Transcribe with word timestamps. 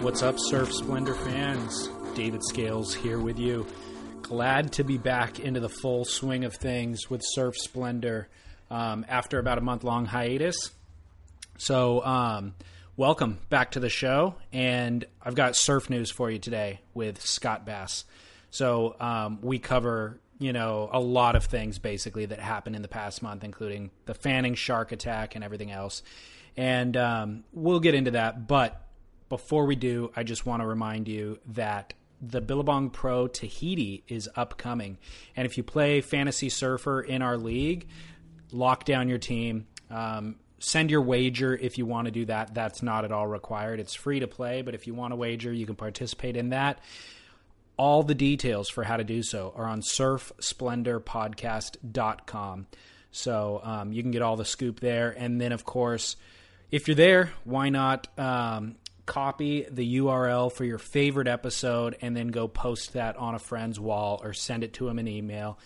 What's 0.00 0.22
up, 0.22 0.36
Surf 0.38 0.72
Splendor 0.72 1.14
fans? 1.14 1.88
David 2.14 2.40
Scales 2.44 2.94
here 2.94 3.18
with 3.18 3.36
you. 3.36 3.66
Glad 4.22 4.72
to 4.74 4.84
be 4.84 4.96
back 4.96 5.40
into 5.40 5.58
the 5.58 5.68
full 5.68 6.04
swing 6.04 6.44
of 6.44 6.54
things 6.54 7.10
with 7.10 7.20
Surf 7.24 7.56
Splendor 7.56 8.28
um, 8.70 9.04
after 9.08 9.40
about 9.40 9.58
a 9.58 9.60
month 9.60 9.82
long 9.82 10.06
hiatus. 10.06 10.70
So, 11.58 12.04
um, 12.04 12.54
welcome 12.96 13.40
back 13.48 13.72
to 13.72 13.80
the 13.80 13.88
show. 13.88 14.36
And 14.52 15.04
I've 15.20 15.34
got 15.34 15.56
surf 15.56 15.90
news 15.90 16.12
for 16.12 16.30
you 16.30 16.38
today 16.38 16.80
with 16.94 17.20
Scott 17.20 17.66
Bass. 17.66 18.04
So, 18.50 18.94
um, 19.00 19.40
we 19.42 19.58
cover 19.58 20.20
you 20.38 20.52
know 20.52 20.88
a 20.92 21.00
lot 21.00 21.34
of 21.34 21.46
things 21.46 21.80
basically 21.80 22.26
that 22.26 22.38
happened 22.38 22.76
in 22.76 22.82
the 22.82 22.88
past 22.88 23.20
month, 23.20 23.42
including 23.42 23.90
the 24.06 24.14
Fanning 24.14 24.54
shark 24.54 24.92
attack 24.92 25.34
and 25.34 25.42
everything 25.42 25.72
else. 25.72 26.04
And 26.56 26.96
um, 26.96 27.44
we'll 27.52 27.80
get 27.80 27.94
into 27.94 28.12
that. 28.12 28.46
But 28.46 28.80
before 29.28 29.66
we 29.66 29.76
do, 29.76 30.10
I 30.16 30.22
just 30.22 30.46
want 30.46 30.62
to 30.62 30.66
remind 30.66 31.08
you 31.08 31.38
that 31.48 31.92
the 32.20 32.40
Billabong 32.40 32.90
Pro 32.90 33.28
Tahiti 33.28 34.02
is 34.08 34.28
upcoming. 34.34 34.98
And 35.36 35.46
if 35.46 35.56
you 35.56 35.62
play 35.62 36.00
Fantasy 36.00 36.48
Surfer 36.48 37.00
in 37.00 37.22
our 37.22 37.36
league, 37.36 37.86
lock 38.50 38.82
down 38.84 39.08
your 39.08 39.18
team. 39.18 39.68
Um, 39.90 40.34
send 40.58 40.90
your 40.90 41.02
wager 41.02 41.54
if 41.54 41.78
you 41.78 41.86
want 41.86 42.06
to 42.06 42.10
do 42.10 42.24
that. 42.26 42.52
That's 42.54 42.82
not 42.82 43.04
at 43.04 43.12
all 43.12 43.28
required. 43.28 43.78
It's 43.80 43.94
free 43.94 44.20
to 44.20 44.26
play, 44.26 44.62
but 44.62 44.74
if 44.74 44.86
you 44.86 44.94
want 44.94 45.12
to 45.12 45.16
wager, 45.16 45.52
you 45.52 45.66
can 45.66 45.76
participate 45.76 46.34
in 46.36 46.48
that. 46.50 46.80
All 47.76 48.02
the 48.02 48.14
details 48.14 48.68
for 48.68 48.82
how 48.82 48.96
to 48.96 49.04
do 49.04 49.22
so 49.22 49.52
are 49.54 49.66
on 49.66 49.82
surfsplendorpodcast.com. 49.82 52.66
So 53.10 53.60
um, 53.62 53.90
you 53.92 54.02
can 54.02 54.10
get 54.10 54.20
all 54.22 54.36
the 54.36 54.44
scoop 54.44 54.80
there. 54.80 55.14
And 55.16 55.40
then, 55.40 55.52
of 55.52 55.64
course, 55.64 56.16
if 56.70 56.86
you're 56.88 56.96
there, 56.96 57.32
why 57.44 57.70
not 57.70 58.08
um, 58.18 58.74
copy 59.08 59.66
the 59.68 59.96
URL 59.96 60.52
for 60.52 60.64
your 60.64 60.78
favorite 60.78 61.26
episode 61.26 61.96
and 62.00 62.16
then 62.16 62.28
go 62.28 62.46
post 62.46 62.92
that 62.92 63.16
on 63.16 63.34
a 63.34 63.38
friend's 63.38 63.80
wall 63.80 64.20
or 64.22 64.32
send 64.32 64.62
it 64.62 64.74
to 64.74 64.86
them 64.86 64.98
in 64.98 65.08
email 65.08 65.58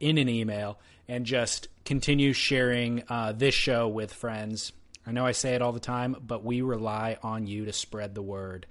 in 0.00 0.18
an 0.18 0.28
email 0.28 0.78
and 1.08 1.26
just 1.26 1.68
continue 1.84 2.32
sharing 2.32 3.02
uh, 3.08 3.32
this 3.32 3.54
show 3.54 3.88
with 3.88 4.12
friends. 4.12 4.72
I 5.06 5.12
know 5.12 5.26
I 5.26 5.32
say 5.32 5.54
it 5.54 5.62
all 5.62 5.72
the 5.72 5.80
time, 5.80 6.16
but 6.24 6.44
we 6.44 6.62
rely 6.62 7.18
on 7.22 7.46
you 7.46 7.64
to 7.64 7.72
spread 7.72 8.14
the 8.14 8.22
word. 8.22 8.66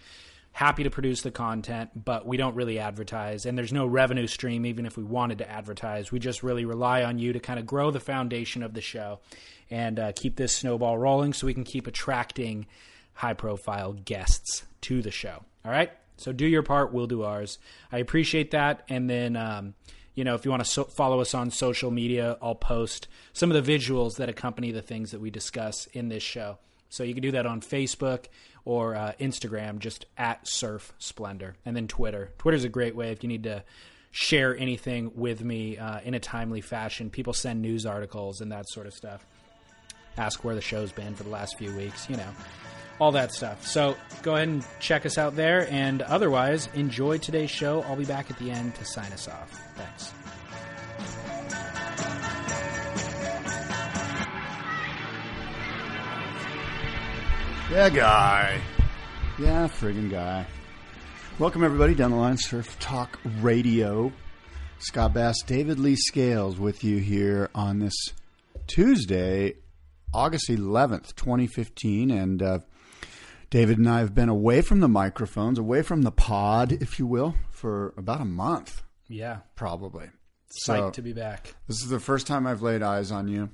Happy 0.51 0.83
to 0.83 0.89
produce 0.89 1.21
the 1.21 1.31
content, 1.31 1.91
but 1.95 2.25
we 2.25 2.37
don't 2.37 2.55
really 2.55 2.79
advertise, 2.79 3.45
and 3.45 3.57
there's 3.57 3.71
no 3.71 3.85
revenue 3.85 4.27
stream 4.27 4.65
even 4.65 4.85
if 4.85 4.97
we 4.97 5.03
wanted 5.03 5.37
to 5.37 5.49
advertise. 5.49 6.11
We 6.11 6.19
just 6.19 6.43
really 6.43 6.65
rely 6.65 7.03
on 7.03 7.19
you 7.19 7.33
to 7.33 7.39
kind 7.39 7.59
of 7.59 7.65
grow 7.65 7.91
the 7.91 7.99
foundation 7.99 8.63
of 8.63 8.73
the 8.73 8.81
show 8.81 9.19
and 9.69 9.99
uh, 9.99 10.11
keep 10.15 10.35
this 10.35 10.55
snowball 10.55 10.97
rolling 10.97 11.33
so 11.33 11.47
we 11.47 11.53
can 11.53 11.63
keep 11.63 11.87
attracting 11.87 12.65
high 13.19 13.33
profile 13.33 13.91
guests 13.91 14.63
to 14.79 15.01
the 15.01 15.11
show. 15.11 15.43
All 15.65 15.71
right? 15.71 15.91
So 16.15 16.31
do 16.31 16.45
your 16.45 16.63
part, 16.63 16.93
we'll 16.93 17.05
do 17.05 17.23
ours. 17.23 17.57
I 17.91 17.97
appreciate 17.97 18.51
that. 18.51 18.83
And 18.87 19.09
then, 19.09 19.35
um, 19.35 19.73
you 20.15 20.23
know, 20.23 20.35
if 20.35 20.45
you 20.45 20.51
want 20.51 20.63
to 20.63 20.69
so- 20.69 20.85
follow 20.85 21.19
us 21.19 21.33
on 21.33 21.51
social 21.51 21.91
media, 21.91 22.37
I'll 22.41 22.55
post 22.55 23.09
some 23.33 23.51
of 23.51 23.61
the 23.61 23.77
visuals 23.77 24.15
that 24.15 24.29
accompany 24.29 24.71
the 24.71 24.81
things 24.81 25.11
that 25.11 25.19
we 25.19 25.31
discuss 25.31 25.85
in 25.87 26.07
this 26.07 26.23
show. 26.23 26.59
So 26.87 27.03
you 27.03 27.13
can 27.13 27.21
do 27.21 27.31
that 27.31 27.45
on 27.45 27.59
Facebook 27.59 28.27
or 28.63 28.95
uh, 28.95 29.11
Instagram, 29.19 29.79
just 29.79 30.05
at 30.17 30.47
Surf 30.47 30.93
Splendor, 30.97 31.55
and 31.65 31.75
then 31.75 31.89
Twitter. 31.89 32.31
Twitter's 32.37 32.63
a 32.63 32.69
great 32.69 32.95
way 32.95 33.11
if 33.11 33.21
you 33.21 33.27
need 33.27 33.43
to 33.43 33.65
share 34.11 34.55
anything 34.55 35.11
with 35.13 35.43
me 35.43 35.77
uh, 35.77 35.99
in 36.05 36.13
a 36.13 36.19
timely 36.21 36.61
fashion. 36.61 37.09
People 37.09 37.33
send 37.33 37.61
news 37.61 37.85
articles 37.85 38.39
and 38.39 38.53
that 38.53 38.69
sort 38.69 38.87
of 38.87 38.93
stuff. 38.93 39.25
Ask 40.19 40.43
where 40.43 40.53
the 40.53 40.61
show's 40.61 40.91
been 40.91 41.15
for 41.15 41.23
the 41.23 41.29
last 41.29 41.57
few 41.57 41.73
weeks, 41.73 42.09
you 42.09 42.17
know, 42.17 42.27
all 42.99 43.13
that 43.13 43.33
stuff. 43.33 43.65
So 43.65 43.95
go 44.21 44.35
ahead 44.35 44.49
and 44.49 44.65
check 44.81 45.05
us 45.05 45.17
out 45.17 45.37
there. 45.37 45.65
And 45.71 46.01
otherwise, 46.01 46.67
enjoy 46.73 47.19
today's 47.19 47.49
show. 47.49 47.83
I'll 47.83 47.95
be 47.95 48.03
back 48.03 48.29
at 48.29 48.37
the 48.37 48.51
end 48.51 48.75
to 48.75 48.83
sign 48.83 49.13
us 49.13 49.29
off. 49.29 49.49
Thanks. 49.77 50.13
Yeah, 57.71 57.89
guy. 57.89 58.61
Yeah, 59.39 59.67
friggin' 59.67 60.11
guy. 60.11 60.45
Welcome, 61.37 61.63
everybody, 61.63 61.95
down 61.95 62.11
the 62.11 62.17
line, 62.17 62.35
Surf 62.35 62.77
Talk 62.79 63.17
Radio. 63.39 64.11
Scott 64.79 65.13
Bass, 65.13 65.41
David 65.43 65.79
Lee 65.79 65.95
Scales 65.95 66.59
with 66.59 66.83
you 66.83 66.97
here 66.97 67.49
on 67.55 67.79
this 67.79 67.95
Tuesday, 68.67 69.55
August 70.13 70.49
11th, 70.49 71.15
2015. 71.15 72.11
And 72.11 72.41
uh, 72.41 72.59
David 73.49 73.77
and 73.77 73.89
I 73.89 73.99
have 73.99 74.13
been 74.15 74.29
away 74.29 74.61
from 74.61 74.79
the 74.79 74.87
microphones, 74.87 75.57
away 75.59 75.81
from 75.81 76.03
the 76.03 76.11
pod, 76.11 76.71
if 76.71 76.99
you 76.99 77.05
will, 77.07 77.35
for 77.51 77.93
about 77.97 78.21
a 78.21 78.25
month, 78.25 78.83
Yeah. 79.07 79.39
probably. 79.55 80.09
Psyched 80.65 80.65
So- 80.87 80.89
to 80.91 81.01
be 81.03 81.13
back. 81.13 81.53
This 81.67 81.83
is 81.83 81.89
the 81.89 81.99
first 81.99 82.25
time 82.25 82.47
I've 82.47 82.63
laid 82.63 82.81
eyes 82.81 83.11
on 83.11 83.27
you. 83.27 83.49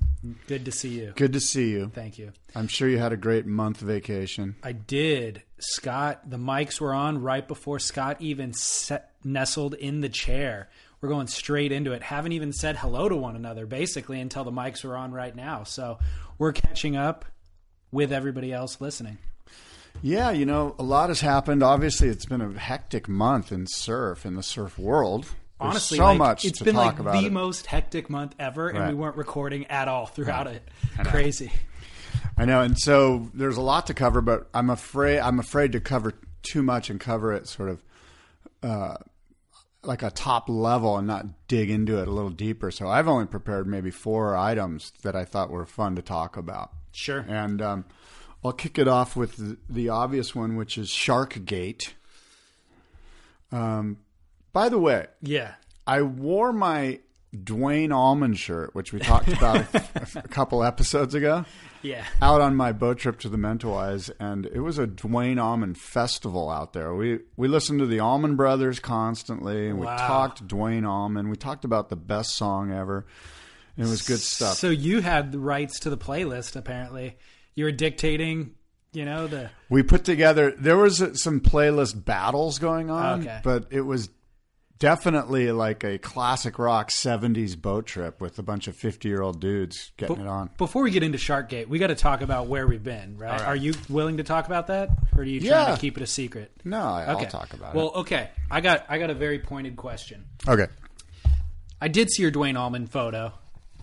Good 0.47 0.63
to 0.65 0.71
see 0.71 0.97
you. 0.99 1.11
Good 1.15 1.33
to 1.33 1.41
see 1.41 1.69
you. 1.71 1.91
Thank 1.93 2.17
you. 2.17 2.31
I'm 2.55 2.67
sure 2.69 2.87
you 2.87 2.97
had 2.99 3.11
a 3.11 3.17
great 3.17 3.45
month 3.45 3.79
vacation. 3.81 4.55
I 4.63 4.71
did. 4.71 5.43
Scott, 5.59 6.29
the 6.29 6.37
mics 6.37 6.79
were 6.79 6.93
on 6.93 7.21
right 7.21 7.45
before 7.45 7.79
Scott 7.79 8.17
even 8.21 8.53
set, 8.53 9.11
nestled 9.25 9.73
in 9.73 9.99
the 9.99 10.07
chair. 10.09 10.69
We're 11.01 11.09
going 11.09 11.27
straight 11.27 11.71
into 11.71 11.91
it. 11.91 12.01
Haven't 12.01 12.31
even 12.31 12.53
said 12.53 12.77
hello 12.77 13.09
to 13.09 13.15
one 13.15 13.35
another, 13.35 13.65
basically, 13.65 14.19
until 14.19 14.43
the 14.43 14.51
mics 14.51 14.83
are 14.85 14.95
on 14.95 15.11
right 15.11 15.35
now. 15.35 15.63
So 15.63 15.99
we're 16.37 16.53
catching 16.53 16.95
up 16.95 17.25
with 17.91 18.11
everybody 18.11 18.51
else 18.51 18.81
listening. 18.81 19.17
Yeah, 20.01 20.31
you 20.31 20.45
know, 20.45 20.75
a 20.77 20.83
lot 20.83 21.09
has 21.09 21.21
happened. 21.21 21.63
Obviously, 21.63 22.09
it's 22.09 22.25
been 22.25 22.41
a 22.41 22.51
hectic 22.57 23.07
month 23.07 23.51
in 23.51 23.65
surf, 23.67 24.25
in 24.25 24.35
the 24.35 24.43
surf 24.43 24.77
world. 24.77 25.23
There's 25.23 25.35
Honestly, 25.71 25.97
so 25.97 26.03
like, 26.05 26.17
much 26.17 26.45
it's 26.45 26.61
been 26.61 26.75
like 26.75 26.97
the 26.97 27.25
it. 27.27 27.31
most 27.31 27.65
hectic 27.65 28.09
month 28.09 28.35
ever, 28.37 28.67
and 28.67 28.89
we 28.89 28.93
weren't 28.93 29.15
recording 29.15 29.67
at 29.67 29.87
all 29.87 30.05
throughout 30.05 30.47
it. 30.47 30.67
Crazy. 31.05 31.51
I 32.37 32.43
know, 32.43 32.59
and 32.61 32.77
so 32.77 33.29
there's 33.33 33.55
a 33.55 33.61
lot 33.61 33.87
to 33.87 33.93
cover, 33.93 34.19
but 34.19 34.49
I'm 34.53 34.69
afraid 34.69 35.19
I'm 35.19 35.39
afraid 35.39 35.71
to 35.71 35.79
cover 35.79 36.13
too 36.43 36.61
much 36.61 36.89
and 36.89 36.99
cover 36.99 37.31
it 37.31 37.47
sort 37.47 37.69
of 37.69 37.83
uh, 38.61 38.95
like 39.87 40.03
a 40.03 40.11
top 40.11 40.49
level 40.49 40.97
and 40.97 41.07
not 41.07 41.47
dig 41.47 41.69
into 41.69 41.99
it 42.01 42.07
a 42.07 42.11
little 42.11 42.29
deeper. 42.29 42.71
So 42.71 42.87
I've 42.87 43.07
only 43.07 43.25
prepared 43.25 43.67
maybe 43.67 43.91
four 43.91 44.35
items 44.35 44.91
that 45.03 45.15
I 45.15 45.25
thought 45.25 45.49
were 45.49 45.65
fun 45.65 45.95
to 45.95 46.01
talk 46.01 46.37
about. 46.37 46.71
Sure. 46.91 47.25
And 47.27 47.61
um, 47.61 47.85
I'll 48.43 48.51
kick 48.53 48.77
it 48.79 48.87
off 48.87 49.15
with 49.15 49.37
the, 49.37 49.57
the 49.69 49.89
obvious 49.89 50.33
one, 50.35 50.55
which 50.55 50.77
is 50.77 50.89
Sharkgate. 50.89 51.93
Um, 53.51 53.97
by 54.53 54.69
the 54.69 54.79
way, 54.79 55.07
Yeah. 55.21 55.53
I 55.87 56.01
wore 56.01 56.51
my 56.51 56.99
Duane 57.43 57.91
Allman 57.91 58.33
shirt, 58.33 58.73
which 58.73 58.91
we 58.91 58.99
talked 58.99 59.27
about 59.27 59.65
a, 59.75 59.83
a 60.15 60.27
couple 60.27 60.63
episodes 60.63 61.13
ago, 61.13 61.45
Yeah. 61.85 62.05
out 62.21 62.41
on 62.41 62.55
my 62.55 62.71
boat 62.71 62.97
trip 62.97 63.19
to 63.21 63.29
the 63.29 63.37
Mentawais, 63.37 64.09
and 64.19 64.45
it 64.47 64.59
was 64.59 64.77
a 64.77 64.87
Duane 64.87 65.39
Allman 65.39 65.75
festival 65.75 66.49
out 66.49 66.73
there. 66.73 66.93
We 66.95 67.19
we 67.37 67.47
listened 67.47 67.79
to 67.79 67.85
the 67.85 67.99
Allman 67.99 68.35
Brothers 68.35 68.79
constantly, 68.79 69.69
and 69.69 69.79
we 69.79 69.85
talked 69.85 70.47
Duane 70.47 70.85
Allman. 70.85 71.29
We 71.29 71.35
talked 71.35 71.65
about 71.65 71.89
the 71.89 71.95
best 71.95 72.35
song 72.35 72.71
ever. 72.71 73.05
It 73.77 73.83
was 73.83 74.01
good 74.01 74.19
stuff. 74.19 74.55
So 74.57 74.69
you 74.69 75.01
had 75.01 75.31
the 75.31 75.39
rights 75.39 75.79
to 75.81 75.89
the 75.89 75.97
playlist, 75.97 76.55
apparently. 76.55 77.17
You 77.55 77.65
were 77.65 77.71
dictating, 77.73 78.55
you 78.93 79.03
know, 79.05 79.27
the. 79.27 79.49
We 79.69 79.83
put 79.83 80.03
together 80.05 80.51
there 80.57 80.77
was 80.77 80.97
some 81.21 81.41
playlist 81.41 82.05
battles 82.05 82.57
going 82.59 82.89
on, 82.89 83.21
Okay. 83.21 83.39
but 83.43 83.67
it 83.71 83.81
was 83.81 84.09
definitely 84.79 85.51
like 85.51 85.83
a 85.83 85.97
classic 85.97 86.59
rock 86.59 86.89
70s 86.89 87.59
boat 87.59 87.85
trip 87.85 88.19
with 88.21 88.37
a 88.39 88.43
bunch 88.43 88.67
of 88.67 88.75
50-year-old 88.75 89.39
dudes 89.39 89.91
getting 89.97 90.19
it 90.21 90.27
on. 90.27 90.49
Before 90.57 90.83
we 90.83 90.91
get 90.91 91.03
into 91.03 91.17
Sharkgate, 91.17 91.67
we 91.67 91.79
got 91.79 91.87
to 91.87 91.95
talk 91.95 92.21
about 92.21 92.47
where 92.47 92.67
we've 92.67 92.83
been, 92.83 93.17
right? 93.17 93.41
Are 93.41 93.55
you 93.55 93.73
willing 93.89 94.17
to 94.17 94.23
talk 94.23 94.45
about 94.47 94.67
that, 94.67 94.89
or 95.15 95.21
are 95.21 95.23
you 95.23 95.39
trying 95.39 95.51
Yeah. 95.69 95.75
to 95.75 95.81
keep 95.81 95.97
it 95.97 96.03
a 96.03 96.07
secret? 96.07 96.51
No, 96.63 96.81
I- 96.81 97.05
I'll 97.05 97.25
talk 97.25 97.53
about 97.53 97.73
it. 97.73 97.77
Well, 97.77 97.91
okay. 97.95 98.29
I 98.51 98.61
got 98.61 98.85
I 98.89 98.97
got 98.99 99.09
a 99.09 99.13
very 99.15 99.39
pointed 99.39 99.75
question. 99.77 100.25
Okay. 100.47 100.67
I 101.81 101.87
did 101.87 102.09
see 102.09 102.21
your 102.21 102.31
Duane 102.31 102.57
Allman 102.57 102.87
photo. 102.87 103.33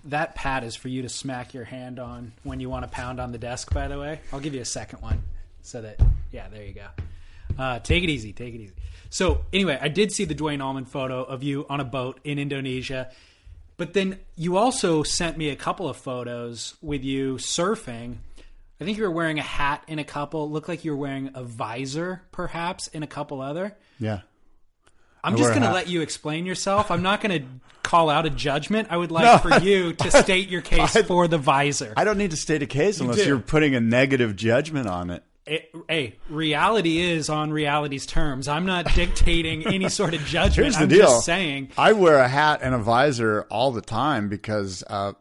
That 0.07 0.35
pad 0.35 0.65
is 0.65 0.75
for 0.75 0.89
you 0.89 1.03
to 1.03 1.09
smack 1.09 1.55
your 1.55 1.65
hand 1.65 1.99
on 2.01 2.33
when 2.43 2.59
you 2.59 2.69
want 2.69 2.85
to 2.85 2.89
pound 2.91 3.21
on 3.21 3.31
the 3.33 3.39
desk. 3.39 3.73
By 3.73 3.87
the 3.89 3.99
way, 3.99 4.21
I'll 4.33 4.41
give 4.41 4.55
you 4.55 4.61
a 4.61 4.65
second 4.65 5.01
one 5.01 5.23
so 5.63 5.81
that 5.83 6.01
yeah, 6.33 6.49
there 6.49 6.65
you 6.65 6.73
go. 6.75 6.87
Uh, 7.59 7.79
take 7.79 8.03
it 8.03 8.11
easy, 8.11 8.33
take 8.33 8.55
it 8.55 8.61
easy. 8.61 8.73
So 9.13 9.45
anyway, 9.53 9.79
I 9.79 9.89
did 9.89 10.11
see 10.11 10.25
the 10.25 10.33
Duane 10.33 10.63
Allman 10.63 10.87
photo 10.87 11.23
of 11.23 11.43
you 11.43 11.67
on 11.69 11.81
a 11.81 11.85
boat 11.85 12.19
in 12.25 12.39
Indonesia, 12.39 13.11
but 13.77 13.93
then 13.93 14.19
you 14.37 14.57
also 14.57 15.03
sent 15.03 15.37
me 15.37 15.51
a 15.51 15.57
couple 15.57 15.87
of 15.87 15.99
photos 15.99 16.77
with 16.81 17.05
you 17.05 17.35
surfing. 17.35 18.17
I 18.81 18.85
think 18.85 18.97
you 18.97 19.05
were 19.05 19.11
wearing 19.11 19.39
a 19.39 19.43
hat 19.43 19.85
in 19.87 19.99
a 19.99 20.05
couple. 20.05 20.51
Looked 20.51 20.67
like 20.67 20.83
you 20.87 20.93
were 20.93 20.97
wearing 20.97 21.31
a 21.35 21.45
visor, 21.45 22.23
perhaps, 22.33 22.87
in 22.89 23.03
a 23.03 23.07
couple 23.07 23.43
other. 23.43 23.77
Yeah. 24.01 24.21
I'm 25.23 25.35
I 25.35 25.37
just 25.37 25.51
going 25.51 25.63
to 25.63 25.73
let 25.73 25.89
you 25.89 26.01
explain 26.01 26.47
yourself. 26.47 26.91
I'm 26.91 27.03
not 27.03 27.21
going 27.21 27.43
to 27.43 27.47
call 27.83 28.09
out 28.09 28.25
a 28.25 28.31
judgment. 28.31 28.89
I 28.91 28.97
would 28.97 29.11
like 29.11 29.25
No, 29.25 29.37
for 29.37 29.59
you 29.63 29.93
to 29.93 30.11
state 30.11 30.49
your 30.49 30.63
case 30.63 30.97
I- 30.97 31.03
for 31.03 31.29
the 31.29 31.37
visor. 31.39 31.93
I 31.99 32.05
don't 32.05 32.17
need 32.17 32.31
to 32.31 32.37
state 32.39 32.63
a 32.63 32.67
case 32.67 32.99
unless 32.99 33.19
do. 33.19 33.27
you're 33.27 33.39
putting 33.39 33.75
a 33.75 33.81
negative 33.81 34.37
judgment 34.37 34.89
on 34.89 35.11
it. 35.11 35.23
Hey, 35.47 36.19
reality 36.29 36.99
is 37.01 37.29
on 37.29 37.53
reality's 37.53 38.07
terms. 38.07 38.49
I'm 38.49 38.67
not 38.67 38.95
dictating 38.95 39.67
any 39.73 39.89
sort 39.89 40.15
of 40.15 40.25
judgment. 40.25 40.57
Here's 40.57 40.77
the 40.77 40.83
I'm 40.83 40.89
deal. 40.89 41.07
just 41.07 41.25
saying. 41.25 41.71
I 41.77 41.93
wear 41.93 42.19
a 42.19 42.29
hat 42.29 42.61
and 42.63 42.75
a 42.75 42.79
visor 42.79 43.47
all 43.51 43.73
the 43.73 43.81
time 43.81 44.29
because, 44.29 44.85
uh, 44.89 45.13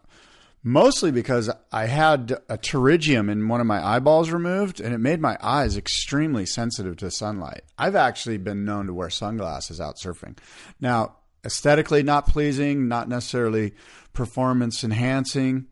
mostly 0.63 1.11
because 1.11 1.49
I 1.71 1.85
had 1.87 2.37
a 2.47 2.57
pterygium 2.57 3.31
in 3.31 3.47
one 3.47 3.61
of 3.61 3.67
my 3.67 3.83
eyeballs 3.83 4.29
removed, 4.29 4.79
and 4.79 4.93
it 4.93 4.99
made 4.99 5.19
my 5.19 5.37
eyes 5.41 5.75
extremely 5.75 6.45
sensitive 6.45 6.97
to 6.97 7.09
sunlight. 7.09 7.63
I've 7.77 7.95
actually 7.95 8.37
been 8.37 8.63
known 8.63 8.85
to 8.87 8.93
wear 8.93 9.09
sunglasses 9.09 9.81
out 9.81 9.95
surfing. 9.97 10.37
Now, 10.79 11.15
aesthetically 11.43 12.03
not 12.03 12.27
pleasing, 12.27 12.87
not 12.87 13.09
necessarily 13.09 13.73
performance 14.13 14.83
enhancing. 14.83 15.67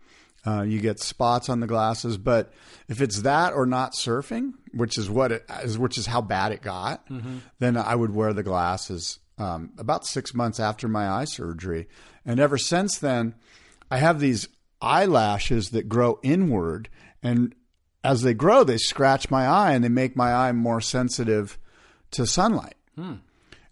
Uh, 0.49 0.63
you 0.63 0.79
get 0.79 0.99
spots 0.99 1.47
on 1.49 1.59
the 1.59 1.67
glasses, 1.67 2.17
but 2.17 2.51
if 2.87 3.01
it's 3.01 3.21
that 3.21 3.53
or 3.53 3.65
not 3.65 3.93
surfing, 3.93 4.53
which 4.73 4.97
is 4.97 5.09
what 5.09 5.31
it 5.31 5.45
is, 5.63 5.77
which 5.77 5.97
is 5.97 6.07
how 6.07 6.21
bad 6.21 6.51
it 6.51 6.61
got, 6.61 7.05
then 7.59 7.77
I 7.77 7.93
would 7.93 8.13
wear 8.15 8.33
the 8.33 8.41
glasses. 8.43 9.19
Um, 9.37 9.71
about 9.77 10.05
six 10.05 10.33
months 10.33 10.59
after 10.59 10.87
my 10.87 11.07
eye 11.09 11.25
surgery, 11.25 11.87
and 12.25 12.39
ever 12.39 12.57
since 12.57 12.97
then, 12.97 13.35
I 13.91 13.97
have 13.97 14.19
these 14.19 14.47
eyelashes 14.81 15.69
that 15.69 15.87
grow 15.87 16.19
inward, 16.23 16.89
and 17.21 17.53
as 18.03 18.21
they 18.21 18.33
grow, 18.33 18.63
they 18.63 18.77
scratch 18.77 19.29
my 19.29 19.45
eye 19.45 19.73
and 19.73 19.83
they 19.83 19.89
make 19.89 20.15
my 20.15 20.33
eye 20.33 20.51
more 20.53 20.81
sensitive 20.81 21.57
to 22.11 22.25
sunlight. 22.25 22.75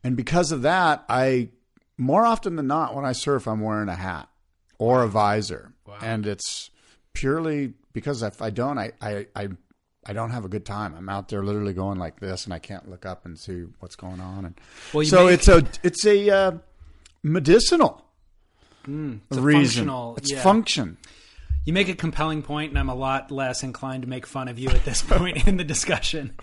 And 0.03 0.15
because 0.15 0.51
of 0.51 0.61
that, 0.61 1.03
I 1.09 1.49
more 1.97 2.25
often 2.25 2.55
than 2.55 2.67
not 2.67 2.93
when 2.95 3.05
I 3.05 3.13
surf, 3.13 3.47
I'm 3.47 3.61
wearing 3.61 3.89
a 3.89 3.95
hat 3.95 4.29
or 4.77 5.03
a 5.03 5.07
visor, 5.07 5.73
and 6.01 6.25
it's 6.27 6.69
purely 7.13 7.73
because 7.93 8.21
if 8.23 8.41
I 8.41 8.49
don't, 8.49 8.77
I, 8.77 8.91
I 9.01 9.25
I 9.35 9.47
I 10.05 10.13
don't 10.13 10.29
have 10.31 10.45
a 10.45 10.49
good 10.49 10.65
time. 10.65 10.95
I'm 10.95 11.09
out 11.09 11.27
there 11.29 11.43
literally 11.43 11.73
going 11.73 11.97
like 11.99 12.19
this, 12.19 12.45
and 12.45 12.53
I 12.53 12.59
can't 12.59 12.89
look 12.89 13.05
up 13.05 13.25
and 13.25 13.37
see 13.37 13.65
what's 13.79 13.95
going 13.95 14.21
on. 14.21 14.45
And 14.45 14.59
Well, 14.93 15.05
so 15.05 15.25
make- 15.25 15.33
it's 15.35 15.47
a 15.47 15.63
it's 15.83 16.05
a 16.05 16.29
uh, 16.29 16.51
medicinal 17.23 18.05
It's 18.85 19.37
a 19.37 19.41
reason. 19.41 19.89
it's 20.17 20.31
yeah. 20.31 20.41
function. 20.41 20.97
You 21.65 21.73
make 21.73 21.89
a 21.89 21.95
compelling 21.95 22.43
point, 22.43 22.69
and 22.71 22.79
I'm 22.79 22.87
a 22.87 22.95
lot 22.95 23.29
less 23.29 23.61
inclined 23.61 24.03
to 24.03 24.07
make 24.07 24.25
fun 24.25 24.47
of 24.47 24.57
you 24.57 24.69
at 24.69 24.85
this 24.85 25.01
point 25.07 25.45
in 25.47 25.57
the 25.57 25.65
discussion. 25.65 26.33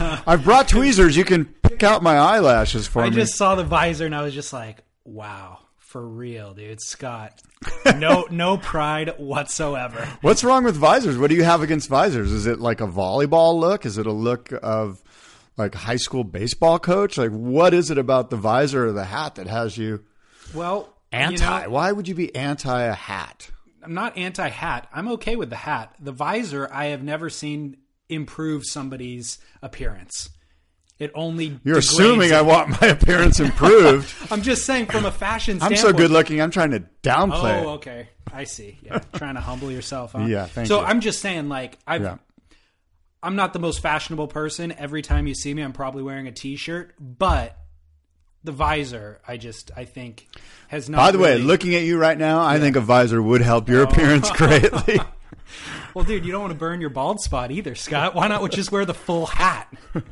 Uh, 0.00 0.20
I've 0.26 0.42
brought 0.42 0.66
tweezers. 0.66 1.16
You 1.16 1.24
can 1.24 1.44
pick 1.44 1.84
out 1.84 2.02
my 2.02 2.16
eyelashes 2.18 2.88
for 2.88 3.02
I 3.02 3.04
me. 3.04 3.16
I 3.16 3.20
just 3.20 3.36
saw 3.36 3.54
the 3.54 3.62
visor, 3.62 4.06
and 4.06 4.14
I 4.14 4.22
was 4.22 4.34
just 4.34 4.52
like, 4.52 4.82
"Wow, 5.04 5.60
for 5.92 6.06
real, 6.06 6.54
dude, 6.54 6.80
Scott." 6.82 7.40
No, 7.96 8.26
no 8.30 8.58
pride 8.58 9.14
whatsoever. 9.18 10.08
What's 10.20 10.42
wrong 10.44 10.64
with 10.64 10.76
visors? 10.76 11.18
What 11.18 11.30
do 11.30 11.36
you 11.36 11.44
have 11.44 11.62
against 11.62 11.88
visors? 11.88 12.30
Is 12.32 12.46
it 12.46 12.58
like 12.60 12.80
a 12.80 12.86
volleyball 12.86 13.58
look? 13.58 13.84
Is 13.86 13.98
it 13.98 14.06
a 14.06 14.12
look 14.12 14.50
of 14.62 15.02
like 15.56 15.74
high 15.74 15.96
school 15.96 16.22
baseball 16.24 16.78
coach? 16.78 17.18
Like 17.18 17.30
what 17.30 17.74
is 17.74 17.90
it 17.90 17.98
about 17.98 18.30
the 18.30 18.36
visor 18.36 18.86
or 18.86 18.92
the 18.92 19.04
hat 19.04 19.34
that 19.36 19.46
has 19.48 19.76
you 19.76 20.04
Well, 20.54 20.92
anti? 21.12 21.32
you 21.60 21.64
know, 21.64 21.70
Why 21.70 21.92
would 21.92 22.06
you 22.08 22.14
be 22.14 22.34
anti 22.34 22.82
a 22.82 22.94
hat? 22.94 23.50
I'm 23.82 23.94
not 23.94 24.16
anti 24.16 24.48
hat. 24.48 24.88
I'm 24.92 25.08
okay 25.08 25.34
with 25.36 25.50
the 25.50 25.56
hat. 25.56 25.94
The 26.00 26.12
visor, 26.12 26.68
I 26.72 26.86
have 26.86 27.02
never 27.02 27.28
seen 27.30 27.76
improve 28.08 28.64
somebody's 28.64 29.38
appearance. 29.60 30.30
It 30.98 31.10
only 31.14 31.58
You're 31.64 31.78
assuming 31.78 32.28
it. 32.30 32.34
I 32.34 32.42
want 32.42 32.80
my 32.80 32.88
appearance 32.88 33.40
improved. 33.40 34.14
I'm 34.30 34.42
just 34.42 34.64
saying 34.64 34.86
from 34.86 35.04
a 35.04 35.10
fashion 35.10 35.58
I'm 35.60 35.74
so 35.76 35.92
good 35.92 36.10
looking. 36.12 36.40
I'm 36.40 36.50
trying 36.52 36.70
to 36.72 36.84
downplay. 37.02 37.62
Oh, 37.64 37.70
okay. 37.70 38.08
I 38.32 38.44
see. 38.44 38.78
Yeah, 38.82 39.00
trying 39.14 39.34
to 39.34 39.40
humble 39.40 39.70
yourself. 39.72 40.12
Huh? 40.12 40.26
Yeah, 40.26 40.46
thank 40.46 40.68
so 40.68 40.80
you. 40.80 40.86
I'm 40.86 41.00
just 41.00 41.20
saying, 41.20 41.48
like, 41.48 41.78
I've, 41.86 42.02
Yeah. 42.02 42.16
I'm 43.22 43.36
not 43.36 43.52
the 43.52 43.58
most 43.58 43.80
fashionable 43.80 44.28
person. 44.28 44.72
Every 44.72 45.02
time 45.02 45.26
you 45.26 45.34
see 45.34 45.52
me, 45.54 45.62
I'm 45.62 45.72
probably 45.72 46.02
wearing 46.02 46.26
a 46.28 46.32
t-shirt, 46.32 46.94
but 47.00 47.56
the 48.44 48.52
visor, 48.52 49.20
I 49.26 49.36
just, 49.36 49.70
I 49.76 49.84
think, 49.84 50.28
has 50.68 50.88
not. 50.88 50.96
By 50.98 51.10
the 51.12 51.18
way, 51.18 51.38
looking 51.38 51.74
at 51.74 51.82
you 51.82 51.98
right 51.98 52.18
now, 52.18 52.42
I 52.44 52.58
think 52.58 52.74
a 52.76 52.80
visor 52.80 53.20
would 53.22 53.40
help 53.40 53.68
Oh. 53.68 53.72
your 53.72 53.82
appearance 53.82 54.30
greatly. 54.36 55.00
Well, 55.94 56.04
dude, 56.04 56.24
you 56.24 56.32
don't 56.32 56.40
want 56.42 56.52
to 56.52 56.58
burn 56.58 56.80
your 56.80 56.90
bald 56.90 57.20
spot 57.20 57.50
either, 57.50 57.74
Scott. 57.74 58.14
Why 58.14 58.28
not 58.28 58.50
just 58.50 58.72
wear 58.72 58.84
the 58.84 58.94
full 58.94 59.26
hat? 59.26 59.72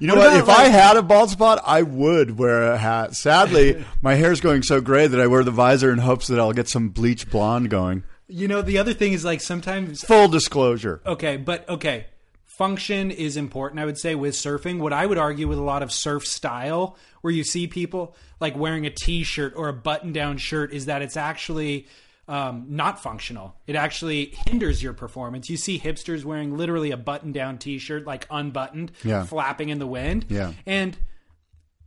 You 0.00 0.08
know 0.08 0.14
What 0.16 0.32
what? 0.32 0.42
about, 0.42 0.48
If 0.50 0.58
I 0.58 0.64
had 0.68 0.96
a 0.96 1.02
bald 1.02 1.30
spot, 1.30 1.62
I 1.64 1.82
would 1.82 2.36
wear 2.36 2.72
a 2.72 2.76
hat. 2.76 3.14
Sadly, 3.14 3.84
my 4.02 4.14
hair 4.14 4.32
is 4.32 4.40
going 4.40 4.62
so 4.62 4.80
gray 4.80 5.06
that 5.06 5.20
I 5.20 5.26
wear 5.28 5.44
the 5.44 5.50
visor 5.52 5.92
in 5.92 5.98
hopes 5.98 6.26
that 6.26 6.40
I'll 6.40 6.52
get 6.52 6.68
some 6.68 6.88
bleach 6.88 7.30
blonde 7.30 7.70
going. 7.70 8.02
You 8.26 8.48
know, 8.48 8.62
the 8.62 8.78
other 8.78 8.94
thing 8.94 9.12
is 9.12 9.24
like 9.24 9.40
sometimes 9.40 10.02
Full 10.02 10.26
disclosure. 10.28 11.00
Okay, 11.06 11.36
but 11.36 11.68
okay. 11.68 12.06
Function 12.46 13.10
is 13.10 13.36
important, 13.36 13.80
I 13.80 13.84
would 13.84 13.98
say, 13.98 14.14
with 14.14 14.34
surfing. 14.34 14.78
What 14.78 14.92
I 14.92 15.06
would 15.06 15.18
argue 15.18 15.48
with 15.48 15.58
a 15.58 15.62
lot 15.62 15.82
of 15.82 15.90
surf 15.92 16.26
style, 16.26 16.96
where 17.22 17.32
you 17.32 17.44
see 17.44 17.66
people 17.66 18.14
like 18.40 18.56
wearing 18.56 18.86
a 18.86 18.90
t 18.90 19.22
shirt 19.22 19.54
or 19.56 19.68
a 19.68 19.72
button 19.72 20.12
down 20.12 20.36
shirt, 20.36 20.72
is 20.72 20.86
that 20.86 21.00
it's 21.02 21.16
actually 21.16 21.86
um, 22.32 22.64
not 22.68 23.02
functional. 23.02 23.54
It 23.66 23.76
actually 23.76 24.32
hinders 24.46 24.82
your 24.82 24.94
performance. 24.94 25.50
You 25.50 25.58
see 25.58 25.78
hipsters 25.78 26.24
wearing 26.24 26.56
literally 26.56 26.90
a 26.90 26.96
button 26.96 27.32
down 27.32 27.58
t 27.58 27.78
shirt, 27.78 28.06
like 28.06 28.26
unbuttoned, 28.30 28.92
Yeah. 29.04 29.24
flapping 29.24 29.68
in 29.68 29.78
the 29.78 29.86
wind. 29.86 30.24
Yeah. 30.30 30.52
And 30.64 30.96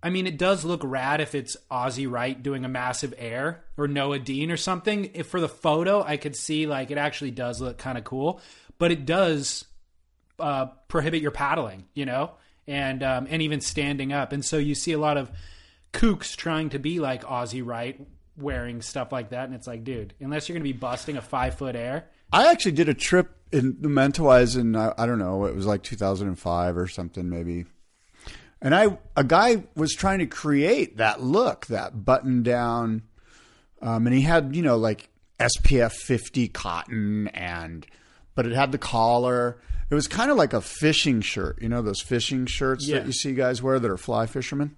I 0.04 0.12
mean, 0.12 0.28
it 0.28 0.38
does 0.38 0.64
look 0.64 0.82
rad 0.84 1.20
if 1.20 1.34
it's 1.34 1.58
Ozzy 1.72 2.08
Wright 2.10 2.42
doing 2.44 2.64
a 2.64 2.68
massive 2.70 3.14
air 3.18 3.64
or 3.76 3.88
Noa 3.88 4.20
Deane 4.20 4.52
or 4.52 4.58
something. 4.58 5.10
If 5.16 5.26
for 5.28 5.40
the 5.42 5.50
photo, 5.50 6.04
I 6.04 6.18
could 6.18 6.36
see 6.36 6.68
like 6.68 6.92
it 6.92 7.00
actually 7.00 7.32
does 7.32 7.60
look 7.60 7.80
kind 7.80 7.98
of 7.98 8.04
cool, 8.04 8.40
but 8.78 8.92
it 8.92 9.08
does 9.08 9.66
uh, 10.38 10.68
prohibit 10.90 11.24
your 11.24 11.32
paddling, 11.32 11.86
you 11.96 12.06
know, 12.06 12.32
and 12.68 13.02
um, 13.02 13.26
and 13.32 13.42
even 13.42 13.62
standing 13.62 14.14
up. 14.14 14.32
And 14.32 14.46
so 14.46 14.58
you 14.60 14.76
see 14.76 14.92
a 14.92 15.00
lot 15.00 15.18
of 15.18 15.32
kooks 15.92 16.36
trying 16.36 16.70
to 16.70 16.78
be 16.78 17.00
like 17.00 17.24
Ozzy 17.24 17.66
Wright 17.66 18.00
wearing 18.38 18.82
stuff 18.82 19.12
like 19.12 19.30
that, 19.30 19.46
and 19.46 19.56
it's 19.56 19.68
like, 19.68 19.84
dude, 19.84 20.14
unless 20.20 20.48
you're 20.50 20.54
going 20.56 20.64
to 20.66 20.74
be 20.74 20.78
busting 20.78 21.18
a 21.18 21.22
five 21.22 21.56
foot 21.56 21.76
air, 21.76 22.06
I 22.32 22.52
actually 22.52 22.74
did 22.74 22.90
a 22.90 22.94
trip 22.94 23.32
in 23.52 23.78
the 23.80 23.88
Mentawais 23.88 24.58
in 24.60 24.76
I, 24.76 24.94
I 24.98 25.06
don't 25.06 25.20
know, 25.20 25.46
it 25.46 25.56
was 25.56 25.66
like 25.66 25.84
2005 25.84 26.78
or 26.78 26.88
something 26.88 27.30
maybe. 27.30 27.66
And 28.62 28.74
I 28.74 28.98
a 29.16 29.24
guy 29.24 29.64
was 29.76 29.94
trying 29.94 30.20
to 30.20 30.26
create 30.26 30.98
that 30.98 31.22
look, 31.22 31.68
that 31.68 32.04
button 32.04 32.42
down 32.44 33.04
um, 33.82 34.08
and 34.08 34.16
he 34.16 34.22
had, 34.24 34.56
you 34.56 34.62
know, 34.64 34.78
like 34.78 35.10
SPF 35.40 35.92
50 35.94 36.48
cotton 36.50 37.28
and 37.30 37.86
but 38.34 38.46
it 38.46 38.54
had 38.54 38.72
the 38.72 38.78
collar. 38.78 39.62
It 39.90 39.96
was 39.96 40.08
kind 40.08 40.32
of 40.32 40.38
like 40.38 40.54
a 40.54 40.62
fishing 40.62 41.22
shirt, 41.22 41.62
you 41.62 41.70
know, 41.70 41.82
those 41.84 42.02
fishing 42.02 42.48
shirts 42.48 42.88
Yeah. 42.88 42.98
that 43.00 43.06
you 43.06 43.14
see 43.14 43.34
guys 43.34 43.62
wear 43.62 43.80
that 43.80 43.90
are 43.92 43.98
fly 43.98 44.26
fishermen. 44.26 44.76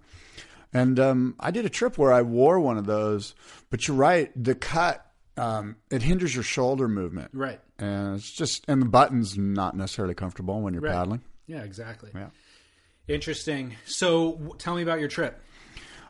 And 0.73 0.99
um, 0.99 1.35
I 1.39 1.51
did 1.51 1.65
a 1.65 1.69
trip 1.69 1.97
where 1.97 2.11
I 2.13 2.21
wore 2.21 2.59
one 2.59 2.77
of 2.77 2.85
those, 2.85 3.33
but 3.69 3.87
you're 3.87 3.97
right, 3.97 4.31
the 4.41 4.53
cut 4.55 5.03
um, 5.37 5.75
it 5.91 6.01
hinders 6.01 6.33
your 6.33 6.43
shoulder 6.43 6.87
movement, 6.87 7.29
right? 7.33 7.59
and 7.79 8.15
it's 8.15 8.31
just 8.31 8.65
and 8.67 8.81
the 8.81 8.87
button's 8.87 9.37
not 9.37 9.77
necessarily 9.77 10.15
comfortable 10.15 10.61
when 10.61 10.73
you're 10.73 10.81
Right. 10.81 10.93
paddling. 10.93 11.21
Yeah, 11.45 11.61
exactly. 11.61 12.09
Yeah. 12.13 12.29
Interesting. 13.07 13.75
So, 13.85 14.33
w- 14.33 14.55
tell 14.57 14.75
me 14.75 14.81
about 14.81 14.99
your 14.99 15.07
trip. 15.09 15.39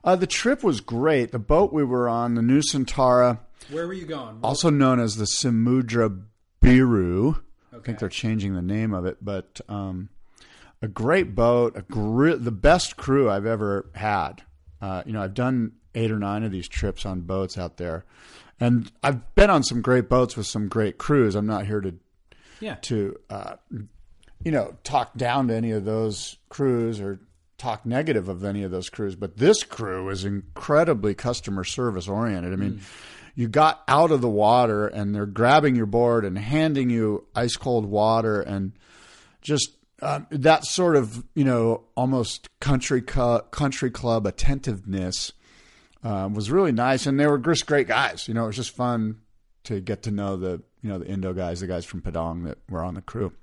Uh, 0.03 0.15
the 0.15 0.27
trip 0.27 0.63
was 0.63 0.79
great. 0.81 1.31
The 1.31 1.39
boat 1.39 1.73
we 1.73 1.83
were 1.83 2.07
on, 2.09 2.35
the 2.35 2.41
Nusantara, 2.41 3.39
Where 3.69 3.85
were 3.85 3.93
you 3.93 4.05
going? 4.05 4.39
also 4.41 4.69
known 4.69 4.99
as 4.99 5.17
the 5.17 5.25
Samudra 5.25 6.23
Biru. 6.61 7.29
Okay. 7.35 7.41
I 7.73 7.79
think 7.85 7.99
they're 7.99 8.09
changing 8.09 8.55
the 8.55 8.61
name 8.61 8.93
of 8.93 9.05
it, 9.05 9.17
but 9.21 9.59
um, 9.69 10.09
a 10.81 10.87
great 10.87 11.35
boat, 11.35 11.75
a 11.75 11.81
gr- 11.83 12.31
the 12.35 12.51
best 12.51 12.97
crew 12.97 13.29
I've 13.29 13.45
ever 13.45 13.89
had. 13.93 14.43
Uh, 14.81 15.03
you 15.05 15.13
know, 15.13 15.21
I've 15.21 15.33
done 15.33 15.73
eight 15.95 16.11
or 16.11 16.19
nine 16.19 16.43
of 16.43 16.51
these 16.51 16.67
trips 16.67 17.05
on 17.05 17.21
boats 17.21 17.57
out 17.57 17.77
there, 17.77 18.05
and 18.59 18.91
I've 19.03 19.35
been 19.35 19.49
on 19.49 19.63
some 19.63 19.81
great 19.81 20.09
boats 20.09 20.37
with 20.37 20.47
some 20.47 20.67
great 20.67 20.97
crews. 20.97 21.35
I'm 21.35 21.47
not 21.47 21.65
here 21.65 21.81
to 21.81 21.95
yeah. 22.59 22.75
to 22.83 23.15
uh, 23.29 23.55
you 24.43 24.51
know 24.51 24.75
talk 24.83 25.15
down 25.15 25.47
to 25.47 25.55
any 25.55 25.71
of 25.71 25.85
those 25.85 26.37
crews 26.49 26.99
or 26.99 27.19
talk 27.57 27.85
negative 27.85 28.29
of 28.29 28.43
any 28.43 28.61
of 28.61 28.69
those 28.69 28.87
crews 28.87 29.15
but 29.15 29.37
this 29.37 29.63
crew 29.63 30.09
is 30.09 30.23
incredibly 30.23 31.15
customer 31.15 31.63
service 31.63 32.07
oriented 32.07 32.53
i 32.53 32.55
mean 32.55 32.79
you 33.33 33.47
got 33.47 33.83
out 33.87 34.11
of 34.11 34.21
the 34.21 34.29
water 34.29 34.87
and 34.87 35.15
they're 35.15 35.25
grabbing 35.25 35.75
your 35.75 35.87
board 35.87 36.23
and 36.23 36.37
handing 36.37 36.91
you 36.91 37.25
ice 37.35 37.55
cold 37.55 37.85
water 37.85 38.41
and 38.41 38.73
just 39.41 39.71
um, 40.01 40.27
that 40.29 40.65
sort 40.65 40.95
of 40.95 41.23
you 41.33 41.43
know 41.43 41.83
almost 41.95 42.47
country 42.59 43.01
cu- 43.01 43.41
country 43.51 43.91
club 43.91 44.25
attentiveness 44.25 45.33
um, 46.03 46.33
was 46.33 46.51
really 46.51 46.71
nice 46.71 47.05
and 47.05 47.19
they 47.19 47.27
were 47.27 47.37
just 47.37 47.65
great 47.65 47.87
guys 47.87 48.27
you 48.27 48.33
know 48.33 48.43
it 48.43 48.47
was 48.47 48.55
just 48.55 48.75
fun 48.75 49.17
to 49.67 49.81
get 49.81 50.03
to 50.03 50.11
know 50.11 50.37
the 50.37 50.61
you 50.81 50.89
know 50.89 50.99
the 50.99 51.07
Indo 51.07 51.33
guys, 51.33 51.59
the 51.59 51.67
guys 51.67 51.85
from 51.85 52.01
Padang 52.01 52.45
that 52.45 52.57
were 52.69 52.83
on 52.83 52.95
the 52.95 53.01
crew. 53.01 53.33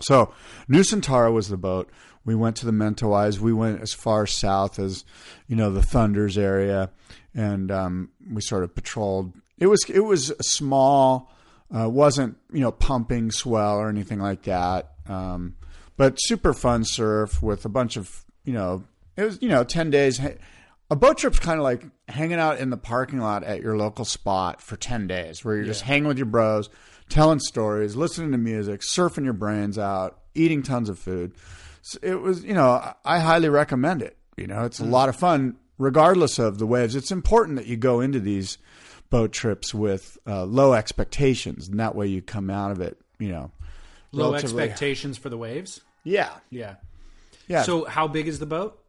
So 0.00 0.32
New 0.68 0.80
Nusantara 0.80 1.32
was 1.32 1.48
the 1.48 1.56
boat. 1.56 1.90
We 2.24 2.36
went 2.36 2.56
to 2.56 2.66
the 2.66 2.72
Mentawais. 2.72 3.40
We 3.40 3.52
went 3.52 3.80
as 3.80 3.92
far 3.92 4.26
south 4.26 4.78
as 4.78 5.04
you 5.48 5.56
know 5.56 5.70
the 5.72 5.82
Thunders 5.82 6.38
area, 6.38 6.90
and 7.34 7.70
um, 7.70 8.10
we 8.30 8.40
sort 8.40 8.62
of 8.62 8.74
patrolled. 8.74 9.34
It 9.58 9.66
was 9.66 9.80
it 9.88 10.00
was 10.00 10.32
small, 10.40 11.32
uh, 11.76 11.88
wasn't 11.88 12.36
you 12.52 12.60
know 12.60 12.70
pumping 12.70 13.32
swell 13.32 13.78
or 13.78 13.88
anything 13.88 14.20
like 14.20 14.42
that. 14.42 14.92
Um, 15.08 15.56
but 15.98 16.16
super 16.16 16.54
fun 16.54 16.84
surf 16.84 17.42
with 17.42 17.66
a 17.66 17.68
bunch 17.68 17.98
of 17.98 18.24
you 18.44 18.54
know 18.54 18.84
it 19.16 19.24
was 19.24 19.42
you 19.42 19.50
know 19.50 19.64
ten 19.64 19.90
days. 19.90 20.18
A 20.90 20.96
boat 20.96 21.18
trip's 21.18 21.38
kind 21.38 21.58
of 21.58 21.64
like 21.64 21.84
hanging 22.08 22.38
out 22.38 22.58
in 22.58 22.70
the 22.70 22.78
parking 22.78 23.18
lot 23.18 23.44
at 23.44 23.60
your 23.60 23.76
local 23.76 24.06
spot 24.06 24.62
for 24.62 24.76
ten 24.78 25.06
days, 25.06 25.44
where 25.44 25.56
you're 25.56 25.66
just 25.66 25.82
hanging 25.82 26.08
with 26.08 26.16
your 26.16 26.24
bros, 26.24 26.70
telling 27.10 27.40
stories, 27.40 27.94
listening 27.94 28.32
to 28.32 28.38
music, 28.38 28.80
surfing 28.80 29.24
your 29.24 29.34
brains 29.34 29.76
out, 29.76 30.18
eating 30.34 30.62
tons 30.62 30.88
of 30.88 30.98
food. 30.98 31.34
So 31.82 31.98
it 32.00 32.14
was 32.22 32.42
you 32.42 32.54
know 32.54 32.94
I 33.04 33.18
highly 33.18 33.50
recommend 33.50 34.00
it. 34.00 34.16
You 34.38 34.46
know, 34.46 34.64
it's 34.64 34.78
a 34.78 34.84
lot 34.84 35.08
of 35.08 35.16
fun, 35.16 35.56
regardless 35.78 36.38
of 36.38 36.58
the 36.58 36.66
waves. 36.66 36.94
It's 36.94 37.10
important 37.10 37.56
that 37.56 37.66
you 37.66 37.76
go 37.76 38.00
into 38.00 38.20
these 38.20 38.56
boat 39.10 39.32
trips 39.32 39.74
with 39.74 40.16
uh, 40.28 40.44
low 40.44 40.74
expectations, 40.74 41.68
and 41.68 41.80
that 41.80 41.96
way 41.96 42.06
you 42.06 42.22
come 42.22 42.48
out 42.48 42.70
of 42.70 42.80
it, 42.80 42.98
you 43.18 43.30
know, 43.30 43.50
Low 44.12 44.34
expectations 44.34 45.18
for 45.18 45.28
the 45.28 45.36
waves. 45.36 45.80
Yeah, 46.04 46.30
Yeah. 46.50 46.76
yeah. 47.48 47.62
So 47.62 47.84
how 47.84 48.06
big 48.08 48.28
is 48.28 48.38
the 48.38 48.46
boat? 48.46 48.82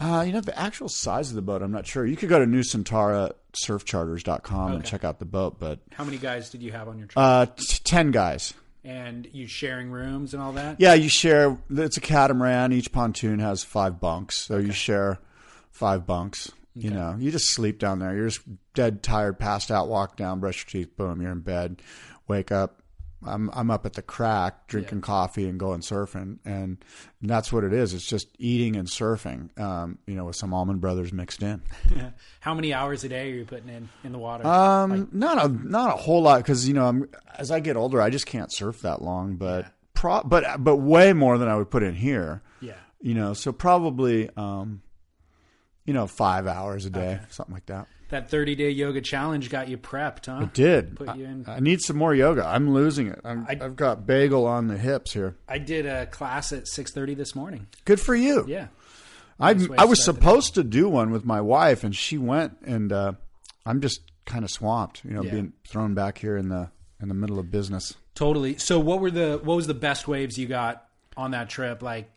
uh, 0.00 0.24
you 0.26 0.32
know, 0.32 0.40
the 0.40 0.58
actual 0.58 0.88
size 0.88 1.30
of 1.30 1.36
the 1.36 1.42
boat, 1.42 1.62
I'm 1.62 1.70
not 1.72 1.86
sure. 1.86 2.04
You 2.04 2.16
could 2.16 2.28
go 2.28 2.38
to 2.40 2.46
newcentara.surfcharters.com 2.46 4.72
and 4.72 4.84
check 4.84 5.04
out 5.04 5.18
the 5.18 5.24
boat, 5.24 5.58
but 5.60 5.78
How 5.92 6.04
many 6.04 6.18
guys 6.18 6.50
did 6.50 6.62
you 6.62 6.72
have 6.72 6.88
on 6.88 6.98
your 6.98 7.06
trip? 7.06 7.16
uh, 7.18 7.46
t- 7.46 7.78
ten 7.84 8.10
guys. 8.10 8.52
and 8.86 9.26
you 9.32 9.46
sharing 9.46 9.90
rooms 9.90 10.34
and 10.34 10.42
all 10.42 10.52
that? 10.52 10.78
Yeah, 10.80 10.92
you 10.94 11.08
share. 11.08 11.56
It's 11.70 11.96
a 11.96 12.00
catamaran. 12.02 12.70
Each 12.72 12.90
pontoon 12.92 13.38
has 13.38 13.62
five 13.64 13.98
bunks, 14.00 14.36
so 14.36 14.58
you 14.58 14.72
share 14.72 15.18
five 15.70 16.04
bunks. 16.06 16.50
You 16.74 16.90
know, 16.90 17.16
you 17.18 17.30
just 17.30 17.54
sleep 17.54 17.78
down 17.78 17.98
there. 18.00 18.14
You're 18.16 18.28
just 18.28 18.42
dead 18.74 19.02
tired, 19.02 19.38
passed 19.38 19.70
out. 19.70 19.88
Walk 19.88 20.16
down, 20.16 20.40
brush 20.40 20.66
your 20.66 20.84
teeth, 20.84 20.96
boom, 20.96 21.22
you're 21.22 21.30
in 21.32 21.40
bed. 21.40 21.80
Wake 22.28 22.50
up. 22.52 22.80
I'm 23.26 23.50
I'm 23.52 23.70
up 23.70 23.86
at 23.86 23.94
the 23.94 24.02
crack 24.02 24.66
drinking 24.66 25.00
coffee 25.00 25.48
and 25.48 25.58
going 25.58 25.80
surfing, 25.80 26.38
and 26.44 26.84
that's 27.22 27.52
what 27.52 27.64
it 27.64 27.72
is. 27.72 27.94
It's 27.94 28.06
just 28.06 28.28
eating 28.38 28.76
and 28.76 28.88
surfing. 28.88 29.58
Um, 29.58 29.98
you 30.06 30.14
know, 30.14 30.24
with 30.24 30.36
some 30.36 30.52
Allman 30.52 30.78
Brothers 30.78 31.12
mixed 31.12 31.42
in. 31.42 31.62
How 32.40 32.54
many 32.54 32.72
hours 32.72 33.04
a 33.04 33.08
day 33.08 33.30
are 33.30 33.34
you 33.34 33.44
putting 33.44 33.68
in 33.68 33.88
in 34.02 34.12
the 34.12 34.18
water? 34.18 34.46
Um, 34.46 35.08
not 35.12 35.44
a 35.44 35.48
not 35.48 35.94
a 35.94 35.96
whole 35.96 36.22
lot 36.22 36.38
because 36.38 36.66
you 36.68 36.74
know 36.74 36.86
I'm, 36.86 37.08
as 37.36 37.50
I 37.50 37.60
get 37.60 37.76
older, 37.76 38.00
I 38.00 38.10
just 38.10 38.26
can't 38.26 38.52
surf 38.52 38.82
that 38.82 39.02
long. 39.02 39.36
But 39.36 39.66
pro, 39.94 40.22
but 40.22 40.62
but 40.62 40.76
way 40.76 41.12
more 41.12 41.38
than 41.38 41.48
I 41.48 41.56
would 41.56 41.70
put 41.70 41.82
in 41.82 41.94
here. 41.94 42.42
yeah. 42.60 42.74
You 43.00 43.14
know, 43.14 43.34
so 43.34 43.52
probably 43.52 44.30
um, 44.36 44.82
you 45.84 45.94
know 45.94 46.06
five 46.06 46.46
hours 46.46 46.86
a 46.86 46.90
day, 46.90 47.20
something 47.30 47.54
like 47.54 47.66
that. 47.66 47.86
That 48.14 48.30
30 48.30 48.54
day 48.54 48.70
yoga 48.70 49.00
challenge 49.00 49.50
got 49.50 49.66
you 49.66 49.76
prepped, 49.76 50.26
huh? 50.26 50.46
Did 50.54 50.94
Put 50.94 51.16
you 51.16 51.24
in. 51.24 51.44
I 51.48 51.58
need 51.58 51.80
some 51.80 51.96
more 51.96 52.14
yoga? 52.14 52.46
I'm 52.46 52.72
losing 52.72 53.08
it. 53.08 53.18
I'm, 53.24 53.44
I, 53.48 53.56
have 53.60 53.74
got 53.74 54.06
bagel 54.06 54.46
on 54.46 54.68
the 54.68 54.78
hips 54.78 55.12
here. 55.12 55.34
I 55.48 55.58
did 55.58 55.84
a 55.84 56.06
class 56.06 56.52
at 56.52 56.68
6:30 56.68 57.16
this 57.16 57.34
morning. 57.34 57.66
Good 57.84 57.98
for 58.00 58.14
you. 58.14 58.44
Yeah. 58.46 58.68
I 59.40 59.54
Nice 59.54 59.68
I 59.78 59.84
was 59.86 60.04
supposed 60.04 60.54
to 60.54 60.62
do 60.62 60.88
one 60.88 61.10
with 61.10 61.24
my 61.24 61.40
wife, 61.40 61.82
and 61.82 61.92
she 61.92 62.16
went, 62.16 62.56
and 62.64 62.92
uh, 62.92 63.12
I'm 63.66 63.80
just 63.80 64.00
kind 64.26 64.44
of 64.44 64.50
swamped. 64.52 65.04
You 65.04 65.10
know, 65.14 65.24
Yeah. 65.24 65.32
being 65.32 65.52
thrown 65.66 65.94
back 65.94 66.18
here 66.18 66.36
in 66.36 66.50
the 66.50 66.70
in 67.02 67.08
the 67.08 67.14
middle 67.14 67.40
of 67.40 67.50
business. 67.50 67.94
Totally. 68.14 68.58
So 68.58 68.78
what 68.78 69.00
were 69.00 69.10
the 69.10 69.40
what 69.42 69.56
was 69.56 69.66
the 69.66 69.74
best 69.74 70.06
waves 70.06 70.38
you 70.38 70.46
got 70.46 70.86
on 71.16 71.32
that 71.32 71.50
trip? 71.50 71.82
Like 71.82 72.12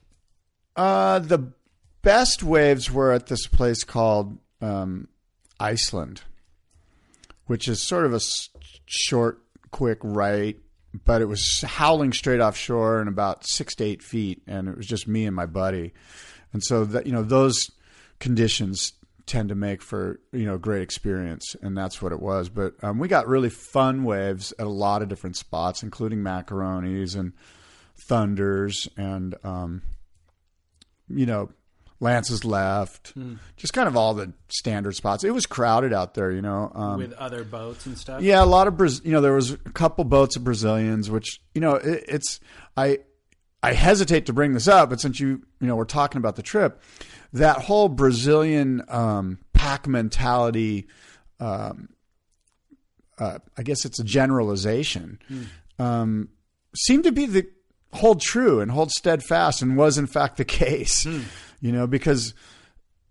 Uh, 0.76 1.18
the 1.18 1.54
best 2.04 2.44
waves 2.44 2.92
were 2.92 3.12
at 3.14 3.26
this 3.26 3.48
place 3.48 3.84
called 3.84 4.38
um, 4.62 5.08
Iceland, 5.60 6.22
which 7.46 7.68
is 7.68 7.82
sort 7.82 8.06
of 8.06 8.14
a 8.14 8.20
short, 8.86 9.42
quick 9.72 10.00
right, 10.02 10.58
but 11.06 11.22
it 11.22 11.26
was 11.26 11.62
howling 11.62 12.14
straight 12.14 12.40
offshore 12.40 13.00
and 13.00 13.10
about 13.10 13.46
six 13.46 13.76
to 13.76 13.84
eight 13.84 14.02
feet, 14.02 14.42
and 14.48 14.68
it 14.68 14.78
was 14.78 14.88
just 14.88 15.08
me 15.08 15.26
and 15.26 15.36
my 15.36 15.46
buddy, 15.46 15.94
and 16.54 16.64
so 16.64 16.86
that 16.86 17.06
you 17.06 17.12
know 17.12 17.24
those 17.24 17.70
conditions 18.20 18.94
tend 19.26 19.50
to 19.50 19.56
make 19.56 19.82
for 19.82 20.20
you 20.32 20.46
know 20.46 20.58
great 20.58 20.82
experience, 20.82 21.56
and 21.62 21.78
that's 21.78 22.02
what 22.02 22.12
it 22.12 22.22
was. 22.22 22.50
But 22.50 22.76
um, 22.84 23.00
we 23.00 23.08
got 23.08 23.28
really 23.28 23.50
fun 23.50 24.04
waves 24.04 24.54
at 24.58 24.66
a 24.66 24.70
lot 24.70 25.02
of 25.02 25.10
different 25.10 25.36
spots, 25.36 25.84
including 25.84 26.20
macaronis 26.20 27.16
and 27.16 27.34
thunders 28.08 28.88
and 28.96 29.36
um, 29.44 29.82
you 31.10 31.26
know, 31.26 31.50
Lance's 32.00 32.46
left, 32.46 33.14
just 33.56 33.74
kind 33.74 33.88
of 33.88 33.98
all 33.98 34.14
the 34.14 34.32
standard 34.50 34.96
spots. 34.96 35.24
It 35.24 35.32
was 35.34 35.46
crowded 35.46 35.94
out 35.94 36.14
there, 36.14 36.32
you 36.32 36.42
know. 36.42 36.72
Um, 36.76 36.98
with 37.00 37.14
other 37.14 37.44
boats 37.44 37.86
and 37.88 37.98
stuff. 37.98 38.22
yeah, 38.22 38.44
a 38.44 38.46
lot 38.46 38.68
of 38.68 38.76
Braz- 38.76 39.04
you 39.04 39.12
know, 39.12 39.22
there 39.22 39.34
was 39.34 39.52
a 39.52 39.58
couple 39.58 40.04
boats 40.04 40.36
of 40.36 40.44
Brazilians, 40.44 41.10
which 41.10 41.40
you 41.56 41.62
know, 41.62 41.76
it, 41.76 42.04
it's 42.08 42.40
I 42.76 43.00
I 43.64 43.74
hesitate 43.74 44.28
to 44.28 44.34
bring 44.34 44.54
this 44.54 44.68
up, 44.68 44.90
but 44.92 45.02
since 45.02 45.20
you 45.20 45.42
you 45.60 45.68
know 45.68 45.76
we're 45.76 45.86
talking 45.86 46.20
about 46.20 46.36
the 46.36 46.44
trip, 46.44 46.82
that 47.34 47.58
whole 47.58 47.90
Brazilian 47.90 48.84
um, 48.90 49.40
pack 49.54 49.88
mentality. 49.88 50.88
Um, 51.40 51.90
uh, 53.20 53.40
I 53.58 53.64
guess 53.64 53.84
it's 53.86 54.00
a 54.00 54.04
generalization. 54.04 55.18
Um, 55.80 56.30
seemed 56.76 57.04
to 57.06 57.12
be 57.12 57.26
the 57.26 57.48
hold 57.94 58.22
true 58.22 58.60
and 58.60 58.70
hold 58.70 58.92
steadfast, 58.92 59.62
and 59.64 59.76
was 59.76 59.98
in 59.98 60.06
fact 60.06 60.38
the 60.38 60.46
case. 60.64 61.08
You 61.60 61.72
know, 61.72 61.88
because 61.88 62.34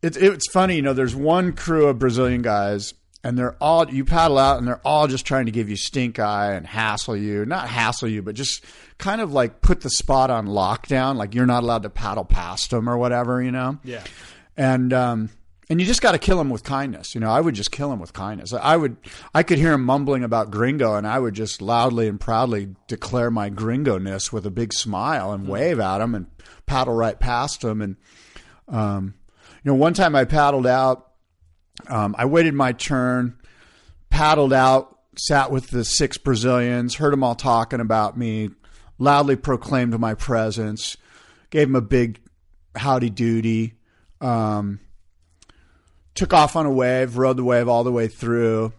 it's 0.03 0.17
it's 0.17 0.50
funny. 0.50 0.76
You 0.76 0.83
know, 0.83 0.93
there's 0.93 1.15
one 1.17 1.53
crew 1.53 1.87
of 1.87 1.99
Brazilian 1.99 2.43
guys, 2.43 2.95
and 3.25 3.37
they're 3.38 3.57
all 3.61 3.88
you 3.91 4.05
paddle 4.05 4.38
out, 4.38 4.59
and 4.59 4.67
they're 4.69 4.81
all 4.85 5.09
just 5.09 5.26
trying 5.26 5.47
to 5.47 5.53
give 5.53 5.69
you 5.69 5.76
stink 5.76 6.19
eye 6.19 6.53
and 6.55 6.67
hassle 6.67 7.17
you. 7.17 7.45
Not 7.45 7.69
hassle 7.69 8.09
you, 8.09 8.23
but 8.23 8.35
just 8.35 8.65
kind 8.99 9.21
of 9.21 9.33
like 9.33 9.61
put 9.61 9.81
the 9.81 9.91
spot 9.91 10.31
on 10.31 10.47
lockdown. 10.47 11.17
Like 11.17 11.35
you're 11.35 11.47
not 11.47 11.62
allowed 11.62 11.83
to 11.83 11.91
paddle 11.91 12.25
past 12.25 12.71
them 12.71 12.88
or 12.88 12.97
whatever. 12.97 13.43
You 13.43 13.50
know 13.50 13.79
Yeah. 13.85 14.05
and 14.57 14.93
um, 14.93 15.31
and 15.69 15.81
you 15.81 15.87
just 15.87 16.00
got 16.00 16.12
to 16.12 16.19
kill 16.19 16.41
him 16.41 16.49
with 16.50 16.62
kindness. 16.62 17.12
You 17.15 17.21
know, 17.21 17.29
I 17.31 17.41
would 17.41 17.57
just 17.57 17.73
kill 17.73 17.93
him 17.93 17.99
with 17.99 18.12
kindness. 18.12 18.53
I 18.53 18.76
would, 18.76 18.97
I 19.35 19.43
could 19.43 19.59
hear 19.59 19.73
him 19.73 19.83
mumbling 19.85 20.23
about 20.23 20.53
gringo, 20.53 20.95
and 20.95 21.05
I 21.05 21.19
would 21.19 21.35
just 21.35 21.61
loudly 21.61 22.07
and 22.07 22.21
proudly 22.21 22.76
declare 22.87 23.33
my 23.33 23.49
gringo-ness 23.49 24.33
with 24.33 24.47
a 24.47 24.50
big 24.53 24.73
smile 24.73 25.33
and 25.33 25.49
wave 25.49 25.81
at 25.81 26.00
him 26.00 26.15
and 26.15 26.26
paddle 26.67 26.95
right 26.95 27.19
past 27.19 27.65
him. 27.65 27.83
And 27.83 27.97
um, 28.68 29.14
you 29.62 29.70
know, 29.70 29.75
one 29.75 29.94
time 29.94 30.14
I 30.14 30.25
paddled 30.25 30.66
out. 30.66 31.02
Um, 31.88 32.14
I 32.18 32.25
waited 32.25 32.54
my 32.54 32.73
turn, 32.73 33.37
paddled 34.08 34.52
out, 34.52 34.99
sat 35.18 35.50
with 35.50 35.68
the 35.68 35.85
six 35.85 36.16
Brazilians, 36.16 36.94
heard 36.94 37.12
them 37.12 37.23
all 37.23 37.35
talking 37.35 37.80
about 37.80 38.16
me, 38.16 38.50
loudly 38.99 39.37
proclaimed 39.37 39.99
my 39.99 40.14
presence, 40.14 40.96
gave 41.50 41.68
them 41.68 41.76
a 41.76 41.82
big 41.82 42.20
howdy 42.75 43.11
doody. 43.11 43.75
Um, 44.20 44.80
took 46.14 46.32
off 46.32 46.56
on 46.56 46.66
a 46.66 46.70
wave, 46.70 47.18
rode 47.18 47.37
the 47.37 47.44
wave 47.44 47.68
all 47.68 47.85
the 47.85 47.92
way 47.92 48.08
through. 48.08 48.73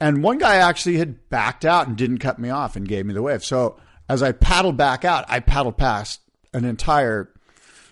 And 0.00 0.22
one 0.22 0.38
guy 0.38 0.56
actually 0.56 0.98
had 0.98 1.28
backed 1.30 1.64
out 1.64 1.86
and 1.86 1.96
didn't 1.96 2.18
cut 2.18 2.38
me 2.38 2.50
off 2.50 2.76
and 2.76 2.86
gave 2.86 3.06
me 3.06 3.14
the 3.14 3.22
wave. 3.22 3.44
So 3.44 3.78
as 4.08 4.22
I 4.22 4.32
paddled 4.32 4.76
back 4.76 5.04
out, 5.04 5.24
I 5.28 5.40
paddled 5.40 5.78
past 5.78 6.20
an 6.52 6.64
entire 6.64 7.30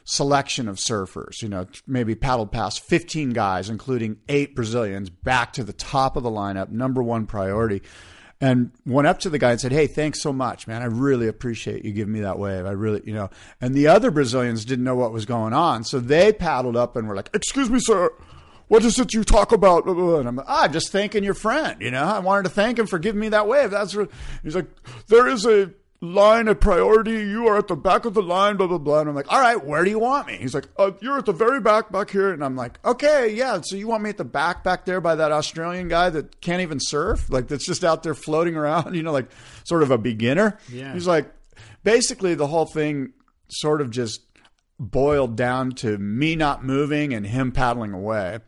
selection 0.04 0.68
of 0.68 0.76
surfers, 0.76 1.42
you 1.42 1.48
know, 1.48 1.66
maybe 1.86 2.14
paddled 2.14 2.52
past 2.52 2.82
15 2.84 3.30
guys, 3.30 3.70
including 3.70 4.18
eight 4.28 4.54
Brazilians, 4.54 5.10
back 5.10 5.52
to 5.54 5.64
the 5.64 5.72
top 5.72 6.16
of 6.16 6.22
the 6.22 6.30
lineup, 6.30 6.70
number 6.70 7.02
one 7.02 7.26
priority. 7.26 7.82
And 8.40 8.72
went 8.84 9.06
up 9.06 9.20
to 9.20 9.30
the 9.30 9.38
guy 9.38 9.52
and 9.52 9.60
said, 9.60 9.70
Hey, 9.70 9.86
thanks 9.86 10.20
so 10.20 10.32
much, 10.32 10.66
man. 10.66 10.82
I 10.82 10.86
really 10.86 11.28
appreciate 11.28 11.84
you 11.84 11.92
giving 11.92 12.12
me 12.12 12.22
that 12.22 12.40
wave. 12.40 12.66
I 12.66 12.72
really, 12.72 13.00
you 13.04 13.14
know. 13.14 13.30
And 13.60 13.72
the 13.72 13.86
other 13.86 14.10
Brazilians 14.10 14.64
didn't 14.64 14.84
know 14.84 14.96
what 14.96 15.12
was 15.12 15.26
going 15.26 15.52
on. 15.52 15.84
So 15.84 16.00
they 16.00 16.32
paddled 16.32 16.76
up 16.76 16.96
and 16.96 17.06
were 17.06 17.14
like, 17.14 17.30
Excuse 17.34 17.70
me, 17.70 17.78
sir. 17.80 18.10
What 18.66 18.84
is 18.84 18.98
it 18.98 19.12
you 19.12 19.22
talk 19.22 19.52
about? 19.52 19.86
And 19.86 20.26
I'm 20.26 20.40
ah, 20.40 20.64
I'm 20.64 20.72
just 20.72 20.90
thanking 20.90 21.22
your 21.22 21.34
friend. 21.34 21.80
You 21.80 21.92
know, 21.92 22.02
I 22.02 22.18
wanted 22.18 22.44
to 22.44 22.48
thank 22.48 22.80
him 22.80 22.88
for 22.88 22.98
giving 22.98 23.20
me 23.20 23.28
that 23.28 23.46
wave. 23.46 23.70
That's 23.70 23.94
re-. 23.94 24.08
he's 24.42 24.56
like, 24.56 24.66
there 25.06 25.28
is 25.28 25.46
a 25.46 25.70
line 26.02 26.48
of 26.48 26.60
priority. 26.60 27.12
You 27.12 27.46
are 27.46 27.56
at 27.56 27.68
the 27.68 27.76
back 27.76 28.04
of 28.04 28.12
the 28.12 28.22
line. 28.22 28.56
Blah 28.58 28.66
blah 28.66 28.78
blah. 28.78 29.00
And 29.00 29.08
I'm 29.08 29.14
like, 29.14 29.32
all 29.32 29.40
right, 29.40 29.64
where 29.64 29.84
do 29.84 29.90
you 29.90 29.98
want 29.98 30.26
me? 30.26 30.36
He's 30.36 30.52
like, 30.52 30.68
uh, 30.76 30.90
you're 31.00 31.16
at 31.16 31.24
the 31.24 31.32
very 31.32 31.60
back 31.60 31.90
back 31.90 32.10
here. 32.10 32.32
And 32.32 32.44
I'm 32.44 32.56
like, 32.56 32.84
okay, 32.84 33.32
yeah. 33.32 33.60
So 33.62 33.76
you 33.76 33.86
want 33.88 34.02
me 34.02 34.10
at 34.10 34.18
the 34.18 34.24
back 34.24 34.62
back 34.64 34.84
there 34.84 35.00
by 35.00 35.14
that 35.14 35.32
Australian 35.32 35.88
guy 35.88 36.10
that 36.10 36.40
can't 36.42 36.60
even 36.60 36.78
surf, 36.80 37.30
like 37.30 37.48
that's 37.48 37.64
just 37.64 37.84
out 37.84 38.02
there 38.02 38.14
floating 38.14 38.56
around. 38.56 38.94
You 39.02 39.02
know, 39.02 39.12
like 39.12 39.30
sort 39.64 39.82
of 39.82 39.90
a 39.90 39.96
beginner. 39.98 40.58
Yeah. 40.68 40.92
He's 40.92 41.06
like, 41.06 41.32
basically 41.84 42.34
the 42.34 42.46
whole 42.46 42.66
thing 42.66 43.12
sort 43.48 43.80
of 43.80 43.90
just 43.90 44.20
boiled 44.78 45.36
down 45.36 45.70
to 45.70 45.96
me 45.98 46.34
not 46.36 46.64
moving 46.64 47.14
and 47.14 47.24
him 47.24 47.52
paddling 47.52 47.92
away. 47.92 48.40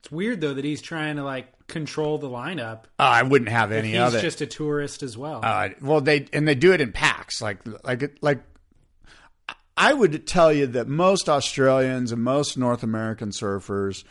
It's 0.00 0.10
weird 0.10 0.40
though 0.40 0.54
that 0.54 0.64
he's 0.64 0.80
trying 0.80 1.16
to 1.16 1.22
like 1.24 1.48
control 1.66 2.18
the 2.18 2.28
lineup. 2.28 2.84
I 2.98 3.22
wouldn't 3.22 3.50
have 3.50 3.72
any 3.72 3.96
of 3.96 4.14
it. 4.14 4.16
He's 4.16 4.22
just 4.22 4.40
a 4.40 4.46
tourist 4.46 5.02
as 5.02 5.16
well. 5.16 5.40
Uh, 5.42 5.70
well, 5.80 6.00
they 6.00 6.26
and 6.32 6.46
they 6.46 6.54
do 6.54 6.72
it 6.72 6.80
in 6.80 6.92
packs, 6.92 7.40
like 7.40 7.58
like 7.84 8.16
like. 8.20 8.42
I 9.76 9.92
would 9.92 10.26
tell 10.26 10.52
you 10.52 10.68
that 10.68 10.86
most 10.86 11.28
Australians 11.28 12.12
and 12.12 12.22
most 12.22 12.56
North 12.56 12.84
American 12.84 13.30
surfers, 13.30 14.04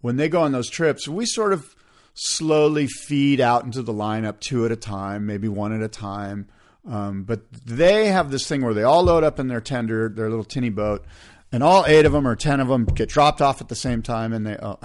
when 0.00 0.16
they 0.16 0.30
go 0.30 0.40
on 0.40 0.52
those 0.52 0.70
trips, 0.70 1.06
we 1.06 1.26
sort 1.26 1.52
of 1.52 1.74
slowly 2.14 2.86
feed 2.86 3.38
out 3.38 3.64
into 3.64 3.82
the 3.82 3.92
lineup 3.92 4.40
two 4.40 4.64
at 4.64 4.72
a 4.72 4.76
time, 4.76 5.26
maybe 5.26 5.46
one 5.46 5.72
at 5.72 5.82
a 5.82 5.88
time. 5.88 6.48
Um, 6.88 7.24
but 7.24 7.52
they 7.52 8.06
have 8.06 8.30
this 8.30 8.48
thing 8.48 8.62
where 8.62 8.72
they 8.72 8.82
all 8.82 9.02
load 9.02 9.22
up 9.22 9.38
in 9.38 9.48
their 9.48 9.60
tender, 9.60 10.08
their 10.08 10.30
little 10.30 10.44
tinny 10.44 10.70
boat, 10.70 11.04
and 11.52 11.62
all 11.62 11.84
eight 11.86 12.06
of 12.06 12.12
them 12.12 12.26
or 12.26 12.36
ten 12.36 12.60
of 12.60 12.68
them 12.68 12.86
get 12.86 13.10
dropped 13.10 13.42
off 13.42 13.60
at 13.60 13.68
the 13.68 13.76
same 13.76 14.00
time, 14.00 14.32
and 14.32 14.46
they 14.46 14.56
oh, 14.62 14.78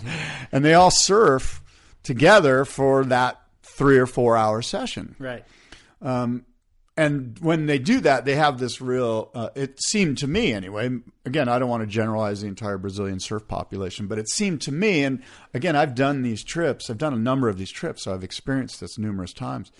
and 0.52 0.64
they 0.64 0.72
all 0.72 0.90
surf 0.90 1.62
together 2.04 2.64
for 2.64 3.04
that 3.06 3.40
three 3.62 3.98
or 3.98 4.06
four 4.06 4.36
hour 4.36 4.62
session. 4.62 5.16
Right. 5.18 5.44
And 6.96 7.36
when 7.40 7.66
they 7.66 7.80
do 7.80 7.98
that, 8.00 8.24
they 8.24 8.36
have 8.36 8.58
this 8.58 8.80
real. 8.80 9.30
Uh, 9.34 9.48
it 9.56 9.82
seemed 9.82 10.18
to 10.18 10.28
me, 10.28 10.52
anyway. 10.52 10.90
Again, 11.24 11.48
I 11.48 11.58
don't 11.58 11.68
want 11.68 11.82
to 11.82 11.88
generalize 11.88 12.42
the 12.42 12.46
entire 12.46 12.78
Brazilian 12.78 13.18
surf 13.18 13.48
population, 13.48 14.06
but 14.06 14.18
it 14.18 14.28
seemed 14.28 14.60
to 14.62 14.72
me, 14.72 15.02
and 15.02 15.20
again, 15.54 15.74
I've 15.74 15.96
done 15.96 16.22
these 16.22 16.44
trips. 16.44 16.88
I've 16.88 16.98
done 16.98 17.12
a 17.12 17.18
number 17.18 17.48
of 17.48 17.58
these 17.58 17.72
trips, 17.72 18.04
so 18.04 18.14
I've 18.14 18.22
experienced 18.22 18.80
this 18.80 18.96
numerous 18.96 19.32
times. 19.32 19.72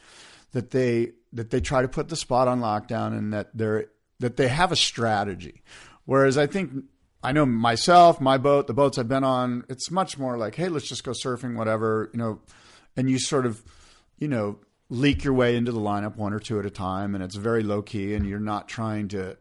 That 0.52 0.70
they 0.72 1.12
that 1.32 1.50
they 1.50 1.60
try 1.60 1.82
to 1.82 1.88
put 1.88 2.08
the 2.08 2.16
spot 2.16 2.48
on 2.48 2.60
lockdown, 2.60 3.16
and 3.16 3.32
that 3.32 3.56
they're 3.56 3.86
that 4.18 4.36
they 4.36 4.48
have 4.48 4.72
a 4.72 4.76
strategy. 4.76 5.62
Whereas 6.06 6.36
I 6.36 6.48
think 6.48 6.84
I 7.24 7.32
know 7.32 7.46
myself, 7.46 8.20
my 8.20 8.38
boat, 8.38 8.66
the 8.66 8.74
boats 8.74 8.98
I've 8.98 9.08
been 9.08 9.24
on, 9.24 9.64
it's 9.68 9.90
much 9.90 10.18
more 10.18 10.36
like, 10.36 10.54
hey, 10.54 10.68
let's 10.68 10.86
just 10.88 11.04
go 11.04 11.12
surfing, 11.12 11.56
whatever, 11.56 12.10
you 12.12 12.18
know, 12.18 12.40
and 12.96 13.10
you 13.10 13.18
sort 13.18 13.46
of, 13.46 13.62
you 14.18 14.28
know, 14.28 14.58
leak 14.90 15.24
your 15.24 15.32
way 15.32 15.56
into 15.56 15.72
the 15.72 15.80
lineup 15.80 16.16
one 16.16 16.32
or 16.32 16.38
two 16.38 16.58
at 16.58 16.66
a 16.66 16.70
time, 16.70 17.14
and 17.14 17.24
it's 17.24 17.34
very 17.36 17.62
low 17.62 17.82
key, 17.82 18.14
and 18.14 18.26
you're 18.26 18.38
not 18.38 18.68
trying 18.68 19.08
to 19.08 19.36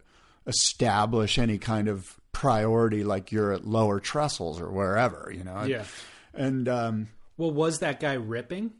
establish 0.48 1.38
any 1.38 1.58
kind 1.58 1.88
of 1.88 2.20
priority 2.32 3.04
like 3.04 3.32
you're 3.32 3.52
at 3.52 3.66
lower 3.66 4.00
trestles 4.00 4.60
or 4.60 4.72
wherever, 4.72 5.32
you 5.36 5.44
know. 5.44 5.64
Yeah. 5.64 5.84
And 6.34 6.68
um, 6.68 7.08
Well, 7.38 7.52
was 7.52 7.80
that 7.80 8.00
guy 8.00 8.14
ripping? 8.14 8.72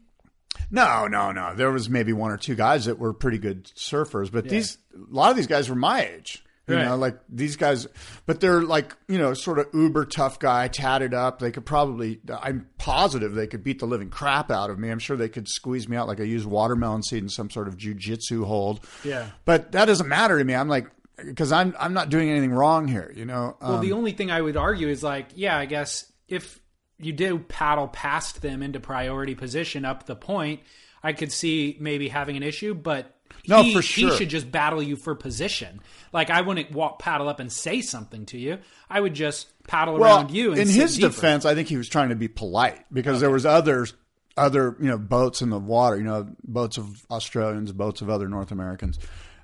no, 0.70 1.06
no, 1.06 1.32
no. 1.32 1.54
There 1.54 1.70
was 1.70 1.88
maybe 1.90 2.12
one 2.12 2.30
or 2.30 2.36
two 2.36 2.54
guys 2.54 2.84
that 2.86 2.98
were 2.98 3.12
pretty 3.12 3.38
good 3.38 3.64
surfers, 3.76 4.30
but 4.30 4.48
these 4.48 4.78
a 4.94 5.14
lot 5.14 5.30
of 5.30 5.36
these 5.36 5.46
guys 5.46 5.68
were 5.68 5.74
my 5.76 6.04
age. 6.04 6.43
You 6.66 6.76
Right. 6.76 6.84
know, 6.86 6.96
like 6.96 7.18
these 7.28 7.56
guys, 7.56 7.86
but 8.24 8.40
they're 8.40 8.62
like, 8.62 8.96
you 9.06 9.18
know, 9.18 9.34
sort 9.34 9.58
of 9.58 9.66
uber 9.74 10.06
tough 10.06 10.38
guy, 10.38 10.68
tatted 10.68 11.12
up. 11.12 11.38
They 11.38 11.50
could 11.50 11.66
probably, 11.66 12.20
I'm 12.40 12.66
positive 12.78 13.34
they 13.34 13.46
could 13.46 13.62
beat 13.62 13.80
the 13.80 13.86
living 13.86 14.08
crap 14.08 14.50
out 14.50 14.70
of 14.70 14.78
me. 14.78 14.88
I'm 14.90 14.98
sure 14.98 15.16
they 15.16 15.28
could 15.28 15.46
squeeze 15.46 15.88
me 15.88 15.96
out 15.98 16.08
like 16.08 16.20
I 16.20 16.24
use 16.24 16.46
watermelon 16.46 17.02
seed 17.02 17.22
in 17.22 17.28
some 17.28 17.50
sort 17.50 17.68
of 17.68 17.76
jujitsu 17.76 18.44
hold. 18.46 18.80
Yeah. 19.04 19.26
But 19.44 19.72
that 19.72 19.84
doesn't 19.84 20.08
matter 20.08 20.38
to 20.38 20.44
me. 20.44 20.54
I'm 20.54 20.68
like, 20.68 20.90
because 21.22 21.52
I'm, 21.52 21.76
I'm 21.78 21.92
not 21.92 22.08
doing 22.08 22.30
anything 22.30 22.52
wrong 22.52 22.88
here, 22.88 23.12
you 23.14 23.26
know? 23.26 23.56
Well, 23.60 23.74
Um, 23.74 23.80
the 23.82 23.92
only 23.92 24.12
thing 24.12 24.30
I 24.30 24.40
would 24.40 24.56
argue 24.56 24.88
is 24.88 25.02
like, 25.02 25.28
yeah, 25.34 25.58
I 25.58 25.66
guess 25.66 26.10
if 26.28 26.60
you 26.98 27.12
do 27.12 27.38
paddle 27.40 27.88
past 27.88 28.40
them 28.40 28.62
into 28.62 28.80
priority 28.80 29.34
position 29.34 29.84
up 29.84 30.06
the 30.06 30.16
point, 30.16 30.60
I 31.02 31.12
could 31.12 31.30
see 31.30 31.76
maybe 31.78 32.08
having 32.08 32.38
an 32.38 32.42
issue, 32.42 32.72
but 32.72 33.13
No, 33.46 33.62
he, 33.62 33.74
for 33.74 33.82
sure. 33.82 34.10
he 34.10 34.16
should 34.16 34.30
just 34.30 34.50
battle 34.50 34.82
you 34.82 34.96
for 34.96 35.14
position. 35.14 35.80
Like 36.12 36.30
I 36.30 36.40
wouldn't 36.40 36.72
walk 36.72 36.98
paddle 36.98 37.28
up 37.28 37.40
and 37.40 37.52
say 37.52 37.80
something 37.80 38.26
to 38.26 38.38
you. 38.38 38.58
I 38.88 39.00
would 39.00 39.14
just 39.14 39.48
paddle 39.66 39.98
well, 39.98 40.18
around 40.18 40.30
you. 40.30 40.52
And 40.52 40.60
in 40.60 40.68
his 40.68 40.96
deeper. 40.96 41.08
defense, 41.08 41.44
I 41.44 41.54
think 41.54 41.68
he 41.68 41.76
was 41.76 41.88
trying 41.88 42.08
to 42.10 42.14
be 42.16 42.28
polite 42.28 42.84
because 42.92 43.20
there 43.20 43.30
was 43.30 43.44
others, 43.46 43.94
other 44.36 44.76
you 44.80 44.88
know 44.88 44.98
boats 44.98 45.42
in 45.42 45.50
the 45.50 45.58
water, 45.58 45.96
you 45.96 46.04
know 46.04 46.28
boats 46.44 46.78
of 46.78 47.04
Australians, 47.10 47.72
boats 47.72 48.00
of 48.02 48.10
other 48.10 48.28
North 48.28 48.50
Americans, 48.50 48.98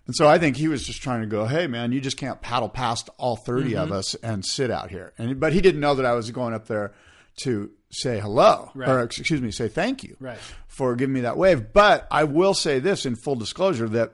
and 0.06 0.16
so 0.16 0.26
I 0.28 0.38
think 0.38 0.56
he 0.56 0.66
was 0.68 0.84
just 0.84 1.02
trying 1.02 1.20
to 1.20 1.26
go, 1.26 1.46
hey 1.46 1.66
man, 1.66 1.92
you 1.92 2.00
just 2.00 2.16
can't 2.16 2.40
paddle 2.40 2.68
past 2.68 3.10
all 3.18 3.36
30 3.36 3.70
Mm-hmm. 3.72 3.78
of 3.80 3.92
us 3.92 4.14
and 4.16 4.44
sit 4.44 4.70
out 4.70 4.90
here. 4.90 5.12
And 5.18 5.38
but 5.38 5.52
he 5.52 5.60
didn't 5.60 5.80
know 5.80 5.94
that 5.94 6.06
I 6.06 6.14
was 6.14 6.30
going 6.30 6.54
up 6.54 6.66
there 6.66 6.92
to 7.42 7.70
say 7.90 8.20
hello 8.20 8.70
Right. 8.74 8.88
or 8.88 9.02
excuse 9.02 9.40
me, 9.40 9.50
say 9.50 9.68
thank 9.68 10.02
you 10.04 10.16
Right. 10.20 10.38
for 10.68 10.94
giving 10.94 11.12
me 11.14 11.20
that 11.22 11.36
wave. 11.36 11.72
But 11.72 12.06
I 12.10 12.24
will 12.24 12.54
say 12.54 12.78
this 12.78 13.04
in 13.06 13.16
full 13.16 13.36
disclosure 13.36 13.88
that 13.88 14.12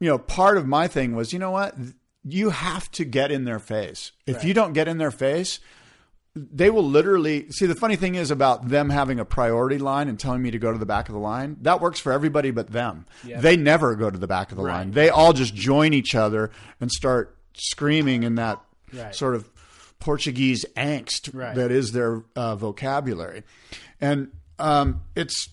you 0.00 0.08
know, 0.08 0.16
part 0.18 0.56
of 0.56 0.64
my 0.66 0.86
thing 0.86 1.16
was, 1.16 1.32
you 1.32 1.40
know 1.40 1.50
what? 1.50 1.74
You 2.22 2.50
have 2.50 2.88
to 2.92 3.04
get 3.04 3.32
in 3.32 3.44
their 3.44 3.58
face. 3.58 4.12
If 4.26 4.44
you 4.44 4.54
don't 4.54 4.72
get 4.72 4.86
in 4.86 4.98
their 4.98 5.10
face, 5.10 5.58
they 6.36 6.70
will 6.70 6.84
literally 6.84 7.50
see 7.50 7.66
the 7.66 7.74
funny 7.74 7.96
thing 7.96 8.14
is 8.14 8.30
about 8.30 8.68
them 8.68 8.90
having 8.90 9.18
a 9.18 9.24
priority 9.24 9.76
line 9.78 10.06
and 10.06 10.16
telling 10.20 10.40
me 10.40 10.52
to 10.52 10.58
go 10.58 10.70
to 10.70 10.78
the 10.78 10.86
back 10.86 11.08
of 11.08 11.14
the 11.14 11.18
line 11.20 11.56
that 11.62 11.80
works 11.80 11.98
for 11.98 12.12
everybody 12.12 12.52
but 12.52 12.68
them 12.70 13.06
Yeah. 13.24 13.40
they 13.40 13.56
never 13.56 13.96
go 13.96 14.08
to 14.08 14.18
the 14.18 14.28
back 14.28 14.52
of 14.52 14.56
the 14.56 14.62
Right. 14.62 14.74
line 14.76 14.90
they 14.92 15.08
all 15.08 15.32
just 15.32 15.52
join 15.52 15.92
each 15.92 16.14
other 16.14 16.52
and 16.80 16.92
start 16.92 17.36
screaming 17.54 18.22
in 18.22 18.36
that 18.36 18.60
Right. 18.94 19.12
sort 19.12 19.34
of 19.34 19.50
portuguese 20.00 20.64
angst 20.76 21.30
Right. 21.34 21.54
that 21.54 21.70
is 21.70 21.92
their 21.92 22.22
uh, 22.36 22.56
vocabulary 22.56 23.42
and 24.00 24.30
um, 24.58 25.02
it's 25.16 25.48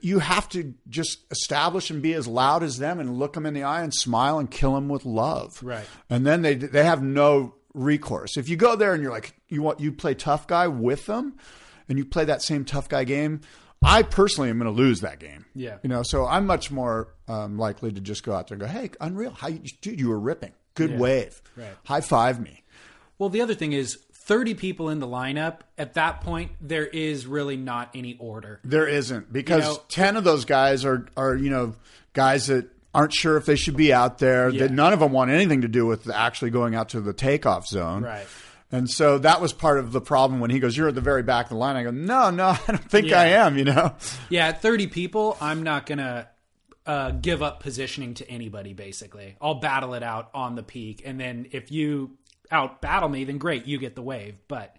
you 0.00 0.18
have 0.18 0.48
to 0.50 0.74
just 0.88 1.18
establish 1.30 1.90
and 1.90 2.02
be 2.02 2.12
as 2.14 2.26
loud 2.26 2.62
as 2.62 2.78
them 2.78 2.98
and 2.98 3.18
look 3.18 3.34
them 3.34 3.46
in 3.46 3.54
the 3.54 3.62
eye 3.62 3.82
and 3.82 3.94
smile 3.94 4.38
and 4.38 4.50
kill 4.50 4.74
them 4.74 4.88
with 4.88 5.04
love 5.04 5.62
Right. 5.62 5.86
and 6.10 6.26
then 6.26 6.42
they 6.42 6.54
they 6.54 6.84
have 6.84 7.02
no 7.02 7.54
recourse. 7.74 8.36
If 8.38 8.48
you 8.48 8.56
go 8.56 8.74
there 8.74 8.94
and 8.94 9.02
you're 9.02 9.12
like 9.12 9.34
you 9.48 9.60
want 9.62 9.80
you 9.80 9.92
play 9.92 10.14
tough 10.14 10.46
guy 10.46 10.66
with 10.66 11.04
them, 11.06 11.36
and 11.88 11.98
you 11.98 12.04
play 12.06 12.24
that 12.24 12.42
same 12.42 12.64
tough 12.64 12.88
guy 12.88 13.04
game, 13.04 13.42
I 13.82 14.02
personally 14.02 14.48
am 14.50 14.58
going 14.58 14.74
to 14.74 14.76
lose 14.76 15.02
that 15.02 15.20
game. 15.20 15.44
Yeah. 15.54 15.76
you 15.82 15.88
know, 15.90 16.02
so 16.02 16.26
I'm 16.26 16.46
much 16.46 16.70
more 16.70 17.14
um, 17.28 17.58
likely 17.58 17.92
to 17.92 18.00
just 18.00 18.24
go 18.24 18.32
out 18.32 18.48
there 18.48 18.54
and 18.56 18.62
go, 18.62 18.66
"Hey, 18.66 18.90
unreal, 19.00 19.30
how 19.32 19.48
you, 19.48 19.60
dude, 19.82 20.00
you 20.00 20.08
were 20.08 20.18
ripping, 20.18 20.52
good 20.74 20.92
Yeah. 20.92 20.98
wave, 20.98 21.40
Right. 21.54 21.76
high 21.84 22.00
five 22.00 22.40
me." 22.40 22.64
Well, 23.18 23.28
the 23.28 23.40
other 23.40 23.54
thing 23.54 23.72
is 23.72 23.98
30 24.12 24.54
people 24.54 24.88
in 24.90 24.98
the 25.00 25.06
lineup. 25.06 25.60
At 25.78 25.94
that 25.94 26.20
point, 26.20 26.52
there 26.60 26.86
is 26.86 27.26
really 27.26 27.56
not 27.56 27.90
any 27.94 28.16
order. 28.18 28.60
There 28.64 28.86
isn't 28.88 29.32
because 29.32 29.64
You 29.64 29.70
know- 29.72 29.82
ten 29.88 30.16
of 30.16 30.24
those 30.24 30.44
guys 30.44 30.84
are 30.84 31.06
are 31.16 31.34
you 31.34 31.50
know 31.50 31.74
guys 32.12 32.46
that 32.48 32.68
aren't 32.94 33.12
sure 33.12 33.36
if 33.36 33.44
they 33.46 33.56
should 33.56 33.76
be 33.76 33.92
out 33.92 34.18
there. 34.18 34.48
Yeah. 34.48 34.60
That 34.64 34.72
none 34.72 34.92
of 34.92 35.00
them 35.00 35.12
want 35.12 35.30
anything 35.30 35.60
to 35.62 35.68
do 35.68 35.86
with 35.86 36.08
actually 36.10 36.50
going 36.50 36.74
out 36.74 36.88
to 36.90 37.00
the 37.00 37.12
takeoff 37.12 37.66
zone. 37.66 38.02
Right. 38.02 38.26
And 38.72 38.90
so 38.90 39.18
that 39.18 39.40
was 39.40 39.52
part 39.52 39.78
of 39.78 39.92
the 39.92 40.00
problem 40.00 40.40
when 40.40 40.50
he 40.50 40.58
goes, 40.58 40.76
"You're 40.76 40.88
at 40.88 40.94
the 40.96 41.00
very 41.00 41.22
back 41.22 41.46
of 41.46 41.50
the 41.50 41.56
line." 41.56 41.76
I 41.76 41.84
go, 41.84 41.90
"No, 41.92 42.30
no, 42.30 42.46
I 42.48 42.60
don't 42.66 42.90
think 42.90 43.08
Yeah. 43.08 43.20
I 43.20 43.26
am." 43.26 43.56
You 43.56 43.64
know, 43.64 43.94
Yeah, 44.28 44.48
at 44.48 44.60
30 44.60 44.88
people, 44.88 45.36
I'm 45.40 45.62
not 45.62 45.86
going 45.86 45.98
to 45.98 46.26
uh, 46.84 47.10
give 47.12 47.42
up 47.42 47.60
positioning 47.60 48.14
to 48.14 48.28
anybody, 48.30 48.72
basically. 48.72 49.36
I'll 49.40 49.56
battle 49.60 49.94
it 49.94 50.02
out 50.02 50.30
on 50.34 50.54
the 50.56 50.62
peak. 50.62 51.02
And 51.04 51.18
then 51.20 51.46
if 51.52 51.70
you 51.72 52.16
out 52.50 52.80
battle 52.80 53.08
me, 53.08 53.24
then 53.24 53.38
great, 53.38 53.66
you 53.66 53.78
get 53.78 53.94
the 53.94 54.02
wave. 54.02 54.38
But 54.48 54.76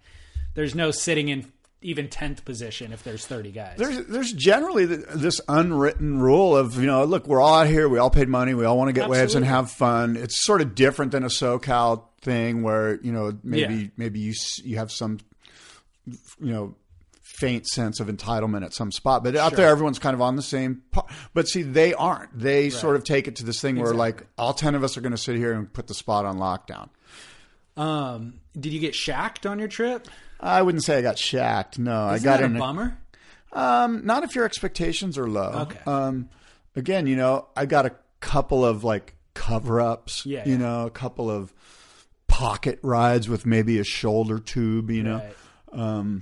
there's 0.53 0.75
no 0.75 0.91
sitting 0.91 1.29
in 1.29 1.51
even 1.81 2.07
10th 2.07 2.43
position 2.43 2.91
if 2.91 3.03
there's 3.03 3.25
30 3.27 3.51
guys. 3.51 3.75
there's 3.77 4.05
there's 4.07 4.33
generally 4.33 4.87
th- 4.87 5.05
this 5.13 5.39
unwritten 5.47 6.19
rule 6.19 6.57
of 6.57 6.75
you 6.75 6.87
know, 6.87 7.03
look, 7.05 7.27
we're 7.27 7.39
all 7.39 7.53
out 7.59 7.67
here, 7.67 7.87
we 7.87 7.99
all 7.99 8.09
paid 8.09 8.27
money, 8.27 8.53
we 8.55 8.65
all 8.65 8.77
want 8.77 8.87
to 8.89 8.93
get 8.93 9.07
waves 9.09 9.35
and 9.35 9.45
have 9.45 9.69
fun. 9.69 10.17
It's 10.17 10.43
sort 10.43 10.61
of 10.61 10.73
different 10.73 11.11
than 11.11 11.23
a 11.23 11.27
SoCal 11.27 12.03
thing 12.21 12.63
where 12.63 12.99
you 13.01 13.11
know 13.11 13.37
maybe 13.43 13.75
Yeah. 13.75 13.87
maybe 13.95 14.19
you 14.19 14.33
you 14.63 14.77
have 14.77 14.91
some 14.91 15.19
you 16.39 16.51
know 16.51 16.75
faint 17.21 17.67
sense 17.67 17.99
of 17.99 18.07
entitlement 18.07 18.65
at 18.65 18.73
some 18.73 18.91
spot 18.91 19.23
but 19.23 19.35
out 19.35 19.53
there 19.53 19.67
everyone's 19.69 19.99
kind 19.99 20.15
of 20.15 20.21
on 20.21 20.35
the 20.35 20.41
same 20.41 20.81
but 21.35 21.47
see 21.47 21.61
they 21.61 21.93
aren't 21.93 22.35
they 22.37 22.69
sort 22.71 22.95
of 22.95 23.03
take 23.03 23.27
it 23.27 23.35
to 23.35 23.45
this 23.45 23.61
thing 23.61 23.75
where 23.75 23.93
like 23.93 24.25
all 24.39 24.53
10 24.53 24.73
of 24.73 24.83
us 24.83 24.97
are 24.97 25.01
going 25.01 25.11
to 25.11 25.17
sit 25.17 25.35
here 25.35 25.53
and 25.53 25.71
put 25.71 25.85
the 25.85 25.93
spot 25.93 26.25
on 26.25 26.37
lockdown 26.39 26.89
um, 27.77 28.39
did 28.59 28.73
you 28.73 28.79
get 28.79 28.95
shacked 28.95 29.45
on 29.45 29.59
your 29.59 29.67
trip? 29.67 30.07
i 30.39 30.61
wouldn't 30.61 30.83
say 30.83 30.97
i 30.97 31.01
got 31.01 31.17
shacked 31.17 31.79
no 31.79 32.09
Isn't 32.11 32.27
i 32.27 32.31
got 32.31 32.39
that 32.41 32.45
in 32.51 32.55
a 32.55 32.59
bummer? 32.59 32.97
Um, 33.53 34.05
not 34.05 34.23
if 34.23 34.35
your 34.35 34.43
expectations 34.45 35.17
are 35.17 35.27
low. 35.27 35.49
Okay. 35.69 35.79
Um, 35.87 36.29
again, 36.75 37.07
you 37.07 37.15
know, 37.15 37.47
I 37.55 37.65
got 37.65 37.85
a 37.85 37.95
couple 38.19 38.63
of 38.65 38.83
like 38.83 39.15
cover 39.33 39.79
ups. 39.79 40.25
Yeah, 40.25 40.43
You 40.45 40.51
yeah. 40.51 40.57
know, 40.57 40.85
a 40.85 40.89
couple 40.91 41.31
of 41.31 41.53
pocket 42.27 42.77
rides 42.83 43.29
with 43.29 43.45
maybe 43.45 43.79
a 43.79 43.83
shoulder 43.85 44.37
tube. 44.39 44.91
You 44.91 45.01
know, 45.03 45.21
Right. 45.73 46.21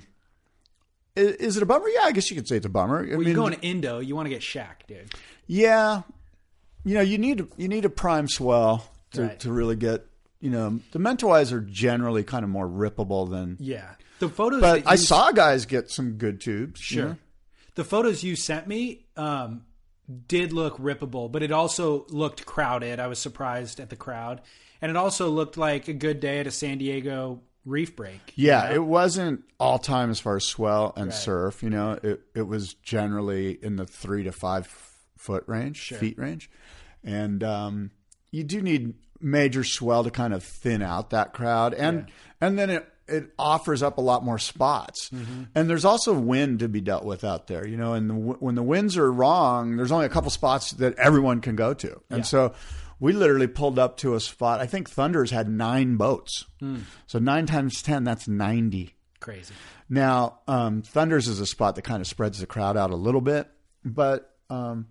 is, 1.16 1.32
is 1.36 1.56
it 1.56 1.62
a 1.62 1.66
bummer? 1.66 1.88
Yeah, 1.88 2.02
I 2.04 2.12
guess 2.12 2.30
you 2.30 2.36
could 2.36 2.48
say 2.48 2.56
it's 2.56 2.66
a 2.66 2.70
bummer. 2.70 3.00
I 3.04 3.08
Well, 3.08 3.18
mean, 3.18 3.26
you're 3.28 3.34
going 3.34 3.54
to 3.54 3.60
Indo, 3.60 3.98
you 3.98 4.14
want 4.14 4.26
to 4.26 4.30
get 4.30 4.42
shacked, 4.42 4.86
dude. 4.88 5.12
yeah, 5.46 6.02
you 6.84 6.94
know, 6.94 7.00
you 7.00 7.18
need 7.18 7.46
you 7.56 7.68
need 7.68 7.84
a 7.84 7.90
prime 7.90 8.28
swell 8.28 8.88
to 9.12 9.22
Right. 9.22 9.40
to 9.40 9.52
really 9.52 9.76
get. 9.76 10.06
You 10.40 10.50
know, 10.50 10.80
the 10.92 10.98
Mentawais 10.98 11.52
are 11.52 11.60
generally 11.60 12.22
kind 12.22 12.44
of 12.44 12.50
more 12.50 12.68
rippable 12.68 13.28
than. 13.30 13.56
Yeah. 13.60 13.90
The 14.18 14.28
photos 14.28 14.60
But 14.60 14.86
I 14.86 14.92
you 14.92 14.98
saw 14.98 15.30
guys 15.32 15.66
get 15.66 15.90
some 15.90 16.12
good 16.14 16.40
tubes. 16.40 16.80
you 16.90 16.96
Sure. 17.00 17.08
know? 17.10 17.16
The 17.74 17.84
photos 17.84 18.22
you 18.22 18.36
sent 18.36 18.66
me 18.66 19.06
um, 19.16 19.64
did 20.28 20.52
look 20.52 20.78
rippable, 20.78 21.30
but 21.30 21.42
it 21.42 21.52
also 21.52 22.06
looked 22.08 22.46
crowded. 22.46 22.98
I 23.00 23.06
was 23.08 23.18
surprised 23.18 23.80
at 23.80 23.90
the 23.90 23.96
crowd. 23.96 24.40
And 24.80 24.90
it 24.90 24.96
also 24.96 25.28
looked 25.30 25.56
like 25.56 25.88
a 25.88 25.92
good 25.94 26.20
day 26.20 26.38
at 26.40 26.46
a 26.46 26.50
San 26.50 26.78
Diego 26.78 27.40
reef 27.64 27.96
break. 27.96 28.32
you 28.36 28.48
Yeah, 28.48 28.68
know? 28.68 28.74
it 28.74 28.84
wasn't 28.84 29.42
all 29.58 29.78
time 29.78 30.10
as 30.10 30.20
far 30.20 30.36
as 30.36 30.44
swell 30.44 30.92
and 30.96 31.06
Right. 31.06 31.14
surf. 31.14 31.62
You 31.62 31.70
know, 31.70 31.98
it 32.02 32.20
it 32.34 32.42
was 32.46 32.74
generally 32.74 33.52
in 33.62 33.76
the 33.76 33.86
three 33.86 34.22
to 34.24 34.32
five 34.32 34.66
foot 35.16 35.44
range, 35.46 35.92
feet 35.94 36.18
range, 36.18 36.48
and 37.02 37.42
um, 37.42 37.90
you 38.30 38.44
do 38.44 38.60
need 38.62 38.94
major 39.20 39.64
swell 39.64 40.04
to 40.04 40.10
kind 40.10 40.34
of 40.34 40.42
thin 40.42 40.82
out 40.82 41.10
that 41.10 41.32
crowd, 41.32 41.74
and 41.74 42.06
and 42.40 42.58
then 42.58 42.70
it 42.70 42.88
it 43.08 43.32
offers 43.38 43.82
up 43.82 43.98
a 43.98 44.00
lot 44.00 44.24
more 44.24 44.38
spots. 44.38 45.10
And 45.54 45.70
there's 45.70 45.84
also 45.84 46.12
wind 46.12 46.58
to 46.58 46.68
be 46.68 46.80
dealt 46.80 47.04
with 47.04 47.22
out 47.24 47.46
there, 47.46 47.66
you 47.66 47.76
know. 47.76 47.94
And 47.94 48.10
the, 48.10 48.14
when 48.14 48.54
the 48.56 48.62
winds 48.62 48.96
are 48.96 49.12
wrong, 49.12 49.76
there's 49.76 49.92
only 49.92 50.06
a 50.06 50.10
couple 50.10 50.30
spots 50.30 50.72
that 50.72 50.96
everyone 50.98 51.40
can 51.40 51.56
go 51.56 51.72
to. 51.74 52.00
And 52.10 52.26
so 52.26 52.52
we 52.98 53.12
literally 53.12 53.46
pulled 53.46 53.78
up 53.78 53.98
to 53.98 54.14
a 54.14 54.20
spot. 54.20 54.60
I 54.60 54.66
think 54.66 54.90
Thunder's 54.90 55.30
had 55.30 55.48
nine 55.48 55.96
boats, 55.96 56.46
so 57.06 57.18
nine 57.18 57.46
times 57.46 57.82
ten, 57.82 58.04
that's 58.04 58.26
ninety. 58.26 58.94
Crazy. 59.20 59.54
Now, 59.88 60.40
um, 60.48 60.82
Thunders 60.82 61.28
is 61.28 61.40
a 61.40 61.46
spot 61.46 61.76
that 61.76 61.82
kind 61.82 62.00
of 62.00 62.06
spreads 62.06 62.40
the 62.40 62.46
crowd 62.46 62.76
out 62.76 62.90
a 62.90 62.96
little 62.96 63.20
bit, 63.20 63.48
but 63.84 64.34
um, 64.50 64.88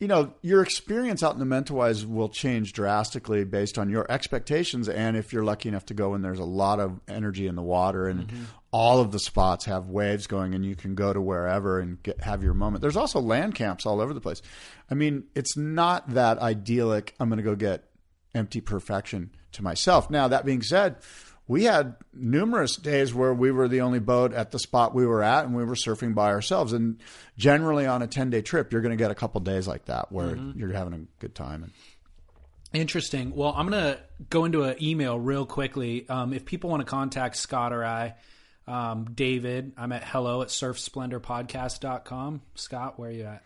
you 0.00 0.08
know, 0.08 0.32
your 0.40 0.62
experience 0.62 1.22
out 1.22 1.34
in 1.34 1.38
the 1.38 1.44
Mentawais 1.44 2.06
will 2.06 2.30
change 2.30 2.72
drastically 2.72 3.44
based 3.44 3.78
on 3.78 3.90
your 3.90 4.10
expectations, 4.10 4.88
and 4.88 5.14
if 5.14 5.30
you're 5.30 5.44
lucky 5.44 5.68
enough 5.68 5.84
to 5.86 5.94
go 5.94 6.10
when 6.10 6.22
there's 6.22 6.38
a 6.38 6.44
lot 6.44 6.80
of 6.80 6.98
energy 7.06 7.46
in 7.46 7.54
the 7.54 7.62
water, 7.62 8.08
and 8.08 8.26
mm-hmm. 8.26 8.44
all 8.72 9.00
of 9.00 9.12
the 9.12 9.18
spots 9.18 9.66
have 9.66 9.90
waves 9.90 10.26
going, 10.26 10.54
and 10.54 10.64
you 10.64 10.74
can 10.74 10.94
go 10.94 11.12
to 11.12 11.20
wherever 11.20 11.78
and 11.78 12.02
get, 12.02 12.18
have 12.22 12.42
your 12.42 12.54
moment. 12.54 12.80
There's 12.80 12.96
also 12.96 13.20
land 13.20 13.54
camps 13.54 13.84
all 13.84 14.00
over 14.00 14.14
the 14.14 14.22
place. 14.22 14.40
I 14.90 14.94
mean, 14.94 15.24
it's 15.34 15.54
not 15.54 16.08
that 16.14 16.38
idyllic. 16.38 17.14
I'm 17.20 17.28
going 17.28 17.36
to 17.36 17.42
go 17.42 17.54
get 17.54 17.84
empty 18.34 18.62
perfection 18.62 19.32
to 19.52 19.62
myself. 19.62 20.08
Now, 20.08 20.28
that 20.28 20.46
being 20.46 20.62
said, 20.62 20.96
we 21.50 21.64
had 21.64 21.96
numerous 22.14 22.76
days 22.76 23.12
where 23.12 23.34
we 23.34 23.50
were 23.50 23.66
the 23.66 23.80
only 23.80 23.98
boat 23.98 24.32
at 24.32 24.52
the 24.52 24.58
spot 24.60 24.94
we 24.94 25.04
were 25.04 25.20
at 25.20 25.44
and 25.44 25.52
we 25.52 25.64
were 25.64 25.74
surfing 25.74 26.14
by 26.14 26.28
ourselves. 26.28 26.72
And 26.72 27.00
generally 27.36 27.86
on 27.86 28.02
a 28.02 28.06
10 28.06 28.30
day 28.30 28.40
trip, 28.40 28.70
you're 28.70 28.82
going 28.82 28.96
to 28.96 28.96
get 28.96 29.10
a 29.10 29.16
couple 29.16 29.40
days 29.40 29.66
like 29.66 29.86
that 29.86 30.12
where 30.12 30.36
you're 30.54 30.72
having 30.72 30.94
a 30.94 31.00
good 31.18 31.34
time. 31.34 31.64
And 31.64 31.72
Interesting. 32.72 33.34
Well, 33.34 33.52
I'm 33.56 33.68
going 33.68 33.82
to 33.82 33.98
go 34.30 34.44
into 34.44 34.62
an 34.62 34.76
email 34.80 35.18
real 35.18 35.44
quickly. 35.44 36.08
Um, 36.08 36.32
if 36.32 36.44
people 36.44 36.70
want 36.70 36.82
to 36.82 36.86
contact 36.86 37.34
Scott 37.36 37.72
or 37.72 37.84
I, 37.84 38.14
um, 38.68 39.06
David, 39.12 39.72
I'm 39.76 39.90
at 39.90 40.04
hello 40.04 40.42
at 40.42 40.48
surfsplendorpodcast.com. 40.48 42.42
Scott, 42.54 42.96
where 42.96 43.10
are 43.10 43.12
you 43.12 43.24
at? 43.24 43.42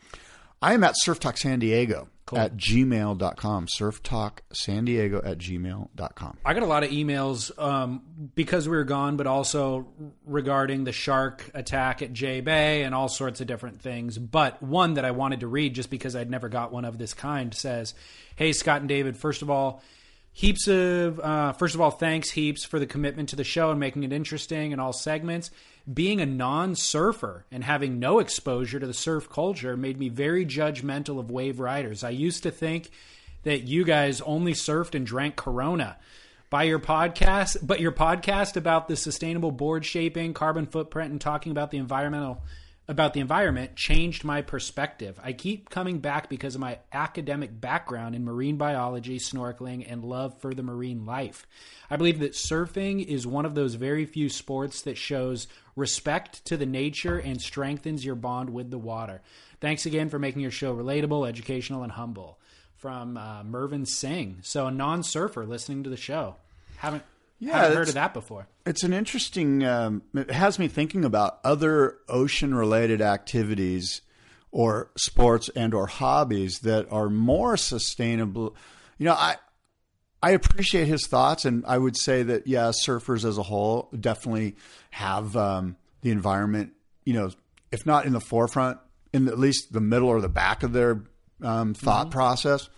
I 0.63 0.75
am 0.75 0.85
at 0.85 0.95
Surf 0.97 1.21
Talk 1.21 1.37
San 1.37 1.59
Diego 1.59 2.09
at 2.35 2.57
gmail.com. 2.57 3.67
Surf 3.69 4.03
Talk 4.03 4.43
San 4.53 4.87
Diego 4.87 5.21
at 5.23 5.39
gmail.com. 5.39 6.39
I 6.45 6.55
got 6.55 6.63
a 6.63 6.67
lot 6.67 6.83
of 6.83 6.91
emails 6.91 7.57
um, 7.63 8.03
because 8.35 8.69
we 8.69 8.77
were 8.77 8.85
gone, 8.85 9.17
but 9.17 9.27
also 9.27 9.87
regarding 10.25 10.85
the 10.85 10.93
shark 10.93 11.51
attack 11.53 12.01
at 12.03 12.13
J 12.13 12.41
Bay 12.41 12.83
and 12.83 12.95
all 12.95 13.09
sorts 13.09 13.41
of 13.41 13.47
different 13.47 13.83
things. 13.83 14.17
But 14.19 14.63
one 14.63 14.95
that 14.95 15.05
I 15.05 15.11
wanted 15.11 15.41
to 15.41 15.47
read 15.47 15.75
just 15.75 15.91
because 15.91 16.17
I'd 16.17 16.31
never 16.31 16.49
got 16.49 16.73
one 16.73 16.85
of 16.85 16.97
this 16.99 17.13
kind 17.15 17.53
says, 17.53 17.95
Hey, 18.37 18.53
Scott 18.53 18.81
and 18.81 18.89
David, 18.89 19.17
first 19.17 19.43
of 19.43 19.51
all, 19.51 19.83
heaps 20.35 20.67
of, 20.67 21.21
uh, 21.21 21.53
first 21.53 21.75
of 21.75 21.81
all, 21.81 21.93
thanks 21.93 22.31
heaps 22.31 22.65
for 22.65 22.79
the 22.79 22.87
commitment 22.87 23.31
to 23.31 23.37
the 23.37 23.45
show 23.45 23.71
and 23.71 23.81
making 23.81 24.03
it 24.03 24.13
interesting 24.13 24.73
in 24.73 24.81
all 24.81 24.93
segments. 24.93 25.51
Being 25.91 26.21
a 26.21 26.27
non 26.27 26.75
surfer 26.75 27.47
and 27.51 27.63
having 27.63 27.99
no 27.99 28.19
exposure 28.19 28.81
to 28.81 28.87
the 28.87 28.93
surf 28.93 29.31
culture 29.31 29.77
made 29.77 29.99
me 29.99 30.09
very 30.09 30.45
judgmental 30.45 31.19
of 31.19 31.31
wave 31.31 31.61
riders. 31.61 32.03
I 32.03 32.11
used 32.11 32.43
to 32.43 32.51
think 32.51 32.91
that 33.45 33.63
you 33.63 33.85
guys 33.85 34.21
only 34.23 34.53
surfed 34.53 34.95
and 34.95 35.07
drank 35.07 35.37
Corona. 35.37 35.97
By 36.51 36.65
your 36.65 36.79
podcast, 36.79 37.59
but 37.63 37.81
your 37.81 37.91
podcast 37.91 38.57
about 38.57 38.87
the 38.87 38.97
sustainable 38.97 39.51
board 39.51 39.85
shaping, 39.85 40.35
carbon 40.35 40.67
footprint, 40.67 41.11
and 41.11 41.21
talking 41.21 41.51
about 41.51 41.71
the 41.71 41.79
environmental 41.79 42.43
about 42.87 43.15
the 43.15 43.21
environment 43.21 43.77
changed 43.77 44.25
my 44.25 44.43
perspective. 44.43 45.19
I 45.23 45.33
keep 45.33 45.71
coming 45.71 46.01
back 46.01 46.29
because 46.29 46.55
of 46.55 46.61
my 46.61 46.79
academic 46.93 47.59
background 47.59 48.15
in 48.15 48.25
marine 48.25 48.57
biology, 48.57 49.19
snorkeling, 49.19 49.91
and 49.91 50.05
love 50.05 50.39
for 50.41 50.53
the 50.53 50.63
marine 50.63 51.07
life. 51.07 51.47
I 51.91 51.97
believe 51.97 52.19
that 52.19 52.33
surfing 52.33 53.05
is 53.05 53.27
one 53.27 53.47
of 53.47 53.55
those 53.55 53.75
very 53.75 54.05
few 54.05 54.29
sports 54.29 54.83
that 54.83 54.99
shows 54.99 55.47
respect 55.77 56.45
to 56.47 56.57
the 56.57 56.67
nature 56.67 57.19
and 57.19 57.41
strengthens 57.41 58.05
your 58.05 58.17
bond 58.17 58.51
with 58.51 58.71
the 58.71 58.79
water. 58.79 59.23
Thanks 59.61 59.87
again 59.87 60.11
for 60.11 60.19
making 60.19 60.43
your 60.43 60.51
show 60.51 60.77
relatable, 60.77 61.27
educational, 61.27 61.83
and 61.83 61.93
humble. 61.93 62.39
From 62.77 63.17
uh, 63.17 63.43
Mervyn 63.45 63.87
Singh. 63.87 64.41
So, 64.43 64.67
a 64.67 64.71
non 64.71 65.03
surfer 65.03 65.47
listening 65.47 65.85
to 65.85 65.91
the 65.91 65.97
show. 65.97 66.37
Haven't, 66.77 67.03
Yeah, 67.39 67.59
haven't 67.59 67.77
heard 67.77 67.89
of 67.89 67.95
that 67.95 68.15
before. 68.15 68.47
It's 68.65 68.85
an 68.85 68.93
interesting. 68.93 69.65
Um, 69.65 70.03
it 70.15 70.31
has 70.31 70.59
me 70.59 70.69
thinking 70.69 71.05
about 71.05 71.41
other 71.45 71.99
ocean-related 72.09 73.03
activities, 73.03 74.01
or 74.51 74.91
sports 74.97 75.51
and 75.57 75.75
or 75.75 75.87
hobbies 75.87 76.61
that 76.61 76.87
are 76.91 77.11
more 77.11 77.57
sustainable. 77.57 78.57
You 78.99 79.07
know, 79.07 79.15
I 79.15 79.37
I 80.23 80.31
appreciate 80.31 80.87
his 80.87 81.07
thoughts, 81.07 81.45
and 81.45 81.65
I 81.67 81.77
would 81.77 81.97
say 81.97 82.23
that 82.23 82.47
yeah, 82.47 82.71
surfers 82.87 83.25
as 83.25 83.37
a 83.37 83.43
whole 83.43 83.91
definitely 83.99 84.57
have 84.91 85.37
um, 85.37 85.77
the 86.01 86.11
environment. 86.11 86.73
You 87.05 87.15
know, 87.15 87.31
if 87.73 87.85
not 87.85 88.07
in 88.07 88.13
the 88.13 88.21
forefront, 88.21 88.79
in 89.13 89.29
at 89.29 89.39
least 89.39 89.73
the 89.73 89.81
middle 89.81 90.09
or 90.09 90.21
the 90.21 90.29
back 90.29 90.63
of 90.63 90.73
their 90.73 91.03
um, 91.43 91.75
thought 91.75 92.11
process. 92.11 92.69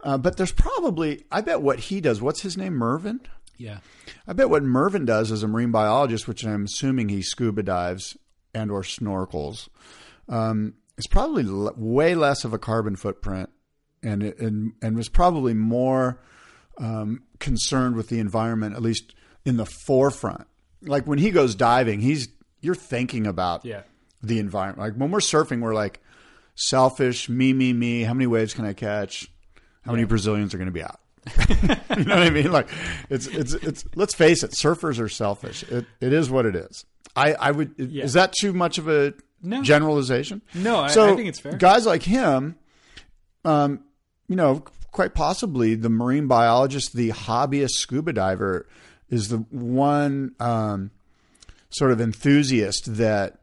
Uh, 0.00 0.18
but 0.18 0.36
there's 0.36 0.52
probably, 0.52 1.24
I 1.30 1.42
bet 1.42 1.60
what 1.62 1.78
he 1.78 2.00
does. 2.00 2.20
What's 2.20 2.42
his 2.42 2.56
name? 2.56 2.74
Mervyn. 2.74 3.20
Yeah. 3.62 3.78
I 4.26 4.32
bet 4.32 4.50
what 4.50 4.62
Mervyn 4.64 5.04
does 5.04 5.30
as 5.30 5.42
a 5.42 5.48
marine 5.48 5.70
biologist, 5.70 6.26
which 6.26 6.44
I'm 6.44 6.64
assuming 6.64 7.08
he 7.08 7.22
scuba 7.22 7.62
dives 7.62 8.16
and 8.54 8.70
or 8.70 8.82
snorkels, 8.82 9.68
um, 10.28 10.74
is 10.98 11.06
probably 11.06 11.44
l- 11.44 11.72
way 11.76 12.14
less 12.14 12.44
of 12.44 12.52
a 12.52 12.58
carbon 12.58 12.96
footprint, 12.96 13.50
and 14.02 14.22
it- 14.22 14.38
and 14.40 14.72
and 14.82 14.96
was 14.96 15.08
probably 15.08 15.54
more 15.54 16.20
um, 16.78 17.22
concerned 17.38 17.94
with 17.96 18.08
the 18.08 18.18
environment, 18.18 18.74
at 18.74 18.82
least 18.82 19.14
in 19.44 19.56
the 19.58 19.66
forefront. 19.66 20.46
Like 20.82 21.06
when 21.06 21.18
he 21.18 21.30
goes 21.30 21.54
diving, 21.54 22.00
he's 22.00 22.28
you're 22.60 22.74
thinking 22.74 23.26
about 23.26 23.64
Yeah. 23.64 23.82
the 24.22 24.38
environment. 24.38 24.78
Like 24.80 24.94
when 24.94 25.10
we're 25.10 25.20
surfing, 25.20 25.60
we're 25.60 25.74
like 25.74 26.00
selfish, 26.54 27.28
me, 27.28 27.52
me, 27.52 27.72
me. 27.72 28.02
How 28.02 28.14
many 28.14 28.26
waves 28.26 28.54
can 28.54 28.64
I 28.64 28.72
catch? 28.72 29.30
How 29.82 29.92
many 29.92 30.04
Brazilians 30.04 30.54
are 30.54 30.58
going 30.58 30.66
to 30.66 30.72
be 30.72 30.82
out? 30.82 30.98
you 31.96 32.04
know 32.04 32.16
what 32.16 32.26
I 32.26 32.30
mean? 32.30 32.50
Like 32.50 32.68
it's 33.10 33.26
it's 33.26 33.54
it's. 33.54 33.84
Let's 33.94 34.14
face 34.14 34.42
it, 34.42 34.50
surfers 34.52 34.98
are 34.98 35.08
selfish. 35.08 35.62
It 35.64 35.86
it 36.00 36.12
is 36.12 36.30
what 36.30 36.46
it 36.46 36.56
is. 36.56 36.84
I 37.14 37.34
I 37.34 37.50
would. 37.52 37.74
Is 37.78 38.14
that 38.14 38.32
too 38.40 38.52
much 38.52 38.78
of 38.78 38.88
a 38.88 39.14
No. 39.42 39.62
generalization? 39.62 40.42
No, 40.54 40.78
I- 40.80 40.88
so 40.88 41.12
I 41.12 41.16
think 41.16 41.28
it's 41.28 41.38
fair. 41.38 41.52
Guys 41.56 41.86
like 41.86 42.02
him, 42.02 42.56
um, 43.44 43.80
you 44.28 44.34
know, 44.36 44.64
quite 44.90 45.14
possibly 45.14 45.74
the 45.76 45.90
marine 45.90 46.26
biologist, 46.26 46.92
the 46.94 47.10
hobbyist 47.10 47.72
scuba 47.72 48.12
diver, 48.12 48.66
is 49.08 49.28
the 49.28 49.38
one 49.50 50.34
um, 50.40 50.90
sort 51.70 51.92
of 51.92 52.00
enthusiast 52.00 52.96
that 52.96 53.38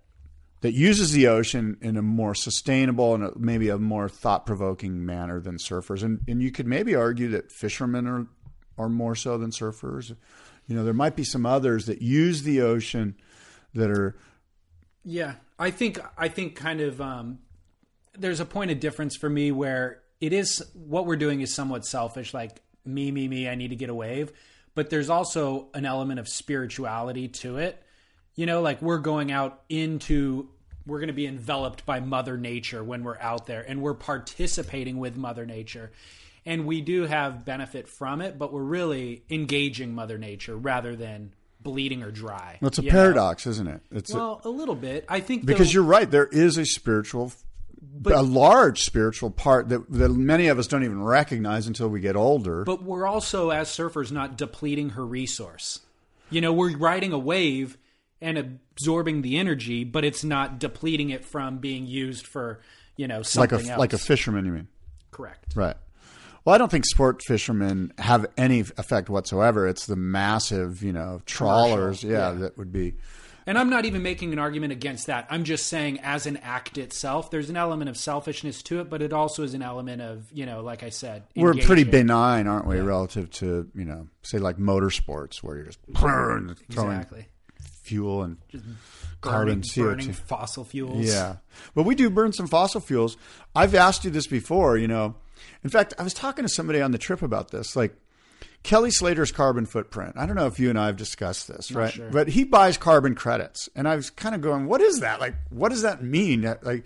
that 0.62 0.74
uses 0.74 1.12
the 1.12 1.28
ocean 1.28 1.78
in 1.82 1.96
a 1.96 2.02
more 2.02 2.36
sustainable 2.36 3.16
and 3.16 3.24
a, 3.24 3.32
maybe 3.38 3.70
a 3.70 3.78
more 3.78 4.10
thought 4.10 4.46
provoking 4.46 5.06
manner 5.06 5.40
than 5.40 5.58
surfers. 5.58 6.04
And 6.04 6.20
and 6.28 6.42
you 6.42 6.52
could 6.52 6.68
maybe 6.68 6.96
argue 6.96 7.30
that 7.30 7.52
fishermen 7.52 8.08
are 8.08 8.28
are 8.78 8.90
more 8.90 9.16
so 9.16 9.38
than 9.38 9.52
surfers. 9.52 10.16
You 10.68 10.76
know, 10.76 10.84
there 10.84 10.94
might 10.94 11.16
be 11.16 11.24
some 11.24 11.46
others 11.46 11.86
that 11.88 12.02
use 12.02 12.44
the 12.44 12.62
ocean 12.62 13.16
that 13.74 13.90
are 13.90 14.16
Yeah, 15.04 15.36
I 15.58 15.72
think 15.72 16.00
I 16.18 16.28
think 16.28 16.56
kind 16.56 16.82
of 16.82 17.02
um, 17.02 17.40
there's 18.18 18.40
a 18.40 18.46
point 18.46 18.72
of 18.72 18.80
difference 18.80 19.16
for 19.16 19.30
me 19.30 19.52
where 19.52 20.02
it 20.20 20.34
is 20.34 20.64
what 20.74 21.06
we're 21.06 21.16
doing 21.16 21.42
is 21.42 21.54
somewhat 21.54 21.86
selfish, 21.86 22.34
like 22.34 22.62
me, 22.86 23.12
me, 23.12 23.28
me. 23.28 23.48
I 23.48 23.56
need 23.56 23.70
to 23.70 23.76
get 23.76 23.90
a 23.90 23.96
wave, 23.96 24.34
but 24.76 24.90
there's 24.90 25.10
also 25.10 25.70
an 25.74 25.86
element 25.86 26.20
of 26.20 26.28
spirituality 26.28 27.30
to 27.30 27.58
it. 27.58 27.82
You 28.40 28.46
know, 28.46 28.62
like 28.62 28.82
we're 28.82 29.00
going 29.00 29.34
out 29.34 29.64
into 29.68 30.48
we're 30.86 31.00
going 31.00 31.08
to 31.08 31.14
be 31.14 31.28
enveloped 31.28 31.86
by 31.86 32.00
Mother 32.00 32.38
Nature 32.38 32.82
when 32.82 33.04
we're 33.04 33.20
out 33.20 33.48
there, 33.48 33.66
and 33.68 33.82
we're 33.82 33.94
participating 33.94 34.98
with 34.98 35.18
Mother 35.18 35.46
Nature. 35.46 35.92
And 36.46 36.66
we 36.66 36.80
do 36.80 37.04
have 37.04 37.44
benefit 37.44 37.90
from 37.90 38.22
it, 38.22 38.40
but 38.40 38.54
we're 38.54 38.64
really 38.64 39.24
engaging 39.30 39.94
Mother 39.94 40.18
Nature 40.18 40.56
rather 40.56 40.96
than 40.96 41.34
bleeding 41.60 42.00
her 42.00 42.12
dry. 42.12 42.60
It's 42.62 42.80
a 42.80 42.84
you 42.84 42.88
know? 42.88 42.94
paradox, 42.94 43.46
isn't 43.46 43.68
it? 43.68 43.82
It's 43.92 44.14
a, 44.14 44.16
Well, 44.16 44.40
a 44.46 44.50
little 44.50 44.74
bit. 44.74 45.04
I 45.10 45.20
think 45.20 45.46
because 45.46 45.68
though- 45.68 45.74
you're 45.74 45.84
right. 45.84 46.10
There 46.10 46.28
is 46.28 46.58
a 46.58 46.64
spiritual, 46.66 47.34
but, 47.82 48.14
a 48.14 48.22
large 48.22 48.84
spiritual 48.84 49.32
part 49.32 49.68
that, 49.68 49.92
that 49.92 50.14
many 50.14 50.48
of 50.48 50.58
us 50.58 50.68
don't 50.68 50.86
even 50.86 51.04
recognize 51.04 51.68
until 51.68 51.90
we 51.90 52.00
get 52.00 52.16
older. 52.16 52.64
but 52.64 52.84
we're 52.84 53.06
also 53.06 53.50
as 53.50 53.68
surfers 53.68 54.14
not 54.14 54.38
depleting 54.38 54.92
her 54.92 55.06
resource. 55.06 55.82
You 56.30 56.40
know, 56.40 56.54
we're 56.54 56.78
riding 56.78 57.12
a 57.12 57.20
wave 57.20 57.78
and 58.22 58.38
absorbing 58.38 59.22
the 59.22 59.38
energy, 59.38 59.84
but 59.84 60.04
it's 60.04 60.24
not 60.24 60.60
depleting 60.60 61.10
it 61.10 61.26
from 61.26 61.58
being 61.60 61.86
used 61.86 62.26
for 62.28 62.60
you 62.98 63.08
know 63.08 63.22
something 63.22 63.58
like 63.58 63.66
a 63.66 63.70
else. 63.72 63.80
like 63.80 63.94
a 63.94 63.98
fisherman, 63.98 64.46
you 64.46 64.52
mean? 64.52 64.68
correct. 65.12 65.54
Right. 65.56 65.76
Well, 66.46 66.56
I 66.56 66.58
don't 66.58 66.72
think 66.72 66.86
sport 66.86 67.22
fishermen 67.22 67.92
have 67.98 68.26
any 68.38 68.62
effect 68.62 69.10
whatsoever. 69.10 69.68
It's 69.68 69.86
the 69.86 69.98
massive, 69.98 70.82
you 70.82 70.94
know, 70.94 71.22
trawlers, 71.26 72.04
yeah, 72.04 72.12
yeah. 72.12 72.32
that 72.40 72.58
would 72.58 72.72
be. 72.72 72.96
And 73.46 73.58
I'm 73.58 73.70
not 73.70 73.86
even 73.86 74.04
making 74.04 74.32
an 74.32 74.40
argument 74.40 74.72
against 74.72 75.08
that. 75.08 75.26
I'm 75.30 75.44
just 75.44 75.68
saying, 75.68 76.00
as 76.02 76.28
an 76.28 76.38
act 76.38 76.78
itself, 76.78 77.32
there's 77.32 77.50
an 77.50 77.58
element 77.58 77.90
of 77.90 77.98
selfishness 77.98 78.62
to 78.64 78.80
it, 78.80 78.90
but 78.90 79.02
it 79.02 79.12
also 79.12 79.44
is 79.44 79.54
an 79.54 79.64
element 79.64 80.02
of, 80.02 80.32
you 80.32 80.46
know, 80.46 80.62
like 80.62 80.84
I 80.84 80.90
said, 80.90 81.24
We're 81.36 81.56
pretty 81.56 81.84
benign, 81.84 82.48
aren't 82.48 82.68
we, 82.68 82.80
relative 82.80 83.30
to 83.32 83.70
you 83.74 83.86
know, 83.86 84.08
say 84.22 84.38
like 84.38 84.58
motorsports 84.58 85.38
where 85.38 85.58
you're 85.58 85.66
just 85.66 85.80
throwing 85.98 86.56
Exactly. 86.70 87.28
Fuel 87.90 88.24
and 88.24 88.38
Burning, 88.52 88.78
carbon 89.22 89.62
CO2. 89.62 89.84
burning 89.84 90.14
fossil 90.14 90.64
fuels. 90.64 91.06
Yeah. 91.06 91.38
But 91.76 91.84
we 91.84 91.96
do 91.96 92.10
burn 92.10 92.32
some 92.32 92.48
fossil 92.48 92.80
fuels. 92.80 93.18
I've 93.56 93.76
asked 93.76 94.06
you 94.06 94.12
this 94.12 94.28
before, 94.28 94.78
you 94.78 94.88
know. 94.88 95.16
In 95.64 95.70
fact, 95.70 95.94
I 96.00 96.04
was 96.04 96.14
talking 96.14 96.46
to 96.46 96.50
somebody 96.50 96.82
on 96.82 96.92
the 96.92 96.98
trip 96.98 97.22
about 97.22 97.52
this. 97.52 97.76
Like 97.76 97.96
Kelly 98.64 98.92
Slater's 98.92 99.32
carbon 99.32 99.66
footprint. 99.66 100.14
I 100.18 100.26
don't 100.26 100.36
know 100.36 100.48
if 100.48 100.60
you 100.60 100.70
and 100.70 100.80
I 100.80 100.88
have 100.88 100.98
discussed 100.98 101.48
this, 101.48 101.72
right? 101.72 101.92
sure. 101.92 102.10
But 102.10 102.30
he 102.30 102.44
buys 102.44 102.78
carbon 102.78 103.16
credits. 103.16 103.68
And 103.76 103.88
I 103.88 103.96
was 103.96 104.10
kind 104.10 104.36
of 104.36 104.42
going, 104.42 104.68
what 104.68 104.82
is 104.82 105.00
that? 105.02 105.20
Like, 105.20 105.36
what 105.50 105.70
does 105.70 105.82
that 105.82 106.04
mean? 106.04 106.44
Like, 106.62 106.86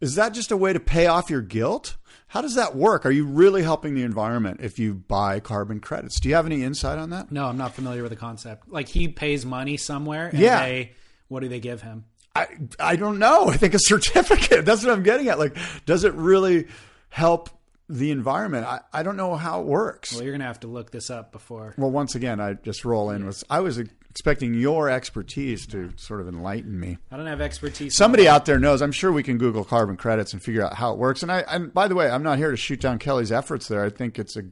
is 0.00 0.14
that 0.16 0.32
just 0.34 0.50
a 0.52 0.56
way 0.56 0.72
to 0.72 0.80
pay 0.80 1.06
off 1.06 1.30
your 1.30 1.42
guilt? 1.42 1.96
How 2.28 2.42
does 2.42 2.56
that 2.56 2.76
work? 2.76 3.06
Are 3.06 3.10
you 3.10 3.24
really 3.24 3.62
helping 3.62 3.94
the 3.94 4.02
environment 4.02 4.60
if 4.62 4.78
you 4.78 4.92
buy 4.94 5.40
carbon 5.40 5.80
credits? 5.80 6.20
Do 6.20 6.28
you 6.28 6.34
have 6.34 6.44
any 6.46 6.62
insight 6.62 6.98
on 6.98 7.10
that? 7.10 7.32
No, 7.32 7.46
I'm 7.46 7.56
not 7.56 7.74
familiar 7.74 8.02
with 8.02 8.10
the 8.10 8.16
concept. 8.16 8.68
Like 8.68 8.88
he 8.88 9.08
pays 9.08 9.46
money 9.46 9.76
somewhere, 9.78 10.28
and 10.28 10.38
Yeah. 10.38 10.60
they, 10.62 10.92
what 11.28 11.40
do 11.40 11.48
they 11.48 11.60
give 11.60 11.80
him? 11.82 12.04
I 12.36 12.46
I 12.78 12.96
don't 12.96 13.18
know. 13.18 13.48
I 13.48 13.56
think 13.56 13.72
a 13.74 13.78
certificate. 13.80 14.64
That's 14.66 14.84
what 14.84 14.92
I'm 14.92 15.02
getting 15.02 15.28
at. 15.28 15.38
Like, 15.38 15.56
does 15.86 16.04
it 16.04 16.12
really 16.14 16.68
help 17.08 17.48
the 17.88 18.10
environment? 18.10 18.66
I, 18.66 18.80
I 18.92 19.02
don't 19.02 19.16
know 19.16 19.34
how 19.34 19.62
it 19.62 19.66
works. 19.66 20.12
Well, 20.12 20.22
you're 20.22 20.32
gonna 20.32 20.44
have 20.44 20.60
to 20.60 20.66
look 20.68 20.90
this 20.90 21.08
up 21.08 21.32
before. 21.32 21.74
Well, 21.78 21.90
once 21.90 22.14
again, 22.14 22.38
I 22.40 22.52
just 22.54 22.84
roll 22.84 23.10
in 23.10 23.24
with. 23.24 23.42
I 23.48 23.60
was 23.60 23.80
expecting 24.18 24.52
your 24.52 24.90
expertise 24.90 25.64
to 25.68 25.92
sort 25.96 26.20
of 26.20 26.26
enlighten 26.26 26.78
me. 26.80 26.98
I 27.08 27.16
don't 27.16 27.26
have 27.26 27.40
expertise. 27.40 27.96
Somebody 27.96 28.26
out 28.26 28.46
there 28.46 28.58
knows. 28.58 28.82
I'm 28.82 28.90
sure 28.90 29.12
we 29.12 29.22
can 29.22 29.38
Google 29.38 29.64
carbon 29.64 29.96
credits 29.96 30.32
and 30.32 30.42
figure 30.42 30.64
out 30.64 30.74
how 30.74 30.92
it 30.92 30.98
works. 30.98 31.22
And 31.22 31.30
I, 31.30 31.44
and 31.48 31.72
by 31.72 31.86
the 31.86 31.94
way, 31.94 32.10
I'm 32.10 32.24
not 32.24 32.36
here 32.36 32.50
to 32.50 32.56
shoot 32.56 32.80
down 32.80 32.98
Kelly's 32.98 33.30
efforts 33.30 33.68
there. 33.68 33.84
I 33.84 33.90
think 33.90 34.18
it's 34.18 34.36
a. 34.36 34.42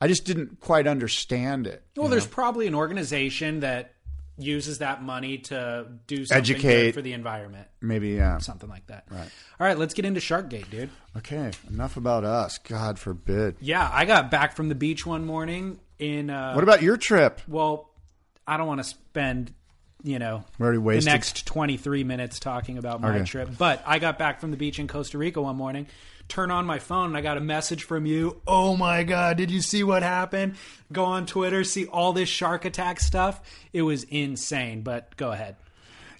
I 0.00 0.08
just 0.08 0.24
didn't 0.24 0.58
quite 0.58 0.88
understand 0.88 1.68
it. 1.68 1.84
Well, 1.96 2.08
there's 2.08 2.26
probably 2.26 2.66
an 2.66 2.74
organization 2.74 3.60
that 3.60 3.92
uses 4.36 4.78
that 4.78 5.00
money 5.00 5.38
to 5.38 5.86
do 6.08 6.26
something 6.26 6.36
Educate. 6.36 6.86
good 6.86 6.94
for 6.94 7.02
the 7.02 7.12
environment, 7.12 7.68
Maybe 7.80 8.10
yeah. 8.10 8.38
something 8.38 8.68
like 8.68 8.84
that. 8.88 9.04
Right. 9.08 9.30
All 9.60 9.66
right, 9.66 9.78
let's 9.78 9.94
get 9.94 10.04
into 10.04 10.18
Sharkgate, 10.18 10.68
dude. 10.70 10.90
Okay, 11.16 11.52
enough 11.70 11.96
about 11.96 12.24
us. 12.24 12.58
God 12.58 12.98
forbid. 12.98 13.54
Yeah, 13.60 13.88
I 13.92 14.06
got 14.06 14.32
back 14.32 14.56
from 14.56 14.68
the 14.68 14.74
beach 14.74 15.06
one 15.06 15.24
morning 15.24 15.78
in. 16.00 16.30
Uh, 16.30 16.52
What 16.54 16.64
about 16.64 16.82
your 16.82 16.96
trip? 16.96 17.42
well, 17.46 17.90
I 18.46 18.56
don't 18.56 18.66
want 18.66 18.80
to 18.80 18.84
spend, 18.84 19.52
you 20.02 20.18
know, 20.18 20.44
the 20.58 21.10
next 21.10 21.46
23 21.46 22.04
minutes 22.04 22.38
talking 22.38 22.78
about 22.78 23.00
my 23.00 23.16
Okay. 23.16 23.24
trip. 23.24 23.50
But 23.56 23.82
I 23.86 23.98
got 23.98 24.18
back 24.18 24.40
from 24.40 24.50
the 24.50 24.56
beach 24.56 24.78
in 24.78 24.86
Costa 24.88 25.18
Rica 25.18 25.40
one 25.40 25.56
morning, 25.56 25.86
turn 26.28 26.50
on 26.50 26.66
my 26.66 26.78
phone, 26.78 27.06
and 27.08 27.16
I 27.16 27.20
got 27.20 27.36
a 27.36 27.40
message 27.40 27.84
from 27.84 28.06
you. 28.06 28.40
Oh 28.46 28.76
my 28.76 29.02
God, 29.02 29.36
did 29.36 29.50
you 29.50 29.60
see 29.60 29.82
what 29.82 30.02
happened? 30.02 30.56
Go 30.92 31.04
on 31.04 31.26
Twitter, 31.26 31.64
see 31.64 31.86
all 31.86 32.12
this 32.12 32.28
shark 32.28 32.64
attack 32.64 33.00
stuff. 33.00 33.40
It 33.72 33.82
was 33.82 34.04
insane, 34.04 34.82
but 34.82 35.16
go 35.16 35.32
ahead. 35.32 35.56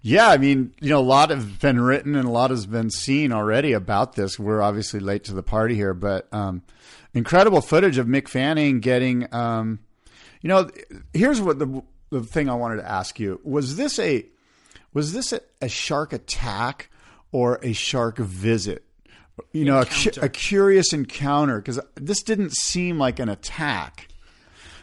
Yeah, 0.06 0.28
I 0.28 0.37
mean, 0.37 0.74
you 0.82 0.90
know, 0.90 0.98
a 0.98 1.00
lot 1.00 1.30
has 1.30 1.46
been 1.46 1.80
written 1.80 2.14
and 2.14 2.28
a 2.28 2.30
lot 2.30 2.50
has 2.50 2.66
been 2.66 2.90
seen 2.90 3.32
already 3.32 3.72
about 3.72 4.16
this. 4.16 4.38
We're 4.38 4.60
obviously 4.60 5.00
late 5.00 5.24
to 5.24 5.32
the 5.34 5.42
party 5.42 5.74
here, 5.76 5.94
but 5.94 6.28
um, 6.30 6.60
incredible 7.14 7.62
footage 7.62 7.96
of 7.96 8.06
Mick 8.06 8.28
Fanning 8.28 8.80
getting. 8.80 9.32
Um, 9.34 9.78
you 10.42 10.48
know, 10.48 10.68
here's 11.14 11.40
what 11.40 11.58
the 11.58 11.82
the 12.20 12.27
thing 12.27 12.48
I 12.48 12.55
wanted 12.55 12.77
to 12.77 12.90
ask 12.90 13.18
you 13.20 13.40
was 13.44 13.77
this 13.77 13.98
a 13.98 14.27
was 14.92 15.12
this 15.12 15.33
a, 15.33 15.40
a 15.61 15.68
shark 15.68 16.12
attack 16.12 16.90
or 17.33 17.59
a 17.62 17.72
shark 17.72 18.18
visit? 18.18 18.85
You 19.53 19.64
know, 19.64 19.81
a, 19.81 19.85
cu- 19.87 20.20
a 20.22 20.29
curious 20.29 20.92
encounter 20.92 21.59
because 21.59 21.81
this 21.96 22.22
didn't 22.22 22.53
seem 22.55 22.98
like 22.98 23.18
an 23.18 23.29
attack. 23.29 24.09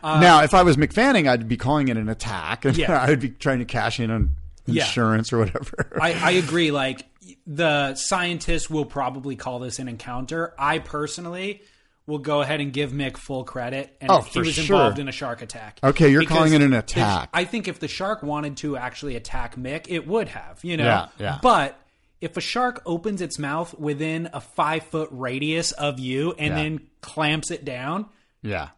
Uh, 0.04 0.20
now, 0.20 0.44
if 0.44 0.54
I 0.54 0.64
was 0.64 0.76
Mick 0.78 0.92
Fanning, 0.94 1.28
I'd 1.28 1.48
be 1.48 1.56
calling 1.58 1.88
it 1.88 1.96
an 1.96 2.10
attack, 2.10 2.66
and 2.66 2.76
Yeah. 2.78 3.02
I'd 3.02 3.20
be 3.22 3.30
trying 3.30 3.60
to 3.60 3.66
cash 3.66 4.00
in 4.00 4.12
on 4.12 4.32
Yeah. 4.66 4.84
insurance 4.84 5.32
or 5.32 5.38
whatever. 5.38 5.98
I, 6.02 6.14
I 6.14 6.32
agree. 6.32 6.72
Like 6.72 7.06
the 7.48 7.96
scientists 7.96 8.70
will 8.70 8.84
probably 8.86 9.36
call 9.38 9.60
this 9.60 9.80
an 9.80 9.88
encounter. 9.88 10.54
I 10.60 10.80
personally 10.80 11.62
will 12.08 12.18
go 12.20 12.42
ahead 12.42 12.60
and 12.62 12.74
give 12.74 12.92
Mick 12.92 13.16
full 13.18 13.44
credit, 13.44 13.96
and 14.02 14.10
Oh, 14.12 14.20
if 14.20 14.28
he 14.28 14.40
was 14.40 14.54
sure. 14.54 14.64
involved 14.64 15.00
in 15.00 15.08
a 15.08 15.12
shark 15.12 15.42
attack. 15.42 15.80
Okay, 15.84 16.10
you're 16.10 16.22
Because 16.22 16.38
calling 16.38 16.54
it 16.54 16.62
an 16.62 16.72
the- 16.72 16.80
attack. 16.80 17.30
I 17.34 17.46
think 17.46 17.68
if 17.68 17.80
the 17.80 17.88
shark 17.88 18.24
wanted 18.24 18.58
to 18.58 18.76
actually 18.78 19.16
attack 19.16 19.56
Mick, 19.56 19.86
it 19.88 20.08
would 20.08 20.28
have. 20.30 20.60
You 20.64 20.78
know. 20.78 20.84
Yeah, 20.86 21.08
yeah. 21.20 21.40
But 21.42 21.80
if 22.20 22.38
a 22.38 22.42
shark 22.42 22.82
opens 22.86 23.22
its 23.22 23.38
mouth 23.40 23.74
within 23.80 24.30
a 24.34 24.42
five 24.42 24.84
foot 24.84 25.10
radius 25.12 25.72
of 25.74 26.00
you 26.00 26.34
and 26.38 26.50
Yeah. 26.50 26.56
then 26.56 26.80
clamps 27.02 27.50
it 27.52 27.64
down, 27.66 28.08
yeah. 28.42 28.70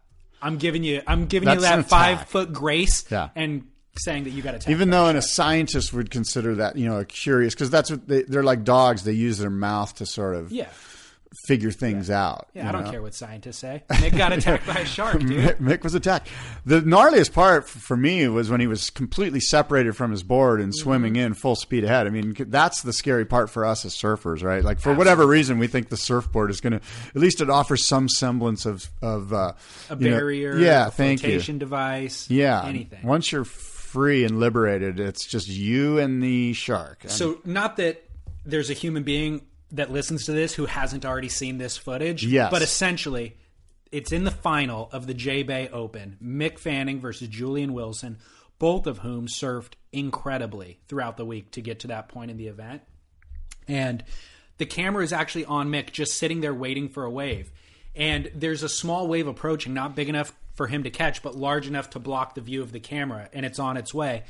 I'm 0.42 0.58
giving 0.58 0.84
you 0.84 1.00
I'm 1.06 1.26
giving 1.26 1.46
That's 1.46 1.56
you 1.62 1.62
that 1.68 1.88
five 1.88 2.28
foot 2.28 2.52
grace 2.52 3.04
Yeah. 3.10 3.30
and 3.34 3.66
saying 3.96 4.24
that 4.24 4.30
you 4.30 4.42
got 4.42 4.60
to. 4.60 4.70
Even 4.70 4.90
though, 4.90 5.06
and 5.06 5.16
a 5.16 5.22
scientist 5.22 5.92
would 5.94 6.10
consider 6.10 6.56
that, 6.56 6.76
you 6.76 6.86
know, 6.86 6.98
a 6.98 7.04
curious, 7.04 7.54
because 7.54 7.70
that's 7.70 7.90
what 7.90 8.06
they, 8.08 8.22
they're 8.22 8.42
like 8.42 8.64
dogs. 8.64 9.04
They 9.04 9.12
use 9.12 9.38
their 9.38 9.50
mouth 9.50 9.94
to 9.96 10.06
sort 10.06 10.34
of 10.36 10.50
yeah. 10.52 10.68
Figure 11.46 11.70
things 11.70 12.10
out. 12.10 12.48
Yeah, 12.54 12.68
I 12.68 12.72
don't 12.72 12.84
know? 12.84 12.90
care 12.90 13.02
what 13.02 13.14
scientists 13.14 13.58
say. 13.58 13.82
Mick 13.90 14.16
got 14.16 14.32
attacked 14.36 14.66
by 14.66 14.74
a 14.80 14.84
shark, 14.84 15.20
dude. 15.20 15.58
Mick, 15.58 15.82
was 15.82 15.94
attacked. 15.94 16.28
The 16.64 16.80
gnarliest 16.80 17.32
part 17.32 17.68
for 17.68 17.96
me 17.96 18.26
was 18.28 18.50
when 18.50 18.60
he 18.60 18.66
was 18.66 18.90
completely 18.90 19.40
separated 19.40 19.96
from 19.96 20.10
his 20.10 20.22
board 20.22 20.60
and 20.60 20.74
swimming 20.74 21.14
Mm-hmm. 21.14 21.26
in 21.26 21.34
full 21.34 21.56
speed 21.56 21.84
ahead. 21.84 22.06
I 22.06 22.10
mean, 22.10 22.34
that's 22.48 22.82
the 22.82 22.92
scary 22.92 23.24
part 23.24 23.50
for 23.50 23.64
us 23.64 23.84
as 23.84 23.94
surfers, 23.94 24.42
right? 24.42 24.64
Like 24.64 24.80
for 24.80 24.94
whatever 24.94 25.26
reason, 25.26 25.58
we 25.58 25.66
think 25.66 25.88
the 25.88 25.96
surfboard 25.96 26.50
is 26.50 26.60
going 26.60 26.72
to, 26.72 26.80
at 27.08 27.16
least 27.20 27.40
it 27.40 27.50
offers 27.50 27.86
some 27.86 28.08
semblance 28.08 28.64
of 28.66 28.88
of 29.02 29.32
uh, 29.32 29.52
A 29.90 29.96
you 29.98 30.10
know- 30.10 30.16
barrier, 30.16 30.56
yeah, 30.58 30.86
a 30.86 30.90
thank 30.90 31.22
you. 31.22 31.40
device, 31.40 32.30
Yeah, 32.30 32.64
anything. 32.64 33.02
Once 33.06 33.30
you're 33.32 33.44
free 33.44 34.24
and 34.24 34.40
liberated, 34.40 34.98
it's 35.00 35.26
just 35.26 35.48
you 35.48 35.98
and 35.98 36.22
the 36.22 36.52
shark. 36.52 36.98
And- 37.02 37.12
So, 37.12 37.40
not 37.44 37.76
that 37.76 38.02
there's 38.46 38.70
a 38.70 38.74
human 38.74 39.02
being 39.04 39.42
that 39.74 39.92
listens 39.92 40.24
to 40.26 40.32
this 40.32 40.54
who 40.54 40.66
hasn't 40.66 41.04
already 41.04 41.28
seen 41.28 41.58
this 41.58 41.76
footage, 41.76 42.24
Yes. 42.24 42.50
but 42.50 42.62
essentially, 42.62 43.36
it's 43.92 44.12
in 44.12 44.24
the 44.24 44.30
final 44.30 44.88
of 44.92 45.06
the 45.06 45.14
J 45.14 45.42
Bay 45.42 45.68
Open. 45.72 46.16
Mick 46.22 46.58
Fanning 46.58 47.00
versus 47.00 47.28
Julian 47.28 47.72
Wilson, 47.74 48.18
both 48.58 48.86
of 48.86 48.98
whom 48.98 49.26
surfed 49.26 49.72
incredibly 49.92 50.78
throughout 50.88 51.16
the 51.16 51.24
week 51.24 51.50
to 51.52 51.60
get 51.60 51.80
to 51.80 51.88
that 51.88 52.08
point 52.08 52.30
in 52.30 52.36
the 52.36 52.46
event. 52.48 52.82
And 53.68 54.04
the 54.58 54.66
camera 54.66 55.02
is 55.04 55.12
actually 55.12 55.44
on 55.44 55.70
Mick, 55.70 55.92
just 55.92 56.14
sitting 56.14 56.40
there 56.40 56.54
waiting 56.54 56.88
for 56.88 57.04
a 57.04 57.10
wave. 57.10 57.50
And 57.96 58.30
there's 58.34 58.62
a 58.62 58.68
small 58.68 59.06
wave 59.08 59.26
approaching, 59.26 59.74
not 59.74 59.94
big 59.94 60.08
enough 60.08 60.32
for 60.54 60.66
him 60.68 60.84
to 60.84 60.90
catch, 60.90 61.22
but 61.22 61.34
large 61.36 61.66
enough 61.66 61.90
to 61.90 61.98
block 61.98 62.34
the 62.34 62.40
view 62.40 62.62
of 62.62 62.70
the 62.72 62.80
camera, 62.80 63.28
and 63.32 63.44
it's 63.44 63.58
on 63.58 63.76
its 63.76 63.92
way. 63.92 64.22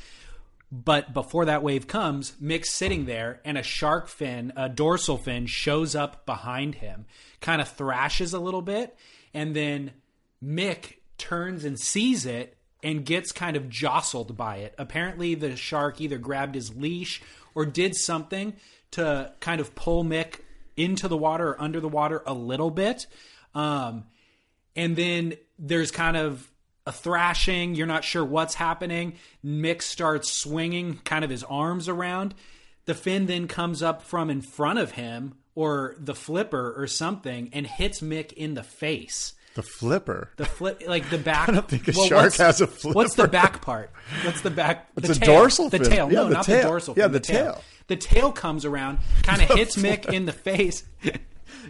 But 0.71 1.13
before 1.13 1.45
that 1.45 1.63
wave 1.63 1.87
comes, 1.87 2.33
Mick's 2.41 2.71
sitting 2.71 3.05
there, 3.05 3.39
and 3.45 3.57
a 3.57 3.63
shark 3.63 4.07
fin, 4.07 4.51
a 4.55 4.67
dorsal 4.67 5.17
fin, 5.17 5.45
shows 5.45 5.95
up 5.95 6.25
behind 6.25 6.75
him, 6.75 7.05
kind 7.39 7.61
of 7.61 7.69
thrashes 7.69 8.33
a 8.33 8.39
little 8.39 8.61
bit, 8.61 8.97
and 9.33 9.55
then 9.55 9.91
Mick 10.43 10.95
turns 11.17 11.63
and 11.63 11.79
sees 11.79 12.25
it 12.25 12.57
and 12.83 13.05
gets 13.05 13.31
kind 13.31 13.55
of 13.55 13.69
jostled 13.69 14.35
by 14.35 14.57
it. 14.57 14.75
Apparently, 14.77 15.35
the 15.35 15.55
shark 15.55 16.01
either 16.01 16.17
grabbed 16.17 16.55
his 16.55 16.75
leash 16.75 17.21
or 17.53 17.65
did 17.65 17.95
something 17.95 18.53
to 18.91 19.33
kind 19.39 19.61
of 19.61 19.75
pull 19.75 20.03
Mick 20.03 20.39
into 20.77 21.07
the 21.07 21.17
water 21.17 21.49
or 21.49 21.61
under 21.61 21.79
the 21.79 21.89
water 21.89 22.21
a 22.25 22.33
little 22.33 22.69
bit. 22.69 23.07
Um, 23.53 24.05
and 24.75 24.95
then 24.95 25.35
there's 25.57 25.91
kind 25.91 26.17
of 26.17 26.51
a 26.85 26.91
thrashing. 26.91 27.75
You're 27.75 27.87
not 27.87 28.03
sure 28.03 28.23
what's 28.23 28.53
happening. 28.55 29.13
Mick 29.43 29.81
starts 29.81 30.31
swinging 30.31 30.99
kind 31.03 31.23
of 31.23 31.29
his 31.31 31.43
arms 31.43 31.87
around. 31.89 32.33
The 32.85 32.93
fin 32.93 33.25
then 33.25 33.47
comes 33.47 33.81
up 33.81 34.01
from 34.03 34.29
in 34.29 34.41
front 34.41 34.79
of 34.79 34.91
him 34.91 35.35
or 35.55 35.95
the 35.99 36.13
flipper 36.15 36.73
or 36.77 36.85
something 36.87 37.49
and 37.53 37.65
hits 37.65 38.01
Mick 38.01 38.31
in 38.33 38.53
the 38.53 38.63
face. 38.63 39.33
the 39.55 39.63
flipper. 39.63 40.29
The 40.37 40.45
flip, 40.45 40.83
like 40.85 41.09
the 41.09 41.17
back. 41.17 41.49
I 41.49 41.53
don't 41.53 41.67
think 41.67 41.87
a 41.87 41.93
shark 41.93 42.35
has 42.35 42.61
a 42.61 42.67
flipper. 42.67 42.93
What's 42.95 43.15
the 43.15 43.27
back 43.27 43.61
part? 43.61 43.89
What's 44.23 44.41
the 44.41 44.51
back? 44.51 44.87
It's 44.97 45.07
the 45.07 45.13
a 45.13 45.15
tail. 45.15 45.39
dorsal 45.39 45.69
The 45.69 45.79
fin. 45.79 45.89
tail. 45.89 46.11
Yeah, 46.11 46.19
no, 46.19 46.27
the 46.27 46.33
not 46.35 46.45
tail. 46.45 46.57
the 46.63 46.67
dorsal. 46.67 46.93
Yeah, 46.97 47.03
fin, 47.05 47.11
the 47.13 47.19
tail. 47.21 47.63
The 47.87 47.95
tail 47.95 48.31
comes 48.31 48.65
around, 48.65 48.99
kind 49.23 49.41
of 49.49 49.49
hits 49.57 49.77
Mick 49.77 50.11
in 50.11 50.25
the 50.25 50.33
face. 50.33 50.83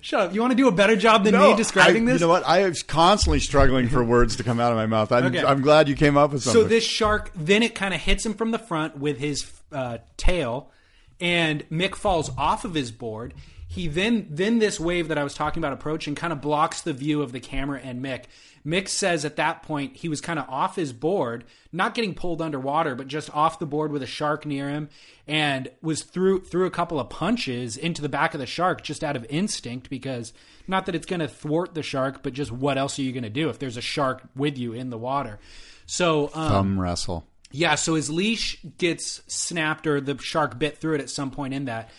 Shut 0.01 0.19
up. 0.19 0.33
You 0.33 0.41
want 0.41 0.51
to 0.51 0.57
do 0.57 0.67
a 0.67 0.71
better 0.71 0.95
job 0.95 1.23
than 1.23 1.37
me 1.39 1.55
describing 1.55 2.03
I, 2.03 2.13
this? 2.13 2.21
You 2.21 2.27
know 2.27 2.31
what? 2.31 2.43
I 2.45 2.67
was 2.67 2.83
constantly 2.83 3.39
struggling 3.39 3.87
for 3.89 4.03
words 4.03 4.35
to 4.37 4.43
come 4.43 4.59
out 4.59 4.71
of 4.71 4.77
my 4.77 4.85
mouth. 4.85 5.11
I'm, 5.11 5.25
Okay. 5.25 5.43
I'm 5.43 5.61
glad 5.61 5.87
you 5.87 5.95
came 5.95 6.17
up 6.17 6.31
with 6.31 6.43
something. 6.43 6.61
So 6.63 6.67
this 6.67 6.83
shark, 6.83 7.31
then 7.35 7.63
it 7.63 7.75
kind 7.75 7.93
of 7.93 8.01
hits 8.01 8.25
him 8.25 8.33
from 8.33 8.51
the 8.51 8.59
front 8.59 8.97
with 8.97 9.17
his 9.17 9.51
uh, 9.71 9.99
tail, 10.17 10.71
and 11.19 11.67
Mick 11.69 11.95
falls 11.95 12.29
off 12.37 12.65
of 12.65 12.73
his 12.73 12.91
board. 12.91 13.33
He 13.75 13.89
then 13.89 14.27
then 14.29 14.59
this 14.59 14.79
wave 14.79 15.09
that 15.09 15.17
I 15.17 15.23
was 15.25 15.33
talking 15.33 15.59
about 15.59 15.73
approaching 15.73 16.15
kind 16.15 16.31
of 16.31 16.39
blocks 16.39 16.79
the 16.79 16.93
view 16.93 17.21
of 17.21 17.33
the 17.33 17.41
camera 17.41 17.81
and 17.83 18.01
Mick. 18.01 18.23
Mick 18.65 18.87
says 18.87 19.25
at 19.25 19.35
that 19.35 19.63
point 19.63 19.97
he 19.97 20.07
was 20.07 20.21
kind 20.21 20.39
of 20.39 20.47
off 20.47 20.77
his 20.77 20.93
board, 20.93 21.43
not 21.73 21.93
getting 21.93 22.13
pulled 22.13 22.41
underwater, 22.41 22.95
but 22.95 23.09
just 23.09 23.29
off 23.35 23.59
the 23.59 23.65
board 23.65 23.91
with 23.91 24.01
a 24.01 24.07
shark 24.07 24.45
near 24.45 24.69
him, 24.69 24.87
and 25.27 25.69
was 25.81 26.03
through 26.03 26.45
through 26.45 26.65
a 26.65 26.71
couple 26.71 27.01
of 27.01 27.09
punches 27.09 27.75
into 27.75 28.01
the 28.01 28.07
back 28.07 28.33
of 28.33 28.39
the 28.39 28.45
shark 28.45 28.81
just 28.81 29.03
out 29.03 29.17
of 29.17 29.25
instinct 29.29 29.89
because 29.89 30.31
not 30.69 30.85
that 30.85 30.95
it's 30.95 31.05
going 31.05 31.19
to 31.19 31.27
thwart 31.27 31.73
the 31.73 31.83
shark, 31.83 32.23
but 32.23 32.31
just 32.31 32.53
what 32.53 32.77
else 32.77 32.97
are 32.97 33.01
you 33.01 33.11
going 33.11 33.23
to 33.23 33.29
do 33.29 33.49
if 33.49 33.59
there's 33.59 33.75
a 33.75 33.81
shark 33.81 34.23
with 34.37 34.57
you 34.57 34.71
in 34.71 34.89
the 34.89 34.97
water? 34.97 35.37
So 35.85 36.31
um, 36.33 36.49
Thumb 36.49 36.79
wrestle. 36.79 37.27
yeah, 37.51 37.75
so 37.75 37.95
his 37.95 38.09
leash 38.09 38.57
gets 38.77 39.21
snapped 39.27 39.85
or 39.85 39.99
the 39.99 40.17
shark 40.17 40.57
bit 40.57 40.77
through 40.77 40.95
it 40.95 41.01
at 41.01 41.09
some 41.09 41.29
point 41.29 41.53
in 41.53 41.65
that. 41.65 41.89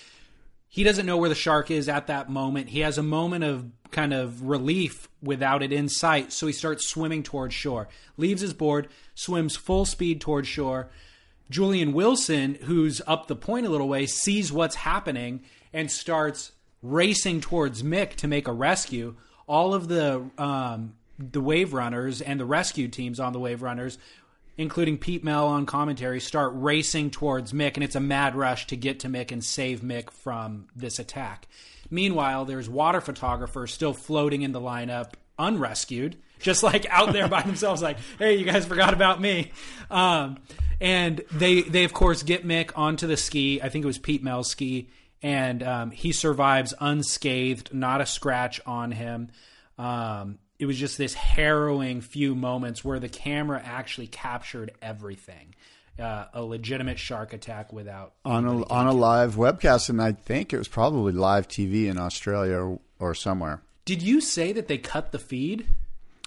He 0.76 0.84
doesn't 0.84 1.06
know 1.06 1.16
where 1.16 1.30
the 1.30 1.34
shark 1.34 1.70
is 1.70 1.88
at 1.88 2.08
that 2.08 2.28
moment. 2.28 2.68
He 2.68 2.80
has 2.80 2.98
a 2.98 3.02
moment 3.02 3.44
of 3.44 3.64
kind 3.92 4.12
of 4.12 4.42
relief 4.42 5.08
without 5.22 5.62
it 5.62 5.72
in 5.72 5.88
sight, 5.88 6.34
so 6.34 6.46
he 6.46 6.52
starts 6.52 6.86
swimming 6.86 7.22
towards 7.22 7.54
shore. 7.54 7.88
Leaves 8.18 8.42
his 8.42 8.52
board, 8.52 8.88
swims 9.14 9.56
full 9.56 9.86
speed 9.86 10.20
towards 10.20 10.48
shore. 10.48 10.90
Julian 11.48 11.94
Wilson, 11.94 12.58
who's 12.64 13.00
up 13.06 13.26
the 13.26 13.34
point 13.34 13.64
a 13.64 13.70
little 13.70 13.88
way, 13.88 14.04
sees 14.04 14.52
what's 14.52 14.74
happening 14.74 15.44
and 15.72 15.90
starts 15.90 16.52
racing 16.82 17.40
towards 17.40 17.82
Mick 17.82 18.16
to 18.16 18.28
make 18.28 18.46
a 18.46 18.52
rescue. 18.52 19.16
All 19.46 19.72
of 19.72 19.88
the 19.88 20.28
um, 20.36 20.92
the 21.18 21.40
wave 21.40 21.72
runners 21.72 22.20
and 22.20 22.38
the 22.38 22.44
rescue 22.44 22.88
teams 22.88 23.18
on 23.18 23.32
the 23.32 23.40
wave 23.40 23.62
runners, 23.62 23.96
including 24.58 24.98
Pete 24.98 25.22
Mel 25.22 25.46
on 25.46 25.66
commentary, 25.66 26.20
start 26.20 26.52
racing 26.54 27.10
towards 27.10 27.52
Mick, 27.52 27.74
and 27.74 27.84
it's 27.84 27.96
a 27.96 28.00
mad 28.00 28.34
rush 28.34 28.66
to 28.68 28.76
get 28.76 29.00
to 29.00 29.08
Mick 29.08 29.30
and 29.30 29.44
save 29.44 29.80
Mick 29.80 30.10
from 30.10 30.68
this 30.74 30.98
attack. 30.98 31.46
Meanwhile, 31.90 32.46
there's 32.46 32.68
water 32.68 33.00
photographers 33.00 33.72
still 33.72 33.92
floating 33.92 34.42
in 34.42 34.52
the 34.52 34.60
lineup, 34.60 35.12
unrescued, 35.38 36.16
just 36.40 36.62
like 36.62 36.86
out 36.90 37.12
there 37.12 37.28
by 37.28 37.42
themselves, 37.46 37.82
like, 37.82 37.98
"Hey, 38.18 38.36
you 38.36 38.44
guys 38.44 38.66
forgot 38.66 38.94
about 38.94 39.20
me." 39.20 39.52
Um, 39.90 40.38
and 40.80 41.22
they 41.32 41.62
they 41.62 41.84
of 41.84 41.92
course 41.92 42.22
get 42.22 42.46
Mick 42.46 42.72
onto 42.76 43.06
the 43.06 43.16
ski. 43.16 43.60
I 43.62 43.68
think 43.68 43.84
it 43.84 43.86
was 43.86 43.98
Pete 43.98 44.22
Mel's 44.22 44.50
ski, 44.50 44.88
and 45.22 45.62
um, 45.62 45.90
he 45.90 46.12
survives 46.12 46.74
unscathed, 46.80 47.72
not 47.72 48.00
a 48.00 48.06
scratch 48.06 48.60
on 48.66 48.92
him. 48.92 49.30
Um, 49.78 50.38
it 50.58 50.66
was 50.66 50.78
just 50.78 50.98
this 50.98 51.14
harrowing 51.14 52.00
few 52.00 52.34
moments 52.34 52.84
where 52.84 52.98
the 52.98 53.08
camera 53.08 53.60
actually 53.64 54.06
captured 54.06 54.72
everything. 54.82 55.54
Uh, 55.98 56.26
a 56.34 56.42
legitimate 56.42 56.98
shark 56.98 57.32
attack 57.32 57.72
without 57.72 58.12
on 58.22 58.44
a 58.44 58.66
on 58.66 58.86
a 58.86 58.92
live 58.92 59.36
webcast, 59.36 59.88
and 59.88 60.02
I 60.02 60.12
think 60.12 60.52
it 60.52 60.58
was 60.58 60.68
probably 60.68 61.14
live 61.14 61.48
TV 61.48 61.86
in 61.86 61.96
Australia 61.96 62.56
or, 62.56 62.80
or 62.98 63.14
somewhere. 63.14 63.62
Did 63.86 64.02
you 64.02 64.20
say 64.20 64.52
that 64.52 64.68
they 64.68 64.76
cut 64.76 65.12
the 65.12 65.18
feed? 65.18 65.66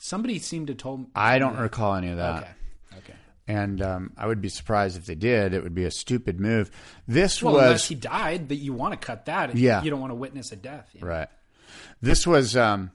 Somebody 0.02 0.39
seemed 0.39 0.68
to 0.68 0.74
told. 0.74 1.06
I 1.13 1.38
don't 1.38 1.58
recall 1.58 1.94
any 1.94 2.10
of 2.10 2.18
that. 2.18 2.38
Okay. 2.38 2.52
Okay. 2.98 3.13
And 3.48 3.82
um, 3.84 4.13
I 4.18 4.26
would 4.26 4.42
be 4.42 4.50
surprised 4.50 4.98
if 4.98 5.06
they 5.06 5.13
did. 5.13 5.54
It 5.54 5.62
would 5.62 5.76
be 5.76 5.86
a 5.86 5.92
stupid 5.92 6.39
move. 6.39 6.72
This 7.08 7.44
Well, 7.44 7.58
unless 7.58 7.72
was 7.74 7.88
he 7.89 7.96
died, 7.96 8.50
that 8.50 8.56
you 8.56 8.74
want 8.74 9.00
to 9.00 9.06
cut 9.06 9.26
that. 9.26 9.56
Yeah. 9.56 9.84
You 9.84 9.92
don't 9.92 10.00
want 10.00 10.12
to 10.12 10.15
witness 10.15 10.52
a 10.52 10.56
death. 10.56 10.89
you 10.94 11.02
know? 11.02 11.08
right. 11.08 11.28
This 12.02 12.26
was 12.26 12.58
um, 12.58 12.89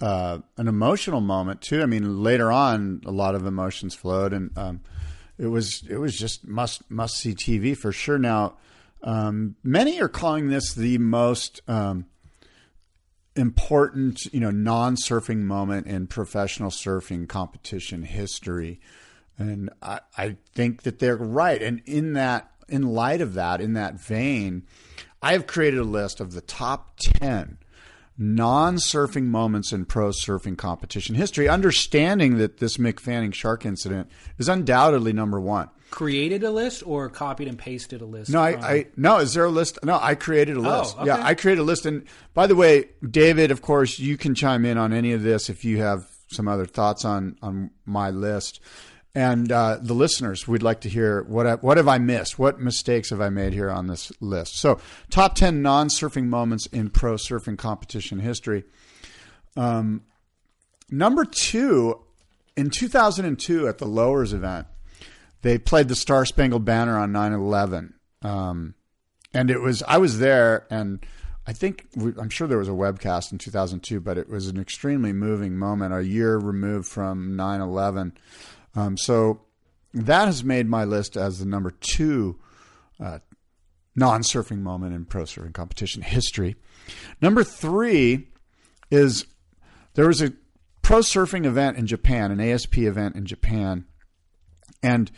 uh, 0.00 0.38
an 0.56 0.68
emotional 0.68 1.20
moment 1.20 1.60
too. 1.60 1.82
I 1.82 1.86
mean, 1.86 2.22
later 2.22 2.50
on, 2.50 3.02
a 3.04 3.10
lot 3.10 3.34
of 3.34 3.46
emotions 3.46 3.94
flowed, 3.94 4.32
and 4.32 4.56
um, 4.56 4.80
it 5.38 5.46
was 5.46 5.82
it 5.88 5.98
was 5.98 6.16
just 6.16 6.46
must 6.46 6.90
must 6.90 7.16
see 7.16 7.34
TV 7.34 7.76
for 7.76 7.92
sure. 7.92 8.18
Now, 8.18 8.56
um, 9.02 9.56
many 9.62 10.00
are 10.00 10.08
calling 10.08 10.48
this 10.48 10.74
the 10.74 10.98
most 10.98 11.60
um, 11.68 12.06
important, 13.36 14.24
you 14.32 14.40
know, 14.40 14.50
non-surfing 14.50 15.38
moment 15.38 15.86
in 15.86 16.06
professional 16.06 16.70
surfing 16.70 17.28
competition 17.28 18.02
history, 18.02 18.80
and 19.38 19.70
I, 19.82 20.00
I 20.16 20.36
think 20.54 20.82
that 20.82 20.98
they're 20.98 21.16
right. 21.16 21.62
And 21.62 21.82
in 21.84 22.14
that, 22.14 22.50
in 22.68 22.82
light 22.82 23.20
of 23.20 23.34
that, 23.34 23.60
in 23.60 23.74
that 23.74 24.00
vein, 24.00 24.64
I 25.20 25.32
have 25.32 25.46
created 25.46 25.80
a 25.80 25.84
list 25.84 26.20
of 26.20 26.32
the 26.32 26.40
top 26.40 26.96
ten 26.98 27.58
non-surfing 28.20 29.24
moments 29.24 29.72
in 29.72 29.86
pro 29.86 30.10
surfing 30.10 30.56
competition 30.56 31.14
history, 31.14 31.48
understanding 31.48 32.36
that 32.36 32.58
this 32.58 32.76
Mick 32.76 33.00
Fanning 33.00 33.32
shark 33.32 33.64
incident 33.64 34.10
is 34.38 34.48
undoubtedly 34.48 35.14
number 35.14 35.40
one. 35.40 35.70
Created 35.90 36.44
a 36.44 36.50
list 36.50 36.86
or 36.86 37.08
copied 37.08 37.48
and 37.48 37.58
pasted 37.58 38.02
a 38.02 38.04
list? 38.04 38.30
No, 38.30 38.40
I, 38.40 38.52
from- 38.52 38.64
I 38.64 38.86
no. 38.96 39.18
Is 39.18 39.34
there 39.34 39.46
a 39.46 39.50
list? 39.50 39.78
No, 39.82 39.98
I 40.00 40.14
created 40.14 40.56
a 40.56 40.60
oh, 40.60 40.78
list. 40.78 40.96
okay. 40.96 41.06
Yeah, 41.06 41.20
I 41.20 41.34
created 41.34 41.62
a 41.62 41.64
list. 41.64 41.86
And 41.86 42.04
by 42.34 42.46
the 42.46 42.54
way, 42.54 42.90
David, 43.08 43.50
of 43.50 43.62
course, 43.62 43.98
you 43.98 44.16
can 44.16 44.36
chime 44.36 44.64
in 44.64 44.78
on 44.78 44.92
any 44.92 45.12
of 45.12 45.22
this 45.22 45.50
if 45.50 45.64
you 45.64 45.78
have 45.78 46.06
some 46.28 46.46
other 46.46 46.66
thoughts 46.66 47.04
on 47.04 47.36
on 47.42 47.70
my 47.86 48.10
list. 48.10 48.60
And 49.14 49.50
uh, 49.50 49.78
the 49.82 49.94
listeners, 49.94 50.46
we'd 50.46 50.62
like 50.62 50.82
to 50.82 50.88
hear 50.88 51.24
what 51.24 51.46
I, 51.46 51.54
what 51.54 51.78
have 51.78 51.88
I 51.88 51.98
missed? 51.98 52.38
What 52.38 52.60
mistakes 52.60 53.10
have 53.10 53.20
I 53.20 53.28
made 53.28 53.52
here 53.52 53.70
on 53.70 53.88
this 53.88 54.12
list? 54.20 54.56
So, 54.58 54.78
top 55.10 55.34
ten 55.34 55.62
non-surfing 55.62 56.26
moments 56.26 56.66
in 56.66 56.90
pro 56.90 57.14
surfing 57.14 57.58
competition 57.58 58.20
history. 58.20 58.62
Um, 59.56 60.02
number 60.90 61.24
two, 61.24 62.00
in 62.56 62.70
2002 62.70 63.66
at 63.66 63.78
the 63.78 63.86
Lowers 63.86 64.32
event, 64.32 64.68
they 65.42 65.58
played 65.58 65.88
the 65.88 65.96
Star 65.96 66.24
Spangled 66.24 66.64
Banner 66.64 66.96
on 66.96 67.12
9/11, 67.12 67.94
um, 68.22 68.74
and 69.34 69.50
it 69.50 69.60
was 69.60 69.82
I 69.88 69.98
was 69.98 70.20
there, 70.20 70.66
and 70.70 71.04
I 71.46 71.52
think 71.52 71.88
I'm 71.96 72.30
sure 72.30 72.46
there 72.46 72.58
was 72.58 72.68
a 72.68 72.72
webcast 72.72 73.32
in 73.32 73.38
2002, 73.38 74.00
but 74.00 74.18
it 74.18 74.28
was 74.28 74.46
an 74.46 74.60
extremely 74.60 75.12
moving 75.12 75.56
moment, 75.56 75.94
a 75.94 76.04
year 76.04 76.36
removed 76.36 76.86
from 76.86 77.36
9/11. 77.36 78.12
Um, 78.74 78.96
so 78.96 79.42
that 79.92 80.26
has 80.26 80.44
made 80.44 80.68
my 80.68 80.84
list 80.84 81.16
as 81.16 81.38
the 81.38 81.46
number 81.46 81.70
two 81.70 82.38
uh, 82.98 83.18
non-surfing 83.96 84.58
moment 84.58 84.94
in 84.94 85.04
pro 85.04 85.22
surfing 85.22 85.52
competition 85.52 86.02
history. 86.02 86.56
Number 87.20 87.42
three 87.42 88.28
is 88.90 89.26
there 89.94 90.06
was 90.06 90.22
a 90.22 90.32
pro 90.82 91.00
surfing 91.00 91.44
event 91.46 91.76
in 91.76 91.86
Japan, 91.86 92.30
an 92.30 92.40
ASP 92.40 92.78
event 92.78 93.16
in 93.16 93.26
Japan, 93.26 93.84
and 94.82 95.10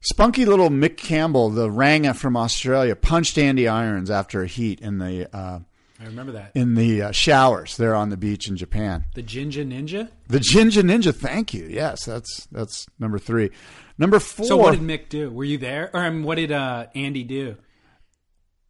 spunky 0.00 0.44
little 0.44 0.70
Mick 0.70 0.96
Campbell, 0.96 1.50
the 1.50 1.70
Ranga 1.70 2.14
from 2.14 2.36
Australia, 2.36 2.96
punched 2.96 3.38
Andy 3.38 3.68
Irons 3.68 4.10
after 4.10 4.42
a 4.42 4.46
heat 4.46 4.80
in 4.80 4.98
the 4.98 5.34
uh, 5.36 5.60
I 6.00 6.04
remember 6.04 6.32
that. 6.32 6.52
in 6.54 6.74
the 6.76 7.02
uh, 7.02 7.10
showers 7.12 7.76
there 7.76 7.94
on 7.94 8.10
the 8.10 8.16
beach 8.16 8.48
in 8.48 8.56
Japan. 8.56 9.04
The 9.14 9.22
Jinja 9.22 9.64
Ninja. 9.64 10.08
The 10.28 10.38
Jinja 10.40 10.82
Ninja, 10.82 11.12
thank 11.14 11.52
you. 11.52 11.66
Yes, 11.68 12.04
that's 12.04 12.46
that's 12.52 12.86
number 13.00 13.18
three. 13.18 13.50
Number 13.98 14.20
four. 14.20 14.46
So 14.46 14.56
what 14.56 14.72
did 14.78 14.80
Mick 14.82 15.08
do? 15.08 15.28
Were 15.30 15.44
you 15.44 15.58
there, 15.58 15.90
or 15.92 16.04
um, 16.04 16.22
what 16.22 16.36
did 16.36 16.52
uh, 16.52 16.86
Andy 16.94 17.24
do? 17.24 17.56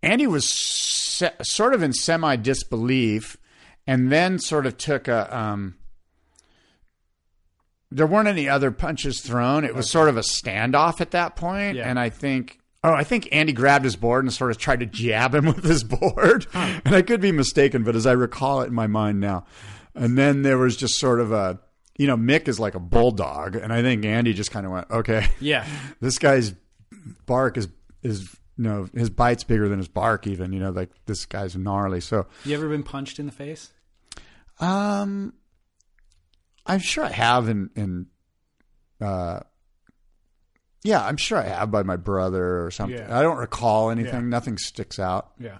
Andy 0.03 0.27
was 0.27 0.49
se- 0.49 1.35
sort 1.43 1.75
of 1.75 1.83
in 1.83 1.93
semi 1.93 2.37
disbelief, 2.37 3.37
and 3.87 4.11
then 4.11 4.39
sort 4.39 4.65
of 4.65 4.79
took 4.79 5.07
a. 5.09 5.37
Um, 5.37 5.75
there 7.91 8.07
weren't 8.07 8.29
any 8.29 8.49
other 8.49 8.71
punches 8.71 9.21
thrown. 9.21 9.65
It 9.65 9.75
was 9.75 9.91
sort 9.91 10.09
of 10.09 10.17
a 10.17 10.21
standoff 10.23 11.01
at 11.01 11.11
that 11.13 11.37
point, 11.37 11.77
Yeah. 11.77 11.89
and 11.89 11.99
I 11.99 12.09
think. 12.11 12.58
Oh, 12.85 12.93
I 12.93 13.03
think 13.05 13.29
Andy 13.33 13.53
grabbed 13.53 13.85
his 13.85 13.97
board 13.97 14.25
and 14.25 14.33
sort 14.33 14.51
of 14.53 14.59
tried 14.59 14.81
to 14.81 14.87
jab 14.87 15.35
him 15.35 15.47
with 15.55 15.65
his 15.65 15.83
board. 15.85 16.47
And 16.55 16.95
I 16.95 17.03
could 17.03 17.21
be 17.21 17.33
mistaken, 17.33 17.83
but 17.83 17.97
as 17.97 18.07
I 18.07 18.13
recall 18.13 18.61
it 18.63 18.67
in 18.69 18.75
my 18.75 18.87
mind 18.87 19.19
now. 19.21 19.45
And 19.95 20.17
then 20.17 20.43
there 20.43 20.59
was 20.59 20.77
just 20.77 20.99
sort 20.99 21.19
of 21.21 21.33
a, 21.33 21.59
you 21.97 22.07
know, 22.07 22.17
Mick 22.17 22.47
is 22.47 22.61
like 22.61 22.77
a 22.77 22.81
bulldog. 22.81 23.57
And 23.57 23.73
I 23.73 23.83
think 23.83 24.05
Andy 24.05 24.33
just 24.33 24.53
kind 24.53 24.65
of 24.65 24.71
went, 24.73 24.91
okay, 24.91 25.27
Yeah. 25.41 25.67
this 26.01 26.19
guy's 26.19 26.55
bark 27.27 27.57
is 27.57 27.69
is 28.03 28.23
you 28.57 28.65
know 28.65 28.89
his 28.95 29.09
bite's 29.11 29.45
bigger 29.45 29.69
than 29.69 29.79
his 29.79 29.89
bark 29.89 30.27
even 30.27 30.53
you 30.53 30.61
know 30.61 30.71
like 30.71 30.91
this 31.07 31.25
guy's 31.27 31.57
gnarly 31.57 32.01
so 32.01 32.27
You 32.45 32.55
ever 32.57 32.69
been 32.69 32.83
punched 32.83 33.19
in 33.19 33.27
the 33.27 33.33
face? 33.33 33.71
um 34.61 35.33
i'm 36.67 36.81
sure 36.81 37.05
i 37.05 37.11
have 37.11 37.49
in 37.49 37.71
in 37.77 38.07
uh 39.01 39.41
yeah 40.85 41.05
i'm 41.05 41.17
sure 41.17 41.39
i 41.39 41.43
have 41.47 41.71
by 41.71 41.83
my 41.83 41.97
brother 41.97 42.65
or 42.65 42.71
something 42.71 42.99
Yeah. 42.99 43.19
i 43.19 43.23
don't 43.23 43.39
recall 43.39 43.91
anything 43.91 44.23
Yeah. 44.23 44.29
nothing 44.29 44.59
sticks 44.59 44.99
out 44.99 45.31
Yeah. 45.39 45.59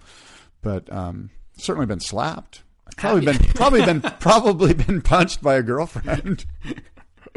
but 0.63 0.91
um 0.93 1.31
certainly 1.57 1.87
been 1.87 2.01
slapped 2.01 2.63
probably 2.97 3.25
been 3.27 3.39
probably 3.55 3.85
been 3.85 4.01
probably 4.21 4.75
been 4.75 5.01
punched 5.03 5.43
by 5.43 5.55
a 5.57 5.63
girlfriend 5.63 6.45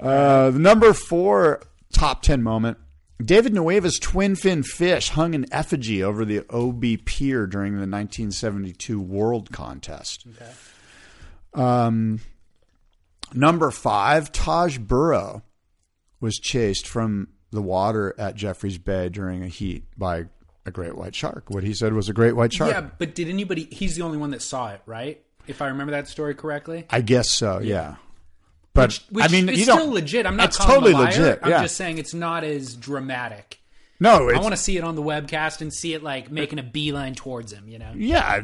uh 0.00 0.50
the 0.50 0.58
number 0.58 0.92
four 0.92 1.60
top 1.92 2.22
10 2.22 2.42
moment 2.42 2.78
David 3.24 3.52
Nuuhiwa's 3.52 3.98
twin 3.98 4.36
fin 4.36 4.62
fish 4.62 5.08
hung 5.08 5.34
in 5.34 5.44
effigy 5.52 6.04
over 6.04 6.24
the 6.24 6.44
OB 6.50 7.04
Pier 7.04 7.48
during 7.48 7.72
the 7.72 7.78
1972 7.80 9.00
World 9.00 9.50
Contest. 9.50 10.24
Okay. 10.36 10.52
Um, 11.52 12.20
number 13.34 13.72
five, 13.72 14.30
Taj 14.30 14.78
Burrow 14.78 15.42
was 16.20 16.38
chased 16.38 16.86
from 16.86 17.28
the 17.50 17.62
water 17.62 18.14
at 18.18 18.34
Jeffreys 18.34 18.78
Bay 18.78 19.08
during 19.08 19.42
a 19.42 19.48
heat 19.48 19.84
by 19.96 20.26
a 20.66 20.70
great 20.70 20.96
white 20.96 21.14
shark. 21.14 21.44
What 21.48 21.64
he 21.64 21.72
said 21.74 21.92
was 21.94 22.08
a 22.08 22.12
great 22.12 22.36
white 22.36 22.52
shark. 22.52 22.70
Yeah, 22.70 22.88
but 22.98 23.14
did 23.14 23.28
anybody? 23.28 23.64
He's 23.70 23.96
the 23.96 24.02
only 24.02 24.18
one 24.18 24.30
that 24.32 24.42
saw 24.42 24.70
it, 24.72 24.82
right? 24.86 25.22
If 25.46 25.62
I 25.62 25.68
remember 25.68 25.92
that 25.92 26.08
story 26.08 26.34
correctly. 26.34 26.86
I 26.90 27.00
guess 27.00 27.30
so. 27.30 27.60
Yeah. 27.60 27.96
But 28.74 29.00
Which 29.10 29.24
I 29.24 29.28
mean, 29.28 29.48
it's 29.48 29.58
you 29.58 29.64
still 29.64 29.76
don't. 29.78 29.94
legit. 29.94 30.26
I'm 30.26 30.36
not 30.36 30.44
That's 30.44 30.58
calling 30.58 30.92
him 30.94 31.00
a 31.00 31.06
totally 31.06 31.24
legit, 31.24 31.40
I'm 31.42 31.62
just 31.62 31.76
saying 31.76 31.98
it's 31.98 32.14
not 32.14 32.44
as 32.44 32.76
dramatic. 32.76 33.58
no, 33.98 34.28
it's, 34.28 34.38
I 34.38 34.42
want 34.42 34.52
to 34.52 34.60
see 34.60 34.76
it 34.76 34.84
on 34.84 34.94
the 34.94 35.02
webcast 35.02 35.62
and 35.62 35.72
see 35.72 35.94
it 35.94 36.02
like 36.02 36.30
making 36.30 36.58
a 36.58 36.62
beeline 36.62 37.14
towards 37.14 37.52
him. 37.52 37.66
You 37.68 37.78
know. 37.78 37.92
yeah. 37.96 38.42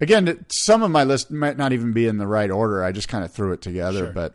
Again, 0.00 0.46
some 0.50 0.82
of 0.82 0.90
my 0.90 1.04
list 1.04 1.30
might 1.30 1.56
not 1.58 1.72
even 1.72 1.92
be 1.92 2.06
in 2.06 2.16
the 2.18 2.26
right 2.26 2.50
order. 2.50 2.82
I 2.82 2.92
just 2.92 3.08
kind 3.08 3.24
of 3.24 3.32
threw 3.32 3.52
it 3.52 3.60
together, 3.60 4.12
but 4.14 4.34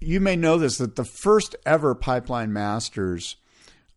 you 0.00 0.20
may 0.20 0.36
know 0.36 0.58
this 0.58 0.78
that 0.78 0.96
the 0.96 1.04
first 1.04 1.56
ever 1.66 1.94
Pipeline 1.94 2.52
Masters, 2.52 3.36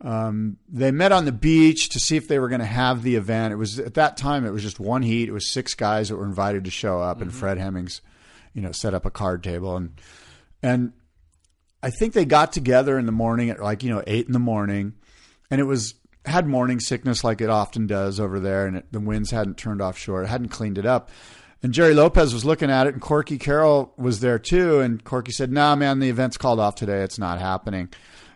um, 0.02 0.58
they 0.68 0.92
met 0.92 1.12
on 1.12 1.26
the 1.26 1.32
beach 1.32 1.90
to 1.90 2.00
see 2.00 2.18
if 2.18 2.28
they 2.28 2.40
were 2.40 2.50
going 2.50 2.60
to 2.60 2.66
have 2.66 3.04
the 3.04 3.16
event. 3.16 3.54
It 3.54 3.58
was 3.58 3.80
at 3.80 3.94
that 3.96 4.18
time 4.18 4.46
it 4.46 4.52
was 4.52 4.64
just 4.64 4.80
one 4.80 5.02
heat. 5.02 5.30
It 5.30 5.34
was 5.34 5.50
six 5.50 5.74
guys 5.74 6.10
that 6.10 6.18
were 6.18 6.26
invited 6.26 6.66
to 6.66 6.72
show 6.72 7.00
up, 7.02 7.22
and 7.22 7.34
Fred 7.34 7.58
Hemmings, 7.58 8.02
you 8.54 8.62
know, 8.62 8.72
set 8.72 8.94
up 8.94 9.06
a 9.06 9.12
card 9.12 9.44
table 9.44 9.78
and 9.78 10.00
and 10.62 10.94
I 11.84 11.90
think 11.90 12.14
they 12.14 12.24
got 12.24 12.54
together 12.54 12.98
in 12.98 13.06
the 13.06 13.12
morning 13.12 13.50
at 13.50 13.62
like 13.62 13.84
you 13.84 13.94
know 13.94 14.02
eight 14.08 14.26
in 14.26 14.32
the 14.32 14.40
morning, 14.40 14.94
and 15.52 15.60
it 15.60 15.66
was 15.66 15.96
had 16.26 16.48
morning 16.48 16.80
sickness 16.80 17.26
like 17.26 17.42
it 17.42 17.50
often 17.50 17.86
does 17.86 18.20
over 18.20 18.40
there, 18.40 18.66
and 18.66 18.78
it, 18.78 18.92
the 18.92 19.02
winds 19.02 19.32
hadn't 19.32 19.58
turned 19.58 19.82
offshore, 19.82 20.24
it 20.24 20.28
hadn't 20.28 20.48
cleaned 20.48 20.78
it 20.78 20.86
up. 20.86 21.12
And 21.64 21.74
Gerry 21.74 21.94
Lopez 21.94 22.34
was 22.34 22.44
looking 22.44 22.70
at 22.70 22.88
it, 22.88 22.94
and 22.94 23.02
Corky 23.02 23.38
Carroll 23.38 23.94
was 23.98 24.20
there 24.20 24.38
too. 24.38 24.82
And 24.82 25.02
Corky 25.04 25.32
said, 25.32 25.52
"Nah, 25.52 25.76
man, 25.76 26.00
the 26.00 26.10
event's 26.10 26.38
called 26.38 26.60
off 26.60 26.76
today. 26.76 27.02
It's 27.02 27.18
not 27.18 27.40
happening." 27.40 27.90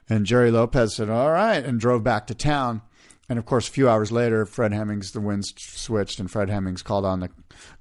And 0.10 0.26
Gerry 0.26 0.50
Lopez 0.50 0.96
said, 0.96 1.10
"All 1.10 1.32
right," 1.32 1.64
and 1.64 1.80
drove 1.80 2.04
back 2.04 2.28
to 2.28 2.34
town. 2.34 2.82
And 3.30 3.38
of 3.38 3.46
course, 3.46 3.68
a 3.68 3.72
few 3.72 3.90
hours 3.90 4.12
later, 4.12 4.46
Fred 4.46 4.72
Hemmings, 4.72 5.12
the 5.12 5.20
winds 5.20 5.54
switched, 5.58 6.20
and 6.20 6.32
Fred 6.32 6.50
Hemmings 6.50 6.82
called 6.82 7.04
on 7.04 7.20
the 7.20 7.30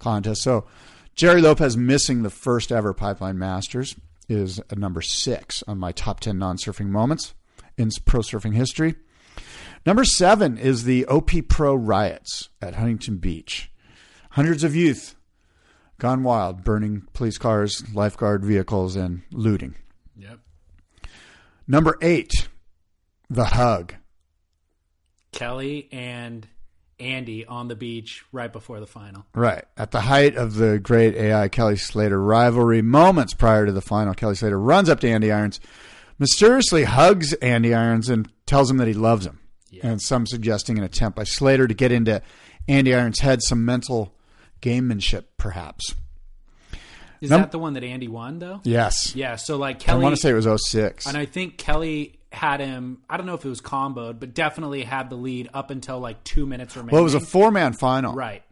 contest. 0.01 0.43
So 0.43 0.67
Gerry 1.15 1.41
Lopez 1.41 1.77
missing 1.77 2.23
the 2.23 2.31
first 2.31 2.73
ever 2.73 2.93
Pipeline 2.93 3.39
Masters 3.39 3.95
is 4.29 4.61
a 4.71 4.75
number 4.75 5.01
six 5.01 5.63
on 5.69 5.79
my 5.79 5.93
top 5.93 6.21
10 6.21 6.39
non 6.39 6.57
surfing 6.57 6.89
moments 6.89 7.35
in 7.79 7.91
pro 8.05 8.21
surfing 8.21 8.55
history. 8.55 8.97
Number 9.85 10.05
seven 10.05 10.59
is 10.59 10.85
the 10.85 11.07
OP 11.07 11.43
Pro 11.49 11.75
riots 11.75 12.49
at 12.61 12.75
Huntington 12.75 13.19
Beach. 13.19 13.71
Hundreds 14.31 14.65
of 14.65 14.75
youth 14.75 15.16
gone 15.99 16.23
wild, 16.23 16.65
burning 16.65 17.07
police 17.13 17.39
cars, 17.39 17.83
lifeguard 17.95 18.45
vehicles, 18.45 18.97
and 18.97 19.23
looting. 19.33 19.75
Yep. 20.17 20.41
Number 21.67 21.97
eight, 22.01 22.49
the 23.29 23.45
hug. 23.45 23.95
Kelly 25.33 25.89
and 25.93 26.47
Andy 26.99 27.45
on 27.45 27.69
the 27.69 27.77
beach 27.77 28.25
right 28.33 28.53
before 28.53 28.81
the 28.81 28.87
final. 28.87 29.27
Right. 29.35 29.65
At 29.77 29.91
the 29.91 30.01
height 30.03 30.37
of 30.37 30.55
the 30.55 30.79
great 30.79 31.15
AI 31.15 31.49
Kelly 31.49 31.77
Slater 31.77 32.21
rivalry, 32.21 32.83
moments 32.83 33.35
prior 33.35 33.67
to 33.67 33.73
the 33.73 33.83
final, 33.83 34.15
Kelly 34.15 34.35
Slater 34.35 34.59
runs 34.59 34.89
up 34.89 35.01
to 35.01 35.09
Andy 35.09 35.31
Irons, 35.31 35.61
mysteriously 36.19 36.85
hugs 36.85 37.35
Andy 37.35 37.75
Irons, 37.75 38.09
and 38.09 38.31
tells 38.47 38.71
him 38.71 38.79
that 38.79 38.89
he 38.89 38.95
loves 38.95 39.27
him. 39.27 39.41
And 39.83 40.01
some 40.01 40.27
suggesting 40.27 40.79
an 40.79 40.85
attempt 40.85 41.17
by 41.17 41.25
Slater 41.25 41.69
to 41.69 41.75
get 41.75 41.93
into 41.93 42.23
Andy 42.67 42.95
Irons' 42.95 43.21
head, 43.21 43.43
some 43.43 43.67
mental 43.67 44.16
gamemanship, 44.61 45.25
perhaps. 45.37 45.95
Is 47.21 47.31
Num- 47.31 47.41
that 47.41 47.51
the 47.51 47.59
one 47.59 47.73
that 47.75 47.85
Andy 47.85 48.09
won 48.09 48.39
though? 48.39 48.61
Yes. 48.65 49.15
Yeah. 49.17 49.37
So 49.37 49.57
like 49.57 49.79
Kelly, 49.81 50.01
I 50.01 50.03
want 50.03 50.15
to 50.15 50.21
say 50.21 50.31
it 50.31 50.35
was 50.35 50.47
06. 50.67 51.07
and 51.07 51.17
I 51.17 51.25
think 51.25 51.57
Kelly 51.57 52.19
had 52.31 52.61
him. 52.61 52.99
I 53.09 53.17
don't 53.17 53.25
know 53.27 53.35
if 53.35 53.45
it 53.45 53.49
was 53.49 53.63
comboed, 53.63 54.21
but 54.21 54.35
definitely 54.35 54.83
had 54.83 55.09
the 55.09 55.17
lead 55.17 55.49
up 55.55 55.71
until 55.71 55.99
like 55.99 56.23
two 56.25 56.45
minutes 56.45 56.77
remaining. 56.77 56.93
Well, 56.93 57.01
it 57.01 57.05
was 57.05 57.15
a 57.15 57.21
four 57.21 57.51
man 57.51 57.73
final. 57.73 58.15
right. 58.15 58.43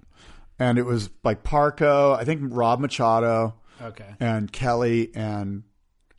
And 0.58 0.78
it 0.78 0.84
was 0.86 1.10
like 1.24 1.42
Parko, 1.42 2.16
I 2.16 2.24
think 2.24 2.40
Rob 2.54 2.78
Machado, 2.80 3.54
Okay. 3.82 4.14
and 4.20 4.50
Kelly, 4.50 5.10
and 5.14 5.64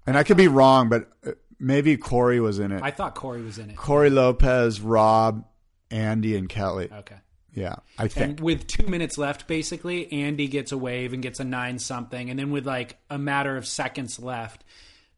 and 0.05 0.17
I 0.17 0.23
could 0.23 0.35
be 0.37 0.49
wrong, 0.49 0.89
but 0.89 1.09
uh, 1.25 1.31
maybe 1.57 1.95
Cory 1.97 2.39
was 2.41 2.59
in 2.59 2.71
it. 2.73 2.83
I 2.83 2.91
thought 2.91 3.15
Cory 3.15 3.41
was 3.41 3.57
in 3.57 3.69
it. 3.69 3.77
Cory 3.77 4.09
Lopez, 4.09 4.81
Rob, 4.81 5.45
Andy, 5.89 6.35
and 6.35 6.49
Kelly. 6.49 6.89
Okay. 6.91 7.15
Yeah, 7.55 7.75
I 7.97 8.07
think. 8.09 8.25
And 8.31 8.39
with 8.41 8.67
two 8.67 8.85
minutes 8.85 9.17
left, 9.17 9.47
basically, 9.47 10.11
Andy 10.11 10.47
gets 10.47 10.71
a 10.71 10.77
wave 10.77 11.13
and 11.13 11.23
gets 11.23 11.39
a 11.39 11.43
nine 11.45 11.79
something, 11.79 12.29
and 12.29 12.37
then 12.37 12.51
with 12.51 12.67
like 12.67 12.97
a 13.09 13.17
matter 13.17 13.55
of 13.57 13.65
seconds 13.65 14.19
left, 14.19 14.63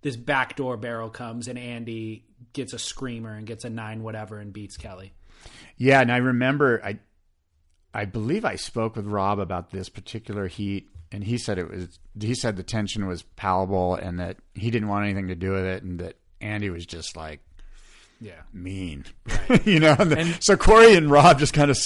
this 0.03 0.15
backdoor 0.15 0.77
barrel 0.77 1.09
comes 1.09 1.47
and 1.47 1.57
Andy 1.57 2.23
gets 2.53 2.71
a 2.73 2.79
screamer 2.79 3.33
and 3.33 3.45
gets 3.47 3.65
a 3.65 3.69
nine 3.69 4.03
whatever 4.03 4.37
and 4.39 4.53
beats 4.53 4.77
Kelly. 4.77 5.13
yeah, 5.77 5.99
and 5.99 6.11
I 6.11 6.17
remember 6.17 6.79
I, 6.83 6.99
I 7.93 8.05
believe 8.05 8.45
I 8.45 8.55
spoke 8.55 8.95
with 8.95 9.07
Rob 9.07 9.39
about 9.39 9.71
this 9.71 9.89
particular 9.89 10.47
heat, 10.47 10.87
and 11.11 11.23
he 11.23 11.37
said 11.39 11.57
it 11.57 11.69
was. 11.71 11.99
He 12.19 12.35
said 12.35 12.55
the 12.55 12.63
tension 12.63 13.07
was 13.07 13.23
palpable, 13.23 13.95
and 13.95 14.19
that 14.19 14.37
he 14.53 14.69
didn't 14.69 14.89
want 14.89 15.05
anything 15.05 15.29
to 15.29 15.35
do 15.35 15.51
with 15.53 15.65
it, 15.65 15.81
and 15.81 15.99
that 16.01 16.17
Andy 16.39 16.69
was 16.69 16.85
just 16.85 17.15
like 17.17 17.39
Yeah. 18.21 18.41
mean, 18.53 19.05
you 19.63 19.79
know. 19.79 19.95
And 19.97 20.11
the- 20.11 20.37
so 20.41 20.55
Cory 20.55 20.93
and 20.95 21.09
Rob 21.09 21.39
just 21.39 21.53
kind 21.53 21.71
of 21.71 21.77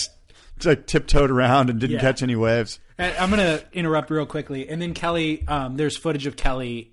like 0.66 0.88
tiptoed 0.88 1.32
around 1.32 1.70
and 1.70 1.80
didn't 1.80 1.96
Yeah. 1.96 2.02
catch 2.02 2.22
any 2.24 2.36
waves. 2.36 2.80
I'm 3.00 3.30
gonna 3.32 3.62
interrupt 3.74 4.12
real 4.12 4.26
quickly, 4.26 4.70
and 4.70 4.82
then 4.82 4.94
Kelly. 4.94 5.48
Um, 5.48 5.76
there's 5.78 5.98
footage 5.98 6.28
of 6.28 6.36
Kelly 6.36 6.92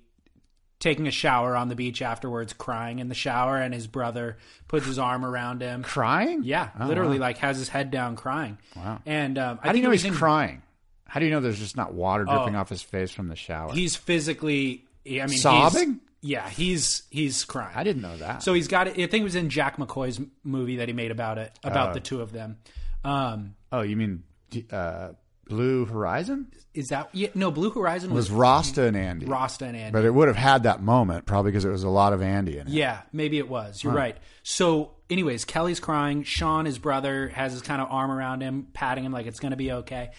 taking 0.79 1.07
a 1.07 1.11
shower 1.11 1.55
on 1.57 1.67
the 1.67 1.75
beach 1.75 2.01
afterwards, 2.01 2.53
crying 2.53 2.99
in 2.99 3.09
the 3.09 3.15
shower, 3.15 3.57
and 3.57 3.73
his 3.73 3.85
brother 3.85 4.37
puts 4.69 4.85
his 4.85 4.97
arm 4.97 5.25
around 5.25 5.61
him. 5.61 5.83
Crying? 5.83 6.41
Yeah, 6.43 6.69
Oh, 6.79 6.87
literally, 6.87 7.19
wow. 7.19 7.25
like 7.27 7.37
has 7.39 7.57
his 7.57 7.67
head 7.69 7.91
down, 7.91 8.15
crying. 8.15 8.57
Wow. 8.77 9.01
And 9.05 9.37
um, 9.37 9.59
I 9.61 9.67
How 9.67 9.71
do 9.73 9.73
think 9.73 9.75
you 9.77 9.83
know 9.83 9.89
it 9.89 9.91
was 9.91 10.03
he's 10.03 10.11
in- 10.13 10.17
crying? 10.17 10.61
How 11.05 11.19
do 11.19 11.25
you 11.25 11.31
know 11.31 11.41
there's 11.41 11.59
just 11.59 11.75
not 11.75 11.93
water 11.93 12.23
dripping 12.23 12.55
Oh. 12.55 12.59
off 12.59 12.69
his 12.69 12.81
face 12.81 13.11
from 13.11 13.27
the 13.27 13.35
shower? 13.35 13.73
He's 13.73 13.95
physically. 13.95 14.85
I 15.05 15.09
mean, 15.09 15.29
he's- 15.29 15.41
Sobbing? 15.41 15.99
yeah, 16.21 16.47
he's 16.49 17.03
he's 17.09 17.43
crying. 17.45 17.73
I 17.75 17.83
didn't 17.83 18.01
know 18.01 18.15
that. 18.17 18.41
So 18.43 18.53
he's 18.53 18.67
got. 18.67 18.87
it. 18.87 18.91
I 18.93 19.07
think 19.07 19.15
it 19.15 19.23
was 19.23 19.35
in 19.35 19.49
Jack 19.49 19.77
McCoy's 19.77 20.17
m- 20.19 20.31
movie 20.43 20.77
that 20.77 20.87
he 20.87 20.93
made 20.93 21.11
about 21.11 21.37
it, 21.39 21.51
about 21.63 21.89
Oh. 21.89 21.93
the 21.95 21.99
two 21.99 22.21
of 22.21 22.31
them. 22.31 22.57
Um, 23.03 23.55
oh, 23.71 23.81
you 23.81 23.95
mean 23.95 24.23
uh, 24.71 25.09
Blue 25.49 25.85
Horizon 25.85 26.47
Is 26.73 26.89
that 26.89 27.09
yeah, 27.11 27.29
no 27.33 27.51
Blue 27.51 27.71
Horizon 27.71 28.13
was, 28.13 28.29
was 28.29 28.37
Rasta 28.37 28.83
and 28.83 28.95
Andy, 28.95 29.25
Rasta 29.25 29.65
and 29.65 29.75
Andy. 29.75 29.91
but 29.91 30.05
it 30.05 30.13
would 30.13 30.27
have 30.27 30.37
had 30.37 30.63
that 30.63 30.81
moment 30.81 31.25
probably 31.25 31.51
because 31.51 31.65
it 31.65 31.69
was 31.69 31.83
a 31.83 31.89
lot 31.89 32.13
of 32.13 32.21
Andy 32.21 32.57
in 32.57 32.67
it. 32.67 32.73
Yeah, 32.73 33.01
maybe 33.11 33.37
it 33.37 33.49
was. 33.49 33.83
You're 33.83 33.93
right. 33.93 34.17
So, 34.43 34.91
anyways, 35.09 35.45
Kelly's 35.45 35.79
crying. 35.79 36.23
Sean, 36.23 36.65
his 36.65 36.77
brother, 36.77 37.29
has 37.29 37.51
his 37.51 37.61
kind 37.61 37.81
of 37.81 37.89
arm 37.89 38.11
around 38.11 38.41
him, 38.41 38.67
patting 38.73 39.03
him 39.03 39.11
like 39.11 39.25
it's 39.25 39.39
going 39.39 39.51
to 39.51 39.57
be 39.57 39.71
okay. 39.71 40.11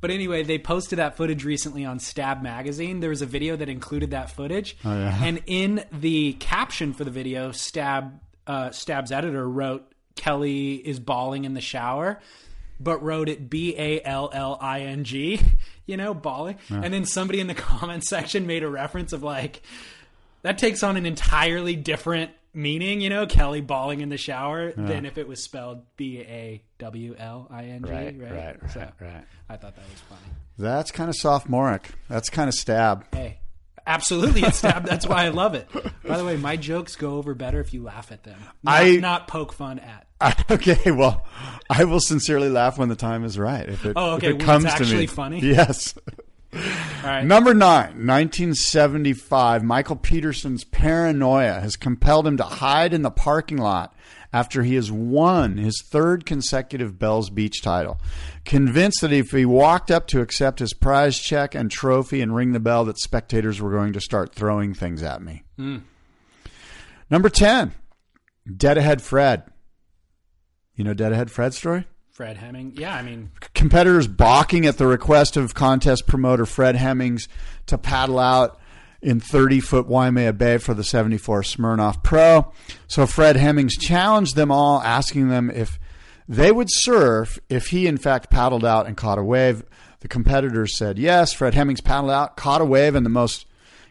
But 0.00 0.10
anyway, 0.10 0.42
they 0.44 0.58
posted 0.58 0.98
that 0.98 1.16
footage 1.16 1.44
recently 1.44 1.84
on 1.84 1.98
Stab 1.98 2.42
Magazine. 2.42 3.00
There 3.00 3.10
was 3.10 3.22
a 3.22 3.26
video 3.26 3.56
that 3.56 3.68
included 3.68 4.10
that 4.10 4.30
footage, 4.30 4.76
oh, 4.84 4.92
yeah. 4.92 5.24
and 5.24 5.42
in 5.46 5.84
the 5.90 6.34
caption 6.34 6.92
for 6.92 7.02
the 7.02 7.10
video, 7.10 7.50
Stab 7.50 8.20
uh, 8.46 8.70
Stab's 8.70 9.10
editor 9.10 9.48
wrote 9.48 9.90
Kelly 10.16 10.74
is 10.74 10.98
bawling 10.98 11.44
in 11.44 11.54
the 11.54 11.60
shower, 11.60 12.20
but 12.80 13.02
wrote 13.02 13.28
it 13.28 13.48
B 13.48 13.74
A 13.78 14.02
L 14.02 14.30
L 14.32 14.58
I 14.60 14.80
N 14.80 15.04
G, 15.04 15.40
you 15.86 15.96
know, 15.96 16.12
bawling. 16.14 16.58
And 16.68 16.92
then 16.92 17.04
somebody 17.04 17.40
in 17.40 17.46
the 17.46 17.54
comment 17.54 18.04
section 18.04 18.46
made 18.46 18.62
a 18.64 18.68
reference 18.68 19.12
of 19.12 19.22
like 19.22 19.62
that 20.42 20.58
takes 20.58 20.82
on 20.82 20.96
an 20.96 21.06
entirely 21.06 21.76
different 21.76 22.30
meaning, 22.54 23.00
you 23.02 23.10
know, 23.10 23.26
Kelly 23.26 23.60
bawling 23.60 24.00
in 24.00 24.08
the 24.08 24.16
shower 24.16 24.72
than 24.72 25.04
if 25.04 25.18
it 25.18 25.28
was 25.28 25.42
spelled 25.44 25.82
B 25.96 26.20
A 26.20 26.62
W 26.78 27.14
L 27.18 27.46
I 27.50 27.64
N 27.64 27.84
G, 27.84 27.90
Right, 27.90 28.14
right? 28.18 28.32
right, 28.32 28.70
So 28.72 28.80
right, 28.80 28.92
right. 29.00 29.24
I 29.48 29.56
thought 29.56 29.76
that 29.76 29.84
was 29.90 30.00
funny. 30.08 30.32
That's 30.58 30.90
kind 30.90 31.10
of 31.10 31.16
sophomoric. 31.16 31.90
That's 32.08 32.30
kind 32.30 32.48
of 32.48 32.54
stab. 32.54 33.04
Hey, 33.14 33.40
absolutely, 33.86 34.42
it's 34.42 34.58
stab. 34.58 34.84
That's 34.84 35.06
why 35.06 35.24
I 35.24 35.28
love 35.28 35.54
it. 35.54 35.68
By 36.06 36.16
the 36.18 36.24
way, 36.24 36.36
my 36.36 36.56
jokes 36.56 36.96
go 36.96 37.16
over 37.16 37.34
better 37.34 37.60
if 37.60 37.72
you 37.74 37.82
laugh 37.82 38.10
at 38.12 38.22
them, 38.24 38.38
not, 38.62 38.74
I- 38.82 38.96
not 38.96 39.28
poke 39.28 39.52
fun 39.52 39.78
at. 39.78 40.06
Okay, 40.50 40.90
well, 40.90 41.26
I 41.68 41.84
will 41.84 42.00
sincerely 42.00 42.48
laugh 42.48 42.78
when 42.78 42.88
the 42.88 42.96
time 42.96 43.22
is 43.24 43.38
right. 43.38 43.68
If 43.68 43.84
it, 43.84 43.92
Oh, 43.96 44.14
okay, 44.14 44.28
if 44.30 44.34
it 44.36 44.40
comes 44.40 44.64
to 44.64 44.70
actually 44.70 44.96
me. 45.00 45.06
funny? 45.06 45.40
Yes. 45.40 45.94
All 46.54 46.60
right, 47.04 47.22
Number 47.24 47.52
nine, 47.52 48.06
1975, 48.06 49.62
Michael 49.62 49.96
Peterson's 49.96 50.64
paranoia 50.64 51.60
has 51.60 51.76
compelled 51.76 52.26
him 52.26 52.38
to 52.38 52.44
hide 52.44 52.94
in 52.94 53.02
the 53.02 53.10
parking 53.10 53.58
lot 53.58 53.94
after 54.32 54.62
he 54.62 54.74
has 54.76 54.90
won 54.90 55.58
his 55.58 55.82
third 55.90 56.24
consecutive 56.24 56.98
Bells 56.98 57.28
Beach 57.28 57.60
title. 57.62 58.00
Convinced 58.46 59.00
that 59.02 59.12
if 59.12 59.32
he 59.32 59.44
walked 59.44 59.90
up 59.90 60.06
to 60.06 60.20
accept 60.20 60.60
his 60.60 60.72
prize 60.72 61.18
check 61.18 61.54
and 61.54 61.70
trophy 61.70 62.22
and 62.22 62.34
ring 62.34 62.52
the 62.52 62.60
bell, 62.60 62.84
that 62.84 62.98
spectators 62.98 63.60
were 63.60 63.72
going 63.72 63.92
to 63.92 64.00
start 64.00 64.34
throwing 64.34 64.72
things 64.72 65.02
at 65.02 65.20
me. 65.20 65.42
Hmm. 65.56 65.78
Number 67.10 67.28
10, 67.28 67.72
Dead 68.56 68.78
Ahead 68.78 69.02
Fred. 69.02 69.42
You 70.76 70.84
know 70.84 70.94
Dead 70.94 71.12
Ahead 71.12 71.30
Fred's 71.30 71.58
story? 71.58 71.86
Fred 72.10 72.38
Hemming. 72.38 72.72
Yeah, 72.76 72.94
I 72.94 73.02
mean, 73.02 73.30
competitors 73.52 74.06
balking 74.06 74.64
at 74.64 74.78
the 74.78 74.86
request 74.86 75.36
of 75.36 75.52
contest 75.52 76.06
promoter 76.06 76.46
Fred 76.46 76.76
Hemmings 76.76 77.28
to 77.66 77.76
paddle 77.76 78.18
out 78.18 78.58
in 79.02 79.20
30 79.20 79.60
foot 79.60 79.86
Waimea 79.86 80.32
Bay 80.32 80.58
for 80.58 80.72
the 80.72 80.84
74 80.84 81.42
Smirnoff 81.42 82.02
Pro. 82.02 82.52
So 82.86 83.06
Fred 83.06 83.36
Hemmings 83.36 83.76
challenged 83.76 84.34
them 84.34 84.50
all, 84.50 84.80
asking 84.80 85.28
them 85.28 85.50
if 85.50 85.78
they 86.28 86.50
would 86.52 86.68
surf 86.70 87.38
if 87.48 87.68
he, 87.68 87.86
in 87.86 87.98
fact, 87.98 88.30
paddled 88.30 88.64
out 88.64 88.86
and 88.86 88.96
caught 88.96 89.18
a 89.18 89.22
wave. 89.22 89.64
The 90.00 90.08
competitors 90.08 90.76
said 90.76 90.98
yes. 90.98 91.32
Fred 91.32 91.54
Hemmings 91.54 91.80
paddled 91.80 92.10
out, 92.10 92.36
caught 92.36 92.60
a 92.60 92.64
wave, 92.64 92.94
and 92.94 93.06
the 93.06 93.10
most 93.10 93.46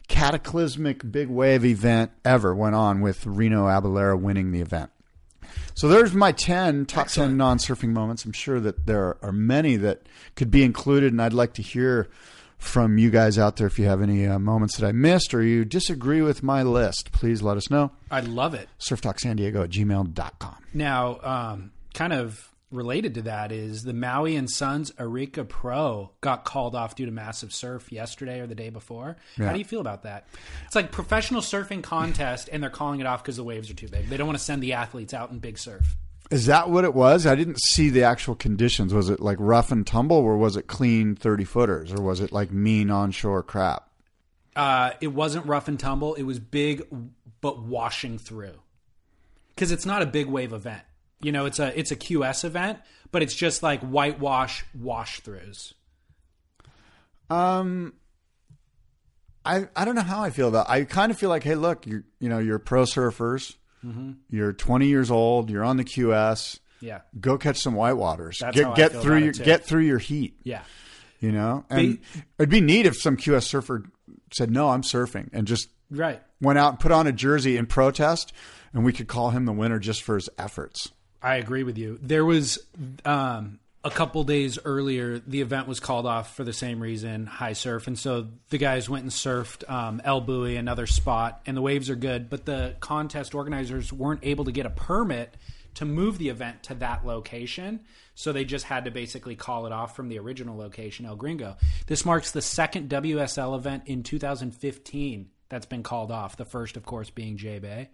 cataclysmic 0.07 1.11
big 1.11 1.29
wave 1.29 1.65
event 1.65 2.11
ever 2.23 2.53
went 2.53 2.75
on 2.75 3.01
with 3.01 3.25
Reno 3.25 3.65
Abellira 3.65 4.19
winning 4.19 4.51
the 4.51 4.61
event. 4.61 4.91
So 5.73 5.87
there's 5.87 6.13
my 6.13 6.31
10 6.31 6.85
top 6.85 7.07
10 7.07 7.35
non 7.35 7.57
surfing 7.57 7.89
moments. 7.89 8.23
I'm 8.25 8.31
sure 8.31 8.59
that 8.59 8.85
there 8.85 9.17
are 9.21 9.31
many 9.31 9.75
that 9.77 10.03
could 10.35 10.51
be 10.51 10.63
included, 10.63 11.11
and 11.11 11.21
I'd 11.21 11.33
like 11.33 11.53
to 11.55 11.61
hear 11.61 12.09
from 12.57 12.97
you 12.97 13.09
guys 13.09 13.37
out 13.37 13.57
there 13.57 13.67
if 13.67 13.77
you 13.77 13.85
have 13.85 14.01
any 14.01 14.25
uh, 14.25 14.39
moments 14.39 14.77
that 14.77 14.87
I 14.87 14.91
missed 14.91 15.33
or 15.33 15.41
you 15.41 15.65
disagree 15.65 16.21
with 16.21 16.41
my 16.41 16.63
list. 16.63 17.11
Please 17.11 17.41
let 17.41 17.57
us 17.57 17.69
know. 17.69 17.91
I 18.09 18.21
love 18.21 18.53
it. 18.53 18.69
SurfTalkSanDiego 18.79 19.65
at 19.65 19.69
gmail.com. 19.69 20.55
Now, 20.73 21.19
um, 21.21 21.71
kind 21.95 22.13
of 22.13 22.51
related 22.71 23.15
to 23.15 23.21
that 23.23 23.51
is 23.51 23.83
the 23.83 23.93
Maui 23.93 24.35
and 24.35 24.49
Sons 24.49 24.91
Arica 24.99 25.45
Pro 25.45 26.11
got 26.21 26.43
called 26.43 26.75
off 26.75 26.95
due 26.95 27.05
to 27.05 27.11
massive 27.11 27.53
surf 27.53 27.91
yesterday 27.91 28.39
or 28.39 28.47
the 28.47 28.55
day 28.55 28.69
before. 28.69 29.17
How 29.37 29.53
do 29.53 29.59
you 29.59 29.65
feel 29.65 29.81
about 29.81 30.03
that? 30.03 30.27
It's 30.65 30.75
like 30.75 30.91
professional 30.91 31.41
surfing 31.41 31.81
contest, 31.81 32.49
and 32.51 32.61
they're 32.61 32.69
calling 32.69 32.99
it 32.99 33.07
off 33.07 33.23
because 33.23 33.37
the 33.37 33.43
waves 33.43 33.69
are 33.71 33.75
too 33.75 33.87
big. 33.87 34.09
They 34.09 34.17
don't 34.17 34.27
want 34.27 34.37
to 34.37 34.43
send 34.43 34.61
the 34.61 34.73
athletes 34.73 35.13
out 35.13 35.31
in 35.31 35.39
big 35.39 35.57
surf. 35.57 35.95
Is 36.31 36.47
that 36.47 36.69
what 36.69 36.83
it 36.85 36.95
was? 36.95 37.27
I 37.27 37.35
didn't 37.35 37.61
see 37.61 37.89
the 37.89 38.03
actual 38.03 38.35
conditions. 38.35 38.93
Was 38.93 39.09
it 39.09 39.19
like 39.19 39.37
rough 39.39 39.71
and 39.71 39.85
tumble, 39.85 40.17
or 40.17 40.37
was 40.37 40.57
it 40.57 40.67
clean 40.67 41.15
30 41.15 41.43
footers, 41.43 41.93
or 41.93 42.01
was 42.01 42.19
it 42.19 42.31
like 42.31 42.51
mean 42.51 42.89
onshore 42.89 43.43
crap? 43.43 43.89
Uh, 44.55 44.91
it 45.01 45.07
wasn't 45.07 45.45
rough 45.45 45.67
and 45.67 45.79
tumble. 45.79 46.15
It 46.15 46.23
was 46.23 46.39
big, 46.39 46.83
but 47.41 47.61
washing 47.61 48.17
through. 48.17 48.59
Because 49.53 49.71
it's 49.71 49.85
not 49.85 50.01
a 50.01 50.05
big 50.05 50.25
wave 50.25 50.51
event. 50.51 50.81
You 51.21 51.31
know, 51.31 51.45
it's 51.45 51.59
a 51.59 51.77
it's 51.77 51.91
a 51.91 51.95
QS 51.95 52.43
event, 52.45 52.79
but 53.11 53.21
it's 53.23 53.33
just 53.35 53.63
like 53.63 53.81
whitewash 53.81 54.63
wash 54.77 55.21
throughs. 55.21 55.73
Um, 57.29 57.93
I 59.43 59.67
I 59.75 59.85
don't 59.85 59.95
know 59.95 60.01
how 60.01 60.21
I 60.23 60.29
feel 60.29 60.47
about. 60.47 60.69
I 60.69 60.83
kind 60.83 61.11
of 61.11 61.17
feel 61.17 61.29
like, 61.29 61.43
hey, 61.43 61.55
look, 61.55 61.85
you 61.87 62.03
you 62.19 62.29
know, 62.29 62.39
you're 62.39 62.59
pro 62.59 62.83
surfers. 62.83 63.55
Mm-hmm. 63.83 64.13
You're 64.29 64.51
20 64.53 64.87
years 64.87 65.11
old. 65.11 65.49
You're 65.49 65.63
on 65.63 65.77
the 65.77 65.83
QS. 65.83 66.59
Yeah, 66.81 67.01
Go 67.19 67.37
catch 67.37 67.57
some 67.57 67.73
whitewaters. 67.75 68.39
That's 68.39 68.55
get 68.57 68.75
get 68.75 68.91
through 68.91 69.19
your 69.19 69.31
get 69.33 69.63
through 69.65 69.83
your 69.83 69.97
heat. 69.99 70.37
yeah. 70.43 70.61
You 71.19 71.31
know, 71.31 71.65
and 71.69 71.99
it'd 72.37 72.49
be 72.49 72.61
neat 72.61 72.85
if 72.85 72.97
some 72.97 73.15
QS 73.17 73.43
surfer 73.43 73.83
said, 74.33 74.51
"No, 74.51 74.69
I'm 74.69 74.81
surfing," 74.83 75.29
and 75.33 75.47
just 75.47 75.69
Right. 75.89 76.21
went 76.41 76.59
out 76.59 76.73
and 76.73 76.79
put 76.79 76.91
on 76.91 77.07
a 77.07 77.11
jersey 77.11 77.57
in 77.57 77.65
protest, 77.65 78.33
and 78.73 78.83
we 78.83 78.91
could 78.91 79.07
call 79.07 79.29
him 79.31 79.45
the 79.45 79.53
winner 79.53 79.79
just 79.79 80.03
for 80.03 80.15
his 80.15 80.29
efforts. 80.37 80.91
I 81.25 81.37
agree 81.37 81.63
with 81.63 81.79
you. 81.79 81.97
There 82.03 82.23
was 82.23 82.59
um, 83.03 83.57
a 83.83 83.89
couple 83.89 84.23
days 84.23 84.59
earlier, 84.63 85.17
the 85.17 85.41
event 85.41 85.67
was 85.67 85.79
called 85.79 86.05
off 86.05 86.35
for 86.35 86.43
the 86.43 86.53
same 86.53 86.79
reason, 86.79 87.25
high 87.25 87.53
surf, 87.53 87.87
and 87.87 87.97
so 87.97 88.27
the 88.51 88.59
guys 88.59 88.87
went 88.87 89.05
and 89.05 89.11
surfed 89.11 89.67
um, 89.67 90.03
El 90.05 90.21
Buey, 90.21 90.55
another 90.55 90.85
spot, 90.85 91.41
and 91.47 91.57
the 91.57 91.63
waves 91.63 91.89
are 91.89 91.95
good, 91.95 92.29
but 92.29 92.45
the 92.45 92.75
contest 92.79 93.33
organizers 93.33 93.91
weren't 93.91 94.19
able 94.21 94.45
to 94.45 94.51
get 94.51 94.67
a 94.67 94.69
permit 94.69 95.35
to 95.73 95.83
move 95.83 96.19
the 96.19 96.29
event 96.29 96.61
to 96.61 96.75
that 96.75 97.07
location, 97.07 97.79
so 98.13 98.31
they 98.31 98.45
just 98.45 98.65
had 98.65 98.85
to 98.85 98.91
basically 98.91 99.35
call 99.35 99.65
it 99.65 99.71
off 99.71 99.95
from 99.95 100.09
the 100.09 100.19
original 100.19 100.55
location, 100.55 101.07
El 101.07 101.15
Gringo. 101.15 101.57
This 101.87 102.05
marks 102.05 102.29
the 102.29 102.41
second 102.43 102.87
WSL 102.87 103.57
event 103.57 103.83
in 103.87 104.03
2015 104.03 105.31
that's 105.49 105.65
been 105.65 105.81
called 105.81 106.11
off. 106.11 106.37
The 106.37 106.45
first, 106.45 106.77
of 106.77 106.85
course, 106.85 107.09
being 107.09 107.37
J 107.37 107.57
Bay. 107.57 107.89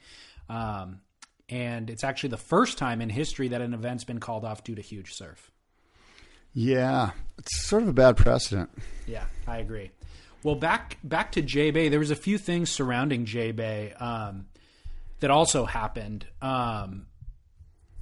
Um, 0.49 0.99
and 1.51 1.89
it's 1.89 2.03
actually 2.03 2.29
the 2.29 2.37
first 2.37 2.77
time 2.77 3.01
in 3.01 3.09
history 3.09 3.49
that 3.49 3.61
an 3.61 3.73
event's 3.73 4.05
been 4.05 4.19
called 4.19 4.45
off 4.45 4.63
due 4.63 4.73
to 4.73 4.81
huge 4.81 5.13
surf. 5.13 5.51
Yeah, 6.53 7.11
it's 7.37 7.65
sort 7.65 7.83
of 7.83 7.89
a 7.89 7.93
bad 7.93 8.17
precedent. 8.17 8.69
Yeah, 9.05 9.25
I 9.47 9.59
agree. 9.59 9.91
Well, 10.43 10.55
back 10.55 10.97
back 11.03 11.33
to 11.33 11.41
J 11.41 11.71
Bay, 11.71 11.89
there 11.89 11.99
was 11.99 12.11
a 12.11 12.15
few 12.15 12.37
things 12.37 12.71
surrounding 12.71 13.25
J 13.25 13.51
Bay 13.51 13.93
um, 13.99 14.47
that 15.19 15.29
also 15.29 15.65
happened. 15.65 16.25
Um, 16.41 17.05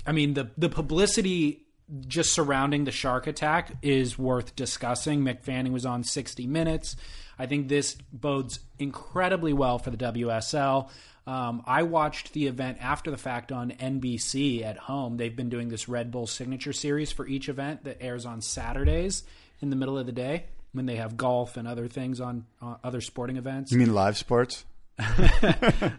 I 0.05 0.13
mean, 0.13 0.35
the 0.35 0.51
the 0.57 0.69
publicity 0.69 1.65
just 2.07 2.33
surrounding 2.33 2.83
the 2.83 2.91
shark 2.91 3.27
attack 3.27 3.73
is 3.81 4.17
worth 4.17 4.55
discussing. 4.55 5.21
Mick 5.21 5.43
Fanning 5.43 5.73
was 5.73 5.85
on 5.85 6.03
60 6.03 6.45
Minutes. 6.45 6.95
I 7.37 7.45
think 7.45 7.67
this 7.67 7.95
bodes 8.13 8.59
incredibly 8.77 9.53
well 9.53 9.79
for 9.79 9.89
the 9.89 9.97
WSL. 9.97 10.89
Um, 11.29 11.61
I 11.67 11.83
watched 11.83 12.33
the 12.33 12.47
event 12.47 12.79
after 12.81 13.11
the 13.11 13.17
fact 13.17 13.51
on 13.51 13.69
NBC 13.69 14.63
at 14.65 14.77
home. 14.77 15.17
They've 15.17 15.35
been 15.35 15.49
doing 15.49 15.69
this 15.69 15.87
Red 15.87 16.09
Bull 16.09 16.25
signature 16.25 16.73
series 16.73 17.11
for 17.11 17.27
each 17.27 17.49
event 17.49 17.83
that 17.83 18.01
airs 18.01 18.25
on 18.25 18.41
Saturdays 18.41 19.21
in 19.61 19.69
the 19.69 19.75
middle 19.75 19.95
of 19.95 20.07
the 20.07 20.11
day 20.11 20.45
when 20.71 20.87
they 20.87 20.95
have 20.95 21.17
golf 21.17 21.55
and 21.55 21.67
other 21.67 21.87
things 21.87 22.19
on 22.19 22.47
uh, 22.63 22.77
other 22.83 22.99
sporting 22.99 23.37
events. 23.37 23.71
You 23.71 23.77
mean 23.77 23.93
live 23.93 24.17
sports? 24.17 24.65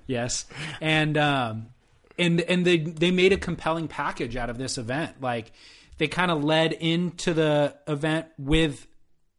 Yes, 0.09 0.47
and 0.81 1.17
um, 1.17 1.67
and 2.19 2.41
and 2.41 2.65
they 2.65 2.79
they 2.79 3.13
made 3.13 3.33
a 3.33 3.39
compelling 3.39 3.87
package 3.87 4.35
out 4.35 4.51
of 4.51 4.59
this 4.59 4.79
event. 4.79 5.21
Like 5.21 5.53
they 5.99 6.09
kind 6.09 6.33
of 6.33 6.43
led 6.43 6.73
into 6.73 7.35
the 7.35 7.77
event 7.87 8.27
with 8.37 8.85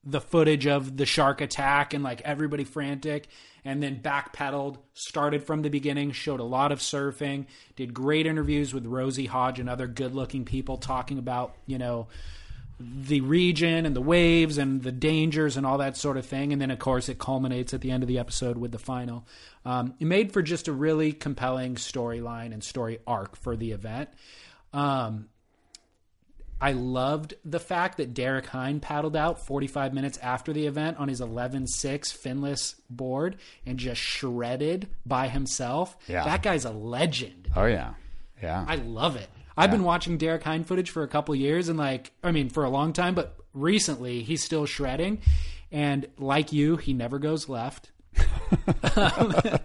the 0.03 0.21
footage 0.21 0.67
of 0.67 0.95
the 0.97 1.05
shark 1.05 1.41
attack 1.41 1.93
and 1.93 2.01
like 2.03 2.21
everybody 2.21 2.63
frantic, 2.63 3.27
and 3.63 3.81
then 3.81 4.01
backpedaled, 4.01 4.77
started 4.93 5.43
from 5.43 5.61
the 5.61 5.69
beginning, 5.69 6.11
showed 6.11 6.39
a 6.39 6.43
lot 6.45 6.71
of 6.71 6.79
surfing, 6.79 7.45
did 7.75 7.93
great 7.93 8.25
interviews 8.25 8.73
with 8.73 8.85
Rosie 8.85 9.27
Hodge 9.27 9.59
and 9.59 9.69
other 9.69 9.87
good 9.87 10.15
looking 10.15 10.45
people 10.45 10.77
talking 10.77 11.17
about 11.17 11.55
you 11.65 11.77
know 11.77 12.07
the 12.81 13.21
region 13.21 13.85
and 13.85 13.95
the 13.95 14.01
waves 14.01 14.57
and 14.57 14.81
the 14.81 14.91
dangers 14.91 15.57
and 15.57 15.65
all 15.65 15.77
that 15.77 15.97
sort 15.97 16.17
of 16.17 16.25
thing. 16.25 16.51
And 16.51 16.61
then, 16.61 16.71
of 16.71 16.79
course, 16.79 17.09
it 17.09 17.19
culminates 17.19 17.73
at 17.73 17.81
the 17.81 17.91
end 17.91 18.03
of 18.03 18.07
the 18.07 18.19
episode 18.19 18.57
with 18.57 18.71
the 18.71 18.79
final. 18.79 19.25
Um, 19.65 19.93
it 19.99 20.05
made 20.05 20.31
for 20.31 20.41
just 20.41 20.67
a 20.67 20.71
really 20.71 21.13
compelling 21.13 21.75
storyline 21.75 22.53
and 22.53 22.63
story 22.63 22.99
arc 23.05 23.35
for 23.35 23.55
the 23.55 23.71
event. 23.71 24.09
Um, 24.73 25.27
I 26.61 26.73
loved 26.73 27.33
the 27.43 27.59
fact 27.59 27.97
that 27.97 28.13
Derek 28.13 28.45
Hynd 28.45 28.81
paddled 28.83 29.15
out 29.15 29.45
45 29.45 29.93
minutes 29.93 30.19
after 30.19 30.53
the 30.53 30.67
event 30.67 30.97
on 30.97 31.07
his 31.07 31.19
11 31.19 31.67
6 31.67 32.11
finless 32.11 32.75
board 32.89 33.37
and 33.65 33.79
just 33.79 33.99
shredded 33.99 34.87
by 35.05 35.27
himself. 35.27 35.97
Yeah. 36.07 36.23
That 36.23 36.43
guy's 36.43 36.63
a 36.63 36.71
legend. 36.71 37.49
Oh 37.55 37.65
yeah, 37.65 37.95
yeah. 38.41 38.63
I 38.67 38.75
love 38.75 39.15
it. 39.15 39.27
I've 39.57 39.71
been 39.71 39.83
watching 39.83 40.17
Derek 40.17 40.43
Hynd 40.43 40.65
footage 40.67 40.89
for 40.89 41.03
a 41.03 41.07
couple 41.07 41.35
years 41.35 41.67
and 41.67 41.77
like 41.77 42.11
I 42.23 42.31
mean 42.31 42.49
for 42.49 42.63
a 42.63 42.69
long 42.69 42.93
time, 42.93 43.15
but 43.15 43.35
recently 43.53 44.23
he's 44.23 44.43
still 44.43 44.65
shredding. 44.65 45.21
And 45.71 46.07
like 46.17 46.51
you, 46.51 46.77
he 46.77 46.93
never 46.93 47.17
goes 47.19 47.49
left. 47.49 47.91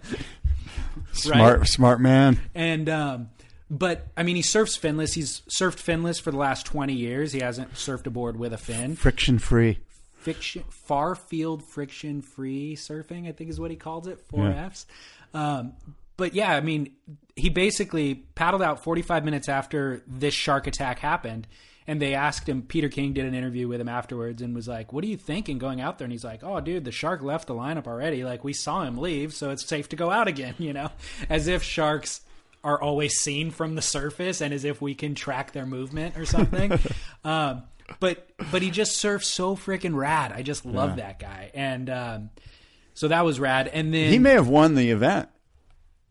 smart, 1.13 1.67
smart 1.67 2.01
man. 2.01 2.39
And 2.55 2.89
um 2.89 3.29
but 3.69 4.07
I 4.15 4.23
mean 4.23 4.35
he 4.35 4.41
surfs 4.41 4.77
finless. 4.77 5.13
He's 5.13 5.41
surfed 5.41 5.77
finless 5.79 6.19
for 6.21 6.31
the 6.31 6.37
last 6.37 6.65
twenty 6.65 6.93
years. 6.93 7.31
He 7.33 7.39
hasn't 7.39 7.73
surfed 7.73 8.07
a 8.07 8.09
board 8.09 8.37
with 8.37 8.53
a 8.53 8.57
fin. 8.57 8.95
Friction 8.95 9.39
free. 9.39 9.79
Fiction 10.13 10.63
far 10.69 11.15
field 11.15 11.63
friction 11.63 12.21
free 12.21 12.75
surfing, 12.75 13.27
I 13.27 13.31
think 13.31 13.49
is 13.49 13.59
what 13.59 13.71
he 13.71 13.77
calls 13.77 14.07
it, 14.07 14.19
four 14.19 14.45
Yeah. 14.45 14.65
Fs. 14.67 14.85
Um 15.33 15.73
but 16.17 16.33
yeah, 16.33 16.51
I 16.55 16.61
mean, 16.61 16.93
he 17.35 17.49
basically 17.49 18.15
paddled 18.15 18.63
out 18.63 18.83
45 18.83 19.23
minutes 19.23 19.47
after 19.47 20.01
this 20.07 20.33
shark 20.33 20.65
attack 20.65 20.97
happened. 20.99 21.45
And 21.89 22.01
they 22.01 22.15
asked 22.15 22.49
him, 22.49 22.63
Peter 22.63 22.89
King 22.89 23.13
did 23.13 23.23
an 23.25 23.33
interview 23.35 23.67
with 23.69 23.79
him 23.79 23.87
afterwards 23.87 24.41
and 24.41 24.53
was 24.53 24.67
like, 24.67 24.91
What 24.91 25.03
are 25.05 25.07
you 25.07 25.15
thinking 25.15 25.57
going 25.57 25.79
out 25.79 25.97
there? 25.99 26.05
And 26.05 26.11
he's 26.11 26.23
like, 26.25 26.43
Oh, 26.43 26.59
dude, 26.59 26.83
the 26.83 26.91
shark 26.91 27.21
left 27.21 27.47
the 27.47 27.53
lineup 27.53 27.87
already. 27.87 28.25
Like, 28.25 28.43
we 28.43 28.51
saw 28.51 28.83
him 28.83 28.97
leave, 28.97 29.33
so 29.33 29.51
it's 29.51 29.65
safe 29.65 29.87
to 29.89 29.95
go 29.95 30.09
out 30.11 30.27
again, 30.27 30.55
you 30.59 30.73
know? 30.73 30.89
As 31.29 31.47
if 31.47 31.63
sharks 31.63 32.19
are 32.67 32.81
always 32.81 33.13
seen 33.13 33.49
from 33.49 33.75
the 33.75 33.81
surface 33.81 34.41
and 34.41 34.53
as 34.53 34.65
if 34.65 34.81
we 34.81 34.93
can 34.93 35.15
track 35.15 35.53
their 35.53 35.65
movement 35.65 36.17
or 36.17 36.25
something. 36.25 36.77
um, 37.23 37.63
but 38.01 38.29
but 38.51 38.61
he 38.61 38.69
just 38.69 38.97
surfs 38.97 39.33
so 39.33 39.55
freaking 39.55 39.95
rad. 39.95 40.33
I 40.33 40.41
just 40.41 40.65
love 40.65 40.97
that 40.97 41.17
guy. 41.17 41.49
And 41.53 41.89
um, 41.89 42.29
so 42.93 43.07
that 43.07 43.23
was 43.23 43.39
rad. 43.39 43.69
And 43.69 43.93
then 43.93 44.11
He 44.11 44.19
may 44.19 44.31
have 44.31 44.49
won 44.49 44.75
the 44.75 44.91
event. 44.91 45.29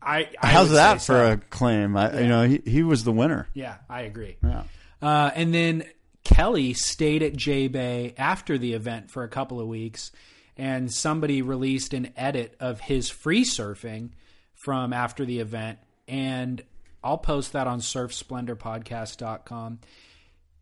I, 0.01 0.29
I 0.41 0.47
How's 0.47 0.71
that 0.71 0.95
for 0.95 1.01
so. 1.01 1.31
a 1.33 1.37
claim? 1.37 1.95
I, 1.95 2.21
You 2.21 2.27
know, 2.27 2.47
he, 2.47 2.61
he 2.65 2.81
was 2.81 3.03
the 3.03 3.11
winner. 3.11 3.47
Yeah, 3.53 3.75
I 3.87 4.01
agree. 4.01 4.37
Yeah. 4.43 4.63
Uh, 4.99 5.29
and 5.35 5.53
then 5.53 5.83
Kelly 6.23 6.73
stayed 6.73 7.21
at 7.21 7.35
J 7.35 7.67
Bay 7.67 8.15
after 8.17 8.57
the 8.57 8.73
event 8.73 9.11
for 9.11 9.23
a 9.23 9.29
couple 9.29 9.59
of 9.59 9.67
weeks, 9.67 10.11
and 10.57 10.91
somebody 10.91 11.43
released 11.43 11.93
an 11.93 12.13
edit 12.17 12.55
of 12.59 12.79
his 12.79 13.11
free 13.11 13.43
surfing 13.43 14.09
from 14.55 14.91
after 14.91 15.23
the 15.23 15.39
event, 15.39 15.77
and 16.07 16.63
I'll 17.03 17.17
post 17.17 17.53
that 17.53 17.67
on 17.67 17.79
surfsplendorpodcast.com. 17.79 19.79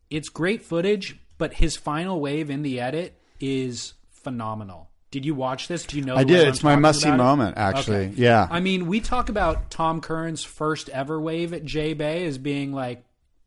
It's 0.10 0.30
great 0.30 0.62
footage, 0.62 1.20
but 1.38 1.56
his 1.56 1.76
final 1.76 2.20
wave 2.20 2.50
in 2.50 2.62
the 2.62 2.80
edit 2.80 3.20
is 3.40 3.94
phenomenal. 4.12 4.90
Did 5.12 5.26
you 5.26 5.34
watch 5.34 5.68
this? 5.68 5.86
Do 5.86 5.98
you 5.98 6.04
know? 6.04 6.16
I 6.16 6.24
did. 6.24 6.48
It's 6.48 6.64
my 6.64 6.72
talking 6.72 6.82
must 6.82 7.02
see 7.02 7.12
moment, 7.12 7.58
actually. 7.58 8.08
Okay. 8.08 8.14
Yeah. 8.16 8.48
I 8.50 8.60
mean, 8.60 8.88
we 8.88 9.00
talk 9.00 9.30
about 9.30 9.72
Tom 9.72 10.02
Curren's 10.02 10.44
first 10.44 10.90
ever 10.90 11.20
wave 11.22 11.54
at 11.54 11.64
J 11.64 11.94
Bay 11.94 12.26
as 12.26 12.38
being 12.38 12.74
like 12.74 13.06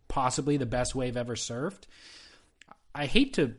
possibly 0.09 0.57
the 0.57 0.67
best 0.67 0.95
wave 0.95 1.17
ever 1.17 1.35
surfed. 1.35 1.83
I 2.95 3.07
hate 3.07 3.35
to, 3.35 3.55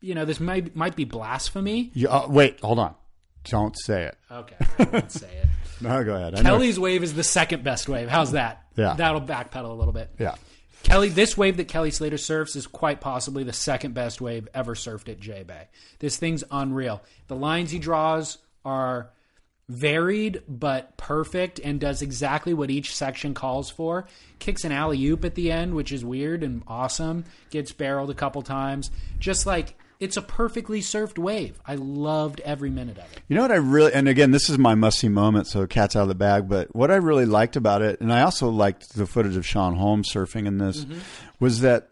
you 0.00 0.14
know, 0.14 0.24
this 0.24 0.40
might 0.40 0.74
might 0.74 0.96
be 0.96 1.04
blasphemy. 1.04 1.90
You- 1.92 2.08
uh, 2.08 2.26
wait, 2.28 2.60
hold 2.60 2.78
on. 2.78 2.94
Don't 3.44 3.76
say 3.78 4.04
it. 4.04 4.18
Okay, 4.30 4.56
I 4.78 4.82
won't 4.84 5.10
say 5.12 5.28
it. 5.28 5.48
No, 5.80 6.04
go 6.04 6.14
ahead. 6.14 6.34
I 6.34 6.42
Kelly's 6.42 6.78
wave 6.78 7.02
is 7.02 7.14
the 7.14 7.24
second 7.24 7.64
best 7.64 7.88
wave. 7.88 8.08
How's 8.08 8.32
that? 8.32 8.64
Yeah. 8.76 8.94
that'll 8.94 9.20
backpedal 9.22 9.70
a 9.70 9.74
little 9.74 9.92
bit. 9.94 10.10
Yeah. 10.18 10.34
Kelly, 10.82 11.08
this 11.10 11.36
wave 11.36 11.56
that 11.58 11.68
Kelly 11.68 11.90
Slater 11.90 12.16
surfs 12.18 12.56
is 12.56 12.66
quite 12.66 13.00
possibly 13.00 13.44
the 13.44 13.52
second 13.52 13.92
best 13.94 14.20
wave 14.20 14.48
ever 14.54 14.74
surfed 14.74 15.08
at 15.10 15.20
J 15.20 15.42
Bay. 15.42 15.68
This 15.98 16.16
thing's 16.16 16.44
unreal. 16.50 17.02
The 17.28 17.36
lines 17.36 17.70
he 17.70 17.78
draws 17.78 18.38
are 18.64 19.10
varied 19.68 20.42
but 20.48 20.96
perfect 20.96 21.60
and 21.62 21.78
does 21.78 22.02
exactly 22.02 22.52
what 22.52 22.70
each 22.70 22.94
section 22.96 23.34
calls 23.34 23.70
for. 23.70 24.06
Kicks 24.38 24.64
an 24.64 24.72
alley 24.72 25.02
oop 25.06 25.24
at 25.24 25.34
the 25.34 25.52
end, 25.52 25.74
which 25.74 25.92
is 25.92 26.04
weird 26.04 26.42
and 26.42 26.62
awesome. 26.66 27.24
Gets 27.50 27.72
barreled 27.72 28.10
a 28.10 28.14
couple 28.14 28.42
times. 28.42 28.90
Just 29.18 29.46
like 29.46 29.76
it's 30.00 30.16
a 30.16 30.22
perfectly 30.22 30.80
surfed 30.80 31.18
wave. 31.18 31.60
I 31.66 31.74
loved 31.74 32.40
every 32.40 32.70
minute 32.70 32.96
of 32.96 33.04
it. 33.12 33.20
You 33.28 33.36
know 33.36 33.42
what 33.42 33.52
I 33.52 33.56
really, 33.56 33.92
and 33.92 34.08
again, 34.08 34.30
this 34.30 34.48
is 34.48 34.56
my 34.56 34.74
must 34.74 34.98
see 34.98 35.10
moment, 35.10 35.46
so 35.46 35.66
cat's 35.66 35.94
out 35.94 36.02
of 36.02 36.08
the 36.08 36.14
bag. 36.14 36.48
But 36.48 36.74
what 36.74 36.90
I 36.90 36.96
really 36.96 37.26
liked 37.26 37.54
about 37.54 37.82
it, 37.82 38.00
and 38.00 38.10
I 38.10 38.22
also 38.22 38.48
liked 38.48 38.94
the 38.94 39.06
footage 39.06 39.36
of 39.36 39.46
Sean 39.46 39.76
Holmes 39.76 40.10
surfing 40.10 40.46
in 40.46 40.56
this, 40.56 40.86
was 41.38 41.60
that 41.60 41.90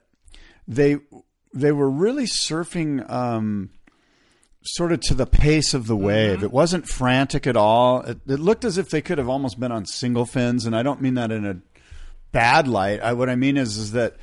they 0.67 0.97
they 1.53 1.71
were 1.71 1.91
really 1.91 2.25
surfing 2.25 3.09
um, 3.11 3.71
sort 4.63 4.93
of 4.93 5.01
to 5.01 5.15
the 5.15 5.27
pace 5.27 5.75
of 5.75 5.87
the 5.87 5.97
wave. 5.97 6.43
It 6.43 6.51
wasn't 6.51 6.89
frantic 6.89 7.47
at 7.47 7.57
all. 7.57 8.01
It, 8.01 8.21
it 8.27 8.41
looked 8.41 8.65
as 8.65 8.79
if 8.79 8.89
they 8.89 9.03
could 9.03 9.19
have 9.19 9.29
almost 9.29 9.61
been 9.61 9.73
on 9.73 9.85
single 9.85 10.25
fins, 10.25 10.65
and 10.65 10.75
I 10.75 10.83
don't 10.83 11.03
mean 11.03 11.15
that 11.15 11.31
in 11.31 11.45
a 11.45 11.61
bad 12.33 12.69
light. 12.69 13.01
I, 13.01 13.13
what 13.13 13.29
I 13.29 13.37
mean 13.37 13.59
is 13.59 13.77
is 13.77 13.93
that 13.93 14.17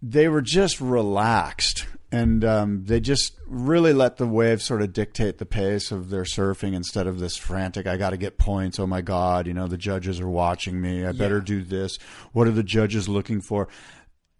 they 0.00 0.28
were 0.28 0.42
just 0.42 0.80
relaxed 0.80 1.86
and 2.14 2.44
um, 2.44 2.84
they 2.84 3.00
just 3.00 3.38
really 3.46 3.92
let 3.92 4.16
the 4.16 4.26
wave 4.26 4.62
sort 4.62 4.82
of 4.82 4.92
dictate 4.92 5.38
the 5.38 5.46
pace 5.46 5.90
of 5.90 6.10
their 6.10 6.24
surfing 6.24 6.74
instead 6.74 7.06
of 7.06 7.18
this 7.18 7.36
frantic 7.36 7.86
i 7.86 7.96
got 7.96 8.10
to 8.10 8.16
get 8.16 8.38
points 8.38 8.78
oh 8.78 8.86
my 8.86 9.00
god 9.00 9.46
you 9.46 9.54
know 9.54 9.66
the 9.66 9.76
judges 9.76 10.20
are 10.20 10.28
watching 10.28 10.80
me 10.80 11.04
i 11.04 11.12
better 11.12 11.40
do 11.40 11.62
this. 11.62 11.98
What 12.32 12.48
are 12.48 12.52
the 12.52 12.62
judges 12.62 13.08
looking 13.08 13.40
for? 13.40 13.68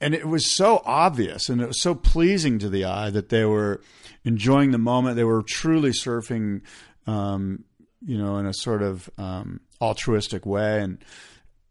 And 0.00 0.14
it 0.14 0.26
was 0.26 0.54
so 0.54 0.82
obvious 0.84 1.48
and 1.48 1.60
it 1.60 1.66
was 1.66 1.80
so 1.80 1.94
pleasing 1.94 2.58
to 2.58 2.68
the 2.68 2.84
eye 2.84 3.10
that 3.10 3.28
they 3.28 3.44
were 3.44 3.80
enjoying 4.24 4.70
the 4.70 4.78
moment. 4.78 5.16
They 5.16 5.24
were 5.24 5.42
truly 5.42 5.90
surfing 5.90 6.62
um, 7.06 7.64
you 8.04 8.18
know 8.18 8.38
in 8.38 8.46
a 8.46 8.54
sort 8.54 8.82
of 8.82 9.08
um, 9.18 9.60
altruistic 9.80 10.44
way. 10.44 10.80
And 10.80 10.98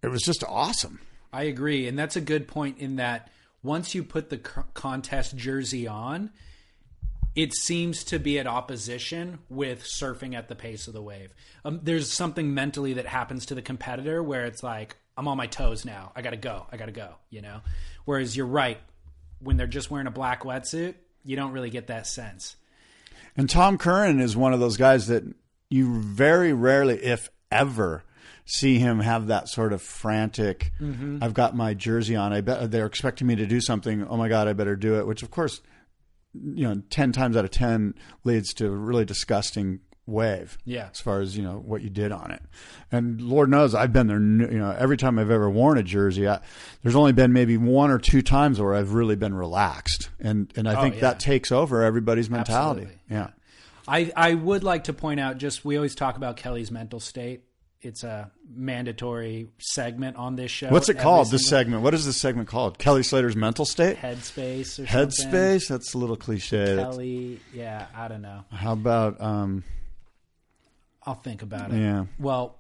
it 0.02 0.08
was 0.08 0.22
just 0.22 0.44
awesome. 0.48 1.00
I 1.32 1.44
agree, 1.44 1.88
and 1.88 1.98
that's 1.98 2.16
a 2.16 2.22
good 2.22 2.48
point. 2.48 2.78
In 2.78 2.98
that, 2.98 3.32
once 3.64 3.96
you 3.96 4.04
put 4.04 4.30
the 4.30 4.38
contest 4.38 5.36
jersey 5.36 5.88
on, 5.88 6.30
it 7.36 7.54
seems 7.54 8.04
to 8.04 8.20
be 8.20 8.38
at 8.38 8.46
opposition 8.46 9.40
with 9.50 9.84
surfing 9.84 10.36
at 10.36 10.50
the 10.50 10.56
pace 10.56 10.88
of 10.88 10.94
the 10.94 11.02
wave. 11.02 11.34
Um, 11.66 11.80
there's 11.82 12.12
something 12.12 12.54
mentally 12.54 12.94
that 12.94 13.08
happens 13.08 13.48
to 13.48 13.56
the 13.56 13.62
competitor 13.62 14.22
where 14.22 14.46
it's 14.46 14.62
like, 14.62 14.96
I'm 15.18 15.28
on 15.28 15.38
my 15.38 15.48
toes 15.48 15.86
now. 15.86 16.12
I 16.16 16.22
got 16.22 16.32
to 16.32 16.38
go. 16.38 16.68
I 16.72 16.78
got 16.78 16.88
to 16.88 16.92
go. 16.92 17.16
You 17.30 17.42
know. 17.42 17.62
Whereas 18.06 18.36
you're 18.36 18.46
right, 18.46 18.78
when 19.40 19.58
they're 19.58 19.68
just 19.68 19.90
wearing 19.90 20.08
a 20.08 20.12
black 20.12 20.44
wetsuit, 20.44 20.96
you 21.24 21.36
don't 21.36 21.52
really 21.52 21.70
get 21.70 21.88
that 21.88 22.06
sense. 22.08 22.56
And 23.36 23.50
Tom 23.50 23.78
Curren 23.78 24.20
is 24.20 24.36
one 24.36 24.54
of 24.54 24.60
those 24.60 24.78
guys 24.78 25.08
that 25.08 25.24
you 25.70 26.00
very 26.02 26.54
rarely, 26.54 27.04
if 27.04 27.30
ever, 27.52 28.04
see 28.46 28.80
him 28.80 29.00
have 29.00 29.28
that 29.28 29.50
sort 29.50 29.74
of 29.74 29.82
frantic. 29.82 30.72
Mm-hmm. 30.80 31.20
I've 31.22 31.34
got 31.34 31.56
my 31.56 31.74
jersey 31.74 32.16
on. 32.16 32.34
I 32.34 32.42
bet 32.42 32.72
they're 32.72 32.86
expecting 32.86 33.28
me 33.28 33.36
to 33.36 33.46
do 33.46 33.62
something. 33.62 34.06
Oh 34.08 34.18
my 34.18 34.30
god, 34.30 34.48
I 34.48 34.54
better 34.54 34.76
do 34.76 35.00
it. 35.00 35.08
Which 35.08 35.24
of 35.24 35.32
course, 35.32 35.62
you 36.34 36.68
know, 36.68 36.82
ten 36.90 37.12
times 37.12 37.38
out 37.38 37.46
of 37.46 37.52
ten 37.52 37.96
leads 38.24 38.54
to 38.56 38.68
a 38.68 38.72
really 38.72 39.06
disgusting 39.06 39.80
wave. 40.06 40.58
Yeah. 40.66 40.90
as 40.92 41.00
far 41.00 41.22
as 41.22 41.38
you 41.38 41.44
know 41.44 41.62
what 41.66 41.82
you 41.82 41.90
did 41.90 42.12
on 42.12 42.32
it. 42.32 42.42
And 42.92 43.22
Lord 43.22 43.50
knows 43.50 43.74
I've 43.74 43.94
been 43.94 44.08
there. 44.08 44.20
You 44.20 44.60
know, 44.60 44.76
every 44.78 44.98
time 44.98 45.18
I've 45.18 45.32
ever 45.32 45.50
worn 45.50 45.78
a 45.78 45.84
jersey, 45.84 46.28
I, 46.28 46.42
there's 46.82 46.96
only 46.96 47.14
been 47.14 47.34
maybe 47.34 47.58
one 47.58 47.92
or 47.92 48.00
two 48.00 48.22
times 48.22 48.60
where 48.60 48.74
I've 48.74 48.94
really 48.94 49.16
been 49.16 49.34
relaxed, 49.34 50.10
and 50.20 50.52
and 50.56 50.68
I 50.68 50.76
oh, 50.76 50.82
think 50.82 50.96
yeah. 50.96 51.02
that 51.02 51.20
takes 51.20 51.52
over 51.52 51.84
everybody's 51.84 52.30
mentality. 52.30 52.82
Absolutely. 52.82 53.16
Yeah. 53.16 53.28
I, 53.86 54.12
I 54.16 54.34
would 54.34 54.64
like 54.64 54.86
to 54.86 54.94
point 54.94 55.20
out 55.20 55.38
just 55.38 55.66
we 55.66 55.76
always 55.76 55.94
talk 55.94 56.16
about 56.16 56.38
Kelly's 56.38 56.72
mental 56.72 57.02
state. 57.02 57.44
It's 57.84 58.04
a 58.06 58.32
mandatory 58.50 59.50
segment 59.60 60.16
on 60.16 60.38
this 60.38 60.50
show. 60.50 60.70
What's 60.70 60.88
it 60.88 61.00
called? 61.00 61.30
This 61.30 61.48
segment. 61.48 61.84
What 61.84 61.94
is 61.94 62.06
this 62.06 62.20
segment 62.20 62.48
called? 62.48 62.78
Kelly 62.78 63.04
Slater's 63.04 63.36
mental 63.36 63.66
state. 63.66 63.98
Headspace 63.98 64.62
or 64.62 64.88
something. 64.88 64.88
Headspace. 64.88 65.68
That's 65.68 65.94
a 65.94 65.98
little 65.98 66.16
cliche. 66.16 66.78
Kelly, 66.78 67.42
yeah, 67.54 67.88
I 67.94 68.08
don't 68.08 68.22
know. 68.22 68.46
How 68.52 68.72
about 68.72 69.20
um? 69.20 69.66
I'll 71.06 71.16
think 71.16 71.42
about 71.42 71.74
it. 71.74 71.80
Yeah. 71.80 72.06
Well, 72.18 72.58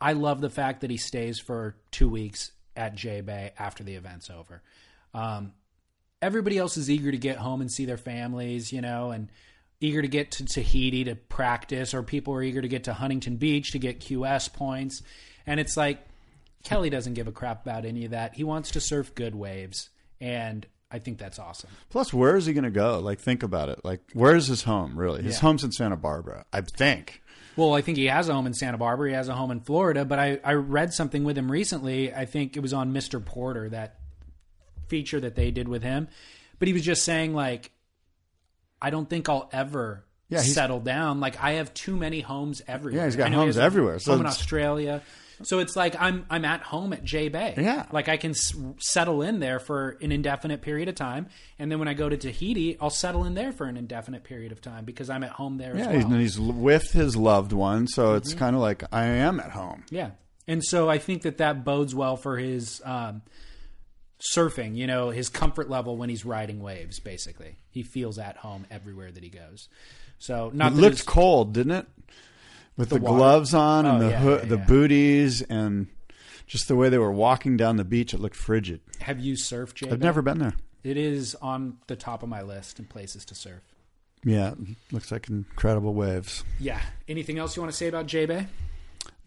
I 0.00 0.14
love 0.14 0.40
the 0.40 0.50
fact 0.50 0.80
that 0.80 0.90
he 0.90 0.96
stays 0.96 1.38
for 1.38 1.76
two 1.92 2.08
weeks 2.08 2.50
at 2.74 2.96
J 2.96 3.20
Bay 3.20 3.52
after 3.56 3.84
the 3.84 3.94
event's 3.94 4.28
over. 4.28 4.62
Um, 5.14 5.52
everybody 6.20 6.58
else 6.58 6.76
is 6.76 6.90
eager 6.90 7.12
to 7.12 7.18
get 7.18 7.36
home 7.36 7.60
and 7.60 7.70
see 7.70 7.84
their 7.84 7.96
families, 7.96 8.72
you 8.72 8.80
know, 8.80 9.12
and 9.12 9.30
eager 9.82 10.00
to 10.00 10.08
get 10.08 10.30
to 10.32 10.44
Tahiti 10.44 11.04
to 11.04 11.14
practice, 11.16 11.92
or 11.92 12.02
people 12.02 12.32
are 12.34 12.42
eager 12.42 12.62
to 12.62 12.68
get 12.68 12.84
to 12.84 12.94
Huntington 12.94 13.36
Beach 13.36 13.72
to 13.72 13.78
get 13.78 14.00
QS 14.00 14.52
points. 14.52 15.02
And 15.46 15.58
it's 15.60 15.76
like 15.76 15.98
Kelly 16.64 16.88
doesn't 16.88 17.14
give 17.14 17.26
a 17.26 17.32
crap 17.32 17.66
about 17.66 17.84
any 17.84 18.04
of 18.04 18.12
that. 18.12 18.34
He 18.34 18.44
wants 18.44 18.70
to 18.72 18.80
surf 18.80 19.14
good 19.14 19.34
waves, 19.34 19.90
and 20.20 20.64
I 20.90 20.98
think 21.00 21.18
that's 21.18 21.38
awesome. 21.38 21.70
Plus, 21.90 22.12
where 22.12 22.36
is 22.36 22.46
he 22.46 22.52
going 22.52 22.64
to 22.64 22.70
go? 22.70 23.00
Like, 23.00 23.18
think 23.18 23.42
about 23.42 23.68
it. 23.70 23.80
Like, 23.84 24.00
where 24.12 24.36
is 24.36 24.46
his 24.46 24.62
home? 24.62 24.96
Really, 24.96 25.22
his 25.22 25.34
Yeah. 25.36 25.40
home's 25.40 25.64
in 25.64 25.72
Santa 25.72 25.96
Barbara, 25.96 26.44
I 26.52 26.60
think. 26.60 27.20
Well, 27.56 27.74
I 27.74 27.82
think 27.82 27.98
he 27.98 28.06
has 28.06 28.28
a 28.28 28.34
home 28.34 28.46
in 28.46 28.54
Santa 28.54 28.78
Barbara. 28.78 29.08
He 29.10 29.14
has 29.14 29.28
a 29.28 29.34
home 29.34 29.50
in 29.50 29.60
Florida. 29.60 30.04
But 30.06 30.18
I, 30.18 30.38
I 30.42 30.54
read 30.54 30.94
something 30.94 31.22
with 31.24 31.36
him 31.36 31.50
recently. 31.52 32.14
I 32.14 32.24
think 32.24 32.56
it 32.56 32.60
was 32.60 32.72
on 32.72 32.94
Mr. 32.94 33.22
Porter 33.22 33.68
that 33.70 33.96
feature 34.88 35.20
that 35.20 35.34
they 35.34 35.50
did 35.50 35.68
with 35.68 35.82
him. 35.82 36.08
But 36.58 36.68
he 36.68 36.72
was 36.72 36.82
just 36.82 37.04
saying 37.04 37.34
like, 37.34 37.71
I 38.82 38.90
don't 38.90 39.08
think 39.08 39.28
I'll 39.28 39.48
ever 39.52 40.04
Yeah, 40.28 40.40
settle 40.40 40.80
down. 40.80 41.20
Like 41.20 41.42
I 41.42 41.52
have 41.52 41.72
too 41.72 41.96
many 41.96 42.20
homes 42.20 42.60
everywhere. 42.66 43.00
Yeah, 43.00 43.04
he's 43.06 43.16
got 43.16 43.32
homes 43.32 43.56
a 43.56 43.62
everywhere, 43.62 43.98
so 43.98 44.12
home 44.12 44.20
in 44.22 44.26
Australia. 44.26 45.00
So 45.44 45.58
it's 45.58 45.74
like 45.74 45.96
I'm 46.00 46.24
I'm 46.30 46.44
at 46.44 46.62
home 46.62 46.92
at 46.92 47.02
J 47.02 47.28
Bay. 47.28 47.54
Yeah. 47.56 47.86
like 47.90 48.08
I 48.08 48.16
can 48.16 48.30
s- 48.30 48.54
settle 48.78 49.22
in 49.22 49.40
there 49.40 49.58
for 49.58 49.96
an 50.00 50.12
indefinite 50.12 50.62
period 50.62 50.88
of 50.88 50.94
time, 50.94 51.26
and 51.58 51.70
then 51.70 51.78
when 51.80 51.88
I 51.88 51.94
go 51.94 52.08
to 52.08 52.16
Tahiti, 52.16 52.76
I'll 52.80 52.90
settle 52.90 53.24
in 53.24 53.34
there 53.34 53.50
for 53.50 53.66
an 53.66 53.76
indefinite 53.76 54.22
period 54.22 54.52
of 54.52 54.60
time 54.60 54.84
because 54.84 55.10
I'm 55.10 55.24
at 55.24 55.30
home 55.30 55.58
there 55.58 55.76
Yeah, 55.76 55.88
well. 55.88 55.96
and 56.12 56.20
he's 56.20 56.38
with 56.38 56.92
his 56.92 57.16
loved 57.16 57.52
one, 57.52 57.88
so 57.88 58.08
Mm-hmm. 58.08 58.16
it's 58.18 58.34
kind 58.34 58.54
of 58.54 58.62
like 58.62 58.84
I 58.92 59.04
am 59.04 59.40
at 59.40 59.50
home. 59.50 59.82
Yeah. 59.90 60.10
And 60.46 60.62
so 60.62 60.88
I 60.88 60.98
think 60.98 61.22
that 61.22 61.38
that 61.38 61.64
bodes 61.64 61.94
well 61.94 62.16
for 62.16 62.36
his 62.36 62.80
um, 62.84 63.22
surfing, 64.34 64.76
you 64.76 64.86
know, 64.86 65.10
his 65.10 65.28
comfort 65.28 65.68
level 65.68 65.96
when 65.96 66.08
he's 66.08 66.24
riding 66.24 66.60
waves, 66.60 67.00
basically. 67.00 67.56
He 67.70 67.82
feels 67.82 68.18
at 68.18 68.36
home 68.38 68.66
everywhere 68.70 69.10
that 69.10 69.22
he 69.22 69.28
goes. 69.30 69.68
So 70.18 70.50
not 70.54 70.72
It 70.72 70.76
looked 70.76 70.98
his- 70.98 71.02
cold, 71.06 71.52
didn't 71.52 71.72
it? 71.72 71.86
With 72.76 72.88
the, 72.88 72.96
water? 72.96 73.16
gloves 73.16 73.52
on 73.54 73.84
and 73.84 73.96
Oh, 73.96 74.06
the 74.06 74.10
yeah, 74.10 74.24
yeah, 74.24 74.36
the 74.44 74.56
yeah. 74.56 74.64
booties 74.64 75.42
and 75.42 75.88
just 76.46 76.68
the 76.68 76.76
way 76.76 76.88
they 76.88 76.98
were 76.98 77.12
walking 77.12 77.56
down 77.56 77.76
the 77.76 77.84
beach, 77.84 78.14
it 78.14 78.20
looked 78.20 78.36
frigid. 78.36 78.80
have 79.00 79.20
you 79.20 79.34
surfed, 79.34 79.74
Jay? 79.74 79.90
I've 79.90 80.00
never 80.00 80.22
been 80.22 80.38
there. 80.38 80.54
It 80.84 80.96
is 80.96 81.34
on 81.36 81.78
the 81.86 81.96
top 81.96 82.22
of 82.22 82.28
my 82.28 82.40
list 82.42 82.78
and 82.78 82.88
places 82.88 83.24
to 83.26 83.34
surf. 83.34 83.60
Yeah, 84.24 84.54
looks 84.90 85.10
like 85.12 85.28
incredible 85.28 85.94
waves. 85.94 86.44
Yeah. 86.60 86.80
Anything 87.08 87.38
else 87.38 87.56
you 87.56 87.62
want 87.62 87.72
to 87.72 87.76
say 87.76 87.88
about 87.88 88.06
J 88.06 88.24
Bay? 88.26 88.46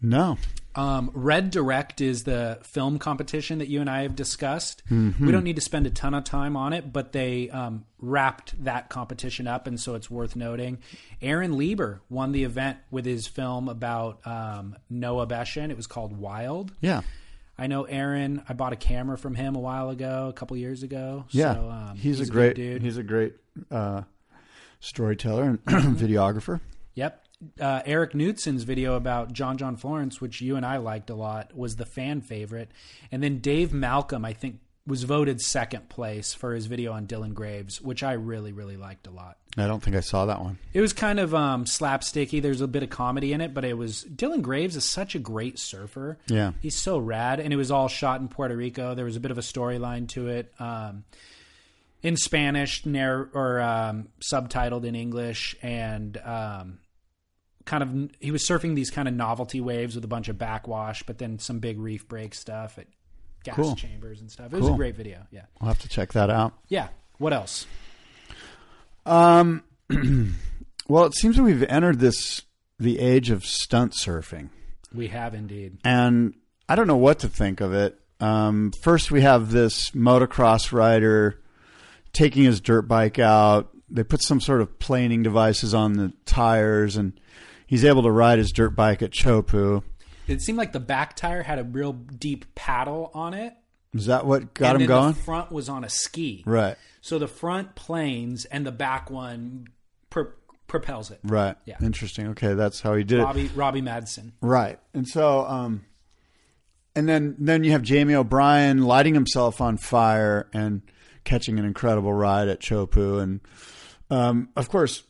No, 0.02 0.38
Um, 0.76 1.10
Red 1.14 1.50
Direct 1.50 2.00
is 2.02 2.24
the 2.24 2.58
film 2.62 2.98
competition 2.98 3.58
that 3.58 3.68
you 3.68 3.80
and 3.80 3.88
I 3.88 4.02
have 4.02 4.14
discussed. 4.14 4.82
Mm-hmm. 4.90 5.24
We 5.24 5.32
don't 5.32 5.44
need 5.44 5.56
to 5.56 5.62
spend 5.62 5.86
a 5.86 5.90
ton 5.90 6.12
of 6.12 6.24
time 6.24 6.56
on 6.56 6.74
it, 6.74 6.92
but 6.92 7.12
they 7.12 7.48
um, 7.48 7.86
wrapped 7.98 8.62
that 8.64 8.90
competition 8.90 9.48
up, 9.48 9.66
and 9.66 9.80
so 9.80 9.94
it's 9.94 10.10
worth 10.10 10.36
noting. 10.36 10.78
Aaron 11.22 11.56
Lieber 11.56 12.02
won 12.10 12.32
the 12.32 12.44
event 12.44 12.78
with 12.90 13.06
his 13.06 13.26
film 13.26 13.68
about 13.68 14.24
um, 14.26 14.76
Noah 14.90 15.26
Beschen. 15.26 15.70
It 15.70 15.76
was 15.76 15.86
called 15.86 16.16
Wild. 16.16 16.72
yeah, 16.80 17.00
I 17.58 17.68
know 17.68 17.84
Aaron. 17.84 18.42
I 18.48 18.52
bought 18.52 18.74
a 18.74 18.76
camera 18.76 19.16
from 19.16 19.34
him 19.34 19.56
a 19.56 19.60
while 19.60 19.88
ago, 19.88 20.28
a 20.28 20.32
couple 20.34 20.56
years 20.58 20.82
ago. 20.82 21.24
yeah. 21.30 21.54
so, 21.54 21.70
um, 21.70 21.96
he's, 21.96 22.20
a 22.20 22.26
great 22.26 22.54
dude. 22.54 22.82
He's 22.82 22.98
a 22.98 23.02
great 23.02 23.34
uh, 23.70 24.02
storyteller 24.80 25.44
and 25.44 25.64
videographer. 25.64 26.60
Yep. 26.94 27.25
Uh, 27.60 27.82
Eric 27.84 28.12
Knutson's 28.12 28.62
video 28.62 28.94
about 28.94 29.32
John 29.32 29.58
John 29.58 29.76
Florence, 29.76 30.20
which 30.20 30.40
you 30.40 30.56
and 30.56 30.64
I 30.64 30.78
liked 30.78 31.10
a 31.10 31.14
lot, 31.14 31.54
was 31.56 31.76
the 31.76 31.86
fan 31.86 32.22
favorite. 32.22 32.70
And 33.12 33.22
then 33.22 33.38
Dave 33.38 33.72
Malcolm, 33.72 34.24
I 34.24 34.32
think, 34.32 34.60
was 34.86 35.02
voted 35.02 35.40
second 35.40 35.88
place 35.88 36.32
for 36.32 36.54
his 36.54 36.66
video 36.66 36.92
on 36.92 37.06
Dylan 37.06 37.34
Graves, 37.34 37.80
which 37.80 38.02
I 38.02 38.12
really, 38.12 38.52
really 38.52 38.76
liked 38.76 39.06
a 39.06 39.10
lot. 39.10 39.36
I 39.56 39.66
don't 39.66 39.82
think 39.82 39.96
I 39.96 40.00
saw 40.00 40.26
that 40.26 40.40
one. 40.40 40.58
It 40.72 40.80
was 40.80 40.92
kind 40.92 41.18
of 41.18 41.34
um, 41.34 41.64
slapsticky. 41.64 42.40
There's 42.40 42.60
a 42.60 42.68
bit 42.68 42.82
of 42.82 42.90
comedy 42.90 43.32
in 43.32 43.40
it, 43.40 43.52
but 43.52 43.64
it 43.64 43.76
was 43.76 44.04
Dylan 44.04 44.42
Graves 44.42 44.76
is 44.76 44.84
such 44.84 45.14
a 45.14 45.18
great 45.18 45.58
surfer. 45.58 46.18
Yeah. 46.28 46.52
he's 46.60 46.80
so 46.80 46.98
rad, 46.98 47.40
and 47.40 47.52
it 47.52 47.56
was 47.56 47.70
all 47.70 47.88
shot 47.88 48.20
in 48.20 48.28
Puerto 48.28 48.56
Rico. 48.56 48.94
There 48.94 49.04
was 49.04 49.16
a 49.16 49.20
bit 49.20 49.30
of 49.30 49.38
a 49.38 49.42
storyline 49.42 50.08
to 50.10 50.28
it, 50.28 50.52
um, 50.58 51.04
in 52.02 52.16
Spanish, 52.16 52.86
narr- 52.86 53.28
or 53.34 53.60
um, 53.60 54.08
subtitled 54.20 54.84
in 54.84 54.94
English, 54.94 55.56
and 55.62 56.16
um, 56.18 56.78
kind 57.66 57.82
of 57.82 58.10
he 58.20 58.30
was 58.30 58.48
surfing 58.48 58.74
these 58.74 58.90
kind 58.90 59.06
of 59.08 59.12
novelty 59.14 59.60
waves 59.60 59.94
with 59.94 60.04
a 60.04 60.08
bunch 60.08 60.28
of 60.28 60.38
backwash, 60.38 61.02
but 61.02 61.18
then 61.18 61.38
some 61.38 61.58
big 61.58 61.78
reef 61.78 62.08
break 62.08 62.32
stuff 62.34 62.78
at 62.78 62.86
gas 63.44 63.54
Cool. 63.56 63.76
chambers 63.76 64.20
and 64.22 64.30
stuff. 64.30 64.54
It 64.54 64.58
was 64.60 64.68
a 64.70 64.72
great 64.72 64.96
video. 64.96 65.26
Yeah, 65.30 65.42
I'll 65.60 65.68
have 65.68 65.80
to 65.80 65.88
check 65.88 66.14
that 66.14 66.30
out. 66.30 66.54
yeah. 66.68 66.88
What 67.18 67.32
else? 67.34 67.66
Um, 69.04 69.62
well, 70.88 71.04
it 71.04 71.14
seems 71.14 71.36
that 71.36 71.42
we've 71.42 71.62
entered 71.64 71.98
this 72.00 72.42
the 72.78 72.98
age 72.98 73.30
of 73.30 73.44
stunt 73.44 73.92
surfing. 73.92 74.50
We 74.94 75.08
have 75.08 75.34
indeed. 75.34 75.78
and 75.84 76.34
I 76.68 76.74
don't 76.74 76.86
know 76.86 76.96
what 76.96 77.20
to 77.20 77.28
think 77.28 77.60
of 77.60 77.72
it. 77.72 77.98
Um, 78.20 78.72
first, 78.82 79.10
we 79.10 79.20
have 79.22 79.50
this 79.50 79.90
motocross 79.92 80.72
rider 80.72 81.40
taking 82.12 82.44
his 82.44 82.60
dirt 82.60 82.82
bike 82.82 83.18
out. 83.18 83.70
They 83.88 84.02
put 84.04 84.22
some 84.22 84.40
sort 84.40 84.60
of 84.62 84.78
planing 84.78 85.22
devices 85.22 85.74
on 85.74 85.94
the 85.94 86.12
tires, 86.24 86.96
and 86.96 87.18
he's 87.66 87.84
able 87.84 88.02
to 88.02 88.10
ride 88.10 88.38
his 88.38 88.52
dirt 88.52 88.70
bike 88.70 89.02
at 89.02 89.10
Chopu. 89.10 89.82
It 90.26 90.40
seemed 90.42 90.58
like 90.58 90.72
the 90.72 90.80
back 90.80 91.14
tire 91.16 91.42
had 91.42 91.58
a 91.58 91.64
real 91.64 91.92
deep 91.92 92.54
paddle 92.54 93.10
on 93.14 93.34
it. 93.34 93.54
Is 93.94 94.06
that 94.06 94.26
what 94.26 94.52
got 94.54 94.74
and 94.74 94.82
him 94.82 94.88
going? 94.88 95.12
The 95.12 95.20
front 95.20 95.52
was 95.52 95.68
on 95.68 95.84
a 95.84 95.88
ski. 95.88 96.42
Right, 96.44 96.76
So 97.00 97.18
the 97.18 97.28
front 97.28 97.74
planes 97.76 98.44
and 98.46 98.66
the 98.66 98.72
back 98.72 99.10
one 99.10 99.68
pro- 100.10 100.32
propels 100.66 101.10
it. 101.10 101.20
right. 101.22 101.56
Yeah. 101.64 101.76
Interesting. 101.80 102.26
Okay, 102.28 102.54
that's 102.54 102.80
how 102.80 102.94
he 102.94 103.04
did 103.04 103.20
it. 103.20 103.22
Robbie 103.22 103.48
Robbie 103.54 103.80
Maddison. 103.82 104.32
Right. 104.40 104.78
And 104.92 105.06
so 105.08 105.46
um 105.46 105.84
and 106.94 107.08
then 107.08 107.36
then 107.38 107.62
you 107.64 107.70
have 107.72 107.82
Jamie 107.82 108.14
O'Brien 108.14 108.82
lighting 108.82 109.14
himself 109.14 109.60
on 109.60 109.76
fire 109.76 110.48
and 110.52 110.82
catching 111.24 111.58
an 111.58 111.64
incredible 111.64 112.12
ride 112.12 112.48
at 112.48 112.60
Chopu 112.60 113.22
and 113.22 113.40
um 114.10 114.48
of 114.56 114.68
course 114.68 115.04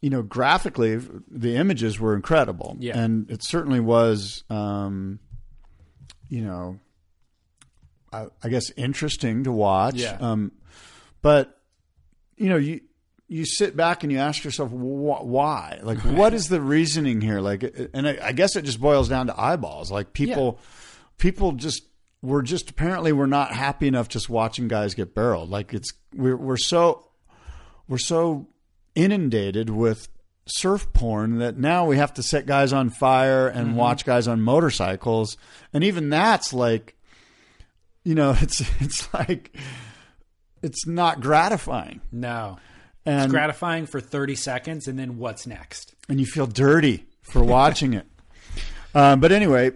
you 0.00 0.10
know 0.10 0.22
graphically 0.22 0.96
the 1.30 1.56
images 1.56 1.98
were 1.98 2.14
incredible. 2.14 2.76
Yeah. 2.78 2.98
and 2.98 3.30
it 3.30 3.42
certainly 3.42 3.80
was 3.80 4.44
um 4.50 5.18
you 6.28 6.42
know 6.42 6.78
I, 8.12 8.26
I 8.42 8.48
guess 8.48 8.70
interesting 8.76 9.44
to 9.44 9.52
watch. 9.52 9.96
Yeah. 9.96 10.16
um 10.20 10.52
but 11.22 11.60
you 12.36 12.48
know 12.48 12.56
you 12.56 12.80
you 13.28 13.44
sit 13.44 13.76
back 13.76 14.04
and 14.04 14.12
you 14.12 14.18
ask 14.18 14.44
yourself 14.44 14.70
wh- 14.70 15.24
why? 15.24 15.80
Like 15.82 15.98
what 15.98 16.32
is 16.32 16.48
the 16.48 16.60
reasoning 16.60 17.20
here? 17.20 17.40
Like 17.40 17.64
and 17.92 18.06
I, 18.08 18.18
I 18.22 18.32
guess 18.32 18.54
it 18.56 18.62
just 18.62 18.80
boils 18.80 19.08
down 19.08 19.26
to 19.26 19.40
eyeballs. 19.40 19.90
Like 19.90 20.12
people 20.12 20.60
people 21.18 21.52
just 21.52 21.82
were 22.22 22.42
just 22.42 22.70
apparently 22.70 23.12
we're 23.12 23.26
not 23.26 23.52
happy 23.52 23.88
enough 23.88 24.08
just 24.08 24.28
watching 24.28 24.68
guys 24.68 24.94
get 24.94 25.14
barreled. 25.14 25.50
Like 25.50 25.74
it's 25.74 25.92
we're 26.14 26.36
we're 26.36 26.56
so 26.56 27.08
we're 27.88 27.98
so 27.98 28.48
inundated 28.96 29.70
with 29.70 30.08
surf 30.46 30.92
porn 30.92 31.38
that 31.38 31.56
now 31.58 31.84
we 31.86 31.96
have 31.96 32.14
to 32.14 32.22
set 32.22 32.46
guys 32.46 32.72
on 32.72 32.88
fire 32.90 33.46
and 33.48 33.68
Mm-hmm. 33.68 33.76
watch 33.76 34.04
guys 34.04 34.26
on 34.28 34.40
motorcycles 34.40 35.36
and 35.72 35.82
even 35.84 36.08
that's 36.08 36.52
like 36.52 36.96
you 38.04 38.14
know 38.14 38.34
it's 38.40 38.60
it's 38.80 39.12
like 39.14 39.54
it's 40.62 40.86
not 40.86 41.20
gratifying 41.20 42.00
No. 42.12 42.58
and 43.04 43.24
It's 43.24 43.30
gratifying 43.32 43.86
for 43.86 44.00
30 44.00 44.34
seconds 44.36 44.86
and 44.88 44.98
then 44.98 45.18
what's 45.18 45.46
next? 45.46 45.94
and 46.08 46.18
you 46.20 46.26
feel 46.26 46.46
dirty 46.46 47.04
for 47.22 47.42
watching 47.56 47.92
it. 47.94 48.06
Um, 48.94 49.18
but 49.20 49.32
anyway, 49.32 49.72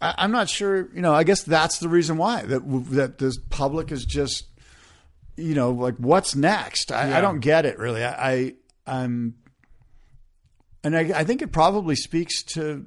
I, 0.00 0.14
I'm 0.18 0.32
not 0.32 0.48
sure. 0.48 0.88
You 0.94 1.02
know, 1.02 1.12
I 1.14 1.22
guess 1.24 1.42
that's 1.42 1.78
the 1.78 1.88
reason 1.90 2.16
why 2.16 2.42
that 2.42 2.60
that 2.92 3.18
this 3.18 3.36
public 3.50 3.92
is 3.92 4.04
just, 4.06 4.46
you 5.40 5.54
know, 5.54 5.70
like 5.70 5.96
what's 5.96 6.34
next? 6.36 6.92
I, 6.92 7.18
I 7.18 7.20
don't 7.20 7.40
get 7.40 7.66
it 7.66 7.78
really. 7.78 8.04
I, 8.04 8.32
I 8.32 8.54
I'm, 8.86 9.34
and 10.82 10.96
I, 10.96 11.00
I 11.20 11.24
think 11.24 11.42
it 11.42 11.52
probably 11.52 11.94
speaks 11.96 12.42
to 12.54 12.86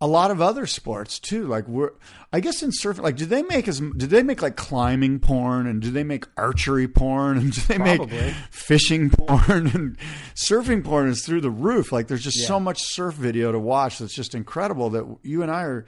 a 0.00 0.06
lot 0.06 0.32
of 0.32 0.42
other 0.42 0.66
sports 0.66 1.20
too. 1.20 1.46
Like 1.46 1.68
we're, 1.68 1.90
I 2.32 2.40
guess 2.40 2.60
in 2.62 2.70
surfing, 2.70 3.02
like 3.02 3.16
do 3.16 3.24
they 3.24 3.42
make 3.44 3.68
as 3.68 3.78
do 3.78 4.06
they 4.08 4.24
make 4.24 4.42
like 4.42 4.56
climbing 4.56 5.20
porn 5.20 5.68
and 5.68 5.80
do 5.80 5.92
they 5.92 6.02
make 6.02 6.24
archery 6.36 6.88
porn 6.88 7.36
and 7.38 7.52
do 7.52 7.60
they 7.62 7.76
Probably. 7.76 8.06
make 8.16 8.34
fishing 8.50 9.10
porn 9.10 9.66
and 9.74 9.96
surfing 10.34 10.82
porn 10.84 11.08
is 11.08 11.24
through 11.24 11.40
the 11.40 11.50
roof. 11.50 11.92
Like 11.92 12.08
there's 12.08 12.24
just 12.24 12.40
Yeah. 12.40 12.46
so 12.48 12.58
much 12.60 12.82
surf 12.82 13.14
video 13.14 13.52
to 13.52 13.60
watch 13.60 13.98
that's 14.00 14.14
just 14.14 14.34
incredible 14.34 14.90
that 14.90 15.04
you 15.22 15.42
and 15.42 15.52
I 15.52 15.62
are, 15.62 15.86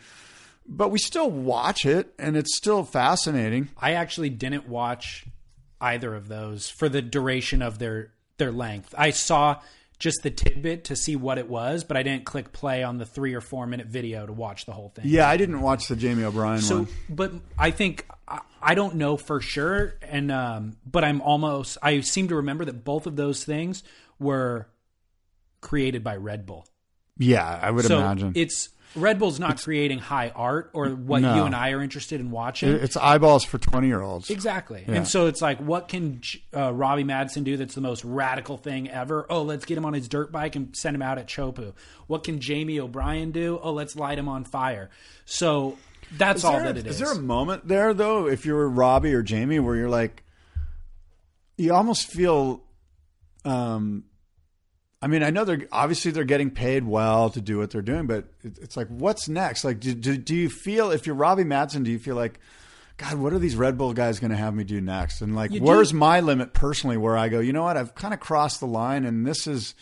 but 0.67 0.91
we 0.91 0.99
still 1.01 1.29
watch 1.31 1.85
it 1.85 2.15
and 2.17 2.37
it's 2.37 2.57
still 2.57 2.85
fascinating. 2.85 3.69
I 3.77 3.95
actually 3.95 4.31
didn't 4.31 4.69
watch 4.69 5.25
either 5.85 6.15
of 6.15 6.29
those 6.29 6.69
for 6.69 6.89
the 6.89 7.03
duration 7.03 7.63
of 7.63 7.79
their 7.79 8.13
their 8.39 8.51
length. 8.53 8.95
I 8.99 9.11
saw 9.11 9.61
just 10.01 10.23
the 10.25 10.31
tidbit 10.31 10.85
to 10.85 10.97
see 10.97 11.15
what 11.15 11.39
it 11.39 11.49
was, 11.49 11.85
but 11.85 11.97
I 11.97 12.03
didn't 12.03 12.25
click 12.25 12.53
play 12.53 12.83
on 12.83 12.99
the 12.99 13.07
3 13.07 13.33
or 13.35 13.41
4 13.41 13.67
minute 13.69 13.87
video 13.87 14.27
to 14.27 14.33
watch 14.33 14.67
the 14.67 14.73
whole 14.73 14.89
thing. 14.89 15.05
Yeah, 15.07 15.29
I 15.29 15.37
didn't 15.37 15.61
watch 15.61 15.87
the 15.87 15.95
Jamie 15.95 16.25
O'Brien 16.25 16.61
So, 16.61 16.79
one. 16.79 16.89
but 17.09 17.33
I 17.57 17.71
think 17.71 18.05
I, 18.27 18.41
I 18.61 18.75
don't 18.75 18.97
know 18.97 19.17
for 19.17 19.41
sure, 19.41 19.95
and 20.03 20.33
um, 20.33 20.77
but 20.85 21.05
I'm 21.05 21.21
almost. 21.21 21.79
I 21.83 22.01
seem 22.01 22.29
to 22.29 22.37
remember 22.37 22.65
that 22.65 22.85
both 22.85 23.07
of 23.07 23.15
those 23.15 23.45
things 23.45 23.85
were 24.19 24.67
created 25.61 26.03
by 26.03 26.17
Red 26.17 26.45
Bull. 26.47 26.67
Yeah, 27.17 27.47
I 27.47 27.71
would 27.71 27.85
so 27.85 27.99
imagine. 27.99 28.33
it's 28.35 28.71
Red 28.97 29.19
Bull's 29.19 29.41
not 29.41 29.61
creating 29.63 29.99
high 29.99 30.31
art 30.35 30.71
or 30.73 30.91
what 30.91 31.23
No. 31.23 31.35
you 31.35 31.43
and 31.45 31.55
I 31.55 31.71
are 31.71 31.83
interested 31.83 32.21
in 32.21 32.31
watching. 32.31 32.69
it's 32.71 32.97
eyeballs 32.97 33.45
for 33.45 33.59
20 33.59 33.87
year 33.89 34.01
olds. 34.01 34.31
Exactly. 34.31 34.85
And 34.87 35.07
so 35.09 35.27
it's 35.27 35.43
like, 35.43 35.59
what 35.59 35.89
can 35.89 36.21
uh, 36.57 36.73
Robbie 36.73 37.03
Maddison 37.05 37.43
do 37.45 37.57
that's 37.57 37.75
the 37.75 37.81
most 37.81 38.05
radical 38.05 38.57
thing 38.57 38.89
ever? 38.89 39.27
Oh, 39.29 39.43
let's 39.43 39.65
get 39.65 39.77
him 39.79 39.85
on 39.85 39.95
his 39.95 40.09
dirt 40.09 40.31
bike 40.31 40.55
and 40.57 40.77
send 40.77 40.95
him 40.95 41.03
out 41.03 41.19
at 41.19 41.27
Chopu. 41.27 41.73
What 42.07 42.23
can 42.25 42.39
Jamie 42.41 42.79
O'Brien 42.79 43.33
do? 43.33 43.59
Oh, 43.63 43.73
let's 43.73 43.97
light 43.97 44.19
him 44.19 44.29
on 44.29 44.45
fire. 44.45 44.91
So 45.25 45.77
That's 46.17 46.39
Is 46.41 46.45
all 46.45 46.53
there- 46.53 46.65
that 46.73 46.77
it 46.77 46.87
is. 46.87 47.01
Is 47.01 47.01
there 47.01 47.13
a 47.19 47.23
moment 47.23 47.67
there 47.67 47.95
though, 47.95 48.29
if 48.29 48.45
you're 48.47 48.69
Robbie 48.69 49.15
or 49.15 49.23
Jamie, 49.23 49.59
where 49.59 49.75
you're 49.75 49.89
like, 49.89 50.23
you 51.57 51.73
almost 51.75 52.07
feel, 52.09 52.63
um, 53.45 54.05
I 55.05 55.07
mean, 55.07 55.23
I 55.23 55.29
know 55.29 55.45
they're 55.45 55.69
obviously 55.71 56.13
they're 56.13 56.25
getting 56.25 56.51
paid 56.51 56.83
well 56.83 57.29
to 57.29 57.43
do 57.43 57.59
what 57.59 57.71
they're 57.71 57.83
doing, 57.83 58.07
but 58.07 58.25
it's 58.43 58.75
like, 58.75 58.89
what's 58.89 59.29
next? 59.29 59.63
Like, 59.63 59.79
do, 59.79 59.93
do 59.93 60.17
do 60.17 60.35
you 60.35 60.49
feel 60.49 60.91
if 60.93 61.07
you're 61.07 61.15
Robbie 61.15 61.45
Maddison, 61.45 61.83
do 61.83 61.91
you 61.91 61.99
feel 61.99 62.17
like, 62.17 62.41
God, 62.97 63.19
what 63.19 63.35
are 63.35 63.39
these 63.39 63.55
Red 63.55 63.77
Bull 63.77 63.93
guys 63.93 64.19
going 64.19 64.31
to 64.31 64.37
have 64.39 64.55
me 64.55 64.65
do 64.65 64.81
next? 64.81 65.21
And 65.21 65.37
like, 65.37 65.51
You 65.51 65.61
do- 65.61 65.67
where's 65.67 65.93
my 65.93 66.21
limit 66.21 66.55
personally? 66.55 66.97
Where 66.97 67.19
I 67.19 67.29
go, 67.29 67.41
you 67.41 67.53
know 67.53 67.65
what? 67.65 67.77
I've 67.77 67.95
kind 67.95 68.15
of 68.15 68.21
crossed 68.21 68.61
the 68.61 68.67
line, 68.67 69.05
and 69.05 69.27
this 69.27 69.47
is 69.47 69.75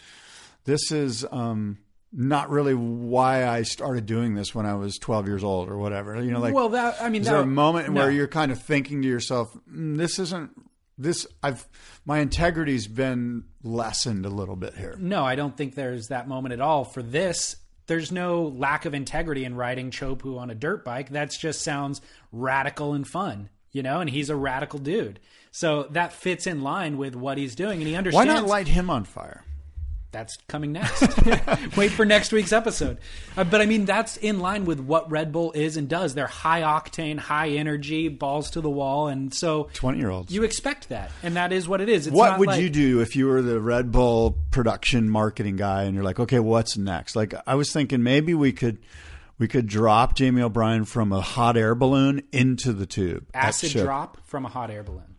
this 0.64 0.90
is 0.90 1.24
um, 1.30 1.78
not 2.12 2.50
really 2.50 2.74
why 2.74 3.46
I 3.46 3.62
started 3.62 4.06
doing 4.06 4.34
this 4.34 4.56
when 4.56 4.66
I 4.66 4.74
was 4.74 4.98
12 4.98 5.28
years 5.28 5.44
old 5.44 5.68
or 5.68 5.78
whatever. 5.78 6.20
You 6.20 6.32
know, 6.32 6.40
like, 6.40 6.52
well, 6.52 6.70
that 6.70 7.00
I 7.00 7.08
mean, 7.10 7.20
is 7.20 7.28
that, 7.28 7.34
there 7.34 7.42
a 7.42 7.46
moment 7.46 7.90
no. 7.90 8.00
where 8.00 8.10
you're 8.10 8.26
kind 8.26 8.50
of 8.50 8.60
thinking 8.60 9.02
to 9.02 9.08
yourself, 9.08 9.56
mm, 9.72 9.96
"This 9.96 10.18
isn't 10.18 10.50
this? 10.98 11.26
I've 11.42 11.66
my 12.04 12.20
integrity's 12.20 12.86
been 12.86 13.44
lessened 13.62 14.26
a 14.26 14.30
little 14.30 14.56
bit 14.56 14.74
here." 14.74 14.96
No, 14.98 15.24
I 15.24 15.34
don't 15.34 15.56
think 15.56 15.74
there's 15.74 16.08
that 16.08 16.28
moment 16.28 16.52
at 16.52 16.60
all. 16.60 16.84
For 16.84 17.02
this, 17.02 17.56
there's 17.86 18.12
no 18.12 18.42
lack 18.44 18.84
of 18.84 18.94
integrity 18.94 19.44
in 19.44 19.54
riding 19.54 19.90
Chopu 19.90 20.38
on 20.38 20.50
a 20.50 20.54
dirt 20.54 20.84
bike. 20.84 21.10
That 21.10 21.30
just 21.30 21.62
sounds 21.62 22.00
radical 22.30 22.94
and 22.94 23.06
fun, 23.06 23.48
you 23.70 23.82
know, 23.82 24.00
and 24.00 24.10
he's 24.10 24.30
a 24.30 24.36
radical 24.36 24.78
dude. 24.78 25.20
So 25.50 25.84
that 25.90 26.12
fits 26.12 26.46
in 26.46 26.62
line 26.62 26.96
with 26.96 27.14
what 27.14 27.38
he's 27.38 27.54
doing, 27.54 27.80
and 27.80 27.88
he 27.88 27.94
understands. 27.94 28.26
Why 28.26 28.32
not 28.32 28.46
light 28.46 28.68
him 28.68 28.88
on 28.88 29.04
fire? 29.04 29.44
That's 30.12 30.36
coming 30.46 30.72
next. 30.72 31.02
Wait 31.76 31.90
for 31.90 32.04
next 32.04 32.32
week's 32.32 32.52
episode. 32.52 32.98
Uh, 33.36 33.44
but 33.44 33.60
I 33.60 33.66
mean, 33.66 33.86
that's 33.86 34.16
in 34.18 34.38
line 34.40 34.64
with 34.66 34.78
what 34.78 35.10
Red 35.10 35.32
Bull 35.32 35.52
is 35.52 35.76
and 35.76 35.88
does. 35.88 36.14
They're 36.14 36.26
high 36.26 36.60
octane, 36.60 37.18
high 37.18 37.48
energy, 37.50 38.08
balls 38.08 38.50
to 38.50 38.60
the 38.60 38.70
wall, 38.70 39.08
and 39.08 39.32
so 39.34 39.70
20 39.74 39.98
year 39.98 40.10
olds. 40.10 40.32
you 40.32 40.42
expect 40.44 40.90
that, 40.90 41.10
and 41.22 41.36
that 41.36 41.52
is 41.52 41.66
what 41.66 41.80
it 41.80 41.88
is. 41.88 42.06
It's 42.06 42.14
What 42.14 42.38
would 42.38 42.48
like- 42.48 42.60
you 42.60 42.70
do 42.70 43.00
if 43.00 43.16
you 43.16 43.26
were 43.26 43.42
the 43.42 43.60
Red 43.60 43.90
Bull 43.90 44.36
production 44.50 45.08
marketing 45.08 45.56
guy 45.56 45.84
and 45.84 45.94
you're 45.94 46.04
like, 46.04 46.20
okay, 46.20 46.38
what's 46.38 46.76
next? 46.76 47.16
Like, 47.16 47.34
I 47.46 47.54
was 47.54 47.72
thinking 47.72 48.02
maybe 48.02 48.34
we 48.34 48.52
could 48.52 48.78
we 49.38 49.48
could 49.48 49.66
drop 49.66 50.14
Jamie 50.14 50.42
O'Brien 50.42 50.84
from 50.84 51.10
a 51.12 51.20
hot 51.20 51.56
air 51.56 51.74
balloon 51.74 52.22
into 52.32 52.72
the 52.72 52.86
tube. 52.86 53.26
acid 53.34 53.72
drop 53.72 54.18
from 54.24 54.44
a 54.44 54.48
hot 54.48 54.70
air 54.70 54.82
balloon? 54.84 55.11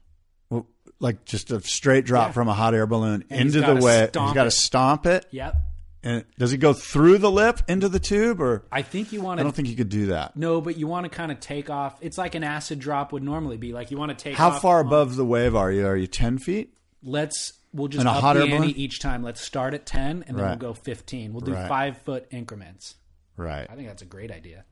Like 1.04 1.26
just 1.26 1.52
a 1.52 1.60
straight 1.62 2.06
drop 2.06 2.30
Yeah. 2.30 2.32
from 2.32 2.48
a 2.48 2.54
hot 2.54 2.74
air 2.74 2.88
balloon 2.88 3.26
And 3.30 3.42
into 3.42 3.60
the 3.62 3.76
way. 3.76 4.04
He's 4.14 4.34
got 4.34 4.46
to 4.46 4.52
stomp 4.52 5.06
it. 5.06 5.26
Yep. 5.32 5.54
And 6.02 6.24
does 6.40 6.50
he 6.52 6.58
go 6.58 6.72
through 6.74 7.18
the 7.18 7.30
lip 7.30 7.60
into 7.68 7.90
the 7.90 8.00
tube, 8.00 8.42
or 8.42 8.64
I 8.72 8.82
think 8.84 9.12
you 9.12 9.22
want 9.22 9.38
to 9.38 9.42
I 9.42 9.44
don't 9.44 9.54
think 9.56 9.68
you 9.68 9.76
could 9.76 9.90
do 9.90 10.08
that. 10.08 10.36
No, 10.38 10.60
but 10.62 10.78
you 10.78 10.88
want 10.88 11.04
to 11.06 11.10
kind 11.10 11.30
of 11.32 11.40
take 11.42 11.70
off. 11.70 11.98
It's 12.02 12.18
like 12.18 12.36
an 12.36 12.44
acid 12.44 12.80
drop 12.80 13.12
would 13.12 13.22
normally 13.24 13.58
be. 13.58 13.74
Like 13.74 13.92
you 13.92 13.98
want 13.98 14.18
to 14.18 14.22
take 14.22 14.36
How 14.36 14.52
far 14.52 14.80
on- 14.80 14.88
above 14.88 15.16
the 15.18 15.26
wave 15.26 15.56
are 15.56 15.72
you? 15.72 15.86
Are 15.86 15.96
you 15.98 16.08
ten 16.08 16.38
feet? 16.40 16.74
Let's 17.04 17.54
we'll 17.74 17.88
just 17.90 18.00
And 18.02 18.08
a 18.08 18.12
up 18.14 18.22
hot 18.22 18.34
the 18.36 18.44
ante 18.44 18.58
balloon? 18.58 18.70
each 18.72 19.00
time. 19.00 19.24
Let's 19.24 19.42
start 19.42 19.74
at 19.74 19.86
ten 19.86 20.24
and 20.28 20.38
then 20.38 20.44
Right. 20.46 20.50
we'll 20.60 20.72
go 20.72 20.74
fifteen. 20.74 21.34
We'll 21.34 21.42
do 21.42 21.54
Right. 21.54 21.68
five 21.68 21.98
foot 22.00 22.28
increments. 22.32 22.96
Right. 23.38 23.68
I 23.70 23.76
think 23.76 23.88
that's 23.88 24.02
a 24.02 24.06
great 24.06 24.32
idea. 24.32 24.64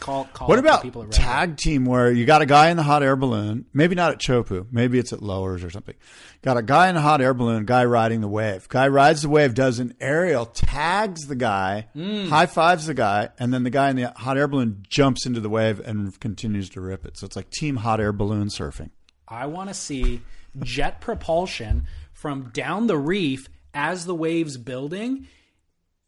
Call 0.00 0.24
call. 0.32 0.48
What 0.48 0.58
about 0.58 0.82
people 0.82 1.02
at 1.02 1.08
Red 1.08 1.16
Bull. 1.16 1.24
tag 1.24 1.56
team 1.56 1.84
where 1.84 2.10
you 2.10 2.24
got 2.26 2.42
a 2.42 2.46
guy 2.46 2.70
in 2.70 2.76
the 2.76 2.82
hot 2.82 3.02
air 3.02 3.14
balloon? 3.14 3.66
Maybe 3.72 3.94
not 3.94 4.10
at 4.10 4.18
Chopu. 4.18 4.66
Maybe 4.72 4.98
it's 4.98 5.12
at 5.12 5.22
Lowers 5.22 5.62
or 5.62 5.70
something. 5.70 5.94
Got 6.42 6.56
a 6.56 6.62
guy 6.62 6.88
in 6.88 6.96
the 6.96 7.00
hot 7.00 7.20
air 7.20 7.34
balloon, 7.34 7.64
guy 7.66 7.84
riding 7.84 8.20
the 8.20 8.26
wave. 8.28 8.68
Guy 8.68 8.88
rides 8.88 9.22
the 9.22 9.28
wave, 9.28 9.54
does 9.54 9.78
an 9.78 9.94
aerial, 10.00 10.46
tags 10.46 11.26
the 11.28 11.36
guy, 11.36 11.86
Mm. 11.96 12.28
high 12.30 12.46
fives 12.46 12.86
the 12.86 12.94
guy, 12.94 13.28
and 13.38 13.54
then 13.54 13.62
the 13.62 13.70
guy 13.70 13.90
in 13.90 13.96
the 13.96 14.10
hot 14.16 14.36
air 14.36 14.48
balloon 14.48 14.84
jumps 14.88 15.24
into 15.24 15.40
the 15.40 15.48
wave 15.50 15.78
and 15.80 16.18
continues 16.18 16.68
to 16.70 16.80
rip 16.80 17.04
it. 17.06 17.16
So 17.16 17.24
it's 17.26 17.36
like 17.36 17.50
team 17.50 17.76
hot 17.76 18.00
air 18.00 18.12
balloon 18.12 18.48
surfing. 18.48 18.90
I 19.28 19.46
want 19.46 19.68
to 19.70 19.74
see 19.74 20.20
jet 20.62 21.00
propulsion 21.00 21.86
from 22.12 22.50
down 22.50 22.88
the 22.88 22.98
reef 22.98 23.48
as 23.72 24.04
the 24.04 24.14
waves 24.14 24.56
building. 24.56 25.28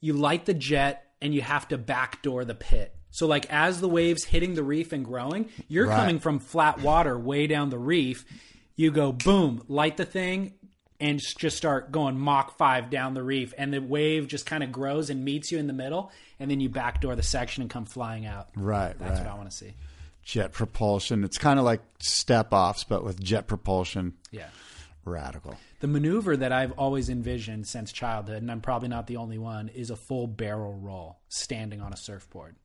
You 0.01 0.15
light 0.15 0.45
the 0.47 0.53
jet 0.55 1.03
and 1.23 1.33
you 1.35 1.41
have 1.41 1.69
to 1.69 1.79
backdoor 1.79 2.45
the 2.45 2.55
pit. 2.55 2.95
So 3.15 3.29
like 3.29 3.47
as 3.49 3.81
the 3.81 3.89
waves 3.89 4.25
hitting 4.25 4.55
the 4.55 4.65
reef 4.65 4.93
and 4.93 5.05
growing, 5.05 5.49
you're 5.69 5.87
Right. 5.87 5.97
coming 5.97 6.19
from 6.19 6.41
flat 6.41 6.81
water 6.81 7.17
way 7.17 7.47
down 7.47 7.71
the 7.71 7.79
reef. 7.79 8.25
You 8.75 8.91
go 8.91 9.13
boom, 9.13 9.63
light 9.69 9.97
the 9.97 10.05
thing 10.05 10.55
and 10.99 11.21
just 11.39 11.57
start 11.57 11.93
going 11.93 12.19
Mach 12.19 12.57
5 12.59 12.91
down 12.91 13.15
the 13.15 13.23
reef 13.23 13.55
and 13.57 13.73
the 13.73 13.79
wave 13.81 14.27
just 14.27 14.47
kind 14.47 14.65
of 14.65 14.73
grows 14.73 15.11
and 15.11 15.25
meets 15.25 15.53
you 15.53 15.59
in 15.59 15.69
the 15.69 15.73
middle 15.73 16.11
and 16.41 16.51
then 16.51 16.59
you 16.59 16.69
backdoor 16.69 17.15
the 17.15 17.23
section 17.23 17.63
and 17.63 17.71
come 17.71 17.85
flying 17.85 18.27
out. 18.27 18.49
Right, 18.57 18.99
That's 18.99 19.19
right. 19.21 19.27
what 19.27 19.33
I 19.33 19.37
want 19.37 19.49
to 19.51 19.57
see. 19.57 19.75
Jet 20.25 20.51
propulsion. 20.53 21.23
It's 21.23 21.39
kind 21.39 21.61
of 21.61 21.65
like 21.65 21.83
step 22.01 22.49
offs, 22.53 22.83
but 22.83 23.05
with 23.05 23.23
jet 23.23 23.47
propulsion. 23.47 24.15
Yeah. 24.33 24.49
Radical. 25.05 25.57
The 25.81 25.87
maneuver 25.87 26.37
that 26.37 26.51
I've 26.51 26.73
always 26.73 27.11
envisioned 27.11 27.69
since 27.69 27.93
childhood, 27.93 28.39
and 28.43 28.51
I'm 28.51 28.63
probably 28.63 28.89
not 28.89 29.07
the 29.07 29.19
only 29.19 29.39
one, 29.39 29.69
is 29.69 29.91
a 29.91 29.97
full 29.97 30.27
barrel 30.27 30.73
roll 30.75 31.19
standing 31.29 31.81
on 31.83 31.93
a 31.93 31.97
surfboard. 31.97 32.57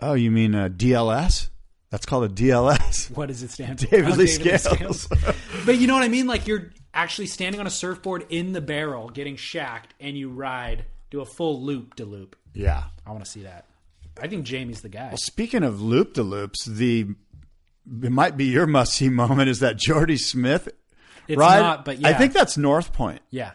Oh, 0.00 0.14
you 0.14 0.30
mean 0.30 0.54
uh, 0.54 0.66
a 0.66 0.70
DLS? 0.70 1.48
That's 1.90 2.06
called 2.06 2.24
a 2.24 2.28
DLS. 2.28 3.10
What 3.16 3.28
does 3.28 3.42
it 3.42 3.50
stand 3.50 3.80
for? 3.80 3.86
David 3.86 4.12
Oh, 4.12 4.16
Lee 4.16 4.24
Lee 4.38 4.56
Scales. 4.58 5.06
but 5.64 5.78
you 5.78 5.86
know 5.86 5.94
what 5.94 6.02
I 6.02 6.08
mean? 6.08 6.26
Like 6.26 6.46
you're 6.46 6.70
actually 6.92 7.26
standing 7.26 7.60
on 7.60 7.66
a 7.66 7.70
surfboard 7.70 8.26
in 8.30 8.52
the 8.52 8.60
barrel, 8.60 9.08
getting 9.10 9.36
shacked, 9.36 9.94
and 10.00 10.16
you 10.18 10.28
ride, 10.30 10.84
do 11.10 11.20
a 11.20 11.24
full 11.24 11.62
loop 11.62 11.94
to 11.94 12.04
loop. 12.04 12.36
Yeah. 12.54 12.84
I 13.06 13.10
want 13.12 13.24
to 13.24 13.30
see 13.30 13.42
that. 13.42 13.66
I 14.20 14.28
think 14.28 14.44
Jamie's 14.44 14.80
the 14.80 14.88
guy. 14.88 15.14
Speaking 15.16 15.62
of 15.64 15.80
loop 15.82 16.14
de 16.14 16.22
loops, 16.22 16.64
the 16.64 17.06
it 18.02 18.10
might 18.12 18.36
be 18.36 18.46
your 18.46 18.66
must 18.66 18.94
see 18.94 19.08
moment 19.08 19.48
is 19.48 19.60
that 19.60 19.76
Jordy 19.76 20.16
Smith 20.16 20.68
It's 21.28 21.36
ride. 21.38 21.60
not, 21.60 21.84
but 21.84 21.98
yeah. 22.00 22.08
I 22.08 22.14
think 22.14 22.32
that's 22.32 22.56
North 22.56 22.92
Point, 22.92 23.20
yeah. 23.30 23.52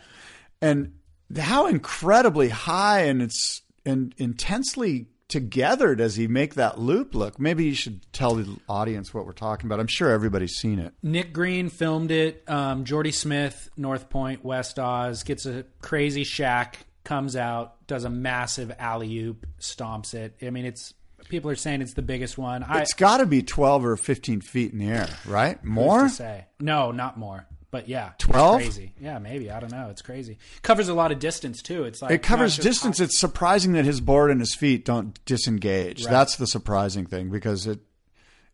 and 0.62 0.94
how 1.38 1.66
incredibly 1.68 2.50
high 2.50 3.02
and 3.06 3.22
it's 3.22 3.62
and 3.86 4.14
intensely 4.18 5.08
together 5.30 5.96
does 5.96 6.16
he 6.16 6.28
make 6.28 6.56
that 6.56 6.80
loop 6.80 7.16
look? 7.16 7.40
Maybe 7.40 7.66
you 7.66 7.76
should 7.76 8.02
tell 8.12 8.36
the 8.36 8.58
audience 8.68 9.14
what 9.14 9.26
we're 9.26 9.32
talking 9.32 9.68
about. 9.68 9.80
I'm 9.80 9.88
sure 9.88 10.10
everybody's 10.10 10.56
seen 10.56 10.80
it. 10.80 10.94
Nick 11.02 11.32
Green 11.32 11.70
filmed 11.70 12.12
it. 12.12 12.44
Um, 12.48 12.84
Jordy 12.84 13.12
Smith, 13.12 13.70
North 13.78 14.10
Point, 14.10 14.44
West 14.44 14.78
Oz, 14.78 15.24
gets 15.24 15.46
a 15.46 15.64
crazy 15.82 16.24
shack, 16.24 16.80
comes 17.04 17.36
out, 17.36 17.88
does 17.88 18.04
a 18.04 18.10
massive 18.10 18.74
alley 18.78 19.18
oop, 19.20 19.46
stomps 19.60 20.14
it. 20.14 20.36
I 20.42 20.50
mean, 20.50 20.66
it's 20.66 20.94
people 21.30 21.50
are 21.52 21.56
saying 21.56 21.82
it's 21.82 21.94
the 21.94 22.02
biggest 22.02 22.38
one. 22.38 22.64
I 22.64 22.82
It's 22.82 22.94
got 22.94 23.18
to 23.18 23.26
be 23.26 23.42
12 23.44 23.86
or 23.86 23.96
15 23.96 24.42
feet 24.42 24.74
in 24.74 24.80
the 24.80 24.90
air, 24.90 25.10
right? 25.26 25.64
More? 25.64 26.04
to 26.04 26.10
say 26.10 26.46
no, 26.60 26.92
not 26.92 27.18
more. 27.18 27.48
But 27.72 27.88
yeah, 27.88 28.12
12? 28.18 28.56
Crazy. 28.62 28.94
Yeah, 29.00 29.20
maybe. 29.20 29.52
I 29.52 29.60
don't 29.60 29.72
know. 29.72 29.90
It's 29.92 30.02
crazy. 30.02 30.40
Covers 30.64 30.88
a 30.90 30.94
lot 30.94 31.12
of 31.12 31.20
distance 31.20 31.62
too. 31.62 31.84
It's 31.84 32.02
like 32.02 32.12
It 32.12 32.24
covers 32.24 32.58
distance. 32.58 32.98
high- 32.98 33.04
It's 33.06 33.20
surprising 33.20 33.74
that 33.74 33.86
his 33.86 34.02
board 34.02 34.32
and 34.32 34.40
his 34.40 34.56
feet 34.56 34.86
don't 34.86 35.24
disengage. 35.26 36.04
That's 36.06 36.36
the 36.38 36.48
surprising 36.48 37.06
thing 37.06 37.30
because 37.30 37.68
it 37.68 37.80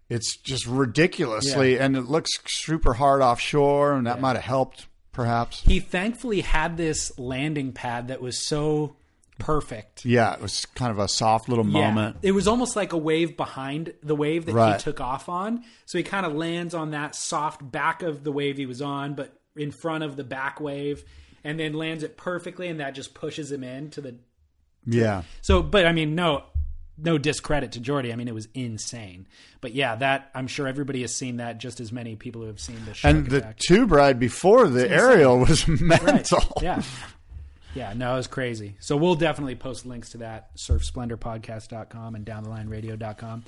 it's 0.10 0.38
just 0.38 0.68
ridiculously 0.68 1.80
and 1.80 1.96
it 1.96 2.02
looks 2.04 2.30
super 2.46 2.94
hard 2.94 3.22
offshore 3.22 3.94
and 3.94 4.06
that 4.06 4.20
might 4.22 4.36
have 4.36 4.44
helped 4.46 4.88
perhaps. 5.12 5.62
He 5.62 5.80
thankfully 5.80 6.42
had 6.42 6.78
this 6.78 7.18
landing 7.18 7.72
pad 7.72 8.10
that 8.10 8.22
was 8.22 8.46
so 8.46 8.98
perfect. 9.40 10.06
Yeah, 10.06 10.34
it 10.34 10.42
was 10.42 10.66
kind 10.76 10.92
of 10.92 11.00
a 11.00 11.08
soft 11.08 11.50
little 11.50 11.64
moment. 11.64 12.18
It 12.22 12.32
was 12.32 12.48
almost 12.48 12.76
like 12.76 12.94
a 12.94 12.98
wave 12.98 13.36
behind 13.38 13.94
the 14.04 14.16
wave 14.16 14.46
that 14.46 14.54
Right. 14.56 14.76
he 14.78 14.82
took 14.84 15.02
off 15.02 15.30
on. 15.30 15.64
So 15.86 15.98
he 15.98 16.04
kind 16.04 16.26
of 16.26 16.34
lands 16.34 16.74
on 16.74 16.92
that 16.92 17.16
soft 17.16 17.70
back 17.72 18.02
of 18.04 18.24
the 18.24 18.32
wave 18.32 18.58
he 18.58 18.66
was 18.66 18.82
on, 18.82 19.14
but 19.16 19.34
in 19.56 19.72
front 19.72 20.04
of 20.04 20.16
the 20.16 20.24
back 20.24 20.60
wave, 20.60 21.04
and 21.44 21.60
then 21.60 21.74
lands 21.74 22.04
it 22.04 22.18
perfectly, 22.18 22.68
and 22.68 22.80
that 22.80 22.96
just 22.96 23.14
pushes 23.14 23.52
him 23.52 23.64
into 23.64 24.02
the. 24.02 24.16
Yeah. 24.86 25.24
So, 25.42 25.62
but 25.64 25.86
I 25.86 25.92
mean, 25.92 26.16
no, 26.16 26.44
no 26.98 27.18
discredit 27.18 27.74
to 27.74 27.80
Jordy. 27.80 28.12
I 28.14 28.16
mean, 28.16 28.28
it 28.28 28.34
was 28.34 28.48
insane. 28.54 29.28
But 29.62 29.74
yeah, 29.74 29.96
that 29.96 30.30
I'm 30.36 30.48
sure 30.48 30.68
everybody 30.68 31.02
has 31.02 31.16
seen 31.16 31.38
that. 31.38 31.58
Just 31.58 31.80
as 31.80 31.92
many 31.92 32.16
people 32.16 32.42
who 32.42 32.48
have 32.48 32.60
seen 32.60 32.78
the 32.86 33.08
And 33.08 33.28
the 33.28 33.38
attack. 33.38 33.58
tube 33.58 33.92
ride 33.92 34.20
before 34.20 34.68
the 34.68 34.90
aerial 34.90 35.40
was 35.40 35.68
Right. 35.82 36.04
mental. 36.04 36.42
Yeah. 36.62 36.82
Yeah, 37.76 37.94
no, 37.94 38.14
it 38.14 38.18
was 38.18 38.28
crazy. 38.28 38.78
So 38.80 38.96
we'll 38.96 39.16
definitely 39.16 39.56
post 39.56 39.86
links 39.86 40.12
to 40.12 40.20
that, 40.20 40.56
surfsplendorpodcast.com 40.56 42.16
and 42.16 42.26
downthelineradio.com. 42.26 43.44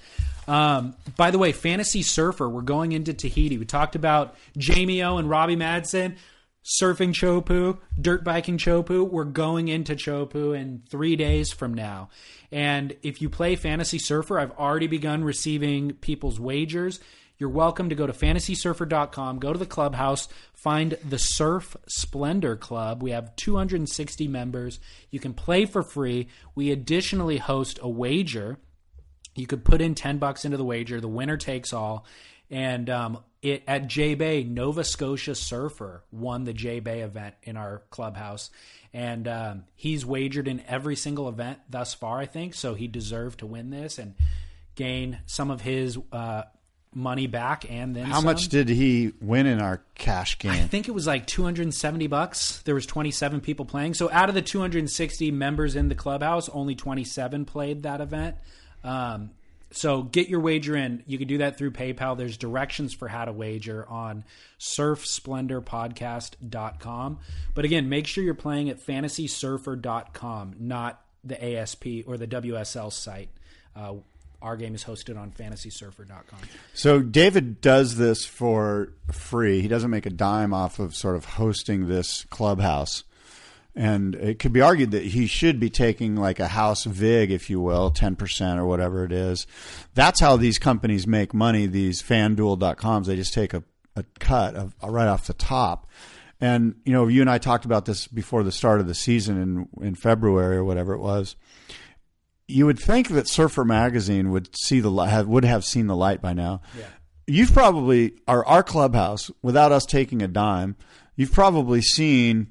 Um, 0.48 0.96
by 1.16 1.32
the 1.32 1.38
way, 1.38 1.54
Fantasy 1.54 2.04
Surfer, 2.04 2.48
we're 2.50 2.62
going 2.62 2.92
into 2.92 3.14
Tahiti. 3.14 3.58
We 3.58 3.66
talked 3.66 3.96
about 3.96 4.36
Jamie 4.58 5.02
O 5.02 5.18
and 5.18 5.30
Robbie 5.30 5.56
Maddison, 5.56 6.18
surfing 6.82 7.14
Chopu, 7.14 7.78
dirt 8.00 8.26
biking 8.26 8.58
Chopu. 8.58 9.10
We're 9.10 9.24
going 9.24 9.70
into 9.70 9.96
Chopu 9.96 10.58
in 10.60 10.84
three 10.90 11.16
days 11.16 11.54
from 11.54 11.74
now. 11.74 12.10
And 12.52 12.96
if 13.04 13.22
you 13.22 13.30
play 13.30 13.56
Fantasy 13.56 13.98
Surfer, 13.98 14.40
I've 14.40 14.52
already 14.52 14.88
begun 14.88 15.24
receiving 15.24 15.94
people's 15.94 16.40
wagers. 16.40 17.00
You're 17.40 17.50
welcome 17.50 17.90
to 17.90 17.96
go 17.96 18.08
to 18.08 18.14
fantasysurfer.com, 18.14 19.40
go 19.40 19.54
to 19.54 19.60
the 19.60 19.66
clubhouse, 19.68 20.28
find 20.54 20.98
the 21.08 21.20
Surf 21.20 21.78
Splendor 21.88 22.56
Club. 22.56 23.04
We 23.04 23.12
have 23.12 23.36
260 23.36 24.28
members. 24.28 24.80
You 25.12 25.20
can 25.20 25.34
play 25.36 25.66
for 25.66 25.84
free. 25.84 26.30
We 26.56 26.72
additionally 26.72 27.38
host 27.38 27.80
a 27.82 27.90
wager 27.90 28.58
You 29.36 29.46
could 29.46 29.64
put 29.64 29.82
in 29.82 29.94
ten 29.96 30.18
bucks 30.18 30.46
into 30.46 30.58
the 30.58 30.66
wager. 30.66 31.00
The 31.00 31.08
winner 31.08 31.38
takes 31.38 31.74
all. 31.74 32.06
And 32.50 32.90
um, 32.90 33.20
it 33.42 33.64
at 33.68 33.88
J 33.88 34.16
Bay, 34.16 34.44
Nova 34.44 34.84
Scotia 34.84 35.36
Surfer 35.36 36.04
won 36.12 36.44
the 36.44 36.54
J 36.54 36.80
Bay 36.80 37.02
event 37.02 37.36
in 37.44 37.56
our 37.56 37.84
clubhouse, 37.92 38.50
and 38.94 39.28
um, 39.28 39.64
he's 39.76 40.06
wagered 40.06 40.48
in 40.48 40.62
every 40.68 40.96
single 40.96 41.30
event 41.30 41.60
thus 41.70 41.94
far. 41.94 42.20
I 42.20 42.26
think 42.26 42.56
so. 42.56 42.74
He 42.74 42.88
deserved 42.88 43.40
to 43.40 43.46
win 43.46 43.70
this 43.70 44.00
and 44.00 44.16
gain 44.76 45.20
some 45.26 45.52
of 45.52 45.62
his 45.62 46.00
uh, 46.12 46.44
money 46.94 47.28
back, 47.28 47.70
and 47.70 47.96
then 47.96 48.06
How 48.06 48.16
some. 48.16 48.26
much 48.26 48.48
did 48.48 48.70
he 48.70 49.14
win 49.22 49.46
in 49.46 49.62
our 49.62 49.82
cash 49.96 50.40
game? 50.40 50.52
I 50.52 50.68
think 50.68 50.88
it 50.88 50.92
was 50.92 51.06
like 51.08 51.28
270 51.28 52.08
bucks. 52.08 52.62
There 52.64 52.76
was 52.76 52.86
27 52.86 53.42
people 53.42 53.66
playing. 53.66 53.94
So 53.94 54.10
out 54.12 54.30
of 54.30 54.36
the 54.36 54.42
260 54.42 55.32
members 55.32 55.76
in 55.76 55.90
the 55.90 55.96
clubhouse, 55.96 56.50
only 56.50 56.76
27 56.76 57.46
played 57.46 57.84
that 57.84 58.02
event. 58.02 58.36
Um, 58.84 59.32
so 59.70 60.02
get 60.04 60.30
your 60.30 60.40
wager 60.40 60.78
in. 60.78 61.04
You 61.08 61.18
can 61.18 61.28
do 61.28 61.40
that 61.40 61.58
through 61.58 61.72
PayPal. 61.72 62.18
There's 62.18 62.38
directions 62.38 62.94
for 62.94 63.10
how 63.10 63.26
to 63.26 63.34
wager 63.34 63.86
on 63.90 64.24
surfsplendorpodcast.com. 64.60 67.20
But 67.54 67.66
again, 67.66 67.90
make 67.90 68.08
sure 68.08 68.24
you're 68.24 68.34
playing 68.34 68.70
at 68.70 68.80
fantasysurfer.com, 68.80 70.56
not 70.60 71.02
the 71.24 71.58
ASP 71.58 71.86
or 72.06 72.18
the 72.18 72.28
WSL 72.28 72.94
site. 72.94 73.30
Uh, 73.76 73.96
our 74.42 74.56
game 74.56 74.76
is 74.76 74.84
hosted 74.84 75.20
on 75.20 75.32
fantasysurfer.com. 75.32 76.40
So 76.74 77.00
David 77.00 77.62
does 77.62 77.98
this 77.98 78.26
for 78.26 78.94
free. 79.12 79.62
He 79.62 79.68
doesn't 79.68 79.90
make 79.90 80.06
a 80.06 80.12
dime 80.12 80.54
off 80.54 80.80
of 80.80 80.96
sort 80.96 81.16
of 81.16 81.26
hosting 81.26 81.88
this 81.88 82.26
clubhouse. 82.30 83.04
And 83.76 84.16
it 84.16 84.40
could 84.40 84.54
be 84.54 84.62
argued 84.62 84.92
that 84.92 85.04
he 85.04 85.28
should 85.28 85.60
be 85.60 85.70
taking 85.70 86.16
like 86.16 86.40
a 86.40 86.48
house 86.48 86.84
vig, 86.86 87.30
if 87.30 87.50
you 87.50 87.62
will, 87.62 87.92
10% 87.92 88.58
or 88.58 88.66
whatever 88.66 89.06
it 89.06 89.12
is. 89.12 89.46
That's 89.94 90.20
how 90.20 90.36
these 90.36 90.58
companies 90.58 91.06
make 91.06 91.34
money, 91.34 91.68
these 91.68 92.02
fanduel.coms. 92.02 93.06
They 93.06 93.16
just 93.16 93.36
take 93.36 93.54
a, 93.54 93.64
a 93.96 94.04
cut 94.20 94.56
of 94.56 94.74
right 94.84 95.08
off 95.08 95.28
the 95.28 95.34
top. 95.34 95.88
And, 96.42 96.76
you 96.86 96.94
know, 96.94 97.08
you 97.08 97.22
and 97.22 97.30
I 97.30 97.38
talked 97.38 97.66
about 97.66 97.86
this 97.86 98.08
before 98.08 98.44
the 98.44 98.52
start 98.52 98.80
of 98.80 98.88
the 98.88 98.96
season 98.96 99.42
in, 99.80 99.86
in 99.86 99.96
February 99.96 100.58
or 100.58 100.64
whatever 100.64 100.94
it 100.94 101.00
was 101.00 101.36
you 102.48 102.66
would 102.66 102.80
think 102.80 103.10
that 103.10 103.28
Surfer 103.28 103.66
Magazine 103.66 104.32
would 104.32 104.50
see 104.56 104.80
the 104.80 104.92
have, 105.06 105.28
would 105.28 105.44
have 105.46 105.66
seen 105.66 105.88
the 105.88 105.96
light 105.96 106.22
by 106.22 106.34
now. 106.34 106.62
Yeah. 106.78 106.86
You've 107.28 107.54
probably 107.54 108.14
our 108.28 108.46
our 108.46 108.64
clubhouse 108.64 109.30
without 109.42 109.72
us 109.72 109.86
taking 109.86 110.22
a 110.22 110.28
dime. 110.28 110.76
You've 111.16 111.34
probably 111.34 111.82
seen. 111.82 112.48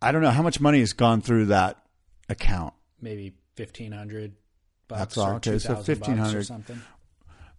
I 0.00 0.12
don't 0.12 0.22
know 0.22 0.30
how 0.30 0.42
much 0.42 0.60
money 0.60 0.80
has 0.80 0.92
gone 0.92 1.20
through 1.20 1.46
that 1.46 1.82
account. 2.28 2.74
maybe 3.00 3.34
fifteen 3.56 3.92
hundred 3.92 4.34
That's 4.88 5.16
all. 5.18 5.32
Okay, 5.36 5.58
so 5.58 5.72
or 5.72 5.76
1,500. 5.76 6.46
something. 6.46 6.80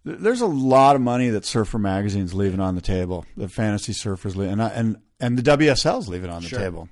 There's 0.04 0.40
a 0.40 0.46
lot 0.46 0.96
of 0.96 1.02
money 1.02 1.28
that 1.30 1.44
Surfer 1.44 1.78
Magazine's 1.78 2.32
leaving 2.32 2.60
on 2.60 2.74
the 2.74 2.80
table. 2.80 3.26
The 3.36 3.48
fantasy 3.48 3.92
surfers 3.92 4.34
leave, 4.36 4.50
and 4.50 4.62
I- 4.62 4.68
and 4.68 4.96
and 5.20 5.36
the 5.36 5.42
WSL's 5.42 6.08
leaving 6.08 6.30
on 6.30 6.40
the 6.42 6.48
Sure. 6.48 6.58
table. 6.58 6.88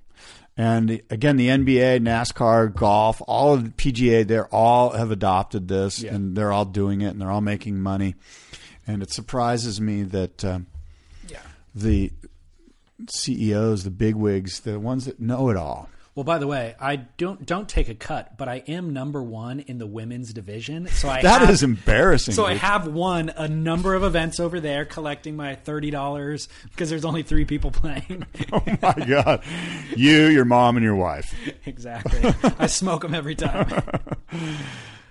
And 0.56 1.02
again, 1.10 1.36
the 1.36 1.48
NBA, 1.48 2.00
NASCAR, 2.00 2.74
golf, 2.74 3.20
all 3.28 3.52
of 3.54 3.64
the 3.64 3.70
PGA, 3.70 4.26
they're 4.26 4.46
all 4.54 4.90
have 4.90 5.10
adopted 5.10 5.68
this, 5.68 6.00
Yeah. 6.02 6.14
and 6.14 6.34
they're 6.36 6.52
all 6.52 6.64
doing 6.64 7.02
it, 7.02 7.08
and 7.08 7.20
they're 7.20 7.30
all 7.30 7.42
making 7.42 7.78
money. 7.80 8.14
And 8.86 9.02
it 9.02 9.12
surprises 9.12 9.80
me 9.80 10.02
that 10.04 10.44
um, 10.44 10.66
Yeah. 11.28 11.40
the 11.74 12.10
CEOs, 13.10 13.84
the 13.84 13.90
bigwigs, 13.90 14.60
the 14.60 14.80
ones 14.80 15.04
that 15.04 15.20
know 15.20 15.50
it 15.50 15.56
all, 15.56 15.88
Well, 16.16 16.24
by 16.24 16.38
the 16.38 16.46
way, 16.46 16.74
I 16.80 16.96
don't 16.96 17.44
don't 17.44 17.68
take 17.68 17.90
a 17.90 17.94
cut, 17.94 18.38
but 18.38 18.48
I 18.48 18.62
am 18.68 18.94
number 18.94 19.22
one 19.22 19.60
in 19.60 19.76
the 19.76 19.86
women's 19.86 20.32
division. 20.32 20.86
So 20.88 21.10
I 21.10 21.20
that 21.22 21.42
have, 21.42 21.50
is 21.50 21.62
embarrassing. 21.62 22.32
So 22.32 22.46
I 22.46 22.54
have 22.54 22.88
won 22.88 23.28
a 23.36 23.46
number 23.46 23.94
of 23.94 24.02
events 24.02 24.40
over 24.40 24.58
there, 24.58 24.86
collecting 24.86 25.36
my 25.36 25.56
thirty 25.56 25.90
dollars 25.90 26.48
because 26.70 26.88
there's 26.88 27.04
only 27.04 27.22
three 27.22 27.44
people 27.44 27.70
playing. 27.70 28.24
oh 28.52 28.62
my 28.80 28.94
god, 29.06 29.44
you, 29.94 30.28
your 30.28 30.46
mom, 30.46 30.78
and 30.78 30.84
your 30.84 30.96
wife. 30.96 31.34
exactly. 31.66 32.32
I 32.58 32.66
smoke 32.66 33.02
them 33.02 33.14
every 33.14 33.34
time. 33.34 33.82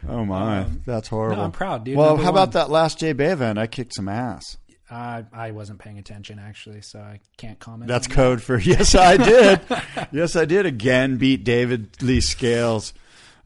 Oh 0.10 0.26
my, 0.26 0.62
um, 0.62 0.82
that's 0.88 1.08
horrible. 1.08 1.44
I'm 1.44 1.52
proud, 1.52 1.84
dude. 1.84 1.98
Well, 1.98 2.18
how 2.18 2.24
one. 2.24 2.30
about 2.30 2.54
that 2.54 2.72
last 2.72 2.98
J 2.98 3.14
Bay 3.14 3.28
event? 3.28 3.60
I 3.60 3.68
kicked 3.68 3.94
some 3.94 4.10
ass. 4.10 4.58
Uh, 4.90 5.24
I 5.34 5.52
wasn't 5.52 5.80
paying 5.80 5.98
attention 5.98 6.38
actually, 6.40 6.82
so 6.82 7.00
I 7.00 7.20
can't 7.38 7.60
comment. 7.60 7.88
That's 7.88 8.08
code 8.08 8.42
for 8.42 8.58
yes, 8.60 8.94
I 8.96 9.18
did. 9.18 9.62
yes, 10.12 10.36
I 10.36 10.46
did 10.46 10.66
again. 10.66 11.18
Beat 11.18 11.44
David 11.44 12.02
Lee 12.04 12.22
Scales. 12.22 12.94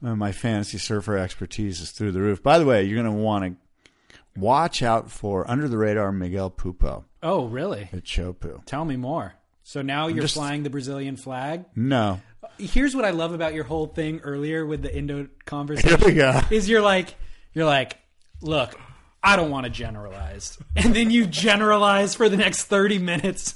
Uh, 0.04 0.16
my 0.16 0.32
fantasy 0.32 0.78
surfer 0.78 1.18
expertise 1.18 1.80
is 1.82 1.92
through 1.92 2.12
the 2.14 2.22
roof. 2.22 2.42
By 2.44 2.58
the 2.60 2.66
way, 2.66 2.84
you're 2.84 3.02
going 3.02 3.16
to 3.18 3.22
want 3.24 3.46
to 3.46 4.40
watch 4.40 4.82
out 4.84 5.12
for 5.12 5.50
under 5.50 5.68
the 5.68 5.78
radar 5.78 6.12
Miguel 6.12 6.50
Pupo 6.52 6.80
that. 7.22 7.28
Oh, 7.28 7.46
really? 7.48 7.90
at 7.92 8.04
Chopu. 8.04 8.64
Tell 8.66 8.86
me 8.86 8.96
more. 8.96 9.34
So 9.64 9.82
now 9.82 10.08
you're 10.08 10.22
just- 10.22 10.36
flying 10.36 10.64
the 10.64 10.70
Brazilian 10.70 11.16
flag. 11.18 11.66
No, 11.76 12.22
Here's 12.58 12.94
what 12.96 13.06
I 13.06 13.12
love 13.12 13.34
about 13.34 13.54
your 13.54 13.64
whole 13.66 13.88
thing 13.88 14.20
earlier 14.22 14.66
with 14.66 14.82
the 14.82 14.94
Indo 14.94 15.16
here 15.18 15.30
conversation. 15.46 16.00
we 16.06 16.14
go. 16.14 16.42
is 16.50 16.68
you're 16.68 16.82
like 16.82 17.16
you're 17.54 17.66
like 17.66 17.98
look 18.42 18.78
i 19.24 19.36
don't 19.36 19.50
want 19.52 19.66
to 19.66 19.70
generalize 19.70 20.58
and 20.76 20.96
then 20.96 21.12
you 21.12 21.26
generalize 21.26 22.16
for 22.16 22.30
the 22.30 22.38
next 22.38 22.64
30 22.66 23.00
minutes 23.00 23.56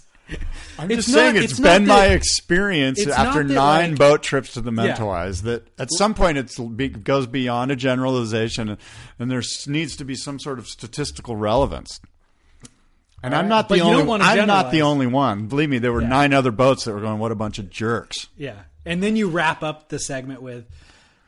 I'm 0.79 0.89
It's 0.89 1.05
just 1.05 1.13
saying 1.13 1.35
not- 1.35 1.43
it's 1.43 1.51
it's 1.53 1.59
not 1.59 1.79
been 1.79 1.87
my 1.87 2.05
experience 2.07 3.05
after 3.05 3.43
that, 3.43 3.53
nine 3.53 3.89
like- 3.91 3.99
boat 3.99 4.23
trips 4.23 4.53
to 4.53 4.61
the 4.61 4.71
Yeah. 4.71 4.95
Mentawais 4.95 5.41
that 5.43 5.67
at 5.77 5.89
some 5.91 6.13
point 6.13 6.37
it 6.37 6.77
be, 6.77 6.87
goes 6.87 7.27
beyond 7.27 7.71
a 7.71 7.75
generalization 7.75 8.69
and, 8.69 8.77
and 9.19 9.29
there 9.29 9.43
needs 9.67 9.97
to 9.97 10.05
be 10.05 10.15
some 10.15 10.39
sort 10.39 10.59
of 10.59 10.67
statistical 10.67 11.35
relevance. 11.35 11.99
And 13.21 13.35
I'm 13.35 13.49
not 13.49 13.67
the 13.69 13.77
don't 13.77 14.09
only. 14.09 14.21
I'm 14.21 14.47
not 14.47 14.71
the 14.71 14.81
only 14.81 15.07
one. 15.07 15.47
Believe 15.47 15.69
me, 15.69 15.77
there 15.77 15.93
were 15.93 16.01
Yeah. 16.01 16.07
nine 16.07 16.33
other 16.33 16.51
boats 16.51 16.85
that 16.85 16.93
were 16.93 17.01
going. 17.01 17.19
What 17.19 17.31
a 17.33 17.35
bunch 17.35 17.59
of 17.59 17.69
jerks! 17.69 18.27
yeah 18.37 18.55
and 18.85 19.03
then 19.03 19.15
you 19.17 19.29
wrap 19.29 19.61
up 19.61 19.89
the 19.89 19.99
segment 19.99 20.41
with 20.41 20.65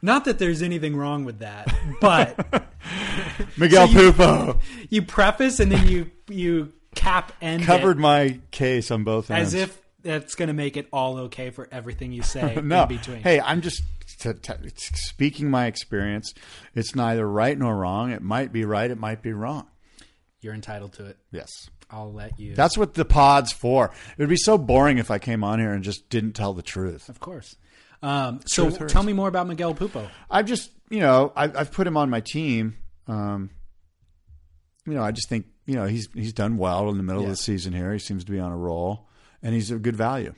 not 0.06 0.26
that 0.26 0.40
there's 0.40 0.62
anything 0.62 0.96
wrong 0.96 1.26
with 1.26 1.40
that 1.40 1.74
but 2.00 2.38
Miguel 3.58 3.88
So 3.88 4.00
you- 4.02 4.12
Pupo 4.14 4.62
you 4.90 5.02
preface 5.02 5.60
and 5.60 5.72
then 5.72 5.88
you 5.88 6.12
you 6.30 6.72
cap 6.96 7.32
end 7.42 7.64
it 7.64 7.66
covered 7.66 7.98
my 7.98 8.40
case 8.52 8.92
on 8.92 9.04
both 9.04 9.30
ends. 9.32 9.54
as 9.54 9.62
if 9.62 9.82
that's 10.02 10.36
going 10.36 10.48
to 10.48 10.54
make 10.54 10.78
it 10.78 10.88
all 10.94 11.18
okay 11.18 11.50
for 11.50 11.68
everything 11.72 12.12
you 12.12 12.22
say 12.22 12.56
no. 12.64 12.84
in 12.84 12.88
between 12.88 13.22
Hey, 13.24 13.40
I'm 13.40 13.62
just 13.62 13.82
t- 14.20 14.32
t- 14.34 14.54
speaking 14.76 15.50
my 15.50 15.66
experience. 15.66 16.32
It's 16.76 16.94
neither 16.96 17.28
right 17.28 17.58
nor 17.58 17.76
wrong. 17.76 18.12
It 18.12 18.22
might 18.22 18.54
be 18.54 18.66
right. 18.66 18.92
It 18.92 19.00
might 19.00 19.24
be 19.24 19.34
wrong. 19.34 19.66
you're 20.42 20.54
entitled 20.54 20.94
to 20.94 21.06
it 21.08 21.18
Yes. 21.32 21.50
i'll 21.90 22.14
let 22.14 22.40
you 22.40 22.54
That's 22.56 22.78
what 22.78 22.94
the 22.94 23.04
pod's 23.06 23.52
for. 23.52 23.92
It 24.18 24.22
would 24.22 24.30
be 24.30 24.38
so 24.38 24.58
boring 24.60 25.00
if 25.00 25.10
I 25.10 25.18
came 25.18 25.44
on 25.44 25.58
here 25.60 25.74
and 25.74 25.84
just 25.84 26.08
didn't 26.10 26.34
tell 26.34 26.54
the 26.54 26.62
truth. 26.62 27.10
of 27.10 27.20
course 27.20 27.56
um, 28.04 28.40
so 28.46 28.64
Truth 28.66 28.78
hurts. 28.78 28.94
tell 28.94 29.04
me 29.04 29.14
more 29.14 29.28
about 29.28 29.48
miguel 29.48 29.74
pupo 29.74 30.08
I've 30.30 30.46
just, 30.46 30.72
you 30.90 31.00
know, 31.00 31.32
I've, 31.36 31.56
I've 31.56 31.72
put 31.72 31.88
him 31.88 31.98
on 31.98 32.10
my 32.10 32.20
team. 32.22 32.76
Um, 33.08 33.50
you 34.86 34.94
know, 34.94 35.04
I 35.04 35.12
just 35.12 35.30
think, 35.30 35.46
you 35.66 35.76
know, 35.76 35.86
he's 35.86 36.08
he's 36.14 36.34
done 36.34 36.58
well 36.58 36.90
in 36.90 36.98
the 36.98 37.04
middle 37.04 37.22
Yeah. 37.22 37.28
of 37.30 37.34
the 37.34 37.38
season 37.38 37.74
here. 37.74 37.92
He 37.94 38.00
seems 38.00 38.24
to 38.26 38.32
be 38.32 38.40
on 38.40 38.52
a 38.52 38.58
roll, 38.58 39.08
and 39.42 39.54
he's 39.56 39.72
a 39.72 39.78
good 39.78 39.96
value. 39.96 40.34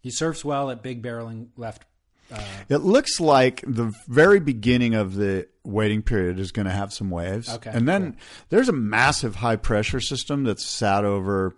He 0.00 0.10
surfs 0.10 0.44
well 0.44 0.70
at 0.70 0.82
big 0.82 1.02
barreling 1.02 1.48
left. 1.56 1.84
Uh, 2.32 2.40
It 2.68 2.78
looks 2.78 3.18
like 3.20 3.62
the 3.66 3.92
very 4.08 4.38
beginning 4.40 4.94
of 4.94 5.14
the 5.14 5.48
waiting 5.64 6.02
period 6.02 6.38
is 6.38 6.52
going 6.52 6.66
to 6.66 6.72
have 6.72 6.92
some 6.92 7.10
waves. 7.10 7.48
Okay, 7.48 7.70
And 7.72 7.88
then 7.88 8.16
there's 8.50 8.68
a 8.68 8.72
massive 8.72 9.36
high 9.36 9.56
pressure 9.56 10.00
system 10.00 10.44
that's 10.44 10.64
sat 10.64 11.04
over 11.04 11.56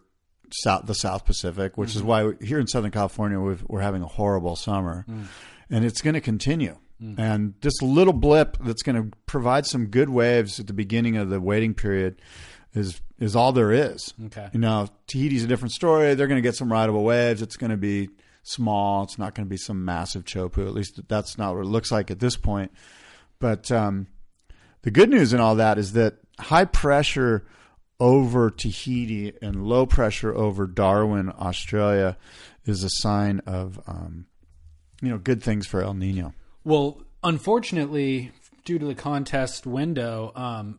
south, 0.53 0.87
the 0.87 0.95
South 0.95 1.25
Pacific, 1.25 1.77
which 1.77 1.91
is 1.91 2.03
mm-hmm. 2.03 2.07
why 2.09 2.33
here 2.41 2.59
in 2.59 2.67
Southern 2.67 2.91
California 2.91 3.41
we've, 3.41 3.63
we're 3.69 3.81
having 3.81 4.03
a 4.03 4.07
horrible 4.07 4.57
summer. 4.57 5.05
Mm. 5.09 5.27
And 5.71 5.85
it's 5.85 6.01
going 6.01 6.15
to 6.15 6.21
continue. 6.21 6.77
Mm. 7.03 7.19
And 7.19 7.55
this 7.61 7.81
little 7.83 8.13
blip 8.13 8.57
that's 8.61 8.83
going 8.83 8.97
to 9.11 9.17
provide 9.27 9.67
some 9.67 9.87
good 9.87 10.09
waves 10.09 10.59
at 10.59 10.67
the 10.67 10.73
beginning 10.73 11.17
of 11.17 11.31
the 11.31 11.41
waiting 11.41 11.75
period 11.75 12.21
is 12.75 13.01
is 13.19 13.35
all 13.35 13.53
there 13.53 13.73
is. 13.73 14.15
Okay. 14.27 14.49
You 14.53 14.61
know, 14.61 14.89
Tahiti's 15.09 15.45
a 15.45 15.47
different 15.47 15.73
story. 15.73 16.15
They're 16.15 16.29
going 16.29 16.43
to 16.43 16.47
get 16.47 16.55
some 16.55 16.71
rideable 16.71 17.05
waves. 17.05 17.43
It's 17.43 17.57
going 17.57 17.71
to 17.71 17.77
be 17.77 18.11
small. 18.43 19.03
It's 19.05 19.19
not 19.19 19.35
going 19.35 19.47
to 19.47 19.51
be 19.51 19.57
some 19.57 19.85
massive 19.85 20.25
chopu. 20.25 20.67
At 20.67 20.75
least 20.75 21.01
that's 21.09 21.37
not 21.37 21.55
what 21.55 21.63
it 21.63 21.69
looks 21.69 21.91
like 21.91 22.11
at 22.11 22.21
this 22.21 22.37
point. 22.37 22.73
But 23.41 23.71
um, 23.73 24.07
the 24.83 24.91
good 24.91 25.11
news 25.11 25.33
in 25.33 25.41
all 25.41 25.57
that 25.57 25.79
is 25.79 25.93
that 25.93 26.15
high 26.39 26.65
pressure 26.65 27.45
over 28.01 28.51
Tahiti 28.51 29.33
and 29.43 29.67
low 29.67 29.87
pressure 29.87 30.35
over 30.35 30.67
Darwin, 30.67 31.33
Australia, 31.39 32.17
is 32.65 32.85
a 32.85 32.91
sign 32.91 33.41
of 33.47 33.81
um, 33.87 34.27
you 35.03 35.09
know 35.09 35.19
good 35.19 35.43
things 35.43 35.67
for 35.67 35.83
El 35.83 35.95
Nino. 35.95 36.33
well, 36.65 37.03
unfortunately, 37.25 38.33
due 38.65 38.79
to 38.79 38.87
the 38.87 38.95
contest 38.95 39.67
window, 39.67 40.33
um, 40.37 40.79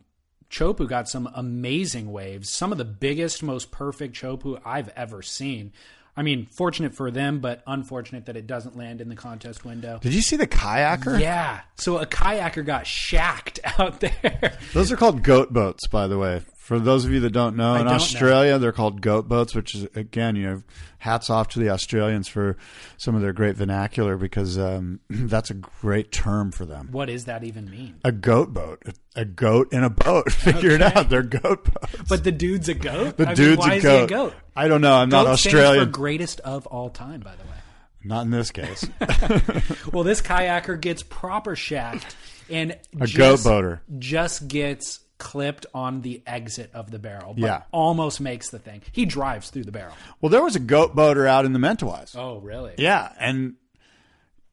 Chopu 0.50 0.88
got 0.88 1.08
some 1.10 1.30
amazing 1.36 2.12
waves. 2.12 2.52
Some 2.52 2.72
of 2.72 2.78
the 2.78 2.86
biggest, 2.86 3.44
most 3.44 3.72
perfect 3.72 4.16
Chopu 4.16 4.60
I've 4.66 4.90
ever 4.90 5.22
seen. 5.22 5.74
I 6.18 6.22
mean, 6.22 6.48
fortunate 6.48 6.94
for 6.94 7.12
them, 7.12 7.40
but 7.40 7.64
unfortunate 7.66 8.26
that 8.26 8.36
it 8.36 8.46
doesn't 8.46 8.76
land 8.76 9.00
in 9.00 9.08
the 9.10 9.16
contest 9.16 9.64
window. 9.64 10.00
Did 10.02 10.14
you 10.14 10.22
see 10.22 10.36
the 10.36 10.48
kayaker? 10.48 11.20
Yeah. 11.20 11.62
So 11.76 12.00
a 12.00 12.06
kayaker 12.06 12.66
got 12.66 12.86
shacked 12.88 13.60
out 13.80 14.00
there. 14.02 14.58
Those 14.74 14.92
are 14.92 14.98
called 14.98 15.24
goat 15.24 15.54
boats, 15.54 15.88
by 15.88 16.08
the 16.08 16.18
way. 16.18 16.42
For 16.70 16.78
those 16.78 17.04
of 17.04 17.12
you 17.12 17.20
that 17.22 17.32
don't 17.32 17.56
know, 17.56 17.72
in 17.74 17.80
don't 17.80 17.88
know. 17.88 17.94
Australia, 17.96 18.60
they're 18.60 18.72
called 18.72 19.02
goat 19.02 19.28
boats, 19.28 19.56
which 19.56 19.74
is, 19.74 19.86
again, 19.96 20.36
you 20.36 20.44
know, 20.44 20.64
hats 21.00 21.32
off 21.32 21.48
to 21.48 21.60
the 21.60 21.70
Australians 21.72 22.28
for 22.28 22.58
some 23.00 23.16
of 23.16 23.24
their 23.24 23.34
great 23.34 23.56
vernacular 23.56 24.18
because 24.18 24.56
um, 24.60 25.00
that's 25.10 25.50
a 25.50 25.56
great 25.56 26.12
term 26.12 26.52
for 26.52 26.68
them. 26.68 26.90
what 26.92 27.08
does 27.08 27.26
that 27.26 27.44
even 27.44 27.72
mean? 27.72 27.96
A 28.04 28.12
goat 28.12 28.54
boat. 28.54 28.84
A 29.16 29.26
goat 29.26 29.74
in 29.74 29.84
a 29.84 29.90
boat. 29.90 30.32
Figure 30.32 30.70
it 30.70 30.84
out. 30.84 31.10
They're 31.10 31.24
goat 31.24 31.64
boats. 31.74 32.08
But 32.08 32.24
the 32.24 32.32
dude's 32.32 32.70
a 32.70 32.76
goat. 32.76 33.18
the 33.18 33.24
I 33.24 33.28
mean, 33.30 33.36
dude's 33.36 33.58
why 33.62 33.74
a 33.74 33.78
is 33.78 33.84
goat. 33.84 33.98
he 33.98 34.04
a 34.04 34.08
goat? 34.08 34.34
I 34.56 34.68
don't 34.68 34.82
know. 34.82 34.94
I'm 34.94 35.10
Goat 35.10 35.24
not 35.24 35.28
Australian. 35.32 35.90
greatest 35.90 36.40
of 36.42 36.68
all 36.68 36.92
time, 36.92 37.22
by 37.22 37.32
the 37.36 37.44
way. 37.46 37.58
Not 38.04 38.26
in 38.26 38.30
this 38.30 38.52
case. 38.52 38.88
Well, 39.92 40.04
this 40.04 40.22
kayaker 40.22 40.80
gets 40.80 41.02
proper 41.02 41.56
shacked 41.56 42.16
and 42.48 42.78
A 43.02 43.08
just, 43.08 43.18
goat 43.18 43.44
boater. 43.44 43.82
just 43.98 44.48
gets 44.48 45.00
clipped 45.20 45.68
on 45.74 46.02
the 46.02 46.24
exit 46.26 46.72
of 46.74 46.90
the 46.90 46.98
barrel. 46.98 47.34
But 47.36 47.44
Yeah. 47.44 47.62
almost 47.72 48.20
makes 48.20 48.50
the 48.50 48.58
thing. 48.58 48.82
He 48.92 49.06
drives 49.06 49.52
through 49.52 49.66
the 49.66 49.72
barrel. 49.72 49.94
Well, 50.22 50.30
there 50.32 50.42
was 50.44 50.56
a 50.56 50.60
goat 50.60 50.96
boater 50.96 51.28
out 51.28 51.46
in 51.46 51.54
the 51.54 51.60
Mentawais. 51.60 52.16
Oh, 52.18 52.40
really? 52.40 52.74
Yeah, 52.78 53.12
and 53.20 53.54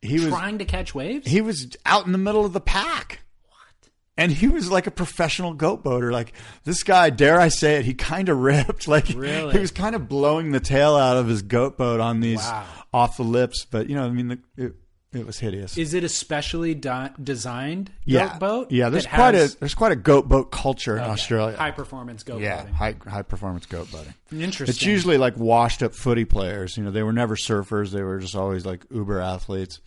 he 0.03 0.17
was 0.21 0.29
Trying 0.29 0.59
to 0.59 0.65
catch 0.65 0.95
waves? 0.95 1.27
he 1.27 1.41
was 1.41 1.69
out 1.87 2.05
in 2.05 2.13
the 2.13 2.19
middle 2.19 2.45
of 2.45 2.53
the 2.53 2.61
pack. 2.61 3.21
What? 3.49 3.91
And 4.19 4.31
he 4.33 4.49
was 4.49 4.71
like 4.71 4.87
a 4.87 4.91
professional 4.91 5.55
goat 5.55 5.83
boater. 5.83 6.13
Like 6.13 6.33
this 6.65 6.83
guy, 6.83 7.11
dare 7.11 7.41
I 7.41 7.49
say 7.49 7.77
it, 7.77 7.85
he 7.85 7.95
kind 7.95 8.29
of 8.29 8.39
ripped. 8.39 8.87
Like 8.89 9.09
Really? 9.15 9.53
he 9.55 9.59
was 9.59 9.71
kind 9.71 9.95
of 9.97 10.09
blowing 10.09 10.53
the 10.53 10.61
tail 10.61 10.97
out 10.97 11.17
of 11.17 11.29
his 11.29 11.43
goat 11.43 11.79
boat 11.79 12.01
on 12.01 12.21
these 12.21 12.39
Wow. 12.39 12.65
off 12.93 13.17
the 13.17 13.23
lips. 13.25 13.65
But 13.71 13.89
you 13.89 13.95
know, 13.97 14.05
I 14.05 14.11
mean, 14.11 14.29
the, 14.29 14.39
it 14.57 14.75
it 15.17 15.27
was 15.27 15.39
hideous. 15.39 15.77
Is 15.79 15.95
it 15.95 16.05
a 16.05 16.09
specially 16.09 16.75
di- 16.75 17.11
designed 17.23 17.87
goat 17.89 17.95
yeah, 18.05 18.39
boat? 18.39 18.71
yeah. 18.71 18.89
There's 18.89 19.07
quite 19.07 19.35
has- 19.35 19.55
a 19.55 19.59
there's 19.61 19.75
quite 19.75 19.93
a 19.93 19.97
goat 19.97 20.29
boat 20.29 20.51
culture 20.51 20.97
in 20.97 21.03
Okay. 21.03 21.11
Australia. 21.13 21.57
high 21.57 21.71
performance 21.71 22.23
goat 22.23 22.41
yeah, 22.41 22.59
boating. 22.63 22.75
high 22.75 22.95
high 23.09 23.23
performance 23.23 23.67
goat 23.67 23.91
boating. 23.91 24.15
Interesting. 24.33 24.69
It's 24.69 24.83
usually 24.85 25.19
like 25.19 25.37
washed 25.37 25.83
up 25.83 25.95
footy 25.95 26.25
players. 26.25 26.77
You 26.77 26.85
know, 26.85 26.91
they 26.91 27.03
were 27.03 27.13
never 27.13 27.37
surfers. 27.37 27.91
They 27.91 28.03
were 28.03 28.19
just 28.19 28.35
always 28.37 28.65
like 28.67 28.85
uber 28.91 29.21
athletes, 29.21 29.81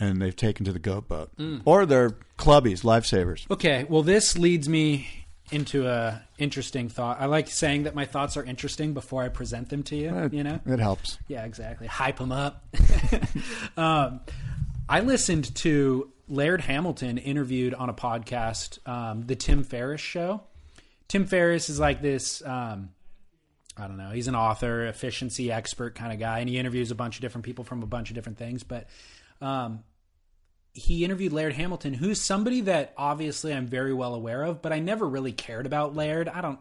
and 0.00 0.20
they've 0.20 0.34
taken 0.36 0.64
to 0.66 0.72
the 0.72 0.78
goat 0.78 1.08
boat, 1.08 1.30
Mm. 1.38 1.62
or 1.64 1.86
they're 1.86 2.16
clubbies, 2.38 2.82
lifesavers. 2.82 3.48
Okay, 3.50 3.84
well, 3.88 4.02
this 4.02 4.36
leads 4.38 4.68
me 4.68 5.06
into 5.50 5.86
a 5.86 6.22
interesting 6.38 6.88
thought. 6.88 7.20
I 7.20 7.26
like 7.26 7.48
saying 7.48 7.84
that 7.84 7.94
my 7.94 8.04
thoughts 8.04 8.36
are 8.36 8.44
interesting 8.44 8.94
before 8.94 9.22
I 9.22 9.28
present 9.28 9.68
them 9.68 9.82
to 9.84 9.96
you. 9.96 10.30
you 10.32 10.42
know, 10.42 10.60
it 10.66 10.78
helps. 10.78 11.18
yeah, 11.28 11.44
exactly. 11.44 11.86
Hype 11.86 12.18
them 12.18 12.32
up. 12.32 12.64
um, 13.76 14.20
I 14.88 15.00
listened 15.00 15.54
to 15.56 16.10
Laird 16.28 16.62
Hamilton 16.62 17.18
interviewed 17.18 17.74
on 17.74 17.88
a 17.88 17.94
podcast, 17.94 18.86
um, 18.88 19.26
the 19.26 19.36
Tim 19.36 19.64
Ferriss 19.64 20.00
Show. 20.00 20.42
Tim 21.08 21.26
Ferriss 21.26 21.68
is 21.68 21.78
like 21.78 22.00
this. 22.00 22.42
Um, 22.44 22.90
I 23.76 23.86
don't 23.88 23.96
know. 23.96 24.10
He's 24.10 24.28
an 24.28 24.36
author, 24.36 24.86
efficiency 24.86 25.50
expert 25.50 25.94
kind 25.94 26.12
of 26.12 26.18
guy, 26.18 26.38
and 26.38 26.48
he 26.48 26.58
interviews 26.58 26.90
a 26.90 26.94
bunch 26.94 27.16
of 27.16 27.22
different 27.22 27.44
people 27.44 27.64
from 27.64 27.82
a 27.82 27.86
bunch 27.86 28.08
of 28.08 28.14
different 28.14 28.38
things. 28.38 28.62
But 28.62 28.88
um, 29.40 29.82
he 30.74 31.04
interviewed 31.04 31.32
Laird 31.32 31.54
Hamilton, 31.54 31.94
who's 31.94 32.20
somebody 32.20 32.60
that 32.62 32.92
obviously 32.98 33.54
I'm 33.54 33.66
very 33.66 33.94
well 33.94 34.14
aware 34.14 34.42
of, 34.42 34.60
but 34.60 34.72
I 34.72 34.80
never 34.80 35.08
really 35.08 35.32
cared 35.32 35.64
about 35.66 35.94
Laird. 35.96 36.28
I 36.28 36.40
don't. 36.40 36.58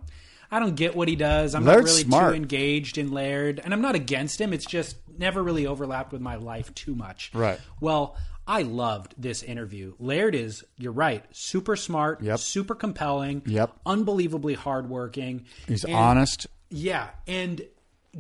I 0.52 0.60
don't 0.60 0.76
get 0.76 0.96
what 0.96 1.08
he 1.08 1.16
does. 1.16 1.56
I'm 1.56 1.66
Laird's 1.66 1.86
not 1.86 1.90
really 1.94 2.04
smart. 2.04 2.30
too 2.32 2.36
engaged 2.36 2.98
in 3.00 3.12
Laird, 3.12 3.60
and 3.64 3.74
I'm 3.74 3.82
not 3.82 3.96
against 3.96 4.40
him. 4.40 4.54
It's 4.54 4.68
just 4.68 4.98
never 5.18 5.42
really 5.42 5.66
overlapped 5.66 6.12
with 6.12 6.22
my 6.22 6.36
life 6.36 6.72
too 6.76 6.94
much. 6.94 7.32
Right. 7.34 7.60
Well, 7.82 8.16
I 8.46 8.62
loved 8.62 9.16
this 9.18 9.42
interview. 9.42 9.96
Laird 9.98 10.36
is, 10.36 10.64
you're 10.78 10.92
right, 10.92 11.26
super 11.32 11.76
smart, 11.76 12.22
Yep. 12.22 12.38
super 12.38 12.76
compelling, 12.76 13.42
Yep. 13.48 13.72
unbelievably 13.84 14.54
hardworking. 14.54 15.46
He's 15.68 15.86
and- 15.86 15.96
honest. 15.96 16.46
Yeah, 16.70 17.10
and 17.26 17.66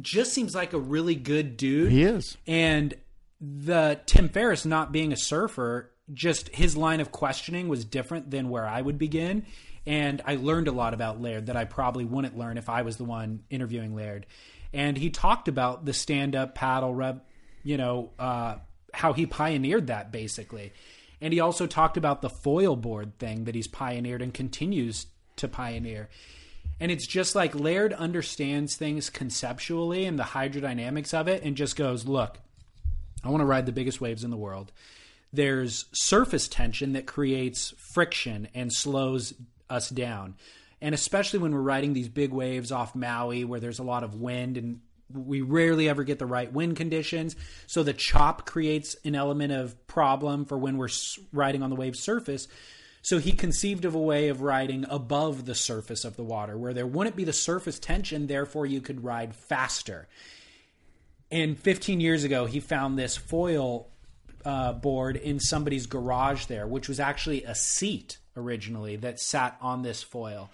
just 0.01 0.33
seems 0.33 0.55
like 0.55 0.73
a 0.73 0.79
really 0.79 1.13
good 1.13 1.55
dude. 1.55 1.91
He 1.91 2.01
is. 2.01 2.35
And 2.47 2.95
the 3.43 3.99
Tim 4.05 4.29
Ferriss 4.29 4.65
not 4.65 4.93
being 4.93 5.11
a 5.11 5.17
surfer, 5.17 5.91
just 6.13 6.47
his 6.55 6.77
line 6.77 7.01
of 7.01 7.11
questioning 7.11 7.67
was 7.67 7.83
different 7.83 8.31
than 8.31 8.49
where 8.49 8.65
I 8.65 8.81
would 8.81 8.97
begin. 8.97 9.45
And 9.85 10.21
I 10.25 10.35
learned 10.35 10.69
a 10.69 10.71
lot 10.71 10.93
about 10.93 11.21
Laird 11.21 11.47
that 11.47 11.57
I 11.57 11.65
probably 11.65 12.05
wouldn't 12.05 12.37
learn 12.37 12.57
if 12.57 12.69
I 12.69 12.83
was 12.83 12.95
the 12.95 13.03
one 13.03 13.43
interviewing 13.49 13.95
Laird. 13.95 14.25
And 14.71 14.97
he 14.97 15.09
talked 15.09 15.49
about 15.49 15.83
the 15.83 15.93
stand 15.93 16.35
up 16.35 16.55
paddle 16.55 17.21
you 17.63 17.77
know, 17.77 18.11
uh, 18.17 18.55
how 18.93 19.11
he 19.11 19.25
pioneered 19.25 19.87
that 19.87 20.11
basically. 20.11 20.71
And 21.19 21.33
he 21.33 21.41
also 21.41 21.67
talked 21.67 21.97
about 21.97 22.21
the 22.21 22.29
foil 22.29 22.77
board 22.77 23.17
thing 23.19 23.43
that 23.43 23.55
he's 23.55 23.67
pioneered 23.67 24.21
and 24.21 24.33
continues 24.33 25.07
to 25.37 25.49
pioneer. 25.49 26.09
And 26.79 26.91
it's 26.91 27.07
just 27.07 27.35
like 27.35 27.55
Laird 27.55 27.91
understands 27.93 28.75
things 28.75 29.09
conceptually 29.09 30.05
and 30.05 30.17
the 30.17 30.23
hydrodynamics 30.23 31.13
of 31.13 31.27
it 31.27 31.43
and 31.43 31.57
just 31.57 31.75
goes, 31.75 32.07
look, 32.07 32.39
I 33.23 33.29
want 33.29 33.41
to 33.41 33.45
ride 33.45 33.65
the 33.65 33.71
biggest 33.71 34.01
waves 34.01 34.23
in 34.23 34.31
the 34.31 34.37
world. 34.37 34.71
There's 35.31 35.85
surface 35.93 36.47
tension 36.47 36.93
that 36.93 37.07
creates 37.07 37.73
friction 37.93 38.47
and 38.53 38.71
slows 38.71 39.33
us 39.69 39.89
down. 39.89 40.35
And 40.81 40.93
especially 40.93 41.39
when 41.39 41.53
we're 41.53 41.61
riding 41.61 41.93
these 41.93 42.09
big 42.09 42.31
waves 42.31 42.71
off 42.71 42.93
Maui 42.93 43.45
where 43.45 43.59
there's 43.59 43.79
a 43.79 43.83
lot 43.83 44.03
of 44.03 44.15
wind 44.15 44.57
and 44.57 44.81
we 45.11 45.41
rarely 45.41 45.87
ever 45.89 46.03
get 46.03 46.19
the 46.19 46.25
right 46.25 46.51
wind 46.51 46.75
conditions. 46.75 47.35
So 47.67 47.83
the 47.83 47.93
chop 47.93 48.45
creates 48.45 48.95
an 49.05 49.15
element 49.15 49.53
of 49.53 49.87
problem 49.87 50.45
for 50.45 50.57
when 50.57 50.77
we're 50.77 50.89
riding 51.31 51.63
on 51.63 51.69
the 51.69 51.75
wave's 51.75 51.99
surface. 51.99 52.47
So 53.01 53.19
he 53.19 53.31
conceived 53.31 53.85
of 53.85 53.95
a 53.95 53.99
way 53.99 54.29
of 54.29 54.41
riding 54.41 54.85
above 54.89 55.45
the 55.45 55.55
surface 55.55 56.05
of 56.05 56.15
the 56.15 56.23
water 56.23 56.57
where 56.57 56.73
there 56.73 56.87
wouldn't 56.87 57.15
be 57.15 57.25
the 57.25 57.33
surface 57.33 57.79
tension, 57.79 58.27
therefore 58.27 58.65
you 58.65 58.81
could 58.81 59.03
ride 59.03 59.35
faster 59.35 60.07
and 61.33 61.59
15 61.59 61.99
years 61.99 62.23
ago 62.23 62.45
he 62.45 62.59
found 62.59 62.97
this 62.97 63.17
foil 63.17 63.89
uh, 64.45 64.73
board 64.73 65.15
in 65.15 65.39
somebody's 65.39 65.87
garage 65.87 66.45
there 66.45 66.67
which 66.67 66.87
was 66.87 66.99
actually 66.99 67.43
a 67.43 67.55
seat 67.55 68.17
originally 68.37 68.95
that 68.95 69.19
sat 69.19 69.57
on 69.61 69.81
this 69.81 70.03
foil 70.03 70.49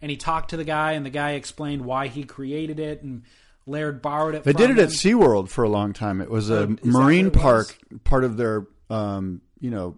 and 0.00 0.10
he 0.10 0.16
talked 0.16 0.50
to 0.50 0.56
the 0.56 0.64
guy 0.64 0.92
and 0.92 1.04
the 1.06 1.10
guy 1.10 1.32
explained 1.32 1.84
why 1.84 2.08
he 2.08 2.24
created 2.24 2.78
it 2.78 3.02
and 3.02 3.22
laird 3.66 4.02
borrowed 4.02 4.34
it 4.34 4.44
They 4.44 4.52
did 4.52 4.70
it 4.70 4.78
at 4.78 4.90
him. 4.90 4.90
SeaWorld 4.90 5.48
for 5.48 5.64
a 5.64 5.68
long 5.68 5.92
time. 5.94 6.20
It 6.20 6.30
was 6.30 6.50
a 6.50 6.64
is 6.72 6.84
marine 6.84 7.30
was? 7.30 7.42
park, 7.42 7.78
part 8.04 8.24
of 8.24 8.36
their, 8.36 8.66
um, 8.90 9.40
you 9.58 9.70
know, 9.70 9.96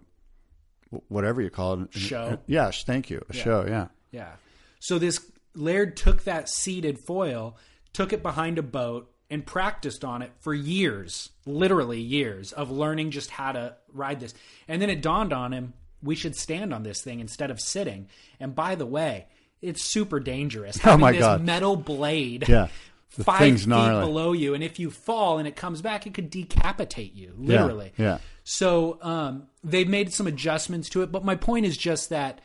whatever 1.09 1.41
you 1.41 1.49
call 1.49 1.81
it. 1.81 1.93
Show? 1.93 2.39
Yeah, 2.47 2.71
sh- 2.71 2.85
thank 2.85 3.09
you. 3.09 3.25
A 3.29 3.33
show, 3.33 3.65
yeah. 3.67 3.87
Yeah. 4.11 4.31
So 4.79 4.97
this 4.97 5.29
Laird 5.53 5.97
took 5.97 6.23
that 6.23 6.47
seated 6.47 6.99
foil, 6.99 7.57
took 7.91 8.13
it 8.13 8.23
behind 8.23 8.57
a 8.57 8.63
boat, 8.63 9.11
and 9.29 9.45
practiced 9.45 10.03
on 10.05 10.21
it 10.21 10.31
for 10.39 10.53
years, 10.53 11.29
literally 11.45 11.99
years, 11.99 12.53
of 12.53 12.71
learning 12.71 13.11
just 13.11 13.29
how 13.29 13.51
to 13.51 13.75
ride 13.93 14.19
this. 14.19 14.33
And 14.67 14.81
then 14.81 14.89
it 14.89 15.01
dawned 15.01 15.33
on 15.33 15.51
him 15.53 15.73
we 16.03 16.15
should 16.15 16.35
stand 16.35 16.73
on 16.73 16.83
this 16.83 17.01
thing 17.01 17.19
instead 17.19 17.49
of 17.51 17.59
sitting. 17.59 18.07
And 18.39 18.53
by 18.53 18.75
the 18.75 18.85
way, 18.85 19.25
it's 19.61 19.81
super 19.83 20.19
dangerous. 20.19 20.77
Having 20.77 20.93
Oh 20.99 21.01
my 21.01 21.11
this 21.11 21.21
God. 21.21 21.43
metal 21.43 21.75
blade 21.75 22.47
Yeah. 22.47 22.67
The 23.15 23.23
five 23.23 23.39
thing's 23.39 23.61
feet 23.61 23.69
gnarly. 23.69 24.05
below 24.05 24.31
you, 24.33 24.53
and 24.53 24.63
if 24.63 24.77
you 24.77 24.91
fall 24.91 25.39
and 25.39 25.47
it 25.47 25.55
comes 25.55 25.81
back, 25.81 26.05
it 26.05 26.13
could 26.13 26.29
decapitate 26.29 27.15
you, 27.15 27.33
Yeah, 27.39 27.63
literally. 27.63 27.91
yeah. 27.97 28.19
So 28.43 28.99
um, 29.01 29.47
they've 29.63 29.87
made 29.87 30.13
some 30.13 30.27
adjustments 30.27 30.87
to 30.89 31.01
it, 31.01 31.11
but 31.11 31.25
my 31.25 31.35
point 31.35 31.65
is 31.65 31.77
just 31.77 32.09
that 32.11 32.41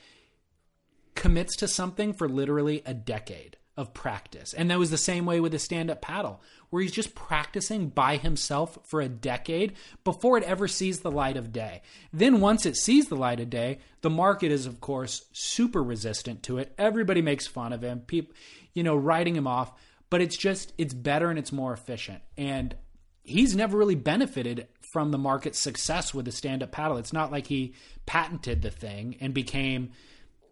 commits 1.15 1.57
to 1.57 1.69
something 1.69 2.15
for 2.15 2.27
literally 2.29 2.83
a 2.87 2.95
decade 2.95 3.59
of 3.77 3.95
practice. 3.95 4.53
And 4.53 4.71
that 4.71 4.79
was 4.79 4.91
the 4.91 4.99
same 4.99 5.25
way 5.25 5.41
with 5.41 5.53
the 5.53 5.59
stand 5.59 5.91
up 5.91 6.03
paddle, 6.03 6.43
where 6.71 6.83
he's 6.83 6.93
just 6.93 7.15
practicing 7.15 7.89
by 7.89 8.17
himself 8.17 8.79
for 8.85 9.01
a 9.01 9.09
decade 9.09 9.75
before 10.05 10.37
it 10.37 10.45
ever 10.45 10.69
sees 10.69 11.01
the 11.01 11.11
light 11.11 11.37
of 11.37 11.53
day. 11.53 11.83
Then, 12.13 12.41
once 12.41 12.67
it 12.67 12.77
sees 12.77 13.09
the 13.09 13.17
light 13.17 13.41
of 13.41 13.51
day, 13.51 13.79
the 14.03 14.11
market 14.11 14.53
is, 14.53 14.67
of 14.67 14.81
course, 14.81 15.25
super 15.33 15.83
resistant 15.83 16.43
to 16.45 16.59
it. 16.59 16.75
Everybody 16.77 17.23
makes 17.23 17.47
fun 17.47 17.73
of 17.73 17.83
him, 17.83 18.01
people, 18.01 18.35
you 18.75 18.83
know, 18.83 18.97
writing 18.97 19.37
him 19.37 19.47
off. 19.47 19.73
But 20.11 20.21
it's 20.21 20.37
just, 20.37 20.75
it's 20.77 20.93
better 20.93 21.31
and 21.31 21.39
it's 21.39 21.53
more 21.53 21.73
efficient. 21.73 22.21
And 22.37 22.77
he's 23.23 23.57
never 23.57 23.79
really 23.79 23.95
benefited 23.95 24.69
from 24.93 25.11
the 25.11 25.19
market's 25.19 25.59
success 25.59 26.13
with 26.13 26.27
the 26.27 26.33
stand 26.33 26.63
up 26.63 26.71
paddle. 26.71 26.99
It's 26.99 27.15
not 27.15 27.33
like 27.33 27.47
he 27.47 27.73
patented 28.05 28.61
the 28.61 28.71
thing 28.71 29.17
and 29.21 29.33
became 29.33 29.93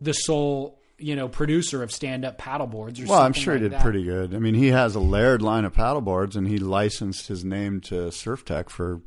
the 0.00 0.14
sole, 0.14 0.79
you 1.00 1.16
know, 1.16 1.28
producer 1.28 1.82
of 1.82 1.90
stand 1.90 2.24
up 2.24 2.38
paddle 2.38 2.66
boards 2.66 2.98
or 2.98 3.02
something. 3.02 3.12
Well, 3.16 3.22
I'm 3.22 3.32
sure 3.32 3.54
he 3.54 3.60
did 3.60 3.72
that. 3.72 3.82
pretty 3.82 4.04
good. 4.04 4.34
I 4.34 4.38
mean, 4.38 4.54
he 4.54 4.68
has 4.68 4.94
a 4.94 5.00
Laird 5.00 5.42
line 5.42 5.64
of 5.64 5.72
paddle 5.72 6.00
boards, 6.00 6.36
and 6.36 6.46
he 6.46 6.58
licensed 6.58 7.28
his 7.28 7.44
name 7.44 7.80
to 7.82 7.94
Surftech 8.08 8.70
for 8.70 9.00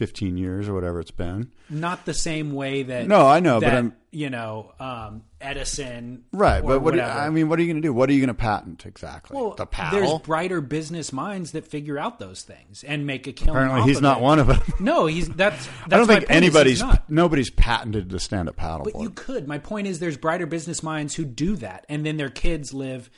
15 0.00 0.38
years 0.38 0.66
or 0.66 0.72
whatever 0.72 0.98
it's 0.98 1.10
been. 1.10 1.50
Not 1.68 2.06
the 2.06 2.14
same 2.14 2.52
way 2.54 2.84
that 2.84 3.06
No, 3.06 3.26
I 3.26 3.40
know, 3.40 3.60
but 3.60 3.68
I'm- 3.74 3.92
you 4.10 4.30
know 4.30 4.72
um, 4.80 5.22
Edison 5.42 6.24
Right, 6.32 6.64
but 6.64 6.80
what 6.80 6.94
you- 6.94 7.02
I 7.02 7.28
mean, 7.28 7.50
what 7.50 7.58
are 7.58 7.62
you 7.62 7.68
going 7.70 7.82
to 7.82 7.86
do? 7.86 7.92
What 7.92 8.08
are 8.08 8.14
you 8.14 8.20
going 8.20 8.28
to 8.28 8.34
patent 8.34 8.86
exactly? 8.86 9.36
Well, 9.36 9.50
the 9.56 9.66
there's 9.92 10.18
brighter 10.20 10.62
business 10.62 11.12
minds 11.12 11.52
that 11.52 11.66
figure 11.66 11.98
out 11.98 12.18
those 12.18 12.40
things 12.40 12.82
and 12.82 13.06
make 13.06 13.26
a 13.26 13.32
killing. 13.32 13.56
Apparently, 13.56 13.82
he's 13.92 14.00
not 14.00 14.18
it. 14.18 14.22
one 14.22 14.38
of 14.38 14.46
them. 14.46 14.60
No, 14.80 15.04
he's 15.04 15.28
that's. 15.28 15.66
that's 15.66 15.92
I 15.92 15.96
don't 15.98 16.06
think 16.06 16.20
point 16.20 16.22
is 16.22 16.28
he's 16.28 16.36
anybody's 16.82 16.82
nobody's 17.10 17.50
patented 17.50 18.08
the 18.08 18.18
stand-up 18.18 18.56
paddle 18.56 18.84
But 18.84 18.94
board. 18.94 19.02
you 19.04 19.10
could. 19.10 19.46
My 19.46 19.58
point 19.58 19.86
is, 19.86 19.98
there's 19.98 20.16
brighter 20.16 20.46
business 20.46 20.82
minds 20.82 21.14
who 21.14 21.26
do 21.26 21.56
that, 21.56 21.84
and 21.90 22.06
then 22.06 22.16
their 22.16 22.30
kids 22.30 22.72
live 22.72 23.10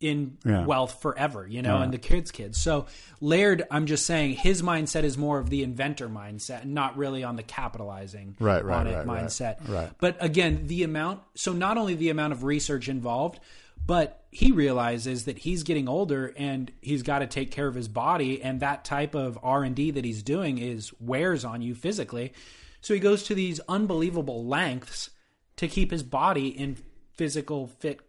in 0.00 0.36
Yeah. 0.44 0.66
wealth 0.66 1.00
forever, 1.00 1.46
you 1.48 1.62
know, 1.62 1.80
and 1.80 1.92
the 1.92 1.98
kids' 1.98 2.30
kids. 2.30 2.58
So 2.58 2.86
Laird, 3.20 3.62
I'm 3.70 3.86
just 3.86 4.04
saying, 4.04 4.34
his 4.34 4.60
mindset 4.60 5.04
is 5.04 5.16
more 5.16 5.38
of 5.38 5.48
the 5.48 5.62
inventor 5.62 6.08
mindset, 6.08 6.66
not 6.66 6.96
really 6.98 7.24
on 7.24 7.36
the 7.36 7.42
capitalizing 7.42 8.36
Right, 8.38 8.62
right, 8.64 8.80
on 8.80 8.86
it 8.86 8.94
right, 8.96 9.06
right, 9.06 9.24
mindset. 9.24 9.66
right. 9.68 9.90
But 9.98 10.16
again, 10.22 10.66
the 10.66 10.82
amount. 10.82 11.22
So 11.34 11.52
not 11.52 11.78
only 11.78 11.94
the 11.94 12.10
amount 12.10 12.34
of 12.34 12.44
research 12.44 12.88
involved, 12.88 13.40
but 13.86 14.24
he 14.30 14.52
realizes 14.52 15.24
that 15.26 15.38
he's 15.38 15.62
getting 15.62 15.88
older 15.88 16.34
and 16.36 16.72
he's 16.82 17.02
got 17.02 17.20
to 17.20 17.26
take 17.26 17.50
care 17.50 17.66
of 17.68 17.74
his 17.74 17.88
body, 17.88 18.42
and 18.42 18.60
that 18.60 18.84
type 18.84 19.14
of 19.14 19.38
R 19.42 19.62
and 19.64 19.74
D 19.76 19.90
that 19.92 20.04
he's 20.04 20.22
doing 20.22 20.58
is 20.58 20.92
wears 21.00 21.44
on 21.44 21.62
you 21.62 21.74
physically. 21.74 22.32
So 22.80 22.92
he 22.94 23.00
goes 23.00 23.22
to 23.24 23.34
these 23.34 23.60
unbelievable 23.68 24.44
lengths 24.44 25.10
to 25.56 25.68
keep 25.68 25.90
his 25.90 26.02
body 26.02 26.48
in 26.48 26.76
physical 27.14 27.66
fit 27.66 28.00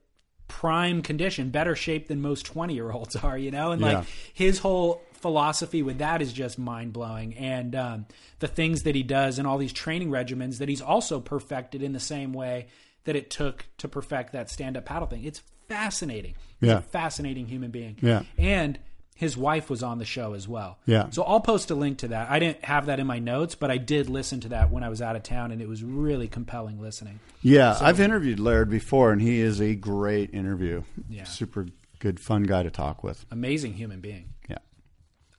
prime 0.48 1.02
condition, 1.02 1.50
better 1.50 1.76
shape 1.76 2.08
than 2.08 2.22
most 2.22 2.46
20 2.46 2.74
year 2.74 2.92
olds 2.92 3.16
are, 3.24 3.38
you 3.38 3.52
know? 3.52 3.72
And 3.72 3.82
Yeah. 3.82 4.00
like 4.00 4.08
his 4.34 4.60
whole 4.60 5.02
philosophy 5.14 5.82
with 5.82 5.98
that 5.98 6.22
is 6.22 6.32
just 6.32 6.58
mind 6.60 6.94
blowing. 6.94 7.36
And 7.36 7.76
um, 7.76 8.06
the 8.40 8.48
things 8.48 8.84
that 8.84 8.96
he 8.96 9.04
does 9.04 9.40
and 9.40 9.48
all 9.48 9.58
these 9.58 9.74
training 9.74 10.10
regimens 10.10 10.60
that 10.60 10.70
he's 10.70 10.82
also 10.82 11.20
perfected 11.20 11.82
in 11.82 11.92
the 11.94 12.00
same 12.00 12.34
way 12.34 12.68
that 13.06 13.16
it 13.16 13.30
took 13.30 13.66
to 13.78 13.88
perfect 13.88 14.34
that 14.34 14.50
stand 14.50 14.78
up 14.78 14.86
paddle 14.86 15.08
thing. 15.08 15.24
It's 15.24 15.42
fascinating. 15.68 16.36
He's 16.60 16.70
Yeah. 16.70 16.78
a 16.78 16.82
fascinating 16.82 17.48
human 17.48 17.72
being. 17.72 17.98
Yeah. 18.02 18.24
And 18.38 18.80
his 19.18 19.36
wife 19.36 19.70
was 19.70 19.84
on 19.84 19.98
the 19.98 20.06
show 20.06 20.34
as 20.34 20.48
well. 20.48 20.78
Yeah. 20.86 21.10
So 21.10 21.24
I'll 21.24 21.40
post 21.42 21.70
a 21.72 21.76
link 21.76 21.98
to 22.00 22.08
that. 22.10 22.30
I 22.30 22.38
didn't 22.40 22.64
have 22.64 22.86
that 22.86 23.00
in 23.00 23.08
my 23.08 23.20
notes, 23.20 23.56
but 23.56 23.70
I 23.72 23.78
did 23.78 24.10
listen 24.10 24.40
to 24.42 24.50
that 24.50 24.70
when 24.72 24.84
I 24.84 24.90
was 24.90 25.02
out 25.02 25.16
of 25.16 25.24
town, 25.24 25.52
and 25.52 25.62
it 25.62 25.68
was 25.68 25.84
really 25.84 26.28
compelling 26.28 26.80
listening. 26.80 27.20
Yeah, 27.42 27.76
I've 27.82 28.00
interviewed 28.00 28.40
Laird 28.40 28.70
before, 28.70 29.12
and 29.12 29.22
he 29.22 29.42
is 29.42 29.60
a 29.60 29.76
great 29.76 30.34
interview. 30.34 30.84
Yeah. 31.10 31.24
super 31.26 31.66
good, 32.00 32.20
fun 32.20 32.44
guy 32.44 32.62
to 32.64 32.70
talk 32.70 33.04
with. 33.04 33.26
Amazing 33.32 33.74
human 33.74 34.00
being. 34.02 34.30
Yeah, 34.48 34.58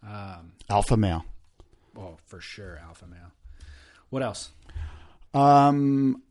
Um, 0.03 0.53
alpha 0.69 0.97
male. 0.97 1.25
oh, 1.97 2.17
for 2.27 2.41
sure, 2.41 2.79
alpha 2.85 3.07
male. 3.07 3.33
What 4.11 4.23
else? 4.23 4.51
Um, 5.35 6.23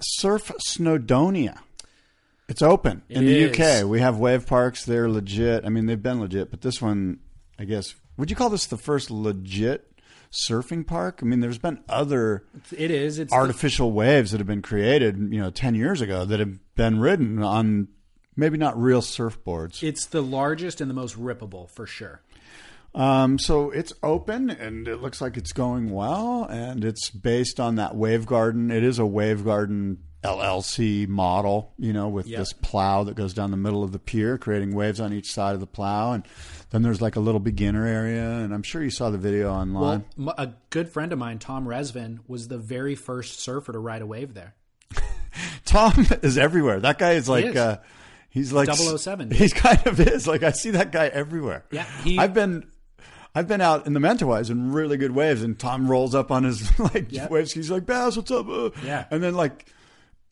Surf 0.00 0.50
Snowdonia. 0.68 1.58
It's 2.48 2.62
open 2.62 3.02
in 3.08 3.26
the 3.26 3.40
is. 3.40 3.60
UK. 3.60 3.86
We 3.86 4.00
have 4.00 4.18
wave 4.18 4.46
parks. 4.46 4.84
They're 4.84 5.08
legit. 5.08 5.64
I 5.64 5.68
mean, 5.68 5.86
they've 5.86 6.02
been 6.02 6.20
legit, 6.20 6.50
but 6.50 6.62
this 6.62 6.80
one, 6.80 7.20
I 7.58 7.64
guess, 7.64 7.94
would 8.16 8.30
you 8.30 8.36
call 8.36 8.48
this 8.48 8.66
the 8.66 8.78
first 8.78 9.10
legit 9.10 9.92
surfing 10.32 10.86
park? 10.86 11.20
I 11.22 11.26
mean, 11.26 11.40
there's 11.40 11.58
been 11.58 11.82
other 11.88 12.44
It 12.76 12.90
is. 12.90 13.18
It's 13.18 13.32
artificial 13.32 13.92
waves 13.92 14.30
that 14.30 14.38
have 14.38 14.46
been 14.46 14.62
created, 14.62 15.18
you 15.18 15.40
know, 15.40 15.50
10 15.50 15.74
years 15.74 16.00
ago 16.00 16.24
that 16.24 16.40
have 16.40 16.58
been 16.74 17.00
ridden 17.00 17.42
on 17.42 17.88
maybe 18.34 18.56
not 18.56 18.80
real 18.80 19.02
surfboards. 19.02 19.82
It's 19.82 20.06
the 20.06 20.22
largest 20.22 20.80
and 20.80 20.88
the 20.88 20.94
most 20.94 21.18
rippable 21.18 21.68
for 21.68 21.86
sure. 21.86 22.22
Um, 22.94 23.38
so 23.38 23.70
it's 23.70 23.92
open 24.02 24.48
and 24.48 24.88
it 24.88 25.02
looks 25.02 25.20
like 25.20 25.36
it's 25.36 25.52
going 25.52 25.90
well, 25.90 26.44
and 26.44 26.84
it's 26.84 27.10
based 27.10 27.60
on 27.60 27.74
that 27.74 27.92
Wavegarden. 27.92 28.72
It 28.72 28.82
is 28.82 28.98
a 28.98 29.02
Wavegarden 29.02 29.98
LLC 30.24 31.06
model, 31.06 31.72
you 31.78 31.92
know, 31.92 32.08
with 32.08 32.26
this 32.28 32.52
plow 32.52 33.04
that 33.04 33.14
goes 33.14 33.32
down 33.34 33.50
the 33.50 33.56
middle 33.56 33.82
of 33.84 33.92
the 33.92 33.98
pier, 33.98 34.36
creating 34.38 34.74
waves 34.74 35.00
on 35.00 35.12
each 35.12 35.32
side 35.32 35.54
of 35.54 35.60
the 35.60 35.66
plow, 35.66 36.12
and 36.12 36.26
then 36.70 36.82
there's 36.82 37.00
like 37.00 37.16
a 37.16 37.20
little 37.20 37.40
beginner 37.40 37.86
area. 37.86 38.28
And 38.28 38.52
I'm 38.52 38.62
sure 38.62 38.82
you 38.82 38.90
saw 38.90 39.10
the 39.10 39.18
video 39.18 39.50
online. 39.52 40.04
Well, 40.16 40.34
a 40.36 40.50
good 40.70 40.88
friend 40.88 41.12
of 41.12 41.18
mine, 41.18 41.38
Tom 41.38 41.66
Resvin, 41.66 42.18
was 42.26 42.48
the 42.48 42.58
very 42.58 42.94
first 42.94 43.40
surfer 43.40 43.72
to 43.72 43.78
ride 43.78 44.02
a 44.02 44.06
wave 44.06 44.34
there. 44.34 44.54
Tom 45.64 46.06
is 46.22 46.36
everywhere. 46.38 46.80
That 46.80 46.98
guy 46.98 47.12
is 47.12 47.28
like. 47.28 47.44
is. 47.46 47.56
Uh, 47.56 47.78
He's 48.30 48.52
like 48.52 48.68
007, 48.72 49.30
dude. 49.30 49.38
He's 49.38 49.52
kind 49.54 49.84
of 49.86 49.98
is. 49.98 50.26
Like 50.28 50.42
I 50.42 50.50
see 50.52 50.70
that 50.72 50.92
guy 50.92 51.06
everywhere. 51.06 51.64
Yeah, 51.72 51.84
he- 52.04 52.18
I've 52.18 52.34
been 52.34 52.66
I've 53.34 53.48
been 53.48 53.62
out 53.62 53.86
in 53.86 53.94
the 53.94 54.00
Mentawais 54.00 54.50
in 54.50 54.70
really 54.72 54.98
good 54.98 55.12
waves, 55.12 55.42
and 55.42 55.58
Tom 55.58 55.90
rolls 55.90 56.14
up 56.14 56.30
on 56.30 56.44
his 56.44 56.78
like 56.94 57.10
Yep. 57.10 57.30
waves. 57.30 57.52
He's 57.52 57.70
like, 57.70 57.86
"Bass, 57.86 58.16
what's 58.18 58.30
up?" 58.30 58.46
Uh?" 58.48 58.70
Yeah. 58.84 59.06
and 59.10 59.22
then 59.22 59.34
like 59.34 59.64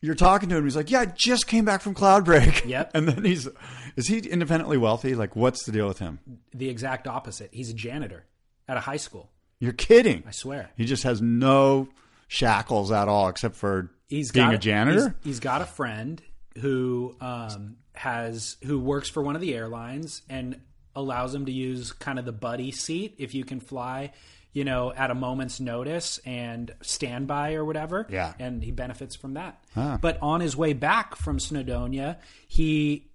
you're 0.07 0.15
talking 0.15 0.49
to 0.49 0.55
him, 0.55 0.63
he's 0.63 0.75
like, 0.75 0.89
"Yeah, 0.89 1.01
I 1.01 1.05
just 1.05 1.45
came 1.45 1.65
back 1.65 1.81
from 1.81 1.93
Cloudbreak." 1.93 2.65
Yep. 2.67 2.91
and 2.95 3.07
then 3.07 3.23
he's 3.23 3.47
is 3.95 4.07
he 4.07 4.19
independently 4.19 4.77
wealthy? 4.77 5.13
Like, 5.13 5.35
what's 5.35 5.63
the 5.65 5.71
deal 5.71 5.87
with 5.87 5.99
him? 5.99 6.19
The 6.53 6.69
exact 6.69 7.07
opposite. 7.07 7.49
He's 7.51 7.69
a 7.69 7.73
janitor 7.73 8.25
at 8.67 8.77
a 8.77 8.79
high 8.79 8.97
school. 8.97 9.29
You're 9.59 9.73
kidding. 9.73 10.23
I 10.27 10.31
swear. 10.31 10.69
He 10.75 10.85
just 10.85 11.03
has 11.03 11.21
no 11.21 11.89
shackles 12.27 12.91
at 12.91 13.07
all, 13.07 13.27
except 13.29 13.55
for 13.55 13.91
He's 14.07 14.31
being 14.31 14.47
got 14.47 14.55
a 14.55 14.57
janitor. 14.57 15.15
He's, 15.23 15.33
he's 15.33 15.39
got 15.39 15.61
a 15.61 15.65
friend 15.65 16.21
who 16.59 17.15
um, 17.21 17.77
has 17.93 18.57
who 18.63 18.79
works 18.79 19.09
for 19.09 19.21
one 19.21 19.35
of 19.35 19.41
the 19.41 19.53
airlines 19.53 20.21
and 20.29 20.59
allows 20.95 21.33
him 21.33 21.45
to 21.45 21.51
use 21.51 21.91
kind 21.91 22.17
of 22.17 22.25
the 22.25 22.31
buddy 22.31 22.71
seat 22.71 23.15
if 23.19 23.35
you 23.35 23.45
can 23.45 23.59
fly, 23.59 24.11
you 24.57 24.63
know, 24.63 24.91
at 24.91 25.11
a 25.11 25.13
moment's 25.13 25.59
notice 25.59 26.19
and 26.25 26.73
standby 26.81 27.53
or 27.53 27.63
whatever. 27.63 28.07
Yeah. 28.09 28.33
and 28.39 28.63
he 28.63 28.71
benefits 28.71 29.15
from 29.15 29.35
that. 29.35 29.63
Huh. 29.75 29.99
But 30.01 30.17
on 30.19 30.41
his 30.41 30.57
way 30.57 30.73
back 30.73 31.15
from 31.15 31.37
Snowdonia, 31.37 32.17
he 32.47 33.05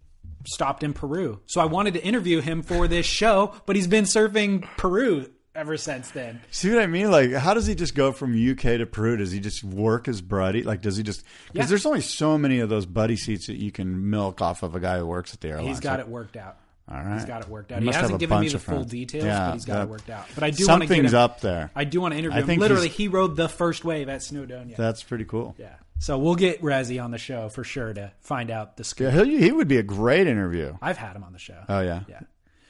stopped 0.47 0.85
in 0.85 0.93
Peru. 0.93 1.41
So 1.47 1.61
I 1.61 1.65
wanted 1.65 1.95
to 1.95 2.05
interview 2.05 2.41
him 2.41 2.63
for 2.63 2.87
this 2.87 3.07
show, 3.07 3.55
but 3.67 3.75
he's 3.75 3.89
been 3.89 4.05
surfing 4.05 4.63
Peru 4.77 5.27
ever 5.55 5.77
since 5.77 6.13
then. 6.13 6.41
See 6.53 6.71
what 6.71 6.79
I 6.81 6.87
mean? 6.87 7.11
Like, 7.11 7.33
how 7.33 7.55
does 7.55 7.67
he 7.67 7.75
just 7.75 7.97
go 7.97 8.13
from 8.13 8.33
UK 8.35 8.61
to 8.79 8.87
Peru? 8.87 9.17
Does 9.17 9.33
he 9.33 9.41
just 9.41 9.65
work 9.65 10.07
his 10.07 10.23
buddy? 10.23 10.63
Like, 10.63 10.81
does 10.81 10.97
he 10.97 11.03
just? 11.03 11.25
Because 11.53 11.67
Yeah. 11.67 11.71
there's 11.71 11.87
only 11.87 12.01
so 12.03 12.39
many 12.39 12.61
of 12.61 12.69
those 12.69 12.87
buddy 12.87 13.17
seats 13.17 13.49
that 13.49 13.57
you 13.57 13.73
can 13.73 14.11
milk 14.11 14.41
off 14.41 14.63
of 14.63 14.77
a 14.77 14.81
guy 14.81 14.99
who 14.99 15.07
works 15.07 15.35
at 15.35 15.41
the 15.41 15.49
airline. 15.49 15.67
He's 15.67 15.81
got 15.81 15.99
it 15.99 16.07
worked 16.09 16.37
out. 16.37 16.57
All 16.91 16.99
right. 17.03 17.15
He's 17.15 17.25
got 17.25 17.43
it 17.43 17.49
worked 17.49 17.73
out. 17.73 17.81
He 17.81 17.89
He, 17.89 17.95
hasn't 17.95 18.19
given 18.19 18.41
me 18.41 18.49
the 18.49 18.59
full 18.59 18.75
friends. 18.77 18.91
details, 18.91 19.25
Yeah, 19.25 19.47
but 19.47 19.53
he's 19.55 19.65
got 19.65 19.75
that- 19.75 19.83
it 19.85 19.89
worked 19.89 20.11
out. 20.11 20.27
But 20.35 20.45
I 20.45 20.51
do 20.51 20.67
want 20.67 20.83
to 20.83 20.87
get 20.87 20.95
Something's 20.95 21.13
him, 21.13 21.19
up 21.19 21.41
there. 21.41 21.71
I 21.75 21.85
do 21.85 22.01
want 22.01 22.13
to 22.15 22.19
interview 22.19 22.39
I 22.39 22.43
him. 22.43 22.59
Literally, 22.61 22.89
he 22.89 23.09
rode 23.09 23.37
the 23.37 23.49
first 23.49 23.85
wave 23.85 24.09
at 24.09 24.21
Snowdonia. 24.21 24.77
That's 24.77 25.03
pretty 25.03 25.25
cool. 25.25 25.55
yeah. 25.59 25.77
So 26.01 26.19
we'll 26.19 26.35
get 26.35 26.61
Rezzy 26.63 27.03
on 27.03 27.13
the 27.13 27.19
show 27.19 27.49
for 27.49 27.63
sure 27.63 27.93
to 27.95 28.11
find 28.21 28.51
out 28.51 28.77
the 28.77 28.83
scoop. 28.83 29.15
Yeah, 29.15 29.23
he 29.25 29.39
he 29.39 29.53
would 29.53 29.69
be 29.69 29.77
a 29.79 29.85
great 29.85 30.27
interview. 30.27 30.77
I've 30.83 30.97
had 30.99 31.15
him 31.15 31.23
on 31.23 31.33
the 31.33 31.39
show. 31.39 31.63
Oh 31.69 31.81
yeah, 31.81 32.01
yeah. 32.09 32.21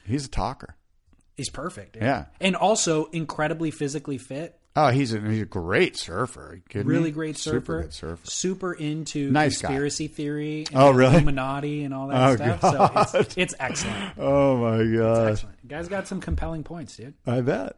He's 0.05 0.25
a 0.25 0.29
talker. 0.29 0.75
He's 1.35 1.49
perfect. 1.49 1.93
dude. 1.93 2.03
Yeah. 2.03 2.25
And 2.39 2.55
also 2.55 3.05
incredibly 3.05 3.71
physically 3.71 4.19
fit. 4.19 4.59
Oh, 4.75 4.87
he's 4.89 5.13
a, 5.13 5.19
he's 5.21 5.41
a 5.43 5.45
great 5.45 5.97
surfer. 5.97 6.53
You 6.55 6.61
kidding 6.67 6.87
me? 6.87 6.95
Really 6.95 7.11
great 7.11 7.37
surfer. 7.37 7.59
Super 7.59 7.81
good 7.83 7.93
surfer. 7.93 8.25
Super 8.25 8.73
into 8.73 9.29
Nice 9.29 9.61
guy. 9.61 9.67
conspiracy 9.67 10.07
theory 10.07 10.65
and 10.71 10.81
Oh, 10.81 10.89
really? 10.91 11.13
Illuminati 11.15 11.83
and 11.83 11.93
all 11.93 12.07
that 12.07 12.29
Oh, 12.31 12.35
stuff. 12.35 12.61
God. 12.61 13.03
So 13.05 13.19
it's, 13.19 13.37
it's 13.37 13.55
excellent. 13.59 14.13
Oh 14.17 14.57
my 14.57 14.97
god! 14.97 15.31
Excellent. 15.33 15.67
Guy's 15.67 15.87
got 15.87 16.07
some 16.07 16.21
compelling 16.21 16.63
points, 16.63 16.97
dude. 16.97 17.13
I 17.27 17.41
bet 17.41 17.75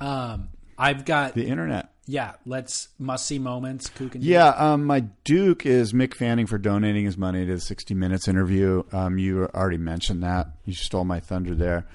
Um, 0.00 0.48
I've 0.78 1.04
got 1.04 1.34
the 1.34 1.46
internet. 1.48 1.90
yeah. 2.06 2.34
Let's 2.46 2.88
must 3.00 3.26
see 3.26 3.40
moments. 3.40 3.90
Yeah, 4.14 4.50
um, 4.50 4.84
my 4.84 5.00
Duke 5.24 5.66
is 5.66 5.92
Mick 5.92 6.14
Fanning 6.14 6.46
for 6.46 6.56
donating 6.56 7.04
his 7.04 7.18
money 7.18 7.44
to 7.46 7.54
the 7.54 7.60
60 7.60 7.94
Minutes 7.94 8.28
interview. 8.28 8.84
Um, 8.92 9.18
you 9.18 9.46
already 9.54 9.76
mentioned 9.78 10.22
that. 10.22 10.46
You 10.64 10.74
stole 10.74 11.04
my 11.04 11.18
thunder 11.18 11.56
there. 11.56 11.86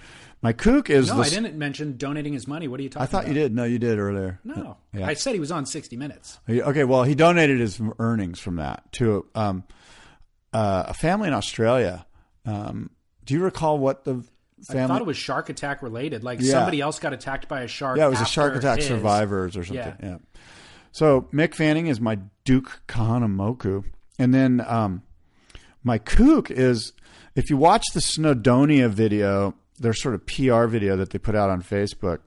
My 0.44 0.54
kook 0.54 0.90
is 0.90 1.08
No, 1.08 1.16
the. 1.16 1.22
I 1.24 1.30
didn't 1.30 1.56
mention 1.58 1.98
donating 1.98 2.34
his 2.34 2.48
money. 2.48 2.68
What 2.68 2.80
are 2.80 2.84
you 2.84 2.90
talking 2.90 3.02
about? 3.04 3.10
I 3.10 3.12
thought 3.12 3.24
about? 3.26 3.36
you 3.36 3.42
did. 3.42 3.56
No, 3.56 3.64
you 3.64 3.80
did 3.80 3.98
earlier. 3.98 4.40
No. 4.44 4.78
Yeah. 4.94 5.08
I 5.08 5.14
said 5.14 5.34
he 5.34 5.40
was 5.40 5.52
on 5.52 5.66
60 5.66 5.96
Minutes. 5.96 6.40
Okay, 6.50 6.84
well, 6.84 7.04
he 7.04 7.16
donated 7.16 7.60
his 7.60 7.82
earnings 7.98 8.40
from 8.40 8.58
that 8.58 8.92
to 8.94 9.26
um, 9.34 9.64
uh, 10.52 10.84
a 10.88 10.94
family 10.94 11.30
in 11.30 11.34
Australia. 11.34 12.06
Um, 12.46 12.90
do 13.26 13.34
you 13.34 13.42
recall 13.42 13.78
what 13.80 14.04
the 14.04 14.24
Family. 14.66 14.84
I 14.84 14.88
thought 14.88 15.02
it 15.02 15.08
was 15.08 15.18
shark 15.18 15.50
attack 15.50 15.82
related. 15.84 16.24
Like 16.24 16.40
Yeah. 16.40 16.52
somebody 16.52 16.80
else 16.80 16.98
got 17.00 17.12
attacked 17.12 17.50
by 17.50 17.64
a 17.64 17.68
shark. 17.68 17.98
yeah, 17.98 18.08
it 18.08 18.10
was 18.10 18.22
a 18.22 18.26
shark 18.26 18.56
attack 18.56 18.78
his. 18.78 18.88
survivors 18.88 19.58
or 19.58 19.66
something. 19.66 19.96
Yeah. 20.02 20.08
Yeah. 20.10 20.18
So 20.94 21.28
Mick 21.34 21.54
Fanning 21.54 21.88
is 21.88 22.00
my 22.00 22.20
Duke 22.46 22.82
Kahanamoku, 22.88 23.84
and 24.18 24.34
then 24.34 24.64
um, 24.66 25.02
my 25.84 25.98
kook 25.98 26.50
is 26.50 26.94
if 27.36 27.50
you 27.50 27.58
watch 27.58 27.84
the 27.94 28.00
Snowdonia 28.00 28.90
video, 28.90 29.54
their 29.80 29.94
sort 29.94 30.16
of 30.16 30.26
PR 30.26 30.66
video 30.66 30.96
that 30.98 31.10
they 31.12 31.20
put 31.20 31.36
out 31.36 31.50
on 31.50 31.62
Facebook. 31.62 32.20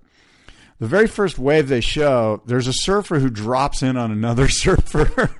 The 0.78 0.86
very 0.86 1.06
first 1.06 1.38
wave 1.38 1.68
they 1.68 1.80
show, 1.80 2.42
there's 2.44 2.66
a 2.66 2.72
surfer 2.72 3.18
who 3.18 3.30
drops 3.30 3.82
in 3.82 3.96
on 3.96 4.10
another 4.12 4.48
surfer 4.50 5.34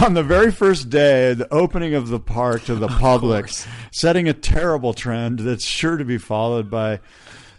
on 0.00 0.14
the 0.14 0.22
very 0.22 0.52
first 0.52 0.88
day, 0.88 1.34
the 1.34 1.52
opening 1.52 1.94
of 1.94 2.08
the 2.08 2.20
park 2.20 2.64
to 2.64 2.74
the 2.74 2.88
public, 2.88 3.50
setting 3.92 4.28
a 4.28 4.32
terrible 4.32 4.94
trend 4.94 5.40
that's 5.40 5.64
sure 5.64 5.96
to 5.96 6.04
be 6.04 6.18
followed 6.18 6.70
by 6.70 7.00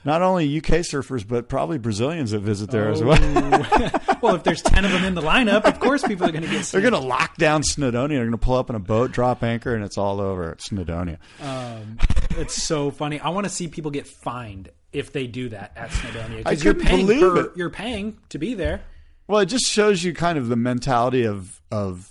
Not 0.06 0.22
only 0.22 0.58
UK 0.58 0.80
surfers, 0.82 1.26
but 1.28 1.48
probably 1.48 1.78
Brazilians 1.78 2.32
that 2.32 2.40
visit 2.40 2.70
there 2.72 2.90
as 2.90 3.02
Oh. 3.02 3.08
well. 3.08 4.18
well, 4.22 4.36
if 4.36 4.44
there's 4.44 4.62
ten 4.62 4.84
of 4.86 4.92
them 4.92 5.04
in 5.06 5.16
the 5.16 5.22
lineup, 5.22 5.64
of 5.66 5.80
course 5.80 6.04
people 6.04 6.28
are 6.28 6.32
going 6.32 6.44
to 6.44 6.50
get. 6.50 6.66
They're 6.72 6.82
going 6.82 6.94
to 6.94 7.00
lock 7.00 7.38
down 7.38 7.62
Snowdonia. 7.62 8.10
They're 8.10 8.20
going 8.26 8.32
to 8.32 8.38
pull 8.38 8.56
up 8.58 8.70
in 8.70 8.76
a 8.76 8.80
boat, 8.80 9.12
drop 9.12 9.44
anchor, 9.44 9.74
and 9.76 9.84
it's 9.84 9.98
all 9.98 10.20
over 10.20 10.52
at 10.52 10.60
Snowdonia. 10.60 11.18
Um, 11.42 11.98
it's 12.32 12.62
so 12.62 12.92
funny. 12.92 13.20
I 13.20 13.30
want 13.30 13.46
to 13.46 13.50
see 13.50 13.68
people 13.68 13.92
get 13.92 14.08
fined 14.08 14.70
if 14.92 15.12
they 15.14 15.26
do 15.28 15.50
that 15.50 15.72
at 15.76 15.90
Snowdonia 15.92 16.36
I 16.46 16.50
because 16.52 16.64
you're 16.64 16.74
paying 16.76 17.06
believe 17.08 17.22
per, 17.22 17.38
it. 17.46 17.52
you're 17.56 17.70
paying 17.70 18.18
to 18.30 18.38
be 18.38 18.54
there. 18.54 18.82
Well, 19.28 19.40
it 19.40 19.46
just 19.46 19.66
shows 19.66 20.04
you 20.04 20.14
kind 20.14 20.38
of 20.38 20.50
the 20.50 20.56
mentality 20.58 21.24
of 21.24 21.62
of 21.72 22.10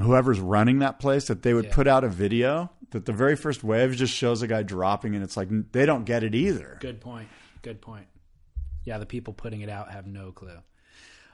whoever's 0.00 0.38
running 0.40 0.80
that 0.80 0.98
place 1.00 1.26
that 1.28 1.42
they 1.42 1.54
would 1.54 1.66
Yeah. 1.66 1.74
put 1.74 1.86
out 1.88 2.04
a 2.04 2.08
video 2.08 2.70
that 2.90 3.04
the 3.04 3.12
very 3.12 3.36
first 3.36 3.62
wave 3.62 3.94
just 3.96 4.14
shows 4.14 4.42
a 4.42 4.46
guy 4.46 4.62
dropping, 4.62 5.14
and 5.14 5.22
it's 5.22 5.36
like 5.36 5.48
they 5.72 5.86
don't 5.86 6.04
get 6.04 6.22
it 6.22 6.34
either. 6.34 6.78
Good 6.80 7.00
point. 7.00 7.28
Good 7.62 7.80
point. 7.80 8.06
Yeah, 8.84 8.98
the 8.98 9.06
people 9.06 9.34
putting 9.34 9.60
it 9.60 9.68
out 9.68 9.90
have 9.90 10.06
no 10.06 10.32
clue. 10.32 10.58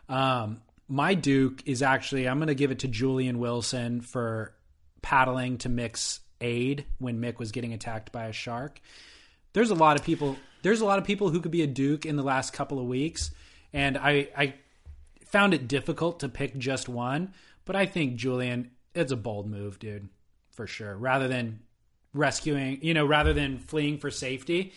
Um, 0.08 0.60
my 0.88 1.14
Duke 1.14 1.62
is 1.66 1.82
actually 1.82 2.28
I'm 2.28 2.38
going 2.38 2.48
to 2.48 2.54
give 2.54 2.70
it 2.70 2.80
to 2.80 2.88
Julian 2.88 3.38
Wilson 3.38 4.00
for 4.00 4.54
paddling 5.02 5.58
to 5.58 5.68
Mick's 5.68 6.20
aid 6.40 6.86
when 6.98 7.20
Mick 7.20 7.38
was 7.38 7.52
getting 7.52 7.72
attacked 7.72 8.12
by 8.12 8.26
a 8.26 8.32
shark. 8.32 8.80
There's 9.52 9.70
a 9.70 9.74
lot 9.74 9.98
of 9.98 10.04
people. 10.04 10.36
There's 10.62 10.80
a 10.80 10.84
lot 10.84 10.98
of 10.98 11.04
people 11.04 11.30
who 11.30 11.40
could 11.40 11.52
be 11.52 11.62
a 11.62 11.66
Duke 11.66 12.06
in 12.06 12.16
the 12.16 12.22
last 12.22 12.52
couple 12.52 12.78
of 12.80 12.86
weeks, 12.86 13.30
and 13.72 13.96
I 13.96 14.28
I 14.36 14.54
found 15.26 15.54
it 15.54 15.68
difficult 15.68 16.20
to 16.20 16.28
pick 16.28 16.56
just 16.56 16.88
one. 16.88 17.32
But 17.64 17.76
I 17.76 17.86
think 17.86 18.16
Julian, 18.16 18.72
it's 18.94 19.12
a 19.12 19.16
bold 19.16 19.48
move, 19.48 19.78
dude, 19.78 20.08
for 20.54 20.66
sure. 20.66 20.96
Rather 20.96 21.28
than 21.28 21.60
rescuing, 22.12 22.78
you 22.82 22.94
know, 22.94 23.04
rather 23.04 23.32
than 23.32 23.58
fleeing 23.58 23.98
for 23.98 24.10
safety, 24.10 24.72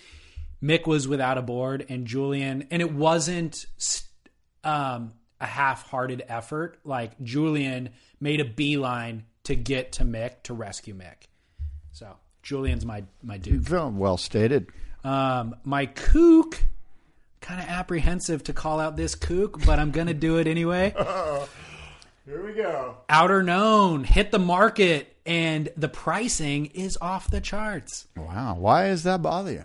Mick 0.62 0.88
was 0.88 1.08
without 1.08 1.38
a 1.38 1.42
board, 1.42 1.86
and 1.88 2.08
Julian, 2.08 2.68
and 2.72 2.82
it 2.82 2.92
wasn't 2.92 3.66
um, 4.64 5.14
a 5.40 5.46
half-hearted 5.46 6.24
effort. 6.28 6.80
Like 6.84 7.20
Julian 7.22 7.90
made 8.20 8.42
a 8.42 8.46
beeline 8.46 9.26
to 9.44 9.56
get 9.56 9.94
to 9.94 10.04
Mick 10.04 10.44
to 10.44 10.54
rescue 10.54 10.96
Mick. 10.96 11.28
So 11.92 12.18
Julian's 12.42 12.86
my 12.86 13.04
my 13.22 13.38
dude. 13.38 13.70
Well, 13.70 13.92
well 13.92 14.18
stated. 14.18 14.68
Um, 15.04 15.56
my 15.64 15.86
kook, 15.86 16.64
kind 17.40 17.62
of 17.62 17.68
apprehensive 17.68 18.44
to 18.46 18.54
call 18.54 18.80
out 18.80 18.98
this 18.98 19.16
kook, 19.16 19.64
but 19.66 19.80
I'm 19.80 19.92
gonna 19.92 20.14
do 20.14 20.38
it 20.38 20.48
anyway. 20.48 20.94
Here 22.28 22.46
we 22.46 22.52
go. 22.52 22.98
Outerknown 23.08 24.06
hit 24.06 24.32
the 24.32 24.40
market, 24.40 25.16
and 25.26 25.70
the 25.78 25.88
pricing 25.88 26.66
is 26.66 26.98
off 27.00 27.32
the 27.32 27.40
charts. 27.40 28.06
Wow, 28.18 28.58
why 28.60 28.90
does 28.90 29.04
that 29.04 29.22
bother 29.22 29.54
you? 29.54 29.64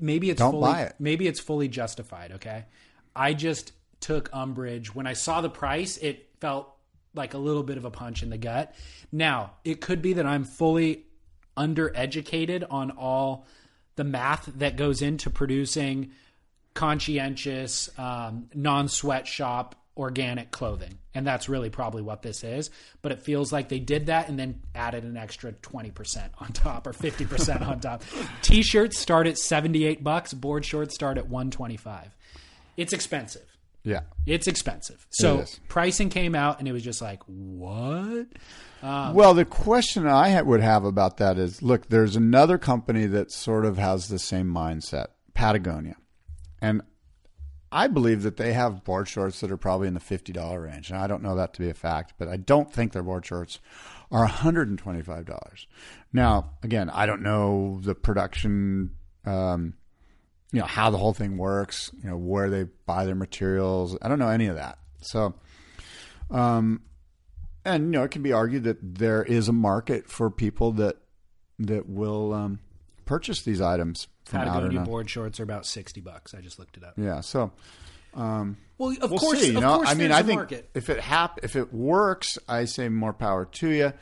maybe 0.00 0.28
it's 0.28 0.40
Don't 0.40 0.50
fully, 0.50 0.72
buy 0.72 0.82
it. 0.82 0.96
Maybe 0.98 1.28
it's 1.28 1.38
fully 1.38 1.68
justified. 1.68 2.32
Okay, 2.32 2.64
I 3.14 3.32
just 3.32 3.72
took 4.00 4.28
umbrage 4.32 4.92
when 4.92 5.06
I 5.06 5.12
saw 5.12 5.40
the 5.40 5.48
price. 5.48 5.98
It 5.98 6.28
felt 6.40 6.74
like 7.14 7.34
a 7.34 7.38
little 7.38 7.62
bit 7.62 7.78
of 7.78 7.84
a 7.84 7.90
punch 7.90 8.24
in 8.24 8.30
the 8.30 8.36
gut. 8.36 8.74
Now 9.12 9.52
it 9.64 9.80
could 9.80 10.02
be 10.02 10.14
that 10.14 10.26
I'm 10.26 10.42
fully 10.42 11.04
undereducated 11.56 12.64
on 12.68 12.90
all 12.90 13.46
the 13.94 14.04
math 14.04 14.50
that 14.56 14.76
goes 14.76 15.00
into 15.00 15.30
producing 15.30 16.10
conscientious, 16.74 17.88
um, 17.98 18.50
non-sweatshop 18.52 19.76
organic 19.96 20.50
clothing. 20.50 20.98
And 21.14 21.26
that's 21.26 21.48
really 21.48 21.70
probably 21.70 22.02
what 22.02 22.22
this 22.22 22.44
is. 22.44 22.70
But 23.02 23.12
it 23.12 23.22
feels 23.22 23.52
like 23.52 23.68
they 23.68 23.78
did 23.78 24.06
that 24.06 24.28
and 24.28 24.38
then 24.38 24.62
added 24.74 25.04
an 25.04 25.16
extra 25.16 25.52
20% 25.52 26.28
on 26.38 26.52
top 26.52 26.86
or 26.86 26.92
50% 26.92 27.66
on 27.66 27.80
top. 27.80 28.02
T-shirts 28.42 28.98
start 28.98 29.26
at 29.26 29.38
78 29.38 30.04
bucks, 30.04 30.34
board 30.34 30.64
shorts 30.64 30.94
start 30.94 31.18
at 31.18 31.28
125. 31.28 32.14
It's 32.76 32.92
expensive. 32.92 33.46
Yeah. 33.82 34.00
It's 34.26 34.48
expensive. 34.48 35.06
So 35.10 35.40
is. 35.40 35.60
pricing 35.68 36.10
came 36.10 36.34
out 36.34 36.58
and 36.58 36.66
it 36.66 36.72
was 36.72 36.82
just 36.82 37.00
like, 37.00 37.22
what? 37.26 38.26
Um, 38.82 39.14
well, 39.14 39.32
the 39.32 39.44
question 39.44 40.06
I 40.06 40.30
ha- 40.30 40.42
would 40.42 40.60
have 40.60 40.84
about 40.84 41.18
that 41.18 41.38
is 41.38 41.62
look, 41.62 41.88
there's 41.88 42.16
another 42.16 42.58
company 42.58 43.06
that 43.06 43.30
sort 43.30 43.64
of 43.64 43.78
has 43.78 44.08
the 44.08 44.18
same 44.18 44.52
mindset, 44.52 45.06
Patagonia. 45.34 45.94
And 46.60 46.82
I 47.72 47.88
believe 47.88 48.22
that 48.22 48.36
they 48.36 48.52
have 48.52 48.84
board 48.84 49.08
shorts 49.08 49.40
that 49.40 49.50
are 49.50 49.56
probably 49.56 49.88
in 49.88 49.94
the 49.94 50.00
$50 50.00 50.62
range. 50.62 50.90
And 50.90 50.98
I 50.98 51.06
don't 51.06 51.22
know 51.22 51.36
that 51.36 51.52
to 51.54 51.60
be 51.60 51.68
a 51.68 51.74
fact, 51.74 52.14
but 52.18 52.28
I 52.28 52.36
don't 52.36 52.72
think 52.72 52.92
their 52.92 53.02
board 53.02 53.26
shorts 53.26 53.58
are 54.10 54.26
$125. 54.26 55.66
Now, 56.12 56.50
again, 56.62 56.90
I 56.90 57.06
don't 57.06 57.22
know 57.22 57.80
the 57.82 57.94
production, 57.94 58.90
um, 59.24 59.74
you 60.52 60.60
know, 60.60 60.66
how 60.66 60.90
the 60.90 60.98
whole 60.98 61.12
thing 61.12 61.36
works, 61.36 61.90
you 62.02 62.08
know, 62.08 62.16
where 62.16 62.50
they 62.50 62.64
buy 62.86 63.04
their 63.04 63.16
materials. 63.16 63.96
I 64.00 64.08
don't 64.08 64.20
know 64.20 64.28
any 64.28 64.46
of 64.46 64.56
that. 64.56 64.78
So, 65.00 65.34
um, 66.30 66.82
and 67.64 67.86
you 67.86 67.90
know, 67.90 68.04
it 68.04 68.12
can 68.12 68.22
be 68.22 68.32
argued 68.32 68.64
that 68.64 68.78
there 68.80 69.24
is 69.24 69.48
a 69.48 69.52
market 69.52 70.08
for 70.08 70.30
people 70.30 70.72
that 70.72 70.96
that 71.58 71.88
will 71.88 72.32
um, 72.32 72.60
purchase 73.06 73.42
these 73.42 73.60
items 73.60 74.08
Patagonia 74.30 74.80
board 74.80 75.08
shorts 75.08 75.40
are 75.40 75.44
about 75.44 75.66
60 75.66 76.00
bucks. 76.00 76.34
I 76.34 76.40
just 76.40 76.58
looked 76.58 76.76
it 76.76 76.84
up. 76.84 76.94
Yeah, 76.96 77.20
so 77.20 77.52
um, 78.14 78.56
Well, 78.78 78.96
of 79.00 79.10
we'll 79.10 79.18
course, 79.20 79.40
see. 79.40 79.52
You 79.52 79.60
know, 79.60 79.84
I 79.84 79.94
mean, 79.94 80.12
I 80.12 80.22
think 80.22 80.38
market. 80.40 80.70
if 80.74 80.90
it 80.90 81.00
hap- 81.00 81.40
if 81.44 81.56
it 81.56 81.72
works, 81.72 82.38
I 82.48 82.64
say 82.64 82.88
more 82.88 83.12
power 83.12 83.44
to 83.44 83.68
you. 83.68 83.92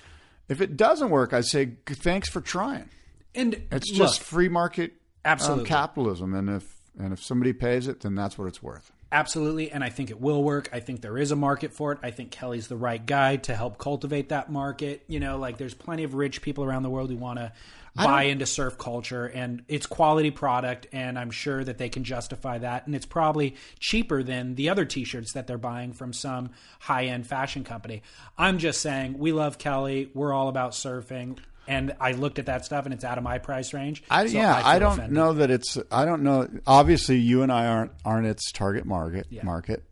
If 0.49 0.61
it 0.61 0.77
doesn't 0.77 1.11
work, 1.11 1.33
I 1.33 1.41
say 1.41 1.73
thanks 1.87 2.29
for 2.29 2.41
trying. 2.41 2.89
And 3.35 3.55
It's 3.73 3.91
look, 3.91 3.99
just 3.99 4.23
free 4.23 4.49
market 4.49 4.93
um, 5.25 5.65
capitalism, 5.65 6.35
and 6.35 6.49
if 6.51 6.75
and 6.99 7.13
if 7.13 7.23
somebody 7.23 7.53
pays 7.53 7.89
it, 7.89 8.01
then 8.01 8.15
that's 8.15 8.39
what 8.39 8.47
it's 8.47 8.63
worth. 8.63 8.93
Absolutely, 9.11 9.71
and 9.71 9.83
I 9.85 9.91
think 9.91 10.11
it 10.11 10.21
will 10.21 10.43
work. 10.43 10.69
I 10.73 10.81
think 10.81 11.01
there 11.01 11.17
is 11.17 11.31
a 11.31 11.37
market 11.37 11.73
for 11.73 11.93
it. 11.93 11.99
I 12.03 12.11
think 12.11 12.31
Kelly's 12.31 12.69
the 12.69 12.77
right 12.77 13.05
guy 13.05 13.37
to 13.37 13.55
help 13.55 13.79
cultivate 13.79 14.29
that 14.31 14.51
market. 14.51 15.05
You 15.09 15.21
know, 15.21 15.39
like 15.39 15.57
there's 15.57 15.75
plenty 15.75 16.05
of 16.05 16.15
rich 16.15 16.43
people 16.43 16.65
around 16.65 16.83
the 16.83 16.91
world 16.91 17.11
who 17.11 17.17
want 17.17 17.39
to 17.39 17.53
buy 17.97 18.25
into 18.25 18.45
surf 18.47 18.77
culture, 18.79 19.27
and 19.27 19.63
it's 19.69 19.87
quality 19.87 20.31
product, 20.31 20.87
and 20.93 21.19
I'm 21.19 21.31
sure 21.31 21.63
that 21.63 21.79
they 21.79 21.89
can 21.89 22.03
justify 22.05 22.59
that. 22.59 22.87
And 22.87 22.95
it's 22.95 23.07
probably 23.07 23.55
cheaper 23.79 24.23
than 24.23 24.57
the 24.57 24.69
other 24.71 24.85
T-shirts 24.85 25.33
that 25.35 25.47
they're 25.47 25.59
buying 25.59 25.93
from 25.93 26.13
some 26.13 26.51
high-end 26.81 27.27
fashion 27.27 27.63
company. 27.65 28.03
I'm 28.37 28.59
just 28.59 28.81
saying, 28.81 29.19
we 29.19 29.33
love 29.33 29.59
Kelly. 29.59 30.11
We're 30.15 30.33
all 30.33 30.49
about 30.49 30.73
surfing. 30.73 31.39
And 31.67 31.95
I 31.99 32.13
looked 32.13 32.39
at 32.39 32.47
that 32.47 32.65
stuff, 32.67 32.85
and 32.85 32.93
it's 32.93 33.05
out 33.05 33.17
of 33.17 33.25
my 33.25 33.39
price 33.39 33.73
range. 33.73 34.03
I, 34.11 34.27
so 34.27 34.35
yeah, 34.37 34.57
feel 34.59 34.67
I 34.67 34.79
don't 34.79 34.93
offended. 34.93 35.13
know 35.13 35.33
that 35.33 35.51
it's. 35.51 35.79
I 35.91 36.05
don't 36.05 36.23
know. 36.23 36.47
Obviously, 36.67 37.17
you 37.17 37.43
and 37.43 37.51
I 37.51 37.67
aren't 37.67 37.93
aren't 38.05 38.27
its 38.27 38.53
target 38.53 38.85
market 38.85 39.29
Yeah. 39.31 39.45
market, 39.45 39.83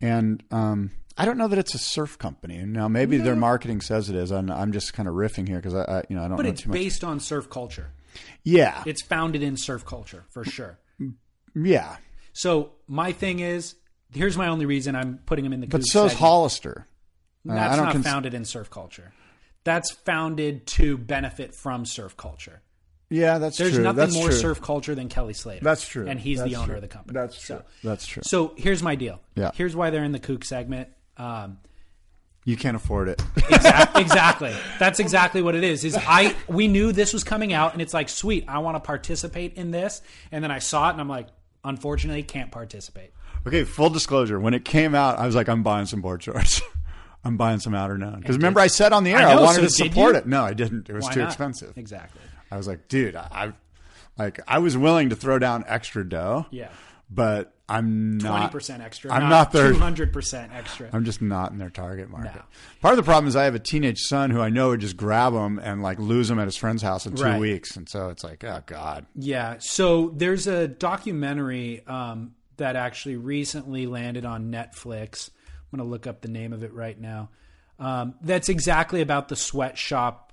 and 0.00 0.42
um, 0.50 0.90
I 1.16 1.24
don't 1.24 1.38
know 1.38 1.46
that 1.48 1.58
it's 1.58 1.74
a 1.74 1.78
surf 1.78 2.18
company. 2.18 2.58
Now, 2.64 2.88
maybe 2.88 3.18
their 3.18 3.36
marketing 3.36 3.80
says 3.80 4.10
it 4.10 4.16
is. 4.16 4.30
and 4.32 4.50
I'm 4.50 4.72
just 4.72 4.92
kind 4.94 5.08
of 5.08 5.14
riffing 5.14 5.46
here 5.48 5.58
because 5.58 5.74
I, 5.74 5.82
I, 5.98 6.02
you 6.08 6.16
know, 6.16 6.24
I 6.24 6.28
don't 6.28 6.36
But 6.36 6.44
know 6.44 6.48
it's 6.50 6.62
too 6.62 6.70
much. 6.70 6.74
based 6.74 7.04
on 7.04 7.20
surf 7.20 7.48
culture. 7.48 7.92
yeah, 8.42 8.82
It's 8.86 9.02
founded 9.02 9.42
in 9.42 9.56
surf 9.56 9.84
culture 9.86 10.24
for 10.30 10.44
sure. 10.44 10.78
yeah. 11.54 11.96
So 12.32 12.72
my 12.88 13.12
thing 13.12 13.40
is, 13.40 13.76
here's 14.12 14.36
my 14.36 14.48
only 14.48 14.66
reason 14.66 14.96
I'm 14.96 15.18
putting 15.26 15.44
him 15.44 15.52
in 15.52 15.60
the. 15.60 15.66
But 15.68 15.82
so's 15.82 16.10
segment. 16.12 16.18
Hollister. 16.20 16.86
Uh, 17.48 17.54
That's 17.54 17.72
I 17.74 17.76
don't 17.76 17.84
not 17.86 17.92
cons- 17.92 18.06
founded 18.06 18.34
in 18.34 18.44
surf 18.44 18.70
culture. 18.70 19.12
That's 19.64 19.90
founded 19.92 20.66
to 20.68 20.98
benefit 20.98 21.54
from 21.54 21.86
surf 21.86 22.16
culture. 22.16 22.60
Yeah, 23.10 23.38
that's 23.38 23.56
true. 23.56 23.64
There's 23.66 23.74
true. 23.76 23.84
nothing 23.84 23.96
that's 23.98 24.14
more 24.14 24.28
true. 24.30 24.36
surf 24.36 24.60
culture 24.62 24.94
than 24.94 25.08
Kelly 25.08 25.34
Slater. 25.34 25.62
That's 25.62 25.86
true. 25.86 26.06
and 26.08 26.18
he's 26.18 26.38
That's 26.38 26.50
the 26.50 26.56
owner 26.56 26.66
true. 26.68 26.74
of 26.76 26.82
the 26.82 26.88
company. 26.88 27.18
That's 27.20 27.38
true. 27.40 27.56
So, 27.58 27.64
That's 27.88 28.06
true. 28.06 28.22
so 28.24 28.54
here's 28.56 28.82
my 28.82 28.94
deal. 28.96 29.20
Yeah. 29.36 29.50
Here's 29.54 29.76
why 29.76 29.90
they're 29.90 30.04
in 30.04 30.12
the 30.12 30.18
kook 30.18 30.44
segment. 30.44 30.88
Um, 31.16 31.58
You 32.44 32.56
can't 32.56 32.76
afford 32.76 33.08
it. 33.08 33.22
exactly, 33.50 34.02
exactly. 34.02 34.52
That's 34.78 34.98
exactly 35.00 35.40
what 35.42 35.54
it 35.54 35.64
is. 35.64 35.84
Is 35.84 35.96
I 35.96 36.34
we 36.48 36.68
knew 36.68 36.92
this 36.92 37.12
was 37.12 37.24
coming 37.24 37.52
out, 37.52 37.72
and 37.72 37.80
it's 37.80 37.94
like, 37.94 38.08
sweet, 38.08 38.44
I 38.48 38.58
want 38.58 38.76
to 38.76 38.80
participate 38.80 39.54
in 39.54 39.70
this, 39.70 40.02
and 40.30 40.42
then 40.44 40.50
I 40.50 40.58
saw 40.58 40.88
it, 40.88 40.92
and 40.92 41.00
I'm 41.00 41.08
like, 41.08 41.28
unfortunately, 41.64 42.22
can't 42.22 42.50
participate. 42.50 43.12
okay, 43.46 43.64
full 43.64 43.90
disclosure. 43.90 44.38
When 44.38 44.52
it 44.54 44.64
came 44.64 44.94
out, 44.94 45.18
I 45.18 45.26
was 45.26 45.34
like, 45.34 45.48
I'm 45.48 45.62
buying 45.62 45.86
some 45.86 46.00
board 46.02 46.22
shorts. 46.22 46.60
I'm 47.26 47.38
buying 47.38 47.58
some 47.58 47.72
Outerknown 47.72 48.18
because 48.20 48.36
remember 48.36 48.60
I 48.60 48.66
said 48.66 48.92
on 48.92 49.02
the 49.02 49.12
air 49.12 49.20
I 49.26 49.32
I, 49.32 49.40
wanted 49.40 49.54
so 49.54 49.60
to 49.62 49.70
support 49.70 50.12
you? 50.14 50.18
it. 50.20 50.26
No, 50.26 50.42
I 50.44 50.52
didn't. 50.52 50.90
It 50.90 50.92
was 50.92 51.04
Why 51.06 51.12
too 51.14 51.20
not? 51.20 51.28
expensive. 51.28 51.72
Exactly. 51.78 52.20
I 52.50 52.58
was 52.58 52.66
like, 52.68 52.88
dude, 52.88 53.16
I, 53.16 53.28
I 53.32 53.52
like 54.22 54.40
I 54.46 54.58
was 54.58 54.76
willing 54.76 55.08
to 55.08 55.16
throw 55.16 55.38
down 55.38 55.64
extra 55.66 56.06
dough. 56.06 56.44
Yeah. 56.50 56.68
but 57.08 57.53
I'm 57.66 58.18
not 58.18 58.28
Twenty 58.28 58.42
not. 58.44 58.52
percent 58.52 58.82
extra. 58.82 59.10
I'm 59.12 59.28
not 59.30 59.50
their- 59.52 59.72
hundred 59.72 60.12
percent 60.12 60.52
extra. 60.52 60.90
I'm 60.92 61.04
just 61.06 61.22
not 61.22 61.50
in 61.52 61.58
their 61.58 61.70
target 61.70 62.10
market. 62.10 62.34
No. 62.36 62.42
Part 62.82 62.92
of 62.92 62.96
the 62.98 63.02
problem 63.02 63.26
is 63.26 63.36
I 63.36 63.44
have 63.44 63.54
a 63.54 63.58
teenage 63.58 64.00
son 64.00 64.28
who 64.30 64.40
I 64.42 64.50
know 64.50 64.68
would 64.68 64.80
just 64.80 64.96
grab 64.98 65.32
him 65.32 65.58
and 65.58 65.82
like 65.82 65.98
lose 65.98 66.28
him 66.30 66.38
at 66.38 66.46
his 66.46 66.56
friend's 66.56 66.82
house 66.82 67.06
in 67.06 67.14
two 67.16 67.22
Right. 67.22 67.40
weeks, 67.40 67.76
and 67.76 67.88
so 67.88 68.10
it's 68.10 68.22
like, 68.22 68.44
oh 68.44 68.62
god. 68.66 69.06
Yeah. 69.14 69.56
So 69.60 70.12
there's 70.14 70.46
a 70.46 70.68
documentary 70.68 71.82
um, 71.86 72.34
that 72.58 72.76
actually 72.76 73.16
recently 73.16 73.86
landed 73.86 74.26
on 74.26 74.52
Netflix. 74.52 75.30
I'm 75.72 75.78
going 75.78 75.88
to 75.88 75.90
look 75.90 76.06
up 76.06 76.20
the 76.20 76.28
name 76.28 76.52
of 76.52 76.62
it 76.64 76.72
right 76.74 77.00
now. 77.00 77.30
Um, 77.78 78.14
that's 78.20 78.48
exactly 78.50 79.00
about 79.00 79.28
the 79.28 79.36
sweatshop 79.36 80.32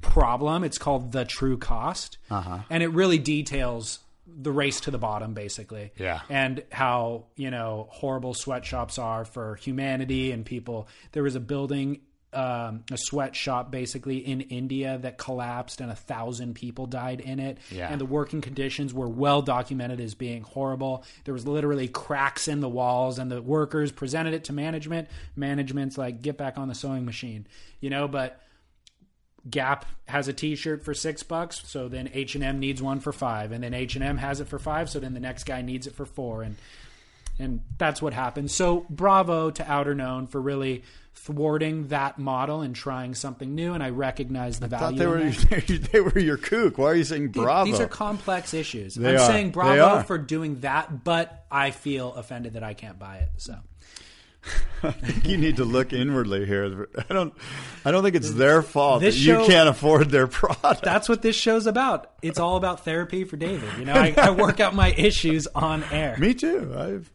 problem. 0.00 0.64
It's 0.64 0.78
called 0.78 1.12
The 1.12 1.24
True 1.24 1.56
Cost. 1.58 2.18
Uh-huh. 2.30 2.58
And 2.70 2.82
it 2.82 2.88
really 2.88 3.18
details 3.18 3.98
the 4.26 4.52
race 4.52 4.80
to 4.80 4.90
the 4.90 4.98
bottom, 4.98 5.34
basically. 5.34 5.92
Yeah. 5.98 6.20
And 6.28 6.62
how, 6.72 7.26
you 7.36 7.50
know, 7.50 7.88
horrible 7.90 8.34
sweatshops 8.34 8.98
are 8.98 9.24
for 9.24 9.56
humanity 9.56 10.32
and 10.32 10.46
people. 10.46 10.88
There 11.12 11.22
was 11.22 11.36
a 11.36 11.40
building, 11.40 12.00
um, 12.32 12.84
a 12.90 12.96
sweatshop 12.96 13.70
basically 13.70 14.16
in 14.16 14.40
India 14.40 14.98
that 15.02 15.18
collapsed 15.18 15.80
and 15.80 15.90
a 15.90 15.94
thousand 15.94 16.54
people 16.54 16.86
died 16.86 17.20
in 17.20 17.38
it. 17.38 17.58
Yeah. 17.70 17.88
And 17.90 18.00
the 18.00 18.06
working 18.06 18.40
conditions 18.40 18.94
were 18.94 19.08
well 19.08 19.42
documented 19.42 20.00
as 20.00 20.14
being 20.14 20.42
horrible. 20.42 21.04
There 21.24 21.34
was 21.34 21.46
literally 21.46 21.88
cracks 21.88 22.48
in 22.48 22.60
the 22.60 22.68
walls, 22.68 23.18
and 23.18 23.30
the 23.30 23.42
workers 23.42 23.92
presented 23.92 24.34
it 24.34 24.44
to 24.44 24.52
management. 24.52 25.08
Management's 25.36 25.98
like, 25.98 26.22
get 26.22 26.38
back 26.38 26.58
on 26.58 26.68
the 26.68 26.74
sewing 26.74 27.04
machine, 27.04 27.46
you 27.80 27.90
know, 27.90 28.08
but 28.08 28.40
Gap 29.48 29.84
has 30.06 30.28
a 30.28 30.32
T-shirt 30.32 30.84
for 30.84 30.94
six 30.94 31.22
bucks, 31.22 31.62
so 31.66 31.88
then 31.88 32.10
H 32.14 32.34
and 32.34 32.42
M 32.42 32.58
needs 32.58 32.82
one 32.82 33.00
for 33.00 33.12
five, 33.12 33.52
and 33.52 33.62
then 33.62 33.74
H 33.74 33.94
and 33.94 34.04
M 34.04 34.16
has 34.16 34.40
it 34.40 34.48
for 34.48 34.58
five, 34.58 34.88
so 34.88 35.00
then 35.00 35.14
the 35.14 35.20
next 35.20 35.44
guy 35.44 35.62
needs 35.62 35.86
it 35.86 35.94
for 35.94 36.06
four, 36.06 36.42
and 36.42 36.56
and 37.38 37.60
that's 37.78 38.00
what 38.00 38.12
happened. 38.12 38.50
So 38.50 38.86
bravo 38.88 39.50
to 39.50 39.62
Outerknown 39.62 40.28
for 40.28 40.40
really 40.40 40.84
thwarting 41.14 41.88
that 41.88 42.18
model 42.18 42.60
and 42.60 42.74
trying 42.74 43.14
something 43.14 43.54
new, 43.54 43.74
and 43.74 43.82
I 43.82 43.90
recognize 43.90 44.60
the 44.60 44.66
I 44.66 44.68
value. 44.68 44.98
they 44.98 45.06
were 45.06 45.78
they 45.92 46.00
were 46.00 46.18
your 46.18 46.36
kook. 46.36 46.78
Why 46.78 46.86
are 46.86 46.94
you 46.94 47.04
saying 47.04 47.28
bravo? 47.28 47.70
These 47.70 47.80
are 47.80 47.88
complex 47.88 48.54
issues. 48.54 48.94
They 48.94 49.10
I'm 49.10 49.16
are. 49.16 49.26
saying 49.26 49.50
bravo 49.50 50.02
for 50.02 50.18
doing 50.18 50.60
that, 50.60 51.04
but 51.04 51.44
I 51.50 51.70
feel 51.70 52.14
offended 52.14 52.54
that 52.54 52.62
I 52.62 52.74
can't 52.74 52.98
buy 52.98 53.18
it. 53.18 53.30
So 53.38 53.56
you 55.24 55.36
need 55.36 55.56
to 55.56 55.64
look 55.64 55.92
inwardly 55.92 56.46
here. 56.46 56.88
I 57.08 57.12
don't. 57.12 57.34
I 57.84 57.90
don't 57.90 58.02
think 58.02 58.16
it's 58.16 58.32
their 58.32 58.62
fault 58.62 59.00
This 59.00 59.14
that 59.14 59.20
you 59.20 59.46
can't 59.46 59.68
afford 59.68 60.10
their 60.10 60.26
product. 60.26 60.82
that's 60.82 61.08
what 61.08 61.22
this 61.22 61.36
show's 61.36 61.66
about. 61.66 62.10
It's 62.22 62.38
all 62.38 62.56
about 62.56 62.84
therapy 62.84 63.24
for 63.24 63.36
David. 63.36 63.68
You 63.78 63.84
know, 63.86 63.94
I, 63.94 64.14
I 64.16 64.30
work 64.30 64.60
out 64.60 64.74
my 64.74 64.92
issues 64.92 65.46
on 65.54 65.84
air. 65.84 66.16
Me 66.18 66.34
too. 66.34 66.72
I've 66.76 67.10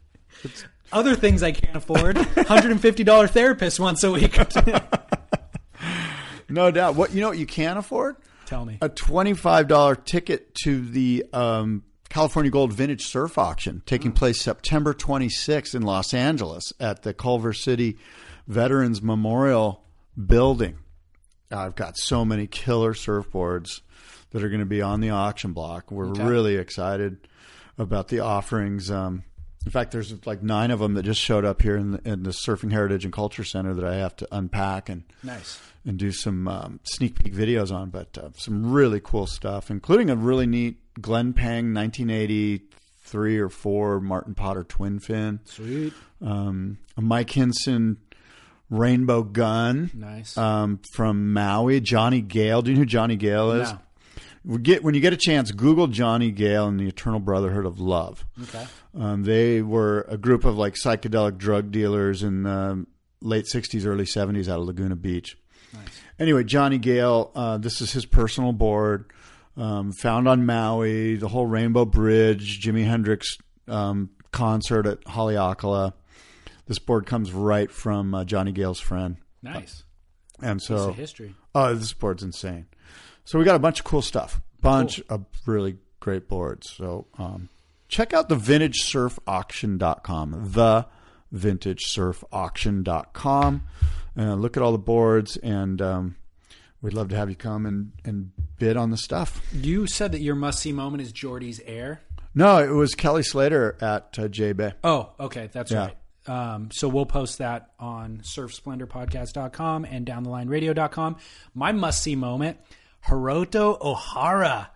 Other 0.92 1.16
things 1.16 1.44
I 1.44 1.52
can't 1.52 1.76
afford. 1.76 2.16
$150 2.18 3.30
therapist 3.30 3.80
once 3.80 4.04
a 4.04 4.12
week. 4.12 4.38
no 6.50 6.72
doubt. 6.72 6.96
What 6.96 7.14
you 7.14 7.22
know? 7.22 7.30
What 7.30 7.38
you 7.38 7.46
can't 7.46 7.80
afford 7.80 8.16
Tell 8.46 8.66
me. 8.66 8.78
a 8.82 8.90
twenty-five 8.90 9.68
dollar 9.68 9.96
ticket 9.96 10.54
to 10.64 10.82
the 10.82 11.26
um, 11.34 11.84
California 12.10 12.50
Gold 12.52 12.74
Vintage 12.74 13.06
Surf 13.06 13.38
Auction 13.38 13.84
taking 13.86 14.12
place 14.12 14.42
September 14.42 14.94
twenty-sixth 14.94 15.76
in 15.76 15.84
Los 15.84 16.14
Angeles 16.14 16.74
at 16.80 17.04
the 17.04 17.14
Culver 17.14 17.54
City 17.54 17.98
Veterans 18.48 19.02
Memorial 19.02 19.84
Building. 20.18 20.78
I've 21.52 21.76
got 21.76 21.98
so 21.98 22.26
many 22.26 22.48
killer 22.48 22.94
surfboards 22.94 23.82
that 24.32 24.44
are 24.44 24.50
going 24.50 24.60
to 24.60 24.66
be 24.66 24.82
on 24.82 25.02
the 25.02 25.10
auction 25.12 25.54
block. 25.54 25.92
We're 25.92 26.10
Okay. 26.10 26.24
really 26.24 26.56
excited 26.58 27.28
about 27.78 28.08
the 28.10 28.20
offerings. 28.20 28.92
Um, 28.92 29.24
in 29.66 29.72
fact, 29.72 29.92
there's 29.92 30.26
like 30.26 30.42
nine 30.44 30.72
of 30.72 30.80
them 30.80 30.94
that 30.96 31.04
just 31.04 31.22
showed 31.22 31.46
up 31.46 31.62
here 31.62 31.76
in 31.76 31.92
the, 31.92 32.02
in 32.10 32.24
the 32.24 32.30
Surfing 32.32 32.72
Heritage 32.72 33.04
and 33.04 33.14
Culture 33.14 33.44
Center 33.44 33.74
that 33.76 33.86
I 33.86 33.96
have 33.96 34.16
to 34.18 34.28
unpack 34.32 34.90
and 34.90 35.04
Nice. 35.24 35.60
and 35.86 35.98
do 35.98 36.12
some 36.12 36.48
um, 36.48 36.80
sneak 36.84 37.24
peek 37.24 37.34
videos 37.34 37.72
on, 37.74 37.90
but 37.90 38.18
uh, 38.18 38.30
some 38.36 38.72
really 38.72 39.00
cool 39.04 39.28
stuff, 39.28 39.70
including 39.72 40.10
a 40.10 40.16
really 40.16 40.46
neat 40.48 40.78
Glenn 41.02 41.34
Pang 41.34 41.74
1983 41.74 43.40
or 43.40 43.50
four 43.50 44.00
Martin 44.00 44.34
Potter 44.36 44.64
twin 44.64 45.00
fin, 45.00 45.40
Sweet. 45.46 45.94
um, 46.22 46.78
a 46.98 47.02
Mike 47.02 47.30
Hynson 47.30 47.98
rainbow 48.70 49.24
gun 49.24 49.90
Nice. 49.94 50.38
um, 50.38 50.80
from 50.94 51.34
Maui, 51.34 51.80
Johnny 51.80 52.22
Gale. 52.22 52.62
Do 52.62 52.72
you 52.72 52.76
know 52.76 52.82
who 52.82 52.86
Johnny 52.86 53.16
Gale 53.16 53.52
is? 53.54 53.72
No. 53.72 53.80
We 54.46 54.58
Get 54.60 54.84
when 54.84 54.94
you 54.96 55.02
get 55.02 55.12
a 55.12 55.18
chance, 55.18 55.52
Google 55.52 55.88
Johnny 55.88 56.32
Gale 56.32 56.68
and 56.68 56.80
the 56.80 56.88
Eternal 56.88 57.20
Brotherhood 57.20 57.66
of 57.66 57.80
Love. 57.80 58.26
Okay. 58.44 58.66
Um, 58.98 59.24
they 59.24 59.62
were 59.62 60.06
a 60.08 60.18
group 60.18 60.46
of 60.46 60.58
like 60.58 60.76
psychedelic 60.76 61.38
drug 61.38 61.72
dealers 61.72 62.24
in 62.24 62.44
the 62.44 62.86
late 63.22 63.46
'60s, 63.54 63.86
early 63.86 64.06
'70s 64.06 64.48
out 64.48 64.60
of 64.60 64.66
Laguna 64.66 64.96
Beach. 64.96 65.38
Nice. 65.74 65.84
Anyway, 66.18 66.46
Johnny 66.46 66.78
Gale, 66.78 67.32
uh, 67.36 67.58
this 67.58 67.82
is 67.82 67.92
his 67.92 68.06
personal 68.06 68.54
board, 68.54 69.12
um, 69.60 69.92
found 69.92 70.28
on 70.28 70.44
Maui, 70.46 71.16
the 71.18 71.28
whole 71.28 71.46
Rainbow 71.46 71.86
Bridge, 71.86 72.60
Jimi 72.62 72.86
Hendrix 72.86 73.38
um, 73.68 74.10
concert 74.32 74.88
at 74.88 75.04
Haleakala. 75.06 75.94
This 76.68 76.80
board 76.80 77.06
comes 77.06 77.32
right 77.34 77.70
from 77.70 78.16
uh, 78.16 78.24
Johnny 78.26 78.52
Gale's 78.52 78.80
friend, 78.80 79.18
Nice. 79.44 79.84
and 80.42 80.60
Piece 80.60 80.68
so 80.68 80.92
history. 80.94 81.36
oh, 81.56 81.74
this 81.76 81.94
board's 81.94 82.24
insane. 82.24 82.66
So 83.26 83.38
we 83.40 83.46
got 83.46 83.56
a 83.56 83.60
bunch 83.60 83.80
of 83.80 83.86
cool 83.86 84.02
stuff, 84.02 84.42
bunch 84.62 85.02
of 85.10 85.26
really 85.46 85.78
great 86.00 86.28
boards. 86.30 86.70
So 86.72 87.08
um, 87.18 87.50
check 87.88 88.14
out 88.14 88.30
the 88.30 88.36
vintagesurfauction.com, 88.36 90.52
the 90.54 90.86
vintagesurfauction.com. 91.34 93.64
Uh, 94.18 94.34
look 94.36 94.58
at 94.58 94.64
all 94.64 94.72
the 94.72 94.78
boards, 94.78 95.38
and 95.38 95.82
um, 95.82 96.16
we'd 96.82 96.94
love 96.94 97.10
to 97.10 97.16
have 97.16 97.30
you 97.30 97.36
come 97.36 97.66
and, 97.66 97.92
and 98.06 98.32
bid 98.58 98.78
on 98.78 98.90
the 98.92 98.98
stuff. 98.98 99.42
You 99.54 99.88
said 99.88 100.12
that 100.14 100.22
your 100.22 100.36
must 100.36 100.60
see 100.60 100.72
moment 100.72 101.02
is 101.04 101.12
Jordy's 101.12 101.60
air. 101.66 102.02
No, 102.36 102.58
it 102.58 102.70
was 102.74 102.94
Kelly 102.96 103.24
Slater 103.24 103.76
at 103.82 104.18
uh, 104.20 104.28
J 104.28 104.54
Bay. 104.54 104.74
Oh, 104.84 105.10
okay. 105.20 105.50
That's 105.52 105.72
Yeah. 105.72 105.80
right. 105.80 105.96
Um, 106.28 106.70
so 106.72 106.88
we'll 106.88 107.08
post 107.08 107.40
that 107.40 107.72
on 107.80 108.20
surfsplendorpodcast.com 108.24 109.86
and 109.86 110.06
downthelineradio.com. 110.06 111.18
My 111.56 111.72
must 111.72 112.04
see 112.04 112.16
moment 112.16 112.58
Hiroto 113.08 113.80
Ohara 113.80 114.68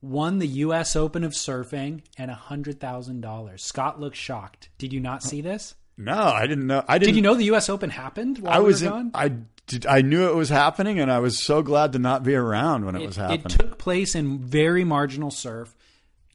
won 0.00 0.38
the 0.38 0.46
U.S. 0.46 0.94
Open 0.96 1.24
of 1.24 1.32
surfing 1.32 2.02
and 2.18 2.30
$100,000. 2.30 3.60
Scott 3.60 4.00
looked 4.00 4.16
shocked. 4.16 4.68
Did 4.78 4.92
you 4.92 5.00
not 5.00 5.22
see 5.22 5.40
this? 5.40 5.74
No, 5.96 6.14
I 6.22 6.46
didn't 6.46 6.66
know. 6.66 6.84
I 6.86 6.98
didn't. 6.98 7.14
Did 7.14 7.16
you 7.16 7.22
know 7.22 7.34
the 7.34 7.44
U.S. 7.44 7.68
Open 7.68 7.88
happened 7.90 8.38
while 8.38 8.52
I 8.54 8.58
we 8.58 8.66
was. 8.66 8.82
were 8.82 8.88
In, 8.88 8.92
gone? 8.92 9.10
I 9.14 9.28
did. 9.66 9.86
I 9.86 10.02
knew 10.02 10.28
it 10.28 10.34
was 10.34 10.48
happening, 10.48 10.98
and 10.98 11.10
I 11.10 11.18
was 11.18 11.42
so 11.42 11.62
glad 11.62 11.92
to 11.92 11.98
not 11.98 12.22
be 12.22 12.34
around 12.34 12.84
when 12.84 12.96
it, 12.96 13.06
was 13.06 13.16
happening, 13.16 13.40
It 13.46 13.48
took 13.50 13.78
place 13.78 14.14
in 14.14 14.38
very 14.38 14.84
marginal 14.84 15.30
surf. 15.30 15.74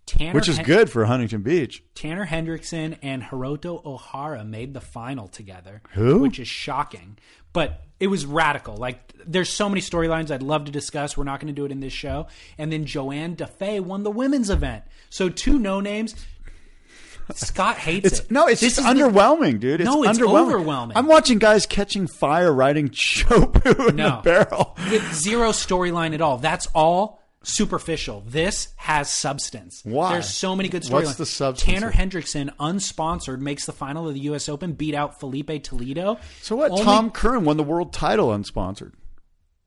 Tanner 0.06 0.34
which 0.34 0.49
is 0.49 0.57
Hen- 0.57 0.65
good 0.65 0.89
for 0.89 1.06
Huntington 1.06 1.43
Beach. 1.43 1.84
Tanner 1.93 2.26
Hendrickson 2.26 2.97
and 3.03 3.22
Hiroto 3.22 3.84
Ohara 3.84 4.47
made 4.47 4.73
the 4.73 4.81
final 4.81 5.27
together. 5.27 5.84
Who? 5.91 6.19
Which 6.19 6.39
is 6.39 6.47
shocking. 6.47 7.19
But 7.53 7.84
it 7.99 8.07
was 8.07 8.26
radical. 8.26 8.76
Like, 8.76 9.14
there's 9.26 9.49
so 9.49 9.69
many 9.69 9.81
storylines 9.81 10.31
I'd 10.31 10.41
love 10.41 10.65
to 10.65 10.72
discuss. 10.72 11.15
We're 11.15 11.26
not 11.26 11.39
going 11.39 11.53
to 11.53 11.60
do 11.60 11.65
it 11.65 11.72
in 11.72 11.80
this 11.80 11.93
show. 11.93 12.27
And 12.57 12.72
then 12.72 12.85
Johanne 12.85 13.35
Defay 13.35 13.80
won 13.81 14.03
the 14.03 14.11
women's 14.11 14.49
event. 14.49 14.84
So, 15.10 15.30
two 15.30 15.60
no 15.60 15.80
names. 15.80 16.15
Scott 17.35 17.77
hates 17.77 18.06
It's 18.07 18.19
it. 18.22 18.31
no, 18.31 18.47
it's 18.47 18.61
This 18.61 18.76
just 18.76 18.88
is 18.88 18.93
the- 18.93 19.01
underwhelming, 19.03 19.60
dude. 19.60 19.81
It's 19.81 19.89
No, 19.89 20.03
it's 20.03 20.18
underwhelming. 20.18 20.47
overwhelming. 20.47 20.97
I'm 20.97 21.07
watching 21.07 21.38
guys 21.39 21.65
catching 21.65 22.07
fire, 22.07 22.51
riding 22.53 22.89
chopu 22.93 23.89
in 23.89 23.95
No. 23.97 24.19
a 24.19 24.22
barrel. 24.22 24.76
with 24.91 25.14
zero 25.14 25.49
storyline 25.51 26.14
at 26.14 26.22
all. 26.22 26.38
That's 26.38 26.68
all 26.73 27.19
superficial. 27.43 28.22
This 28.27 28.69
has 28.76 29.10
substance. 29.10 29.81
Why? 29.85 30.14
There's 30.14 30.27
so 30.30 30.56
many 30.56 30.68
good 30.69 30.84
storylines. 30.84 30.91
What's 30.91 31.15
the 31.15 31.26
substance 31.26 31.73
Tanner 31.73 31.91
Hendrickson, 31.91 32.49
unsponsored, 32.60 33.39
makes 33.39 33.65
the 33.65 33.72
final 33.72 34.07
of 34.07 34.14
the 34.14 34.19
U.S. 34.22 34.49
Open, 34.49 34.73
beat 34.73 34.93
out 34.93 35.19
Filipe 35.19 35.64
Toledo. 35.64 36.18
So 36.41 36.56
what? 36.57 36.72
Only- 36.72 36.84
Tom 36.84 37.11
Curren 37.11 37.45
won 37.45 37.57
the 37.57 37.64
world 37.64 37.93
title 37.93 38.30
unsponsored. 38.30 38.91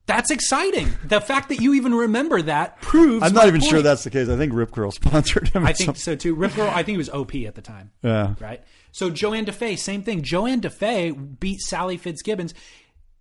That's 0.07 0.31
exciting. 0.31 0.89
The 1.05 1.21
fact 1.21 1.49
that 1.51 1.61
you 1.61 1.75
even 1.75 1.95
remember 1.95 2.43
that 2.43 2.81
proves. 2.83 3.23
I'm 3.23 3.33
not 3.33 3.47
even 3.47 3.61
point. 3.61 3.71
sure 3.71 3.83
that's 3.83 4.03
the 4.05 4.11
case. 4.11 4.29
I 4.29 4.37
think 4.37 4.53
Rip 4.53 4.73
Curl 4.73 4.91
sponsored 4.91 5.49
him. 5.49 5.65
I 5.65 5.73
think 5.73 5.87
something. 5.87 6.01
so 6.01 6.17
too. 6.17 6.35
Rip 6.35 6.53
Curl. 6.53 6.69
I 6.69 6.83
think 6.83 6.97
it 6.97 6.99
was 6.99 7.11
OP 7.11 7.35
at 7.37 7.55
the 7.55 7.63
time. 7.63 7.93
Yeah. 8.03 8.35
Right. 8.41 8.63
So 8.91 9.11
Johanne 9.11 9.47
Defay, 9.47 9.79
same 9.79 10.03
thing. 10.03 10.23
Johanne 10.23 10.61
Defay 10.61 11.39
beat 11.41 11.61
Sally 11.61 11.97
Fitzgibbons. 11.97 12.53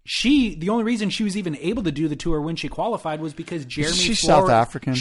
She, 0.03 0.55
the 0.55 0.69
only 0.69 0.83
reason 0.83 1.11
she 1.11 1.23
was 1.23 1.37
even 1.37 1.55
able 1.57 1.83
to 1.83 1.91
do 1.91 2.07
the 2.07 2.15
tour 2.15 2.41
when 2.41 2.55
she 2.55 2.67
qualified 2.67 3.21
was 3.21 3.33
because 3.35 3.65
Jeremy. 3.65 3.95
she 3.95 4.15
Flores- 4.15 4.19
South 4.21 4.49
African? 4.49 4.95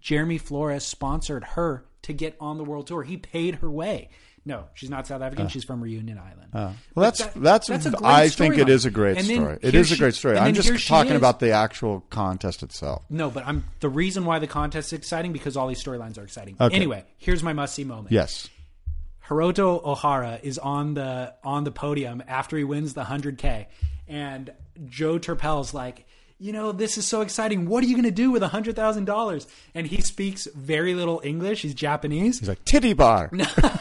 Jeremy 0.00 0.36
Flores 0.38 0.84
sponsored 0.84 1.42
her 1.44 1.86
to 2.02 2.12
get 2.12 2.36
on 2.38 2.58
the 2.58 2.64
world 2.64 2.86
tour. 2.88 3.02
He 3.02 3.16
paid 3.16 3.56
her 3.56 3.70
way. 3.70 4.10
No, 4.44 4.64
she's 4.74 4.90
not 4.90 5.06
South 5.06 5.22
African. 5.22 5.46
Uh. 5.46 5.48
she's 5.48 5.62
from 5.64 5.80
Reunion 5.80 6.18
Island. 6.18 6.48
Uh. 6.52 6.72
Well, 6.94 7.04
that's 7.04 7.18
that- 7.20 7.34
that's. 7.34 7.66
that's 7.68 7.86
a 7.86 7.90
great 7.90 8.04
I 8.04 8.28
think 8.28 8.58
it 8.58 8.66
storyline. 8.66 8.86
a 8.86 8.90
great 8.90 9.24
story. 9.24 9.58
It 9.62 9.74
is 9.74 9.90
is 9.92 9.98
a 9.98 10.00
great 10.00 10.14
story. 10.14 10.36
I'm 10.38 10.54
just 10.54 10.88
talking 10.88 11.14
about 11.16 11.38
the 11.40 11.52
actual 11.52 12.00
contest 12.10 12.62
itself. 12.62 13.02
No, 13.08 13.30
but 13.30 13.46
I'm 13.46 13.64
the 13.80 13.88
reason 13.88 14.24
why 14.24 14.38
the 14.40 14.48
contest 14.48 14.92
is 14.92 14.98
exciting 14.98 15.32
because 15.32 15.56
all 15.56 15.68
these 15.68 15.82
storylines 15.82 16.18
are 16.18 16.24
exciting. 16.24 16.56
Okay. 16.60 16.74
Anyway, 16.74 17.04
here's 17.18 17.42
my 17.42 17.52
must 17.52 17.74
see 17.74 17.84
moment. 17.84 18.10
Yes. 18.10 18.48
Hiroto 19.28 19.82
Ohara 19.84 20.42
is 20.42 20.58
on 20.58 20.94
the 20.94 21.34
on 21.44 21.64
the 21.64 21.70
podium 21.70 22.22
after 22.26 22.56
he 22.56 22.64
wins 22.64 22.94
the 22.94 23.04
100k 23.04 23.66
and 24.08 24.50
Joe 24.86 25.18
Turpel's 25.18 25.72
like 25.72 26.06
you 26.42 26.52
know, 26.52 26.72
this 26.72 26.98
is 26.98 27.06
so 27.06 27.20
exciting. 27.20 27.66
What 27.68 27.84
are 27.84 27.86
you 27.86 27.94
going 27.94 28.04
to 28.04 28.10
do 28.10 28.32
with 28.32 28.42
a 28.42 28.48
hundred 28.48 28.74
thousand 28.74 29.04
dollars? 29.04 29.46
And 29.76 29.86
he 29.86 30.00
speaks 30.00 30.48
very 30.56 30.92
little 30.92 31.20
English. 31.22 31.62
He's 31.62 31.72
Japanese. 31.72 32.40
He's 32.40 32.48
like 32.48 32.64
titty 32.64 32.94
bar. 32.94 33.30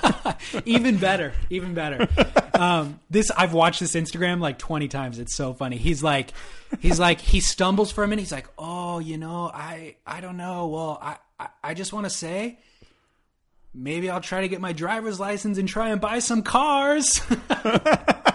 even 0.66 0.98
better, 0.98 1.34
even 1.50 1.74
better. 1.74 2.08
Um, 2.54 3.00
this 3.10 3.32
I've 3.32 3.54
watched 3.54 3.80
this 3.80 3.96
Instagram 3.96 4.40
like 4.42 4.60
twenty 4.60 4.88
times. 4.88 5.18
It's 5.18 5.36
so 5.36 5.56
funny. 5.56 5.78
He's 5.78 6.04
like, 6.04 6.34
he's 6.80 7.00
like, 7.00 7.20
he 7.20 7.40
stumbles 7.40 7.92
for 7.92 8.04
a 8.04 8.08
minute. 8.08 8.22
He's 8.22 8.32
like, 8.32 8.48
oh, 8.60 9.00
you 9.00 9.18
know, 9.18 9.50
I, 9.52 9.96
I 10.06 10.22
don't 10.22 10.38
know. 10.38 10.68
Well, 10.68 11.00
I, 11.02 11.18
I, 11.40 11.48
I 11.64 11.74
just 11.74 11.94
want 11.94 12.06
to 12.06 12.12
say, 12.12 12.60
maybe 13.74 14.08
I'll 14.08 14.22
try 14.22 14.42
to 14.42 14.48
get 14.48 14.62
my 14.62 14.74
driver's 14.74 15.20
license 15.20 15.58
and 15.58 15.68
try 15.68 15.90
and 15.90 16.00
buy 16.00 16.20
some 16.20 16.44
cars. 16.44 17.22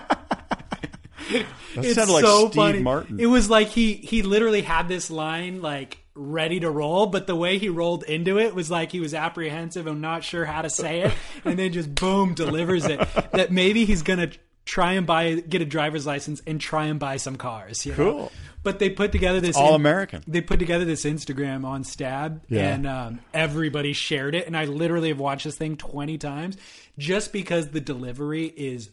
That 1.31 1.47
it's 1.85 1.95
sounded 1.95 2.13
like 2.13 2.25
so 2.25 2.47
Steve 2.49 2.55
funny. 2.55 2.81
Martin. 2.81 3.21
It 3.21 3.27
was 3.27 3.51
like 3.51 3.69
he 3.69 3.95
he 3.95 4.23
literally 4.23 4.63
had 4.63 4.89
this 4.89 5.11
line 5.11 5.61
like 5.63 5.99
ready 6.15 6.61
to 6.61 6.71
roll, 6.71 7.07
but 7.07 7.27
the 7.27 7.37
way 7.37 7.59
he 7.59 7.69
rolled 7.69 8.03
into 8.05 8.39
it 8.39 8.55
was 8.55 8.71
like 8.71 8.91
he 8.93 9.01
was 9.01 9.13
apprehensive 9.13 9.87
and 9.87 10.01
not 10.01 10.25
sure 10.25 10.45
how 10.45 10.63
to 10.63 10.71
say 10.71 11.01
it, 11.03 11.13
and 11.45 11.59
then 11.59 11.73
just 11.73 11.95
boom 11.95 12.35
delivers 12.35 12.87
it. 12.87 12.99
That 13.33 13.51
maybe 13.53 13.85
he's 13.85 14.03
gonna 14.03 14.31
try 14.65 14.93
and 14.95 15.07
buy 15.07 15.35
get 15.35 15.61
a 15.63 15.65
driver's 15.67 16.07
license 16.07 16.43
and 16.47 16.61
try 16.61 16.87
and 16.87 16.99
buy 16.99 17.19
some 17.19 17.37
cars. 17.37 17.85
You 17.87 17.93
know? 17.93 17.97
Cool. 17.97 18.33
But 18.63 18.81
they 18.81 18.91
put 18.91 19.13
together 19.13 19.41
this 19.41 19.57
all 19.57 19.75
American. 19.77 20.25
They 20.27 20.41
put 20.41 20.59
together 20.59 20.85
this 20.85 21.05
Instagram 21.05 21.65
on 21.65 21.85
Stab, 21.85 22.43
Yeah. 22.49 22.75
and 22.75 22.87
um, 22.87 23.21
everybody 23.33 23.93
shared 23.93 24.35
it. 24.35 24.47
And 24.49 24.57
I 24.57 24.65
literally 24.65 25.11
have 25.11 25.21
watched 25.21 25.45
this 25.45 25.57
thing 25.57 25.77
twenty 25.77 26.19
times 26.19 26.57
just 26.99 27.33
because 27.33 27.69
the 27.71 27.81
delivery 27.81 28.47
is 28.47 28.91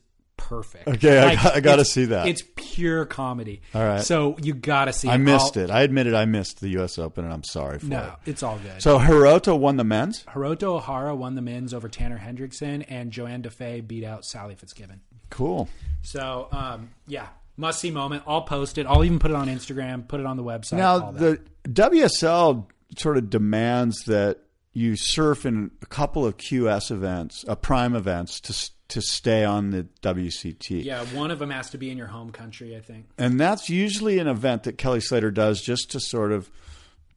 perfect. 0.49 0.87
Okay, 0.87 1.19
I 1.19 1.35
got- 1.35 1.55
I 1.55 1.59
gotta 1.59 1.85
see 1.85 2.05
that. 2.05 2.27
It's 2.27 2.43
pure 2.55 3.05
comedy. 3.05 3.61
All 3.73 3.83
right. 3.83 4.01
so 4.01 4.35
you 4.41 4.53
gotta 4.53 4.93
see. 4.93 5.07
I 5.09 5.15
it. 5.15 5.19
missed 5.19 5.57
I'll- 5.57 5.63
it. 5.63 5.69
I 5.71 5.81
admitted 5.81 6.13
I 6.13 6.25
missed 6.25 6.59
the 6.61 6.69
U.S. 6.69 6.97
Open, 6.99 7.23
and 7.25 7.33
I'm 7.33 7.43
sorry 7.43 7.79
for 7.79 7.85
No, 7.85 8.13
it. 8.25 8.29
it's 8.31 8.43
all 8.43 8.57
good. 8.59 8.81
So 8.81 8.99
Hiroto 8.99 9.57
won 9.57 9.77
the 9.77 9.83
men's. 9.83 10.23
Hiroto 10.25 10.81
Ohara 10.81 11.15
won 11.15 11.35
the 11.35 11.41
men's 11.41 11.73
over 11.73 11.87
Tanner 11.89 12.17
Hendrickson, 12.19 12.85
and 12.89 13.11
Johanne 13.11 13.41
Defay 13.43 13.85
beat 13.87 14.03
out 14.03 14.25
Sally 14.25 14.55
Fitzgibbon. 14.55 15.01
Cool. 15.29 15.67
So 16.01 16.47
um, 16.51 16.89
yeah, 17.07 17.27
must 17.57 17.79
see 17.79 17.89
moment. 17.91 18.23
I'll 18.27 18.41
post 18.43 18.77
it. 18.77 18.85
I'll 18.85 19.03
even 19.03 19.19
put 19.19 19.31
it 19.31 19.35
on 19.37 19.47
Instagram. 19.47 20.07
Put 20.07 20.19
it 20.19 20.25
on 20.25 20.37
the 20.37 20.43
website. 20.43 20.77
Now 20.77 21.11
the 21.11 21.39
WSL 21.67 22.65
sort 22.97 23.17
of 23.17 23.29
demands 23.29 24.03
that 24.05 24.39
you 24.73 24.95
surf 24.95 25.45
in 25.45 25.71
a 25.81 25.85
couple 25.85 26.25
of 26.25 26.37
QS 26.37 26.89
events, 26.91 27.45
uh, 27.47 27.55
prime 27.55 27.95
events, 27.95 28.39
to 28.41 28.53
to 28.93 29.01
stay 29.01 29.43
on 29.43 29.71
the 29.71 29.87
WCT. 30.01 30.83
yeah, 30.83 31.03
one 31.05 31.31
of 31.31 31.39
them 31.39 31.49
has 31.49 31.69
to 31.71 31.77
be 31.77 31.89
in 31.89 31.97
your 31.97 32.07
home 32.07 32.31
country. 32.31 32.75
I 32.75 32.79
think. 32.79 33.07
And 33.17 33.39
that's 33.39 33.69
usually 33.69 34.19
an 34.19 34.27
event 34.27 34.63
that 34.63 34.77
Kelly 34.77 35.01
Slater 35.01 35.31
does 35.31 35.61
just 35.61 35.91
to 35.91 35.99
sort 35.99 36.31
of 36.31 36.49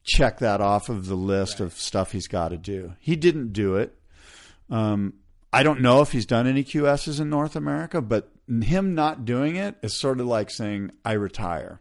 check 0.03 0.39
that 0.39 0.61
off 0.61 0.89
of 0.89 1.05
the 1.07 1.15
list 1.15 1.59
of 1.59 1.73
stuff 1.73 2.11
he's 2.11 2.27
got 2.27 2.49
to 2.49 2.57
do. 2.57 2.93
He 2.99 3.15
didn't 3.15 3.53
do 3.53 3.75
it. 3.75 3.97
Um, 4.69 5.13
I 5.53 5.63
don't 5.63 5.81
know 5.81 6.01
if 6.01 6.11
he's 6.11 6.25
done 6.25 6.47
any 6.47 6.63
QSs 6.63 7.19
in 7.21 7.29
North 7.29 7.55
America, 7.55 8.01
but 8.01 8.29
him 8.47 8.95
not 8.95 9.25
doing 9.25 9.55
it 9.55 9.75
is 9.81 9.99
sort 9.99 10.19
of 10.19 10.27
like 10.27 10.49
saying, 10.49 10.91
I 11.05 11.13
retire. 11.13 11.79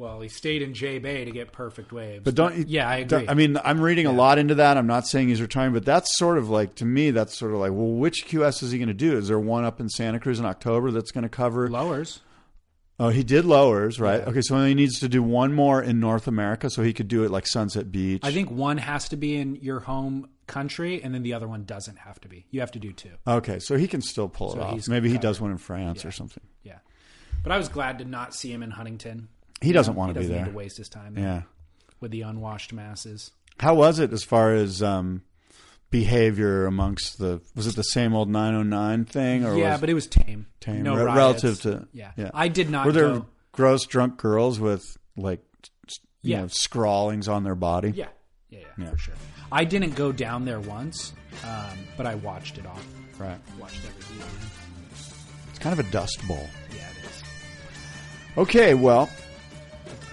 Well, 0.00 0.20
he 0.22 0.28
stayed 0.30 0.62
in 0.62 0.72
J 0.72 0.98
Bay 0.98 1.26
to 1.26 1.30
get 1.30 1.52
perfect 1.52 1.92
waves. 1.92 2.24
But 2.24 2.34
don't 2.34 2.56
you? 2.56 2.64
Yeah, 2.66 2.88
I 2.88 3.02
don't- 3.02 3.20
agree. 3.22 3.28
I 3.28 3.34
mean, 3.34 3.58
I'm 3.62 3.80
reading 3.82 4.06
a 4.06 4.12
lot 4.12 4.38
into 4.38 4.54
that. 4.54 4.78
I'm 4.78 4.86
not 4.86 5.06
saying 5.06 5.28
he's 5.28 5.42
retiring, 5.42 5.74
but 5.74 5.84
that's 5.84 6.16
sort 6.16 6.38
of 6.38 6.48
like 6.48 6.74
to 6.76 6.86
me. 6.86 7.10
That's 7.10 7.36
sort 7.38 7.52
of 7.52 7.58
like, 7.58 7.72
well, 7.72 7.86
which 7.92 8.26
QS 8.26 8.62
is 8.62 8.70
he 8.72 8.78
going 8.78 8.88
to 8.88 8.94
do? 8.94 9.18
Is 9.18 9.28
there 9.28 9.38
one 9.38 9.64
up 9.64 9.78
in 9.78 9.90
Santa 9.90 10.18
Cruz 10.18 10.38
in 10.40 10.46
October 10.46 10.90
that's 10.90 11.10
going 11.10 11.22
to 11.24 11.28
cover? 11.28 11.68
lowers. 11.68 12.20
Oh, 12.98 13.08
he 13.10 13.22
did 13.22 13.44
lowers, 13.44 13.98
right? 14.00 14.20
Okay, 14.26 14.40
so 14.42 14.62
he 14.64 14.74
needs 14.74 15.00
to 15.00 15.08
do 15.08 15.22
one 15.22 15.52
more 15.54 15.82
in 15.82 16.00
North 16.00 16.26
America, 16.26 16.68
so 16.70 16.82
he 16.82 16.92
could 16.92 17.08
do 17.08 17.24
it 17.24 17.30
like 17.30 17.46
Sunset 17.46 17.90
Beach. 17.92 18.20
I 18.24 18.30
think 18.32 18.50
one 18.50 18.76
has 18.78 19.08
to 19.10 19.16
be 19.16 19.36
in 19.36 19.56
your 19.56 19.80
home 19.80 20.28
country, 20.46 21.02
and 21.02 21.14
then 21.14 21.22
the 21.22 21.32
other 21.34 21.48
one 21.48 21.64
doesn't 21.64 21.98
have 21.98 22.20
to 22.20 22.28
be. 22.28 22.44
You 22.50 22.60
have 22.60 22.72
to 22.72 22.78
do 22.78 22.92
two. 22.92 23.12
okay, 23.26 23.58
so 23.58 23.76
he 23.76 23.86
can 23.86 24.00
still 24.02 24.28
pull 24.28 24.52
So 24.52 24.60
it 24.60 24.62
off. 24.62 24.88
Maybe 24.88 25.08
he 25.10 25.16
does 25.18 25.40
one 25.40 25.50
in 25.50 25.56
France 25.58 26.04
or 26.04 26.10
something. 26.12 26.42
Yeah, 26.62 26.78
but 27.42 27.52
I 27.52 27.56
was 27.58 27.68
glad 27.70 27.98
to 28.00 28.04
not 28.04 28.34
see 28.34 28.50
him 28.52 28.62
in 28.62 28.70
Huntington. 28.70 29.28
He 29.60 29.72
doesn't 29.72 29.94
want 29.94 30.10
to 30.10 30.14
be 30.14 30.20
doesn't 30.20 30.34
there. 30.34 30.44
need 30.46 30.50
to 30.52 30.56
waste 30.56 30.76
his 30.78 30.88
time 30.88 31.16
Yeah. 31.18 31.42
with 32.00 32.10
the 32.10 32.22
unwashed 32.22 32.72
masses. 32.72 33.30
How 33.58 33.74
was 33.74 33.98
it 33.98 34.12
as 34.12 34.24
far 34.24 34.54
as 34.54 34.82
um, 34.82 35.22
behavior 35.90 36.66
amongst 36.66 37.18
the? 37.18 37.40
Was 37.54 37.66
it 37.66 37.76
the 37.76 37.82
same 37.82 38.14
old 38.14 38.28
909 38.30 39.04
thing, 39.04 39.44
or 39.44 39.56
yeah, 39.56 39.72
was 39.72 39.80
but 39.80 39.90
it 39.90 39.94
was 39.94 40.06
tame. 40.06 40.46
tame 40.60 40.82
No 40.82 40.94
Re- 40.96 41.02
riots. 41.04 41.16
relative 41.44 41.60
to? 41.62 41.88
Yeah. 41.92 42.12
yeah. 42.16 42.30
I 42.32 42.48
did 42.48 42.70
not 42.70 42.86
Were 42.86 42.92
there 42.92 43.08
go. 43.08 43.26
gross 43.52 43.84
drunk 43.86 44.16
girls 44.16 44.58
with 44.58 44.96
like, 45.16 45.40
you 46.22 46.32
Yeah. 46.32 46.40
know, 46.42 46.46
scrawlings 46.48 47.28
on 47.28 47.44
their 47.44 47.54
body? 47.54 47.90
Yeah. 47.90 48.06
yeah, 48.48 48.60
yeah, 48.60 48.66
Yeah. 48.78 48.90
for 48.90 48.96
sure. 48.98 49.14
I 49.52 49.64
didn't 49.64 49.94
go 49.96 50.12
down 50.12 50.44
there 50.44 50.60
once, 50.60 51.12
um, 51.44 51.76
but 51.96 52.06
I 52.06 52.14
watched 52.14 52.56
it 52.56 52.64
all. 52.66 52.78
Right. 53.18 53.38
Watched 53.58 53.80
every 53.84 54.02
video. 54.14 54.26
It's 55.50 55.58
kind 55.58 55.78
of 55.78 55.84
a 55.86 55.90
dust 55.90 56.26
bowl. 56.26 56.46
Yeah, 56.74 56.76
it 56.98 57.04
is. 57.10 57.22
Okay, 58.38 58.74
well, 58.74 59.10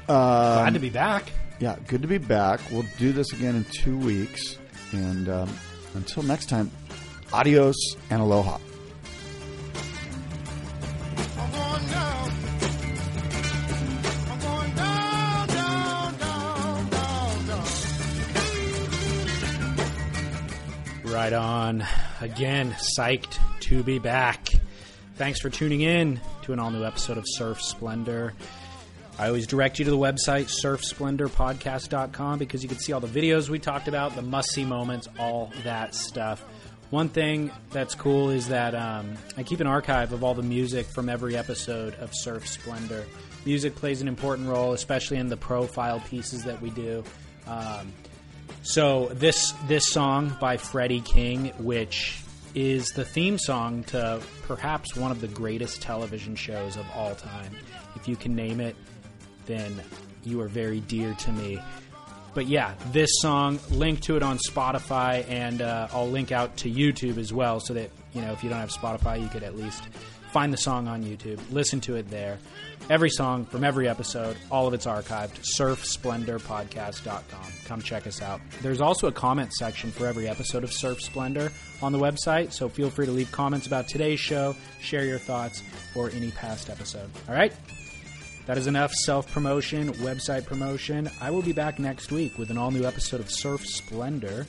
Glad 0.07 0.73
to 0.73 0.79
be 0.79 0.89
back. 0.89 1.31
Yeah, 1.59 1.75
good 1.87 2.01
to 2.01 2.07
be 2.07 2.17
back. 2.17 2.59
We'll 2.71 2.85
do 2.97 3.11
this 3.11 3.33
again 3.33 3.55
in 3.55 3.63
two 3.65 3.97
weeks. 3.97 4.57
And 4.91 5.27
um, 5.27 5.49
until 5.95 6.23
next 6.23 6.47
time, 6.49 6.71
adios 7.33 7.75
and 8.09 8.21
aloha. 8.21 8.59
Right 21.03 21.33
on. 21.33 21.83
Again, 22.21 22.75
psyched 22.97 23.39
to 23.61 23.83
be 23.83 23.97
back. 23.99 24.49
Thanks 25.15 25.39
for 25.41 25.49
tuning 25.49 25.81
in 25.81 26.21
to 26.43 26.53
an 26.53 26.59
all 26.59 26.69
new 26.69 26.85
episode 26.85 27.17
of 27.17 27.25
Surf 27.25 27.59
Splendor. 27.61 28.33
I 29.19 29.27
always 29.27 29.47
direct 29.47 29.79
you 29.79 29.85
to 29.85 29.91
the 29.91 29.97
website, 29.97 30.51
surfsplendorpodcast.com, 30.63 32.37
because 32.37 32.61
you 32.61 32.69
can 32.69 32.77
see 32.77 32.93
all 32.93 32.99
the 32.99 33.07
videos 33.07 33.49
we 33.49 33.57
talked 33.57 33.87
about, 33.87 34.15
the 34.15 34.21
must 34.21 34.51
see 34.51 34.63
moments, 34.63 35.07
all 35.17 35.51
that 35.63 35.95
stuff. 35.95 36.45
One 36.91 37.09
thing 37.09 37.51
that's 37.71 37.95
cool 37.95 38.29
is 38.29 38.47
that 38.49 38.75
um, 38.75 39.15
I 39.35 39.43
keep 39.43 39.59
an 39.59 39.67
archive 39.67 40.13
of 40.13 40.23
all 40.23 40.35
the 40.35 40.43
music 40.43 40.85
from 40.85 41.09
every 41.09 41.35
episode 41.35 41.95
of 41.95 42.11
Surf 42.13 42.47
Splendor. 42.47 43.05
Music 43.43 43.75
plays 43.75 44.01
an 44.01 44.07
important 44.07 44.47
role, 44.47 44.73
especially 44.73 45.17
in 45.17 45.27
the 45.27 45.35
profile 45.35 45.99
pieces 45.99 46.43
that 46.43 46.61
we 46.61 46.69
do. 46.69 47.03
Um, 47.47 47.91
so 48.61 49.07
this 49.13 49.53
this 49.67 49.87
song 49.87 50.35
by 50.39 50.57
Freddie 50.57 51.01
King, 51.01 51.53
which 51.57 52.21
is 52.55 52.87
the 52.89 53.05
theme 53.05 53.37
song 53.37 53.83
to 53.85 54.21
perhaps 54.43 54.95
one 54.95 55.11
of 55.11 55.21
the 55.21 55.27
greatest 55.27 55.81
television 55.81 56.35
shows 56.35 56.77
of 56.77 56.85
all 56.95 57.15
time. 57.15 57.55
If 57.95 58.07
you 58.07 58.15
can 58.15 58.35
name 58.35 58.59
it, 58.59 58.75
then 59.47 59.81
you 60.23 60.41
are 60.41 60.47
very 60.47 60.81
dear 60.81 61.13
to 61.13 61.31
me. 61.31 61.59
But 62.33 62.45
yeah, 62.45 62.75
this 62.91 63.09
song, 63.21 63.59
link 63.71 64.01
to 64.01 64.15
it 64.15 64.21
on 64.21 64.37
Spotify, 64.37 65.27
and 65.27 65.61
uh, 65.61 65.87
I'll 65.91 66.09
link 66.09 66.31
out 66.31 66.55
to 66.57 66.69
YouTube 66.69 67.17
as 67.17 67.33
well, 67.33 67.59
so 67.59 67.73
that 67.73 67.89
you 68.13 68.21
know 68.21 68.31
if 68.31 68.43
you 68.43 68.49
don't 68.49 68.59
have 68.59 68.69
Spotify, 68.69 69.19
you 69.19 69.27
could 69.27 69.43
at 69.43 69.57
least 69.57 69.83
find 70.37 70.53
the 70.53 70.57
song 70.57 70.87
on 70.87 71.03
YouTube, 71.03 71.39
listen 71.51 71.81
to 71.81 71.95
it 71.95 72.09
there. 72.09 72.37
Every 72.89 73.09
song 73.09 73.45
from 73.45 73.63
every 73.63 73.89
episode, 73.89 74.37
all 74.51 74.67
of 74.67 74.73
it's 74.75 74.85
archived. 74.85 75.39
SurfSplendorPodcast.com. 75.59 77.51
Come 77.65 77.81
check 77.81 78.05
us 78.07 78.21
out. 78.21 78.39
There's 78.61 78.79
also 78.79 79.07
a 79.07 79.11
comment 79.11 79.51
section 79.53 79.89
for 79.91 80.05
every 80.05 80.27
episode 80.27 80.63
of 80.63 80.71
Surf 80.71 81.01
Splendor 81.01 81.51
on 81.81 81.91
the 81.91 81.97
website, 81.97 82.53
so 82.53 82.69
feel 82.69 82.91
free 82.91 83.07
to 83.07 83.11
leave 83.11 83.31
comments 83.31 83.67
about 83.67 83.87
today's 83.87 84.19
show, 84.19 84.55
share 84.79 85.05
your 85.05 85.19
thoughts, 85.19 85.63
or 85.95 86.11
any 86.11 86.31
past 86.31 86.69
episode. 86.69 87.09
All 87.27 87.33
right? 87.33 87.53
That 88.47 88.57
is 88.57 88.65
enough 88.67 88.93
self 88.93 89.29
promotion, 89.31 89.91
website 89.95 90.45
promotion. 90.45 91.11
I 91.19 91.31
will 91.31 91.41
be 91.41 91.51
back 91.51 91.79
next 91.79 92.13
week 92.13 92.37
with 92.37 92.49
an 92.49 92.57
all 92.57 92.71
new 92.71 92.85
episode 92.85 93.19
of 93.19 93.29
Surf 93.29 93.65
Splendor. 93.65 94.47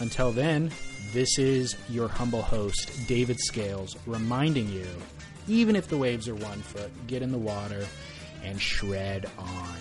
Until 0.00 0.32
then, 0.32 0.72
this 1.12 1.38
is 1.38 1.76
your 1.88 2.08
humble 2.08 2.42
host, 2.42 3.06
David 3.06 3.38
Scales, 3.38 3.96
reminding 4.04 4.68
you 4.68 4.88
even 5.48 5.76
if 5.76 5.86
the 5.86 5.96
waves 5.96 6.28
are 6.28 6.34
one 6.34 6.60
foot, 6.60 6.90
get 7.06 7.22
in 7.22 7.30
the 7.30 7.38
water 7.38 7.86
and 8.42 8.60
shred 8.60 9.30
on. 9.38 9.76